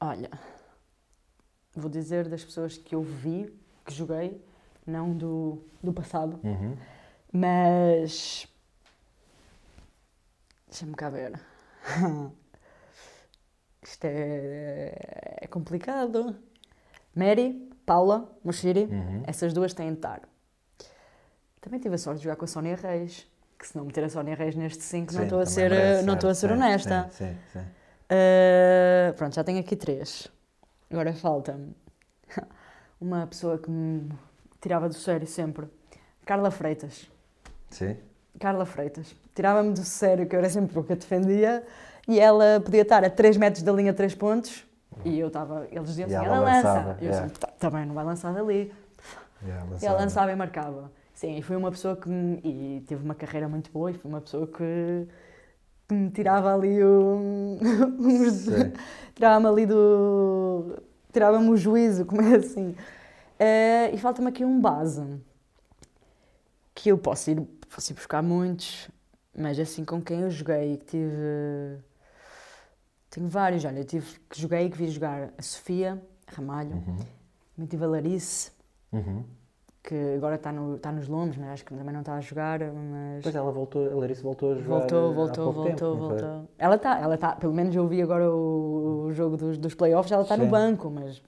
Olha, 0.00 0.30
vou 1.76 1.88
dizer 1.88 2.28
das 2.28 2.44
pessoas 2.44 2.76
que 2.76 2.94
eu 2.94 3.02
vi, 3.02 3.52
que 3.84 3.92
joguei, 3.94 4.40
não 4.86 5.16
do, 5.16 5.62
do 5.82 5.92
passado, 5.92 6.38
Uhum. 6.42 6.76
mas. 7.32 8.46
Deixa-me 10.68 10.94
cá 10.94 11.10
ver. 11.10 11.38
Isto 13.82 14.04
é, 14.04 15.38
é 15.42 15.46
complicado. 15.48 16.36
Mary, 17.14 17.68
Paula, 17.84 18.30
Moshiri, 18.44 18.84
Uhum. 18.84 19.22
essas 19.26 19.52
duas 19.52 19.74
têm 19.74 19.88
de 19.90 19.98
estar. 19.98 20.22
Também 21.60 21.78
tive 21.78 21.94
a 21.94 21.98
sorte 21.98 22.18
de 22.18 22.24
jogar 22.24 22.36
com 22.36 22.44
a 22.44 22.48
Sónia 22.48 22.74
Reis, 22.76 23.26
que 23.58 23.66
se 23.66 23.76
não 23.76 23.84
meter 23.84 24.04
a 24.04 24.08
Sónia 24.08 24.34
Reis 24.34 24.54
neste 24.56 24.82
5 24.82 25.12
não 25.12 25.18
Sim, 25.20 25.24
estou 25.26 25.40
a 25.40 25.46
ser, 25.46 25.70
merece, 25.70 26.04
não 26.06 26.14
estou 26.14 26.30
a 26.30 26.34
ser 26.34 26.48
certo, 26.48 26.60
honesta. 26.60 27.08
Sim, 27.10 27.26
sim, 27.26 27.38
sim. 27.52 27.66
Uh, 28.10 29.14
pronto, 29.16 29.34
já 29.34 29.44
tenho 29.44 29.60
aqui 29.60 29.76
três. 29.76 30.28
Agora 30.90 31.12
falta-me 31.14 31.74
uma 33.00 33.26
pessoa 33.26 33.58
que 33.58 33.70
me 33.70 34.10
tirava 34.62 34.88
do 34.88 34.94
sério 34.94 35.26
sempre. 35.26 35.66
Carla 36.24 36.50
Freitas. 36.50 37.10
Sim? 37.68 37.96
Carla 38.38 38.64
Freitas. 38.64 39.14
Tirava-me 39.34 39.72
do 39.72 39.84
sério, 39.84 40.26
que 40.26 40.34
eu 40.34 40.38
era 40.38 40.48
sempre 40.48 40.78
o 40.78 40.84
que 40.84 40.92
a 40.92 40.96
defendia, 40.96 41.62
e 42.08 42.18
ela 42.18 42.60
podia 42.64 42.82
estar 42.82 43.04
a 43.04 43.10
3 43.10 43.36
metros 43.36 43.62
da 43.62 43.72
linha 43.72 43.92
3 43.92 44.14
pontos, 44.14 44.64
e 45.04 45.18
eu 45.18 45.26
estava, 45.28 45.66
eles 45.70 45.88
diziam 45.88 46.06
assim, 46.06 46.14
ela 46.14 46.40
lança. 46.40 46.96
E 47.00 47.04
eu 47.04 47.10
yeah. 47.10 47.26
sempre, 47.26 47.38
"Tá- 47.40 47.48
tá 47.58 47.70
bem, 47.70 47.84
não 47.86 47.94
vai 47.94 48.04
lançar 48.04 48.32
dali. 48.32 48.72
E 49.80 49.84
ela 49.86 49.98
lançava 49.98 50.30
e 50.30 50.36
marcava. 50.36 50.90
Sim, 51.12 51.38
e 51.38 51.42
foi 51.42 51.56
uma 51.56 51.70
pessoa 51.70 51.96
que 51.96 52.08
me, 52.08 52.40
e 52.44 52.84
teve 52.86 53.04
uma 53.04 53.14
carreira 53.14 53.48
muito 53.48 53.70
boa 53.70 53.90
e 53.90 53.94
foi 53.94 54.08
uma 54.10 54.20
pessoa 54.20 54.46
que, 54.46 55.06
que 55.88 55.94
me 55.94 56.10
tirava 56.10 56.54
ali 56.54 56.78
Sim. 58.30 58.72
tirava-me 59.14 59.46
ali 59.46 59.66
do 59.66 60.76
tirava-me 61.12 61.50
o 61.50 61.56
juízo, 61.56 62.04
como 62.04 62.22
é 62.22 62.36
assim. 62.36 62.74
Eh, 63.44 63.90
e 63.92 63.98
falta-me 63.98 64.28
aqui 64.28 64.44
um 64.44 64.60
base 64.60 65.02
que 66.72 66.90
eu 66.90 66.96
posso 66.96 67.28
ir, 67.28 67.40
posso 67.68 67.90
ir 67.92 67.94
buscar 67.94 68.22
muitos, 68.22 68.88
mas 69.36 69.58
assim 69.58 69.84
com 69.84 70.00
quem 70.00 70.20
eu 70.20 70.30
joguei 70.30 70.76
que 70.76 70.84
tive 70.84 71.78
Tenho 73.10 73.28
vários, 73.28 73.64
olha, 73.64 73.80
eu 73.80 73.84
tive 73.84 74.06
que 74.30 74.40
joguei 74.40 74.70
que 74.70 74.78
vi 74.78 74.86
jogar 74.88 75.30
a 75.36 75.42
Sofia 75.42 76.00
Ramalho, 76.28 76.76
Uhum. 76.76 76.96
também 77.56 77.68
tive 77.68 77.84
a 77.84 77.88
Larice, 77.88 78.52
Uhum. 78.92 79.24
que 79.82 80.14
agora 80.16 80.36
está 80.36 80.52
no, 80.52 80.78
tá 80.78 80.92
nos 80.92 81.08
Lombos, 81.08 81.36
mas 81.36 81.48
acho 81.50 81.64
que 81.64 81.74
também 81.74 81.92
não 81.92 82.00
está 82.02 82.14
a 82.14 82.20
jogar, 82.20 82.60
mas 82.60 83.16
Depois 83.16 83.34
ela 83.34 83.50
voltou, 83.50 83.90
a 83.90 83.94
Larissa 83.96 84.22
voltou 84.22 84.52
a 84.52 84.54
jogar. 84.54 84.68
voltou, 84.68 85.10
há 85.10 85.14
voltou, 85.14 85.52
voltou, 85.52 85.64
tempo, 85.64 85.96
voltou. 85.96 86.48
Ela 86.56 86.76
está, 86.76 87.00
ela 87.00 87.14
está, 87.16 87.34
pelo 87.34 87.52
menos 87.52 87.74
eu 87.74 87.88
vi 87.88 88.00
agora 88.00 88.30
o, 88.30 89.06
o 89.08 89.12
jogo 89.12 89.36
dos, 89.36 89.58
dos 89.58 89.74
playoffs, 89.74 90.12
ela 90.12 90.22
está 90.22 90.36
no 90.36 90.46
banco, 90.46 90.88
mas 90.88 91.20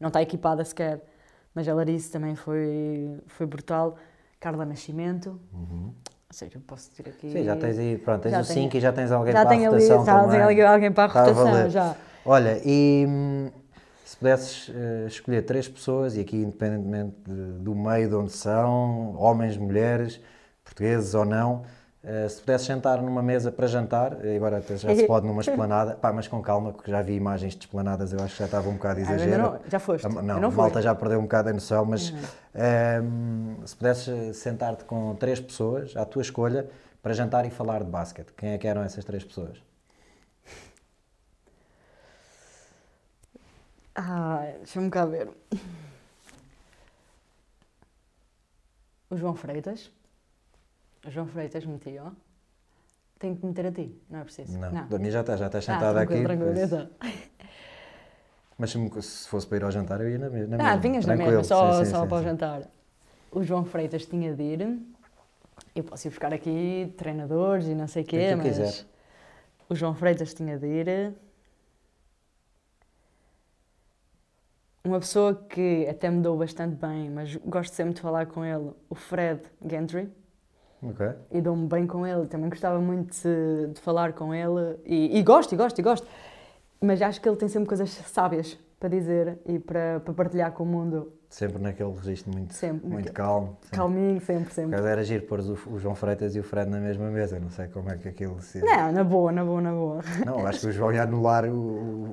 não 0.00 0.08
está 0.08 0.20
equipada 0.20 0.64
sequer. 0.64 1.00
Mas 1.54 1.68
a 1.68 1.74
Larice 1.74 2.10
também 2.10 2.34
foi, 2.34 3.18
foi 3.26 3.46
brutal. 3.46 3.96
Carla 4.38 4.64
Nascimento, 4.64 5.38
Uhum. 5.52 5.88
ou 5.88 5.94
seja, 6.32 6.52
eu 6.56 6.60
posso 6.62 6.90
dizer 6.90 7.10
aqui. 7.10 7.30
Sim, 7.30 7.44
já 7.44 7.54
tens 7.56 7.78
aí, 7.78 7.98
pronto, 7.98 8.22
tens 8.22 8.30
Já 8.32 8.40
o 8.40 8.44
tenho- 8.44 8.62
5 8.62 8.76
e 8.76 8.80
já 8.80 8.90
tens 8.92 9.12
alguém 9.12 9.32
já 9.34 9.42
para 9.42 9.50
a 9.50 9.58
tenho 9.58 9.70
ali, 9.70 9.82
rotação 9.82 10.04
já 10.06 10.14
também. 10.14 10.30
tenho 10.30 10.44
ali 10.48 10.62
alguém 10.62 10.92
para 10.92 11.04
a 11.04 11.06
Está 11.08 11.20
a 11.20 11.24
rotação, 11.26 11.44
valer. 11.52 11.70
já. 11.70 11.96
Olha, 12.24 12.60
e 12.64 13.04
hum, 13.06 13.50
se 14.04 14.16
pudesses 14.16 14.70
eh, 14.74 15.04
escolher 15.08 15.42
três 15.42 15.68
pessoas, 15.68 16.16
e 16.16 16.20
aqui 16.20 16.36
independentemente 16.38 17.16
de- 17.26 17.58
do 17.58 17.74
meio 17.74 18.08
de 18.08 18.14
onde 18.14 18.32
são, 18.32 19.14
homens, 19.16 19.58
mulheres, 19.58 20.18
portugueses 20.64 21.12
ou 21.14 21.26
não, 21.26 21.62
eh, 22.02 22.28
se 22.28 22.40
pudesses 22.40 22.66
sentar 22.66 23.00
numa 23.02 23.22
mesa 23.22 23.52
para 23.52 23.66
jantar, 23.66 24.16
agora 24.36 24.58
até 24.58 24.76
já 24.76 24.94
se 24.94 25.06
pode 25.06 25.26
numa 25.26 25.40
esplanada, 25.42 25.94
pá, 25.94 26.12
mas 26.12 26.26
com 26.28 26.40
calma, 26.42 26.72
porque 26.72 26.90
já 26.90 27.02
vi 27.02 27.14
imagens 27.14 27.54
de 27.54 27.60
esplanadas, 27.60 28.12
eu 28.12 28.20
acho 28.22 28.34
que 28.34 28.38
já 28.40 28.44
estava 28.46 28.68
um 28.68 28.74
bocado 28.74 29.00
Ah, 29.00 29.02
exagero. 29.02 29.42
não- 29.42 29.60
já 29.68 29.78
foste? 29.78 30.08
Não, 30.08 30.22
não 30.40 30.48
a 30.48 30.50
malta 30.50 30.80
já 30.80 30.94
perdeu 30.94 31.18
um 31.18 31.22
bocado 31.22 31.50
a 31.50 31.52
noção, 31.52 31.84
mas 31.84 32.10
hum, 32.12 33.56
se 33.66 33.76
pudesses 33.76 34.36
sentar-te 34.38 34.84
com 34.84 35.14
três 35.16 35.38
pessoas, 35.40 35.96
à 35.96 36.04
tua 36.04 36.22
escolha, 36.22 36.68
para 37.02 37.12
jantar 37.12 37.44
e 37.46 37.50
falar 37.50 37.82
de 37.84 37.90
basquete, 37.90 38.32
quem 38.36 38.50
é 38.52 38.58
que 38.58 38.66
eram 38.66 38.82
essas 38.82 39.04
três 39.04 39.22
pessoas? 39.24 39.58
Ah, 43.94 44.52
deixa-me 44.58 44.90
cá 44.90 45.04
ver. 45.04 45.28
O 49.10 49.16
João 49.16 49.34
Freitas. 49.34 49.90
O 51.06 51.10
João 51.10 51.26
Freitas 51.26 51.64
meti, 51.64 51.98
ó. 51.98 52.10
Tenho 53.18 53.36
que 53.36 53.44
meter 53.46 53.66
a 53.66 53.72
ti, 53.72 53.94
não 54.08 54.20
é 54.20 54.24
preciso. 54.24 54.58
Não, 54.58 54.70
da 54.88 54.98
minha 54.98 55.10
já 55.10 55.20
estás, 55.20 55.40
já 55.40 55.46
estás 55.46 55.64
Ah, 55.68 55.72
sentada 55.74 56.00
aqui. 56.00 56.14
tranquilo, 56.14 56.52
isso- 56.54 56.68
tranquilo, 56.68 56.86
então. 56.86 56.90
Mas 58.58 58.70
se, 58.72 59.28
fosse 59.28 59.46
para 59.46 59.56
ir 59.58 59.64
ao 59.64 59.70
jantar, 59.70 60.00
eu 60.00 60.08
ia 60.10 60.18
na, 60.18 60.26
Ah, 60.26 60.28
mesma. 60.28 60.80
vinhas 60.80 61.06
na 61.06 61.16
mesma, 61.16 61.42
só, 61.44 61.72
Sim, 61.72 61.84
sim, 61.84 61.90
só 61.90 62.00
sim, 62.02 62.08
para 62.08 62.16
o 62.18 62.22
jantar. 62.22 62.62
O 63.32 63.42
João 63.42 63.64
Freitas 63.64 64.06
tinha 64.06 64.34
de 64.34 64.42
ir. 64.42 64.78
Eu 65.74 65.84
posso 65.84 66.06
ir 66.08 66.10
buscar 66.10 66.32
aqui 66.32 66.92
treinadores 66.96 67.66
e 67.66 67.74
não 67.74 67.86
sei 67.86 68.02
o 68.02 68.06
quê, 68.06 68.28
tu 68.30 68.36
mas. 68.36 68.46
quiser. 68.46 68.86
O 69.68 69.74
João 69.74 69.94
Freitas 69.94 70.34
tinha 70.34 70.58
de 70.58 70.66
ir. 70.66 71.14
Uma 74.84 74.98
pessoa 74.98 75.34
que 75.34 75.86
até 75.88 76.10
me 76.10 76.22
dou 76.22 76.36
bastante 76.38 76.74
bem, 76.74 77.10
mas 77.10 77.36
gosto 77.36 77.72
sempre 77.74 77.94
de 77.94 78.00
falar 78.00 78.26
com 78.26 78.44
ele, 78.44 78.72
o 78.88 78.94
Fred 78.94 79.42
Gentry. 79.66 80.10
Ok. 80.82 81.06
e 81.30 81.40
dou-me 81.40 81.66
bem 81.66 81.86
com 81.86 82.06
ele. 82.06 82.26
Também 82.26 82.48
gostava 82.48 82.80
muito 82.80 83.12
de, 83.22 83.72
de 83.74 83.80
falar 83.80 84.12
com 84.14 84.34
ele 84.34 84.76
e, 84.86 85.18
e 85.18 85.22
gosto, 85.22 85.52
e 85.52 85.56
gosto, 85.56 85.78
e 85.78 85.82
gosto. 85.82 86.06
Mas 86.80 87.00
acho 87.02 87.20
que 87.20 87.28
ele 87.28 87.36
tem 87.36 87.48
sempre 87.48 87.68
coisas 87.68 87.90
sábias 87.90 88.58
para 88.78 88.88
dizer 88.88 89.38
e 89.44 89.58
para, 89.58 90.00
para 90.02 90.14
partilhar 90.14 90.52
com 90.52 90.62
o 90.62 90.66
mundo. 90.66 91.12
Sempre 91.28 91.58
naquele 91.62 91.92
registro 91.92 92.32
muito, 92.32 92.54
Sempre, 92.54 92.86
muito 92.88 92.94
naquele- 93.06 93.14
calmo. 93.14 93.56
sim. 93.60 93.70
Calminho, 93.76 94.20
sempre, 94.20 94.52
sempre. 94.52 94.74
acaso 94.74 94.88
era 94.88 95.04
giro 95.04 95.26
pôr 95.26 95.38
o, 95.40 95.52
o 95.74 95.78
João 95.78 95.94
Freitas 95.94 96.34
e 96.34 96.40
o 96.40 96.42
Fred 96.42 96.68
na 96.68 96.78
mesma 96.80 97.08
mesa. 97.10 97.38
Não 97.38 97.50
sei 97.50 97.68
como 97.68 97.88
é 97.90 97.98
que 97.98 98.08
aquilo 98.08 98.40
se. 98.40 98.60
Não, 98.60 98.90
na 98.90 99.04
boa, 99.04 99.30
na 99.30 99.44
boa, 99.44 99.60
na 99.60 99.70
boa. 99.72 100.00
Não, 100.26 100.44
acho 100.46 100.60
que 100.60 100.66
o 100.68 100.72
João 100.72 100.92
ia 100.92 101.02
anular 101.04 101.44
o, 101.44 101.52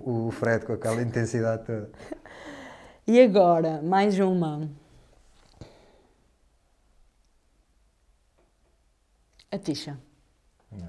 o, 0.05 0.28
o 0.28 0.32
Fred 0.32 0.65
com 0.65 0.74
aquela 0.74 1.01
intensidade 1.01 1.63
toda. 1.65 1.89
E 3.09 3.22
agora, 3.22 3.82
mais 3.82 4.20
uma. 4.20 4.70
A. 9.57 9.97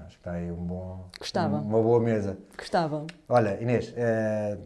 Acho 0.05 0.17
que 0.17 0.21
está 0.21 0.33
aí 0.33 0.51
um 0.51 0.65
bom, 0.65 1.09
Gostava. 1.17 1.57
uma 1.57 1.81
boa 1.81 1.99
mesa. 1.99 2.37
Gostava. 2.57 3.05
Olha, 3.27 3.61
Inês, 3.61 3.93
eh, 3.95 4.57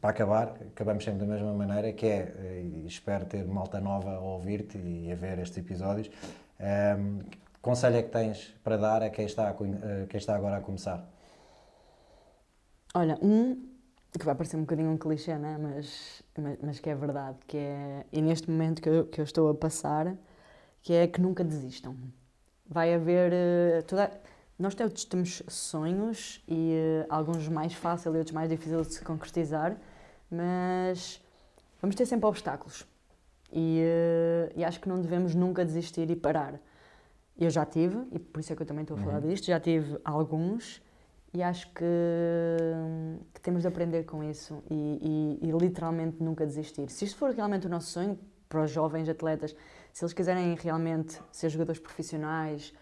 para 0.00 0.10
acabar, 0.10 0.56
acabamos 0.68 1.04
sempre 1.04 1.20
da 1.20 1.26
mesma 1.26 1.52
maneira, 1.52 1.92
que 1.92 2.06
é, 2.06 2.62
e 2.62 2.86
espero 2.86 3.26
ter 3.26 3.44
malta 3.46 3.80
nova 3.80 4.14
a 4.16 4.20
ouvir-te 4.20 4.78
e 4.78 5.12
a 5.12 5.14
ver 5.14 5.38
estes 5.38 5.58
episódios. 5.58 6.10
Ehm, 6.58 7.18
que 7.18 7.60
conselho 7.60 7.96
é 7.96 8.02
que 8.02 8.10
tens 8.10 8.54
para 8.64 8.76
dar 8.76 9.02
a 9.02 9.10
quem 9.10 9.26
está, 9.26 9.48
a 9.48 9.50
eh, 9.50 10.06
quem 10.08 10.18
está 10.18 10.34
agora 10.34 10.56
a 10.56 10.60
começar? 10.60 11.06
Olha, 12.94 13.18
um 13.20 13.68
que 14.18 14.24
vai 14.24 14.34
parecer 14.34 14.56
um 14.56 14.62
bocadinho 14.62 14.90
um 14.90 14.96
clichê, 14.96 15.36
né? 15.36 15.56
mas, 15.60 16.22
mas, 16.36 16.58
mas 16.62 16.80
que 16.80 16.90
é 16.90 16.94
verdade, 16.94 17.38
que 17.46 17.56
é, 17.56 18.06
e 18.12 18.20
neste 18.20 18.50
momento 18.50 18.82
que 18.82 18.88
eu, 18.88 19.06
que 19.06 19.20
eu 19.20 19.24
estou 19.24 19.48
a 19.50 19.54
passar, 19.54 20.16
que 20.82 20.92
é 20.92 21.06
que 21.06 21.20
nunca 21.20 21.44
desistam. 21.44 21.94
Vai 22.70 22.94
haver. 22.94 23.32
eh, 23.32 23.82
toda, 23.82 24.10
nós 24.58 24.74
todos 24.76 25.04
temos 25.04 25.42
sonhos 25.48 26.40
e 26.46 26.72
eh, 26.74 27.06
alguns 27.08 27.48
mais 27.48 27.74
fáceis 27.74 28.14
e 28.14 28.18
outros 28.18 28.32
mais 28.34 28.48
difíceis 28.48 28.86
de 28.86 28.94
se 28.94 29.02
concretizar, 29.04 29.76
mas 30.30 31.20
vamos 31.82 31.96
ter 31.96 32.06
sempre 32.06 32.26
obstáculos. 32.26 32.86
E, 33.52 33.80
eh, 33.82 34.52
e 34.54 34.64
acho 34.64 34.80
que 34.80 34.88
não 34.88 35.00
devemos 35.00 35.34
nunca 35.34 35.64
desistir 35.64 36.08
e 36.10 36.14
parar. 36.14 36.54
Eu 37.36 37.50
já 37.50 37.64
tive, 37.66 38.06
e 38.12 38.18
por 38.18 38.38
isso 38.40 38.52
é 38.52 38.56
que 38.56 38.62
eu 38.62 38.66
também 38.66 38.82
estou 38.82 38.96
a 38.96 39.00
falar 39.00 39.20
disto, 39.20 39.46
já 39.46 39.58
tive 39.58 39.98
alguns, 40.04 40.80
e 41.32 41.42
acho 41.42 41.66
que, 41.72 41.84
que 43.34 43.40
temos 43.40 43.62
de 43.62 43.68
aprender 43.68 44.04
com 44.04 44.22
isso 44.22 44.62
e, 44.70 45.38
e- 45.42 45.48
e 45.48 45.52
literalmente 45.52 46.22
nunca 46.22 46.44
desistir. 46.46 46.88
Se 46.90 47.04
isto 47.04 47.16
for 47.16 47.30
realmente 47.32 47.66
o 47.66 47.70
nosso 47.70 47.88
sonho, 47.90 48.18
para 48.48 48.62
os 48.64 48.70
jovens 48.70 49.08
atletas, 49.08 49.54
se 49.92 50.04
eles 50.04 50.12
quiserem 50.12 50.54
realmente 50.54 51.20
ser 51.32 51.48
jogadores 51.48 51.80
profissionais, 51.80 52.72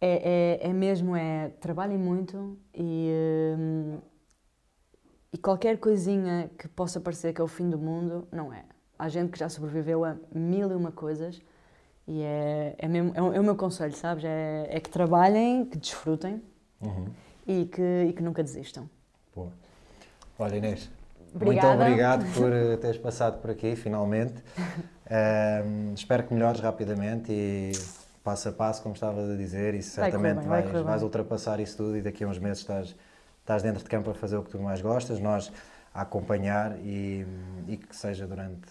é, 0.00 0.58
é, 0.62 0.68
é 0.68 0.72
mesmo, 0.72 1.14
é 1.14 1.50
trabalhem 1.60 1.98
muito 1.98 2.58
e, 2.74 3.10
hum, 3.58 3.98
e 5.32 5.38
qualquer 5.38 5.78
coisinha 5.78 6.50
que 6.58 6.66
possa 6.68 7.00
parecer 7.00 7.34
que 7.34 7.40
é 7.40 7.44
o 7.44 7.48
fim 7.48 7.68
do 7.68 7.78
mundo, 7.78 8.26
não 8.32 8.52
é. 8.52 8.64
Há 8.98 9.08
gente 9.08 9.30
que 9.30 9.38
já 9.38 9.48
sobreviveu 9.48 10.04
a 10.04 10.16
mil 10.32 10.70
e 10.70 10.74
uma 10.74 10.90
coisas 10.90 11.40
e 12.06 12.22
é, 12.22 12.74
é, 12.78 12.88
mesmo, 12.88 13.12
é, 13.14 13.22
o, 13.22 13.32
é 13.32 13.40
meu 13.40 13.56
conselho, 13.56 13.94
sabes? 13.94 14.24
É, 14.24 14.66
é 14.68 14.80
que 14.80 14.90
trabalhem, 14.90 15.64
que 15.64 15.78
desfrutem 15.78 16.42
e, 17.46 17.66
que, 17.66 18.06
e 18.08 18.12
que 18.12 18.22
nunca 18.22 18.42
desistam. 18.42 18.88
Boa. 19.34 19.52
Olha, 20.38 20.56
Inês, 20.56 20.90
Obrigada. 21.34 21.68
muito 21.68 21.82
obrigado 21.82 22.34
por 22.34 22.52
eh, 22.52 22.76
teres 22.80 22.98
passado 22.98 23.40
por 23.40 23.50
aqui, 23.50 23.76
finalmente. 23.76 24.42
Ehm, 25.10 25.92
espero 25.94 26.22
que 26.22 26.32
melhores 26.32 26.60
rapidamente 26.60 27.32
e 27.32 27.72
passo 28.22 28.48
a 28.48 28.52
passo, 28.52 28.82
como 28.82 28.94
estavas 28.94 29.28
a 29.28 29.36
dizer, 29.36 29.74
e 29.74 29.78
Vai 29.78 29.82
certamente 29.82 30.38
bem, 30.38 30.48
vai 30.48 30.62
vais, 30.62 30.84
vais 30.84 31.02
ultrapassar 31.02 31.58
isso 31.58 31.76
tudo 31.76 31.96
e 31.96 32.02
daqui 32.02 32.22
a 32.22 32.28
uns 32.28 32.38
meses 32.38 32.58
estás, 32.58 32.94
estás 33.40 33.62
dentro 33.62 33.82
de 33.82 33.88
campo 33.88 34.10
a 34.10 34.14
fazer 34.14 34.36
o 34.36 34.42
que 34.42 34.50
tu 34.50 34.60
mais 34.60 34.80
gostas, 34.80 35.18
nós 35.18 35.50
a 35.92 36.02
acompanhar 36.02 36.76
e, 36.78 37.26
e 37.66 37.76
que 37.76 37.94
seja 37.94 38.26
durante. 38.26 38.68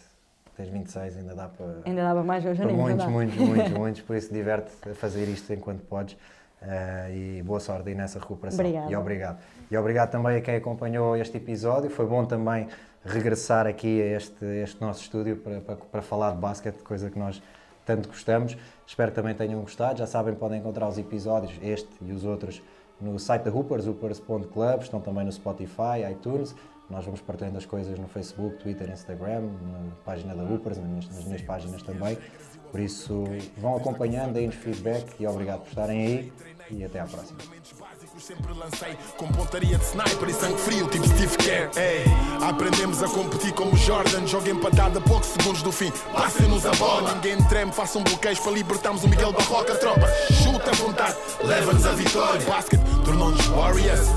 Tens 0.55 0.69
26, 0.69 1.17
ainda 1.17 1.35
dá 1.35 1.47
para. 1.47 1.81
Ainda 1.85 2.01
dava 2.01 2.23
mais 2.23 2.45
hoje, 2.45 2.57
Para 2.57 2.67
nem 2.67 2.75
muitos, 2.75 3.05
muitos, 3.05 3.35
muitos, 3.39 3.71
muitos, 3.71 4.01
por 4.01 4.15
isso 4.15 4.33
diverte-te 4.33 4.89
a 4.89 4.93
fazer 4.93 5.25
isto 5.25 5.53
enquanto 5.53 5.81
podes 5.81 6.17
eh, 6.61 7.37
e 7.39 7.43
boa 7.43 7.59
sorte 7.61 7.89
aí 7.89 7.95
nessa 7.95 8.19
recuperação. 8.19 8.59
Obrigada. 8.59 8.91
E 8.91 8.95
obrigado. 8.95 9.39
E 9.71 9.77
obrigado 9.77 10.11
também 10.11 10.37
a 10.37 10.41
quem 10.41 10.55
acompanhou 10.55 11.15
este 11.15 11.37
episódio, 11.37 11.89
foi 11.89 12.05
bom 12.05 12.25
também 12.25 12.67
regressar 13.03 13.65
aqui 13.67 14.01
a 14.01 14.17
este, 14.17 14.45
este 14.45 14.81
nosso 14.81 15.01
estúdio 15.01 15.37
para, 15.37 15.61
para, 15.61 15.75
para 15.75 16.01
falar 16.01 16.31
de 16.31 16.37
basquete, 16.37 16.81
coisa 16.83 17.09
que 17.09 17.17
nós 17.17 17.41
tanto 17.85 18.07
gostamos. 18.07 18.57
Espero 18.85 19.11
que 19.11 19.15
também 19.15 19.33
tenham 19.33 19.61
gostado, 19.61 19.99
já 19.99 20.07
sabem, 20.07 20.35
podem 20.35 20.59
encontrar 20.59 20.87
os 20.87 20.97
episódios, 20.97 21.53
este 21.61 21.89
e 22.01 22.11
os 22.11 22.23
outros, 22.23 22.61
no 22.99 23.17
site 23.17 23.43
da 23.43 23.51
Hoopers, 23.51 23.87
hoopers.club, 23.87 24.81
estão 24.81 24.99
também 24.99 25.23
no 25.25 25.31
Spotify, 25.31 26.09
iTunes, 26.11 26.53
nós 26.89 27.05
vamos 27.05 27.21
partilhando 27.21 27.57
as 27.57 27.65
coisas 27.65 27.97
no 27.97 28.07
Facebook, 28.07 28.57
Twitter, 28.57 28.89
Instagram, 28.89 29.41
na 29.41 29.95
página 30.03 30.35
da 30.35 30.43
Hoopers, 30.43 30.77
nas 30.77 30.87
minhas, 30.87 31.07
nas 31.07 31.23
minhas 31.23 31.41
páginas 31.41 31.83
também. 31.83 32.17
Por 32.71 32.79
isso, 32.79 33.23
vão 33.57 33.77
acompanhando, 33.77 34.33
deem-nos 34.33 34.55
feedback 34.55 35.19
e 35.19 35.25
obrigado 35.25 35.61
por 35.61 35.69
estarem 35.69 36.05
aí 36.05 36.33
e 36.71 36.83
até 36.83 36.99
à 36.99 37.05
próxima. 37.05 37.39
Básicos 38.19 38.23
sempre 38.23 38.53
lancei 38.53 38.97
com 39.17 39.27
pontaria 39.29 39.77
de 39.77 39.83
sniper 39.83 40.29
e 40.29 40.33
sangue 40.33 40.59
frio, 40.59 40.87
tipo 40.87 41.07
Steve 41.07 41.37
Kerr. 41.37 41.69
Aprendemos 42.41 43.01
a 43.01 43.07
competir 43.07 43.53
como 43.53 43.75
Jordan, 43.75 44.27
joga 44.27 44.49
empatada 44.49 44.99
a 44.99 45.01
poucos 45.01 45.29
segundos 45.29 45.61
do 45.61 45.71
fim. 45.71 45.91
Passem-nos 46.13 46.65
a 46.65 46.71
bola, 46.71 47.15
ninguém 47.15 47.41
treme, 47.47 47.71
façam 47.71 48.03
bloqueios 48.03 48.39
para 48.39 48.51
libertarmos 48.51 49.03
o 49.03 49.07
Miguel 49.07 49.31
Barroca. 49.31 49.75
Tropa, 49.75 50.07
chuta 50.43 50.69
à 50.69 50.73
vontade, 50.73 51.15
leva-nos 51.43 51.85
a 51.85 51.91
vitória. 51.93 52.41
Basket 52.45 52.79
tornou-nos 53.05 53.45
Warriors, 53.47 54.07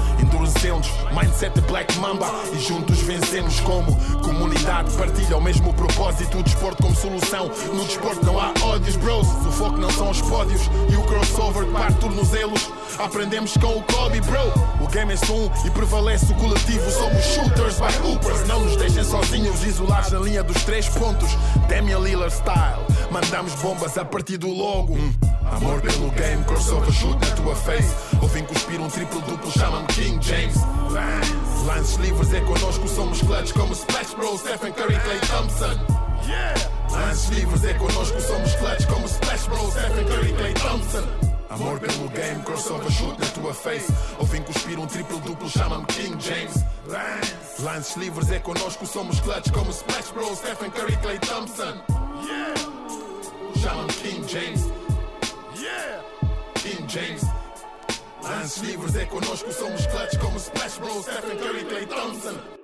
vencemos. 0.53 0.89
Mindset 1.13 1.61
Black 1.63 1.97
Mamba 1.99 2.31
e 2.53 2.59
juntos 2.59 3.01
vencemos 3.01 3.61
como 3.61 3.97
comunidade. 4.21 4.91
Partilha 4.97 5.37
o 5.37 5.41
mesmo 5.41 5.73
propósito. 5.75 6.39
O 6.39 6.43
desporto 6.43 6.83
como 6.83 6.95
solução. 6.95 7.51
No 7.73 7.85
desporto 7.85 8.25
não 8.25 8.39
há 8.39 8.53
ódios, 8.63 8.97
bros. 8.97 9.27
O 9.27 9.53
foco 9.53 9.77
não 9.79 9.91
são 9.91 10.11
os 10.11 10.21
pódios 10.23 10.63
e 10.91 10.97
o 10.97 11.03
crossover 11.03 11.67
parte 11.67 11.99
tornozelos. 11.99 12.71
Aprendemos 12.99 13.57
com 13.57 13.79
o 13.79 13.83
Kobe, 13.83 14.21
bro. 14.21 14.53
O 14.81 14.89
game 14.89 15.13
é 15.13 15.33
um 15.33 15.67
e 15.67 15.71
prevalece 15.71 16.33
o 16.33 16.35
coletivo. 16.37 16.91
Somos 16.91 17.25
shooters 17.25 17.77
by 17.77 18.09
hoopers. 18.09 18.47
Não 18.47 18.61
nos 18.61 18.77
deixem 18.77 19.05
sozinhos, 19.05 19.65
isolados 19.65 20.13
na 20.13 20.21
linha 20.21 20.43
dos 20.43 20.63
três 20.65 20.89
pontos. 20.89 21.31
Damian 21.69 21.99
Lillard 21.99 22.33
style. 22.33 22.83
Mandamos 23.11 23.55
bombas 23.57 23.97
a 23.97 24.05
partir 24.05 24.39
do 24.39 24.49
logo. 24.49 24.95
Hum. 24.95 25.13
Amor 25.51 25.81
pelo 25.81 26.11
game, 26.13 26.43
crossover 26.45 26.91
shoot 26.93 27.15
na 27.15 27.35
tua 27.37 27.55
face. 27.55 28.12
Ouvem 28.23 28.45
cuspir 28.45 28.81
um 28.81 28.89
triplo 28.89 29.21
duplo, 29.23 29.51
chama-me 29.51 29.87
King 29.89 30.19
James. 30.23 30.55
Lances 31.67 31.97
livres 31.97 32.33
é 32.33 32.41
connosco, 32.41 32.89
somos 32.89 33.21
clutch 33.21 33.53
como 33.53 33.75
Splash 33.75 34.15
Bros, 34.15 34.41
Stephen 34.41 34.73
Curry, 34.73 34.99
Clay 35.01 35.19
Thompson. 35.21 35.79
Lances 36.91 37.29
livres 37.31 37.65
é 37.65 37.75
connosco, 37.75 38.21
somos 38.21 38.55
clutch 38.55 38.87
como 38.87 39.07
Splash 39.09 39.47
Bros, 39.49 39.73
Stephen 39.73 40.07
Curry, 40.07 40.33
Clay 40.35 40.55
Thompson. 40.55 41.05
Amor 41.51 41.79
pelo 41.81 42.09
game, 42.09 42.43
crossover 42.45 42.91
shoot 42.91 43.19
na 43.19 43.27
tua 43.27 43.53
face. 43.53 43.93
Ouvem 44.19 44.43
cuspir 44.43 44.79
um 44.79 44.87
triplo 44.87 45.19
duplo, 45.21 45.49
chama-me 45.51 45.85
King 45.87 46.17
James. 46.19 46.65
Lances 47.59 47.97
livres 47.97 48.31
é 48.31 48.39
connosco, 48.39 48.87
somos 48.87 49.21
clutch 49.21 49.51
como 49.51 49.71
Splash 49.73 50.13
Bros, 50.13 50.39
Stephen 50.39 50.71
Curry, 50.71 50.97
Clay 50.97 51.19
Thompson. 51.19 51.75
Chama-me 53.61 53.93
King 53.93 54.25
James. 54.27 54.72
Lances 58.43 58.63
livres 58.65 58.97
é 58.97 59.05
connosco, 59.07 59.53
somos 59.53 59.87
clutch 59.87 60.19
como 60.19 60.37
Splash 60.37 60.79
Bros, 60.79 61.07
Stephen 61.07 61.39
Curry, 61.39 61.65
Clay 61.65 61.87
Thompson. 61.87 62.62